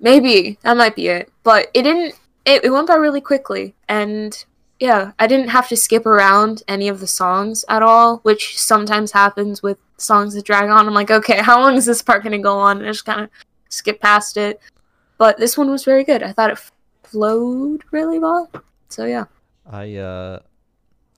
Maybe 0.00 0.58
that 0.62 0.76
might 0.76 0.96
be 0.96 1.08
it, 1.08 1.30
but 1.42 1.68
it 1.74 1.82
didn't. 1.82 2.14
It, 2.46 2.64
it 2.64 2.70
went 2.70 2.86
by 2.88 2.94
really 2.94 3.20
quickly, 3.20 3.74
and 3.88 4.44
yeah, 4.78 5.12
I 5.18 5.26
didn't 5.26 5.48
have 5.48 5.68
to 5.68 5.76
skip 5.76 6.06
around 6.06 6.62
any 6.68 6.88
of 6.88 7.00
the 7.00 7.06
songs 7.06 7.64
at 7.68 7.82
all, 7.82 8.18
which 8.18 8.58
sometimes 8.58 9.12
happens 9.12 9.62
with 9.62 9.78
songs 9.98 10.34
that 10.34 10.44
drag 10.44 10.68
on. 10.70 10.86
I'm 10.86 10.94
like, 10.94 11.10
okay, 11.10 11.38
how 11.42 11.60
long 11.60 11.76
is 11.76 11.86
this 11.86 12.02
part 12.02 12.22
gonna 12.22 12.38
go 12.38 12.56
on? 12.58 12.78
And 12.78 12.86
I 12.86 12.90
just 12.92 13.04
kind 13.06 13.20
of 13.22 13.30
skip 13.68 14.00
past 14.00 14.36
it. 14.36 14.60
But 15.18 15.38
this 15.38 15.56
one 15.58 15.70
was 15.70 15.84
very 15.84 16.04
good. 16.04 16.22
I 16.22 16.32
thought 16.32 16.50
it 16.50 16.60
flowed 17.02 17.82
really 17.90 18.18
well. 18.18 18.50
So 18.90 19.04
yeah, 19.06 19.24
I 19.70 19.96
uh 19.96 20.40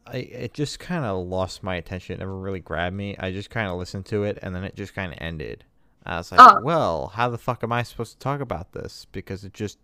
I 0.07 0.16
it 0.16 0.55
just 0.55 0.79
kind 0.79 1.05
of 1.05 1.27
lost 1.27 1.62
my 1.62 1.77
attention. 1.77 2.15
It 2.15 2.19
never 2.20 2.37
really 2.37 2.61
grabbed 2.61 2.97
me. 2.97 3.16
I 3.19 3.31
just 3.31 3.51
kind 3.51 3.69
of 3.69 3.77
listened 3.79 4.07
to 4.07 4.25
it 4.25 4.39
and 4.43 4.55
then 4.55 4.65
it 4.65 4.75
just 4.75 4.95
kind 4.95 5.12
of 5.12 5.19
ended. 5.20 5.65
I 6.07 6.16
was 6.16 6.33
like, 6.33 6.41
Oh. 6.41 6.61
"Well, 6.62 7.09
how 7.15 7.29
the 7.29 7.37
fuck 7.39 7.62
am 7.62 7.73
I 7.73 7.83
supposed 7.83 8.12
to 8.12 8.19
talk 8.19 8.41
about 8.41 8.73
this 8.73 9.07
because 9.12 9.45
it 9.45 9.53
just 9.53 9.79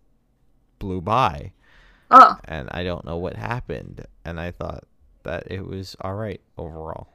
blew 0.79 0.99
by 1.01 1.51
oh, 2.09 2.35
and 2.45 2.67
I 2.71 2.83
don't 2.83 3.05
know 3.05 3.17
what 3.17 3.35
happened." 3.35 4.05
And 4.23 4.39
I 4.39 4.49
thought 4.51 4.85
that 5.23 5.43
it 5.51 5.65
was 5.67 5.95
all 6.01 6.15
right 6.15 6.41
overall. 6.57 7.09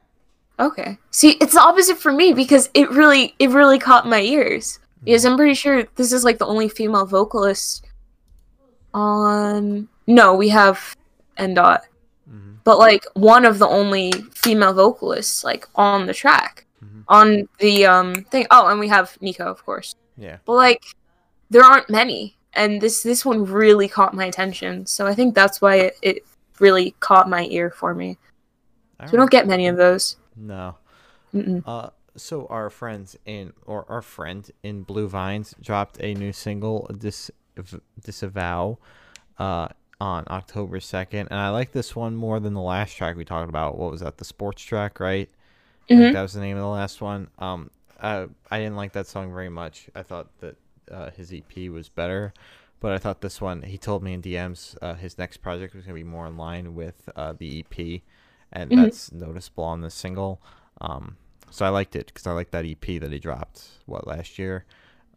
okay. 0.60 0.98
See, 1.10 1.32
it's 1.40 1.55
the 1.55 1.60
opposite 1.60 1.98
for 1.98 2.12
me 2.12 2.32
because 2.32 2.68
it 2.74 2.90
really, 2.90 3.35
it 3.40 3.51
really 3.51 3.78
caught 3.78 4.06
my 4.06 4.20
ears. 4.20 4.78
Because 5.02 5.24
I'm 5.24 5.36
pretty 5.36 5.55
sure 5.55 5.85
this 5.97 6.12
is 6.12 6.22
like 6.24 6.39
the 6.39 6.47
only 6.47 6.68
female 6.68 7.06
vocalist 7.06 7.86
on. 8.94 9.89
No, 10.06 10.35
we 10.35 10.48
have 10.51 10.97
N 11.40 11.54
dot, 11.54 11.82
hmm 12.28 12.54
but 12.62 12.78
like 12.78 13.04
one 13.14 13.44
of 13.46 13.58
the 13.58 13.66
only 13.66 14.12
female 14.34 14.74
vocalists 14.74 15.42
like 15.42 15.66
on 15.74 16.06
the 16.06 16.14
track 16.14 16.66
Mhm. 16.84 17.04
on 17.08 17.48
the 17.58 17.86
um 17.86 18.14
thing. 18.30 18.46
Oh, 18.50 18.68
and 18.68 18.78
we 18.78 18.88
have 18.88 19.16
Nico, 19.20 19.44
of 19.46 19.64
course. 19.64 19.94
Yeah. 20.16 20.38
But 20.44 20.54
like, 20.54 20.82
there 21.50 21.62
aren't 21.64 21.88
many, 21.90 22.36
and 22.52 22.80
this 22.80 23.02
this 23.02 23.24
one 23.24 23.44
really 23.44 23.88
caught 23.88 24.14
my 24.14 24.26
attention. 24.26 24.86
So 24.86 25.06
I 25.06 25.14
think 25.14 25.34
that's 25.34 25.60
why 25.60 25.74
it, 25.76 25.94
it 26.02 26.16
really 26.60 26.94
caught 27.00 27.28
my 27.28 27.46
ear 27.50 27.70
for 27.70 27.94
me. 27.94 28.18
All 29.00 29.06
So 29.08 29.12
we 29.12 29.18
don't 29.18 29.30
get 29.30 29.46
many 29.46 29.66
of 29.68 29.76
those. 29.76 30.16
No. 30.36 30.76
Mm-mm. 31.34 31.62
Uh, 31.66 31.90
so 32.16 32.46
our 32.50 32.68
friends 32.70 33.16
in 33.24 33.52
or 33.66 33.84
our 33.88 34.02
friend 34.02 34.50
in 34.62 34.82
Blue 34.82 35.08
Vines 35.08 35.54
dropped 35.60 35.96
a 36.00 36.12
new 36.14 36.32
single, 36.32 36.88
Dis 36.98 37.30
Disavow, 38.04 38.78
uh, 39.38 39.68
on 40.01 40.24
October 40.28 40.81
second, 40.81 41.28
and 41.31 41.39
I 41.39 41.51
like 41.51 41.72
this 41.72 41.94
one 41.94 42.16
more 42.16 42.40
than 42.40 42.55
the 42.55 42.60
last 42.60 42.97
track 42.97 43.16
we 43.16 43.24
talked 43.24 43.48
about. 43.48 43.77
What 43.77 43.90
was 43.90 44.01
that? 44.01 44.16
The 44.18 44.24
sports 44.24 44.62
track, 44.62 44.98
right? 45.01 45.28
I 45.85 45.94
think 45.94 46.01
Mhm. 46.01 46.12
that 46.14 46.22
was 46.22 46.32
the 46.32 46.40
name 46.40 46.56
of 46.56 46.62
the 46.62 46.68
last 46.68 47.01
one. 47.02 47.28
Um, 47.39 47.70
uh, 48.01 48.27
I 48.51 48.59
didn't 48.59 48.77
like 48.77 48.93
that 48.93 49.06
song 49.06 49.32
very 49.32 49.48
much. 49.51 49.90
I 49.94 50.02
thought 50.02 50.28
that 50.40 50.56
uh, 50.90 51.10
his 51.10 51.32
EP 51.32 51.68
was 51.68 51.89
better, 51.89 52.32
but 52.81 52.93
I 52.93 52.98
thought 52.98 53.20
this 53.20 53.40
one. 53.40 53.62
He 53.62 53.77
told 53.78 54.02
me 54.02 54.12
in 54.14 54.22
DMs 54.22 54.77
uh, 54.82 54.94
his 54.94 55.18
next 55.18 55.36
project 55.39 55.74
was 55.74 55.85
gonna 55.85 55.94
be 55.94 56.02
more 56.02 56.27
in 56.27 56.36
line 56.36 56.74
with 56.74 57.09
uh, 57.14 57.32
the 57.32 57.59
EP, 57.60 58.02
and 58.52 58.70
Mhm. 58.70 58.77
that's 58.77 59.12
noticeable 59.12 59.64
on 59.64 59.82
the 59.82 59.90
single. 59.90 60.40
Um, 60.81 61.16
so 61.51 61.64
I 61.66 61.68
liked 61.68 61.94
it 61.94 62.06
because 62.06 62.27
I 62.27 62.32
liked 62.32 62.52
that 62.52 62.64
EP 62.64 62.98
that 62.98 63.12
he 63.12 63.18
dropped 63.18 63.68
what 63.86 64.06
last 64.06 64.39
year. 64.39 64.64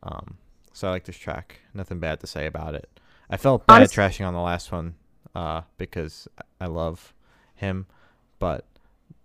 Um, 0.03 0.37
so 0.73 0.87
I 0.89 0.91
like 0.91 1.05
this 1.05 1.17
track. 1.17 1.61
Nothing 1.73 1.99
bad 1.99 2.19
to 2.19 2.27
say 2.27 2.45
about 2.45 2.75
it. 2.75 2.89
I 3.29 3.37
felt 3.37 3.65
bad 3.67 3.89
trashing 3.89 4.27
on 4.27 4.33
the 4.33 4.39
last 4.41 4.71
one 4.71 4.95
uh, 5.35 5.61
because 5.77 6.27
I 6.59 6.65
love 6.67 7.13
him, 7.55 7.87
but 8.39 8.65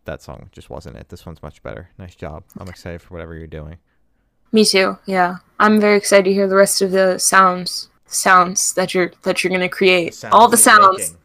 that 0.05 0.23
song 0.23 0.49
just 0.53 0.71
wasn't 0.71 0.97
it. 0.97 1.09
This 1.09 1.27
one's 1.27 1.43
much 1.43 1.63
better. 1.63 1.91
Nice 1.99 2.15
job. 2.15 2.45
I'm 2.59 2.69
excited 2.69 3.03
for 3.03 3.15
whatever 3.15 3.37
you're 3.37 3.47
doing. 3.47 3.77
Me 4.53 4.65
too. 4.65 4.97
Yeah, 5.05 5.37
I'm 5.61 5.81
very 5.81 5.97
excited 5.99 6.25
to 6.25 6.33
hear 6.33 6.49
the 6.49 6.57
rest 6.57 6.81
of 6.81 6.91
the 6.91 7.19
sounds, 7.19 7.91
sounds 8.07 8.73
that 8.75 8.95
you're 8.95 9.13
that 9.23 9.45
you're 9.45 9.53
gonna 9.53 9.69
create. 9.69 10.25
All 10.33 10.49
the 10.49 10.57
sounds, 10.57 11.17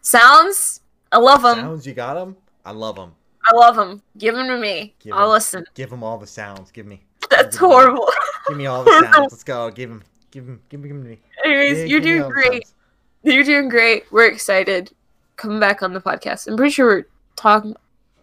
sounds. 0.00 0.80
I 1.10 1.18
love 1.18 1.42
them. 1.42 1.56
Sounds, 1.58 1.86
you 1.86 1.94
got 1.94 2.14
them? 2.14 2.36
I 2.64 2.70
love 2.70 2.96
them. 2.96 3.14
I 3.50 3.56
love 3.56 3.76
them. 3.76 4.02
Give 4.16 4.34
them 4.34 4.46
to 4.46 4.58
me. 4.58 4.94
Give 5.00 5.14
I'll 5.14 5.24
'em. 5.24 5.30
listen. 5.30 5.64
Give 5.74 5.90
them 5.90 6.04
all 6.04 6.18
the 6.18 6.26
sounds. 6.26 6.70
Give 6.70 6.86
me. 6.86 7.00
That's 7.30 7.56
Give 7.58 7.68
horrible. 7.68 8.08
Give 8.46 8.56
me 8.56 8.66
all 8.66 8.84
the 8.84 8.92
sounds. 9.12 9.32
Let's 9.32 9.44
go. 9.44 9.70
Give 9.70 9.88
them. 9.88 10.02
Give 10.30 10.46
him, 10.46 10.60
Give 10.68 10.82
them. 10.82 10.88
Give 10.88 10.96
me. 11.10 11.18
Anyways, 11.44 11.78
Yeah, 11.78 11.84
you're 11.84 12.00
doing 12.00 12.28
great. 12.30 12.66
sounds. 12.66 12.74
You're 13.22 13.44
doing 13.44 13.68
great. 13.68 14.04
We're 14.12 14.26
excited. 14.26 14.92
Coming 15.36 15.60
back 15.60 15.82
on 15.82 15.92
the 15.92 16.00
podcast. 16.00 16.46
I'm 16.48 16.56
pretty 16.56 16.72
sure 16.72 16.86
we're 16.86 17.04
talking. 17.36 17.74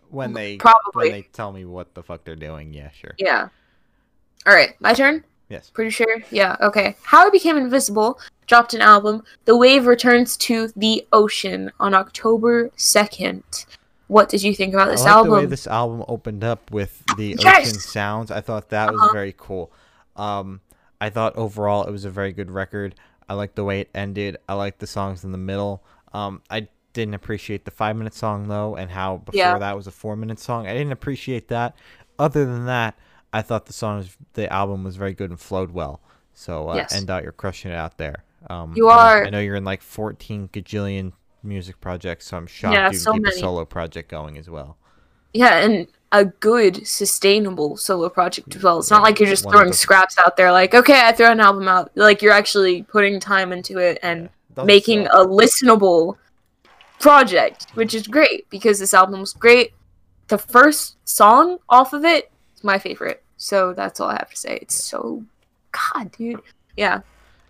When 0.09 0.33
they 0.33 0.57
Probably. 0.57 1.09
when 1.09 1.11
they 1.11 1.21
tell 1.33 1.51
me 1.51 1.65
what 1.65 1.93
the 1.95 2.03
fuck 2.03 2.23
they're 2.23 2.35
doing, 2.35 2.73
yeah, 2.73 2.89
sure. 2.91 3.15
Yeah. 3.17 3.49
All 4.45 4.53
right, 4.53 4.75
my 4.79 4.93
turn. 4.93 5.23
Yes. 5.49 5.69
Pretty 5.69 5.89
sure. 5.91 6.17
Yeah. 6.31 6.55
Okay. 6.61 6.95
How 7.03 7.27
I 7.27 7.29
Became 7.29 7.57
Invisible 7.57 8.19
dropped 8.47 8.73
an 8.73 8.81
album. 8.81 9.23
The 9.45 9.55
Wave 9.57 9.85
returns 9.87 10.37
to 10.37 10.69
the 10.75 11.05
ocean 11.13 11.71
on 11.79 11.93
October 11.93 12.71
second. 12.75 13.43
What 14.07 14.29
did 14.29 14.43
you 14.43 14.53
think 14.55 14.73
about 14.73 14.89
this 14.89 15.01
I 15.01 15.05
like 15.05 15.13
album? 15.13 15.29
the 15.31 15.35
way 15.39 15.45
this 15.45 15.67
album 15.67 16.03
opened 16.07 16.43
up 16.43 16.69
with 16.71 17.03
the 17.17 17.35
Yes! 17.39 17.69
ocean 17.69 17.79
sounds. 17.79 18.31
I 18.31 18.41
thought 18.41 18.69
that 18.69 18.91
was 18.91 19.01
Uh-huh. 19.01 19.13
very 19.13 19.33
cool. 19.37 19.71
Um, 20.15 20.61
I 21.01 21.09
thought 21.09 21.35
overall 21.35 21.83
it 21.85 21.91
was 21.91 22.05
a 22.05 22.09
very 22.09 22.31
good 22.31 22.49
record. 22.51 22.95
I 23.27 23.33
liked 23.33 23.55
the 23.55 23.63
way 23.63 23.81
it 23.81 23.89
ended. 23.95 24.37
I 24.47 24.53
liked 24.53 24.79
the 24.79 24.87
songs 24.87 25.23
in 25.23 25.31
the 25.31 25.37
middle. 25.37 25.83
Um, 26.13 26.41
I 26.49 26.67
didn't 26.93 27.13
appreciate 27.15 27.65
the 27.65 27.71
five 27.71 27.95
minute 27.95 28.13
song 28.13 28.47
though, 28.47 28.75
and 28.75 28.89
how 28.91 29.17
before 29.17 29.37
Yeah. 29.37 29.57
that 29.59 29.75
was 29.75 29.87
a 29.87 29.91
four 29.91 30.15
minute 30.15 30.39
song. 30.39 30.67
I 30.67 30.73
didn't 30.73 30.91
appreciate 30.93 31.47
that. 31.49 31.75
Other 32.17 32.45
than 32.45 32.65
that, 32.67 32.97
I 33.33 33.41
thought 33.41 33.65
the 33.65 33.73
song, 33.73 33.97
was, 33.97 34.15
the 34.33 34.51
album 34.51 34.83
was 34.85 34.95
very 34.95 35.13
good 35.13 35.29
and 35.29 35.39
flowed 35.39 35.71
well. 35.71 35.99
So 36.33 36.69
uh, 36.69 36.75
Yes. 36.75 36.93
end 36.93 37.09
out, 37.09 37.23
you're 37.23 37.31
crushing 37.33 37.71
it 37.71 37.75
out 37.75 37.97
there. 37.97 38.23
Um, 38.49 38.73
You 38.75 38.87
are. 38.87 39.25
I 39.25 39.29
know 39.29 39.39
you're 39.39 39.55
in 39.55 39.65
like 39.65 39.81
14 39.81 40.49
gajillion 40.53 41.11
music 41.43 41.81
projects, 41.81 42.27
so 42.27 42.37
I'm 42.37 42.47
shocked 42.47 42.73
Yeah, 42.75 42.91
you 42.91 42.97
so 42.97 43.11
keep 43.13 43.23
many. 43.23 43.35
a 43.35 43.39
solo 43.39 43.65
project 43.65 44.09
going 44.09 44.37
as 44.37 44.49
well. 44.49 44.77
yeah, 45.33 45.57
and 45.59 45.87
a 46.19 46.25
good, 46.25 46.87
sustainable 46.87 47.75
solo 47.77 48.09
project 48.09 48.55
as 48.55 48.63
well. 48.63 48.79
It's 48.79 48.89
not 48.91 49.03
like 49.03 49.19
you're 49.19 49.29
just 49.29 49.43
that 49.43 49.51
throwing 49.51 49.73
scraps 49.73 50.17
out 50.17 50.37
there. 50.37 50.51
Like, 50.51 50.73
okay, 50.73 51.01
I 51.03 51.11
throw 51.11 51.31
an 51.31 51.39
album 51.39 51.67
out. 51.67 51.91
Like 51.95 52.21
you're 52.21 52.31
actually 52.31 52.83
putting 52.83 53.19
time 53.19 53.51
into 53.51 53.77
it 53.79 53.99
and 54.01 54.29
Yeah. 54.57 54.63
Making 54.63 55.07
a 55.07 55.17
listenable 55.25 56.15
project, 56.99 57.67
which 57.73 57.93
is 57.93 58.07
great 58.07 58.49
because 58.49 58.79
this 58.79 58.93
album 58.93 59.19
was 59.19 59.33
great. 59.33 59.73
The 60.27 60.37
first 60.37 60.95
song 61.03 61.57
off 61.69 61.91
of 61.93 62.05
it 62.05 62.31
is 62.55 62.63
my 62.63 62.79
favorite. 62.79 63.21
So 63.37 63.73
that's 63.73 63.99
all 63.99 64.09
I 64.09 64.13
have 64.13 64.29
to 64.29 64.37
say. 64.37 64.57
It's 64.61 64.81
so 64.81 65.23
God, 65.71 66.11
dude. 66.13 66.41
Yeah. 66.77 67.01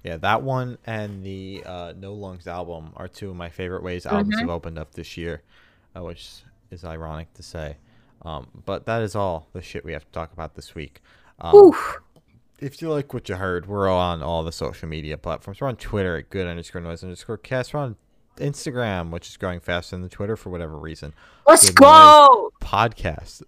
Yeah, 0.04 0.18
that 0.18 0.42
one 0.42 0.78
and 0.86 1.24
the 1.24 1.64
uh, 1.66 1.94
No 1.98 2.14
Lungs 2.14 2.48
album 2.48 2.92
are 2.96 3.08
two 3.08 3.30
of 3.30 3.36
my 3.36 3.50
favorite 3.50 3.84
ways 3.84 4.06
albums 4.06 4.36
Mhm. 4.36 4.40
have 4.42 4.50
opened 4.50 4.78
up 4.80 4.94
this 4.94 5.16
year, 5.18 5.42
uh, 5.96 6.02
which 6.04 6.30
is 6.72 6.84
ironic 6.84 7.32
to 7.36 7.44
say. 7.44 7.78
Um, 8.26 8.48
but 8.66 8.86
that 8.88 9.02
is 9.02 9.16
all 9.16 9.48
the 9.54 9.62
shit 9.62 9.86
we 9.86 9.94
have 9.94 10.06
to 10.06 10.12
talk 10.12 10.34
about 10.34 10.56
this 10.56 10.74
week. 10.74 11.02
Um, 11.40 11.74
if 12.60 12.82
you 12.82 12.90
like 12.90 13.14
what 13.14 13.30
you 13.30 13.36
heard, 13.36 13.68
we're 13.68 13.90
on 13.90 14.24
all 14.24 14.44
the 14.44 14.52
social 14.52 14.90
media 14.90 15.18
platforms. 15.18 15.62
We're 15.62 15.68
on 15.68 15.76
Twitter 15.76 16.18
at 16.18 16.30
good 16.30 16.48
underscore 16.48 16.82
noise 16.82 17.04
underscore 17.04 17.38
cast. 17.38 17.74
We're 17.74 17.82
on 17.82 17.98
Instagram, 18.38 19.12
which 19.12 19.28
is 19.28 19.38
growing 19.38 19.60
faster 19.60 19.96
than 19.96 20.04
the 20.04 20.10
Twitter 20.10 20.36
for 20.36 20.50
whatever 20.50 20.78
reason. 20.78 21.14
Let's 21.48 21.70
Good 21.70 21.78
go. 21.78 22.52
Podcast. 22.62 23.44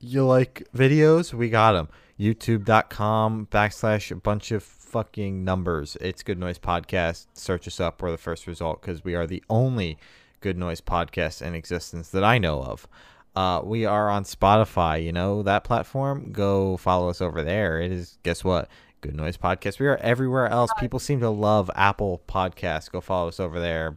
You 0.00 0.26
like 0.26 0.66
videos? 0.74 1.32
We 1.32 1.48
got 1.48 1.72
them. 1.72 1.88
YouTube.com 2.18 3.48
backslash 3.50 4.10
a 4.10 4.16
bunch 4.16 4.52
of 4.52 4.62
fucking 4.62 5.44
numbers. 5.44 5.96
It's 6.00 6.22
Good 6.22 6.38
Noise 6.38 6.58
Podcast. 6.58 7.26
Search 7.32 7.66
us 7.66 7.80
up. 7.80 8.02
We're 8.02 8.10
the 8.10 8.18
first 8.18 8.46
result 8.46 8.82
because 8.82 9.04
we 9.04 9.14
are 9.14 9.26
the 9.26 9.42
only 9.48 9.98
Good 10.40 10.58
Noise 10.58 10.80
podcast 10.80 11.42
in 11.42 11.54
existence 11.54 12.10
that 12.10 12.24
I 12.24 12.38
know 12.38 12.62
of. 12.62 12.86
Uh, 13.36 13.60
we 13.64 13.84
are 13.84 14.10
on 14.10 14.24
Spotify. 14.24 15.04
You 15.04 15.12
know 15.12 15.42
that 15.44 15.64
platform? 15.64 16.32
Go 16.32 16.76
follow 16.76 17.08
us 17.08 17.20
over 17.20 17.42
there. 17.42 17.80
It 17.80 17.92
is, 17.92 18.18
guess 18.22 18.42
what? 18.42 18.68
Good 19.00 19.14
Noise 19.14 19.36
Podcast. 19.38 19.78
We 19.78 19.86
are 19.86 19.96
everywhere 19.98 20.48
else. 20.48 20.70
People 20.78 20.98
seem 20.98 21.20
to 21.20 21.30
love 21.30 21.70
Apple 21.74 22.20
Podcasts. 22.28 22.90
Go 22.90 23.00
follow 23.00 23.28
us 23.28 23.40
over 23.40 23.58
there. 23.60 23.96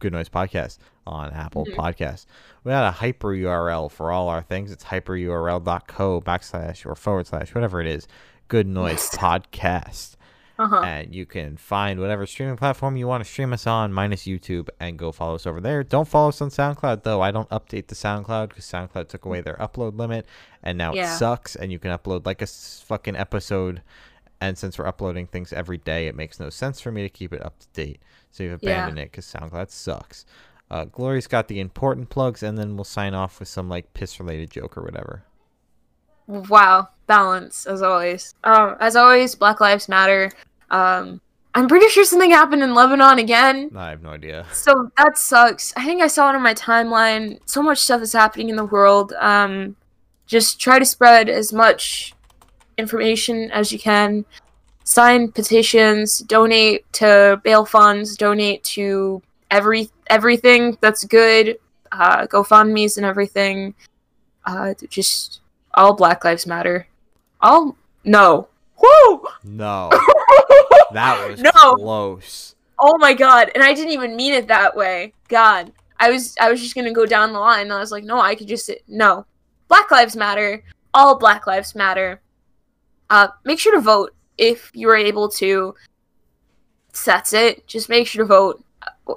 Good 0.00 0.12
Noise 0.12 0.28
Podcast 0.28 0.78
on 1.06 1.30
Apple 1.32 1.64
Mhm. 1.66 1.74
Podcasts. 1.76 2.26
We 2.64 2.70
got 2.70 2.86
a 2.86 2.90
hyper 2.90 3.28
URL 3.34 3.88
for 3.90 4.10
all 4.10 4.28
our 4.28 4.42
things. 4.42 4.72
It's 4.72 4.84
hyperurl.co 4.84 6.20
backslash 6.20 6.84
or 6.86 6.94
forward 6.94 7.26
slash, 7.28 7.54
whatever 7.54 7.80
it 7.80 7.86
is. 7.86 8.06
Good 8.48 8.66
Noise 8.66 9.10
Podcast. 9.14 10.16
Uh-huh. 10.60 10.82
And 10.82 11.14
you 11.14 11.24
can 11.24 11.56
find 11.56 11.98
whatever 12.00 12.26
streaming 12.26 12.56
platform 12.58 12.96
you 12.96 13.06
want 13.06 13.24
to 13.24 13.30
stream 13.30 13.52
us 13.54 13.66
on, 13.66 13.94
minus 13.94 14.24
YouTube, 14.24 14.68
and 14.78 14.98
go 14.98 15.10
follow 15.10 15.36
us 15.36 15.46
over 15.46 15.58
there. 15.60 15.82
Don't 15.82 16.06
follow 16.06 16.28
us 16.28 16.42
on 16.42 16.50
SoundCloud, 16.50 17.02
though. 17.02 17.22
I 17.22 17.30
don't 17.30 17.48
update 17.48 17.86
the 17.86 17.94
SoundCloud 17.94 18.50
because 18.50 18.66
SoundCloud 18.66 19.08
took 19.08 19.24
away 19.24 19.40
their 19.40 19.56
upload 19.56 19.96
limit, 19.98 20.26
and 20.62 20.76
now 20.76 20.92
it 20.92 21.06
sucks. 21.06 21.56
And 21.56 21.72
you 21.72 21.78
can 21.78 21.90
upload 21.96 22.26
like 22.26 22.42
a 22.42 22.46
fucking 22.46 23.16
episode. 23.16 23.80
And 24.42 24.58
since 24.58 24.78
we're 24.78 24.86
uploading 24.86 25.26
things 25.26 25.52
every 25.52 25.78
day, 25.78 26.06
it 26.08 26.14
makes 26.14 26.38
no 26.38 26.50
sense 26.50 26.80
for 26.80 26.92
me 26.92 27.02
to 27.02 27.08
keep 27.08 27.32
it 27.32 27.44
up 27.44 27.58
to 27.60 27.66
date. 27.72 28.00
So 28.30 28.42
you've 28.42 28.62
Yeah. 28.62 28.70
abandoned 28.72 28.98
it 28.98 29.10
because 29.12 29.26
SoundCloud 29.26 29.70
sucks. 29.70 30.26
Uh, 30.70 30.84
Glory's 30.84 31.26
got 31.26 31.48
the 31.48 31.58
important 31.58 32.10
plugs, 32.10 32.42
and 32.42 32.56
then 32.58 32.76
we'll 32.76 32.84
sign 32.84 33.14
off 33.14 33.40
with 33.40 33.48
some 33.48 33.68
like 33.68 33.92
piss 33.94 34.20
related 34.20 34.50
joke 34.50 34.76
or 34.76 34.82
whatever. 34.82 35.24
Wow, 36.26 36.90
balance 37.08 37.66
as 37.66 37.82
always. 37.82 38.34
Um, 38.44 38.76
as 38.78 38.94
always, 38.94 39.34
Black 39.34 39.60
Lives 39.60 39.88
Matter. 39.88 40.30
Um, 40.70 41.20
I'm 41.54 41.66
pretty 41.66 41.88
sure 41.88 42.04
something 42.04 42.30
happened 42.30 42.62
in 42.62 42.74
Lebanon 42.74 43.18
again. 43.18 43.70
I 43.74 43.90
have 43.90 44.02
no 44.02 44.10
idea. 44.10 44.46
So 44.52 44.90
that 44.96 45.18
sucks. 45.18 45.72
I 45.76 45.84
think 45.84 46.00
I 46.00 46.06
saw 46.06 46.30
it 46.30 46.36
on 46.36 46.42
my 46.42 46.54
timeline. 46.54 47.40
So 47.44 47.62
much 47.62 47.78
stuff 47.78 48.02
is 48.02 48.12
happening 48.12 48.48
in 48.50 48.56
the 48.56 48.64
world. 48.64 49.12
Um, 49.14 49.76
just 50.26 50.60
try 50.60 50.78
to 50.78 50.84
spread 50.84 51.28
as 51.28 51.52
much 51.52 52.14
information 52.78 53.50
as 53.50 53.72
you 53.72 53.80
can. 53.80 54.24
Sign 54.84 55.32
petitions. 55.32 56.20
Donate 56.20 56.90
to 56.94 57.40
bail 57.42 57.64
funds. 57.64 58.16
Donate 58.16 58.62
to 58.64 59.20
every 59.50 59.90
everything 60.06 60.78
that's 60.80 61.04
good. 61.04 61.58
Uh, 61.90 62.28
GoFundmes 62.28 62.96
and 62.96 63.04
everything. 63.04 63.74
Uh, 64.46 64.74
just 64.88 65.40
all 65.74 65.94
Black 65.94 66.24
Lives 66.24 66.46
Matter. 66.46 66.86
All 67.40 67.76
no. 68.04 68.48
Woo! 68.80 69.22
No, 69.44 69.90
that 70.92 71.28
was 71.28 71.40
No. 71.40 71.74
close. 71.76 72.54
Oh 72.78 72.96
my 72.98 73.12
god, 73.12 73.50
and 73.54 73.62
I 73.62 73.74
didn't 73.74 73.92
even 73.92 74.16
mean 74.16 74.32
it 74.32 74.48
that 74.48 74.74
way. 74.76 75.12
God. 75.28 75.72
I 76.02 76.10
was 76.10 76.34
I 76.40 76.50
was 76.50 76.62
just 76.62 76.74
gonna 76.74 76.92
go 76.92 77.04
down 77.04 77.32
the 77.34 77.38
line 77.38 77.62
and 77.62 77.72
I 77.74 77.78
was 77.78 77.92
like, 77.92 78.04
no, 78.04 78.18
I 78.18 78.34
could 78.34 78.48
just 78.48 78.64
say 78.64 78.80
no. 78.88 79.26
Black 79.68 79.90
Lives 79.90 80.16
Matter. 80.16 80.64
All 80.94 81.18
Black 81.18 81.46
Lives 81.46 81.74
Matter. 81.74 82.22
Uh 83.10 83.28
make 83.44 83.58
sure 83.58 83.74
to 83.74 83.80
vote 83.82 84.14
if 84.38 84.70
you 84.72 84.88
are 84.88 84.96
able 84.96 85.28
to. 85.28 85.74
That's 87.04 87.34
it. 87.34 87.66
Just 87.66 87.90
make 87.90 88.06
sure 88.06 88.24
to 88.24 88.26
vote. 88.26 88.64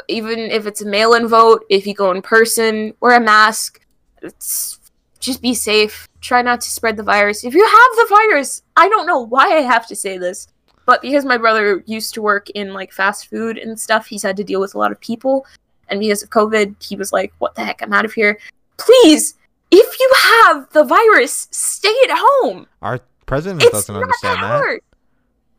Even 0.10 0.40
if 0.40 0.68
it's 0.68 0.82
a 0.82 0.86
mail 0.86 1.14
in 1.14 1.28
vote, 1.28 1.64
if 1.70 1.88
you 1.88 1.94
go 1.94 2.12
in 2.12 2.22
person, 2.22 2.94
wear 3.00 3.16
a 3.16 3.20
mask. 3.22 3.80
It's 4.22 4.80
just 5.20 5.42
be 5.42 5.54
safe. 5.54 6.08
Try 6.24 6.42
not 6.42 6.62
to 6.62 6.70
spread 6.70 6.96
the 6.96 7.04
virus. 7.04 7.44
If 7.44 7.54
you 7.54 7.66
have 7.66 7.96
the 7.98 8.08
virus, 8.10 8.64
I 8.78 8.88
don't 8.88 9.06
know 9.06 9.20
why 9.20 9.58
I 9.58 9.62
have 9.62 9.86
to 9.88 9.96
say 9.96 10.18
this, 10.18 10.48
but 10.86 11.02
because 11.02 11.26
my 11.26 11.38
brother 11.38 11.84
used 11.86 12.14
to 12.14 12.22
work 12.22 12.50
in 12.52 12.74
like 12.74 12.94
fast 12.94 13.30
food 13.30 13.58
and 13.58 13.78
stuff, 13.78 14.08
he's 14.08 14.24
had 14.24 14.38
to 14.38 14.44
deal 14.44 14.62
with 14.62 14.74
a 14.74 14.78
lot 14.78 14.92
of 14.94 15.00
people. 15.02 15.46
and 15.90 16.00
because 16.00 16.24
of 16.24 16.30
COVID, 16.30 16.82
he 16.82 16.96
was 16.96 17.12
like, 17.12 17.34
"What 17.40 17.56
the 17.56 17.64
heck? 17.66 17.82
I'm 17.82 17.92
out 17.92 18.06
of 18.06 18.14
here." 18.14 18.40
Please, 18.78 19.36
if 19.70 20.00
you 20.00 20.12
have 20.16 20.70
the 20.72 20.86
virus, 20.86 21.50
stay 21.52 21.94
at 22.06 22.18
home. 22.18 22.68
Our 22.82 23.02
president 23.26 23.64
It's 23.64 23.74
doesn't 23.74 23.94
understand 23.94 24.38
that 24.38 24.48
that. 24.48 24.64
hard. 24.64 24.82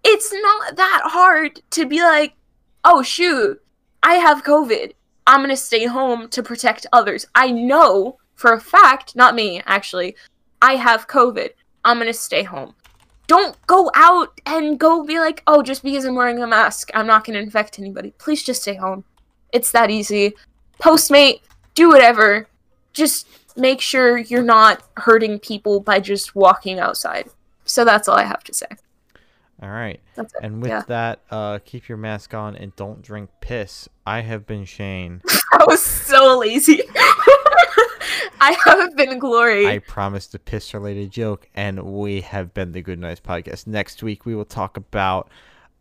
It's 0.02 0.32
not 0.32 0.76
that 0.76 1.02
hard 1.04 1.60
to 1.72 1.84
be 1.84 2.02
like, 2.02 2.32
"Oh 2.84 3.02
shoot, 3.02 3.62
I 4.02 4.14
have 4.14 4.44
COVID. 4.44 4.94
I'm 5.26 5.42
gonna 5.42 5.56
stay 5.58 5.84
home 5.84 6.28
to 6.30 6.42
protect 6.42 6.86
others." 6.90 7.26
I 7.34 7.50
know 7.50 8.16
for 8.34 8.54
a 8.54 8.60
fact, 8.60 9.14
not 9.14 9.34
me 9.34 9.62
actually, 9.66 10.16
I 10.64 10.76
have 10.76 11.06
COVID. 11.08 11.50
I'm 11.84 11.98
gonna 11.98 12.14
stay 12.14 12.42
home. 12.42 12.74
Don't 13.26 13.54
go 13.66 13.90
out 13.94 14.40
and 14.46 14.78
go 14.80 15.04
be 15.04 15.18
like, 15.18 15.42
"Oh, 15.46 15.62
just 15.62 15.82
because 15.82 16.04
I'm 16.06 16.14
wearing 16.14 16.42
a 16.42 16.46
mask, 16.46 16.90
I'm 16.94 17.06
not 17.06 17.24
gonna 17.24 17.40
infect 17.40 17.78
anybody." 17.78 18.14
Please 18.18 18.42
just 18.42 18.62
stay 18.62 18.74
home. 18.74 19.04
It's 19.52 19.70
that 19.72 19.90
easy. 19.90 20.32
Postmate, 20.80 21.40
do 21.74 21.88
whatever. 21.88 22.48
Just 22.94 23.26
make 23.56 23.80
sure 23.80 24.16
you're 24.18 24.42
not 24.42 24.82
hurting 24.96 25.38
people 25.38 25.80
by 25.80 26.00
just 26.00 26.34
walking 26.34 26.78
outside. 26.78 27.28
So 27.66 27.84
that's 27.84 28.08
all 28.08 28.16
I 28.16 28.24
have 28.24 28.42
to 28.44 28.54
say. 28.54 28.66
All 29.62 29.70
right. 29.70 30.00
And 30.42 30.60
with 30.62 30.70
Yeah. 30.70 30.82
that, 30.88 31.20
uh, 31.30 31.58
keep 31.64 31.88
your 31.88 31.98
mask 31.98 32.34
on 32.34 32.56
and 32.56 32.74
don't 32.76 33.00
drink 33.02 33.30
piss. 33.40 33.88
I 34.06 34.20
have 34.22 34.46
been 34.46 34.64
Shane. 34.64 35.22
I 35.52 35.64
was 35.66 35.82
so 35.82 36.38
lazy. 36.38 36.82
I 38.40 38.56
haven't 38.64 38.96
been 38.96 39.18
glory. 39.18 39.66
I 39.66 39.78
promised 39.78 40.34
a 40.34 40.38
piss 40.38 40.74
related 40.74 41.10
joke, 41.10 41.48
and 41.54 41.82
we 41.82 42.20
have 42.20 42.52
been 42.54 42.72
the 42.72 42.82
Good 42.82 42.98
Noise 42.98 43.20
Podcast. 43.20 43.66
Next 43.66 44.02
week, 44.02 44.26
we 44.26 44.34
will 44.34 44.44
talk 44.44 44.76
about 44.76 45.28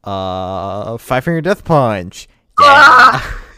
uh, 0.04 0.98
Five 0.98 1.26
Finger 1.26 1.42
Death 1.42 1.64
Punch. 1.66 2.28
Yeah. 2.60 2.66
Ah! 2.68 3.40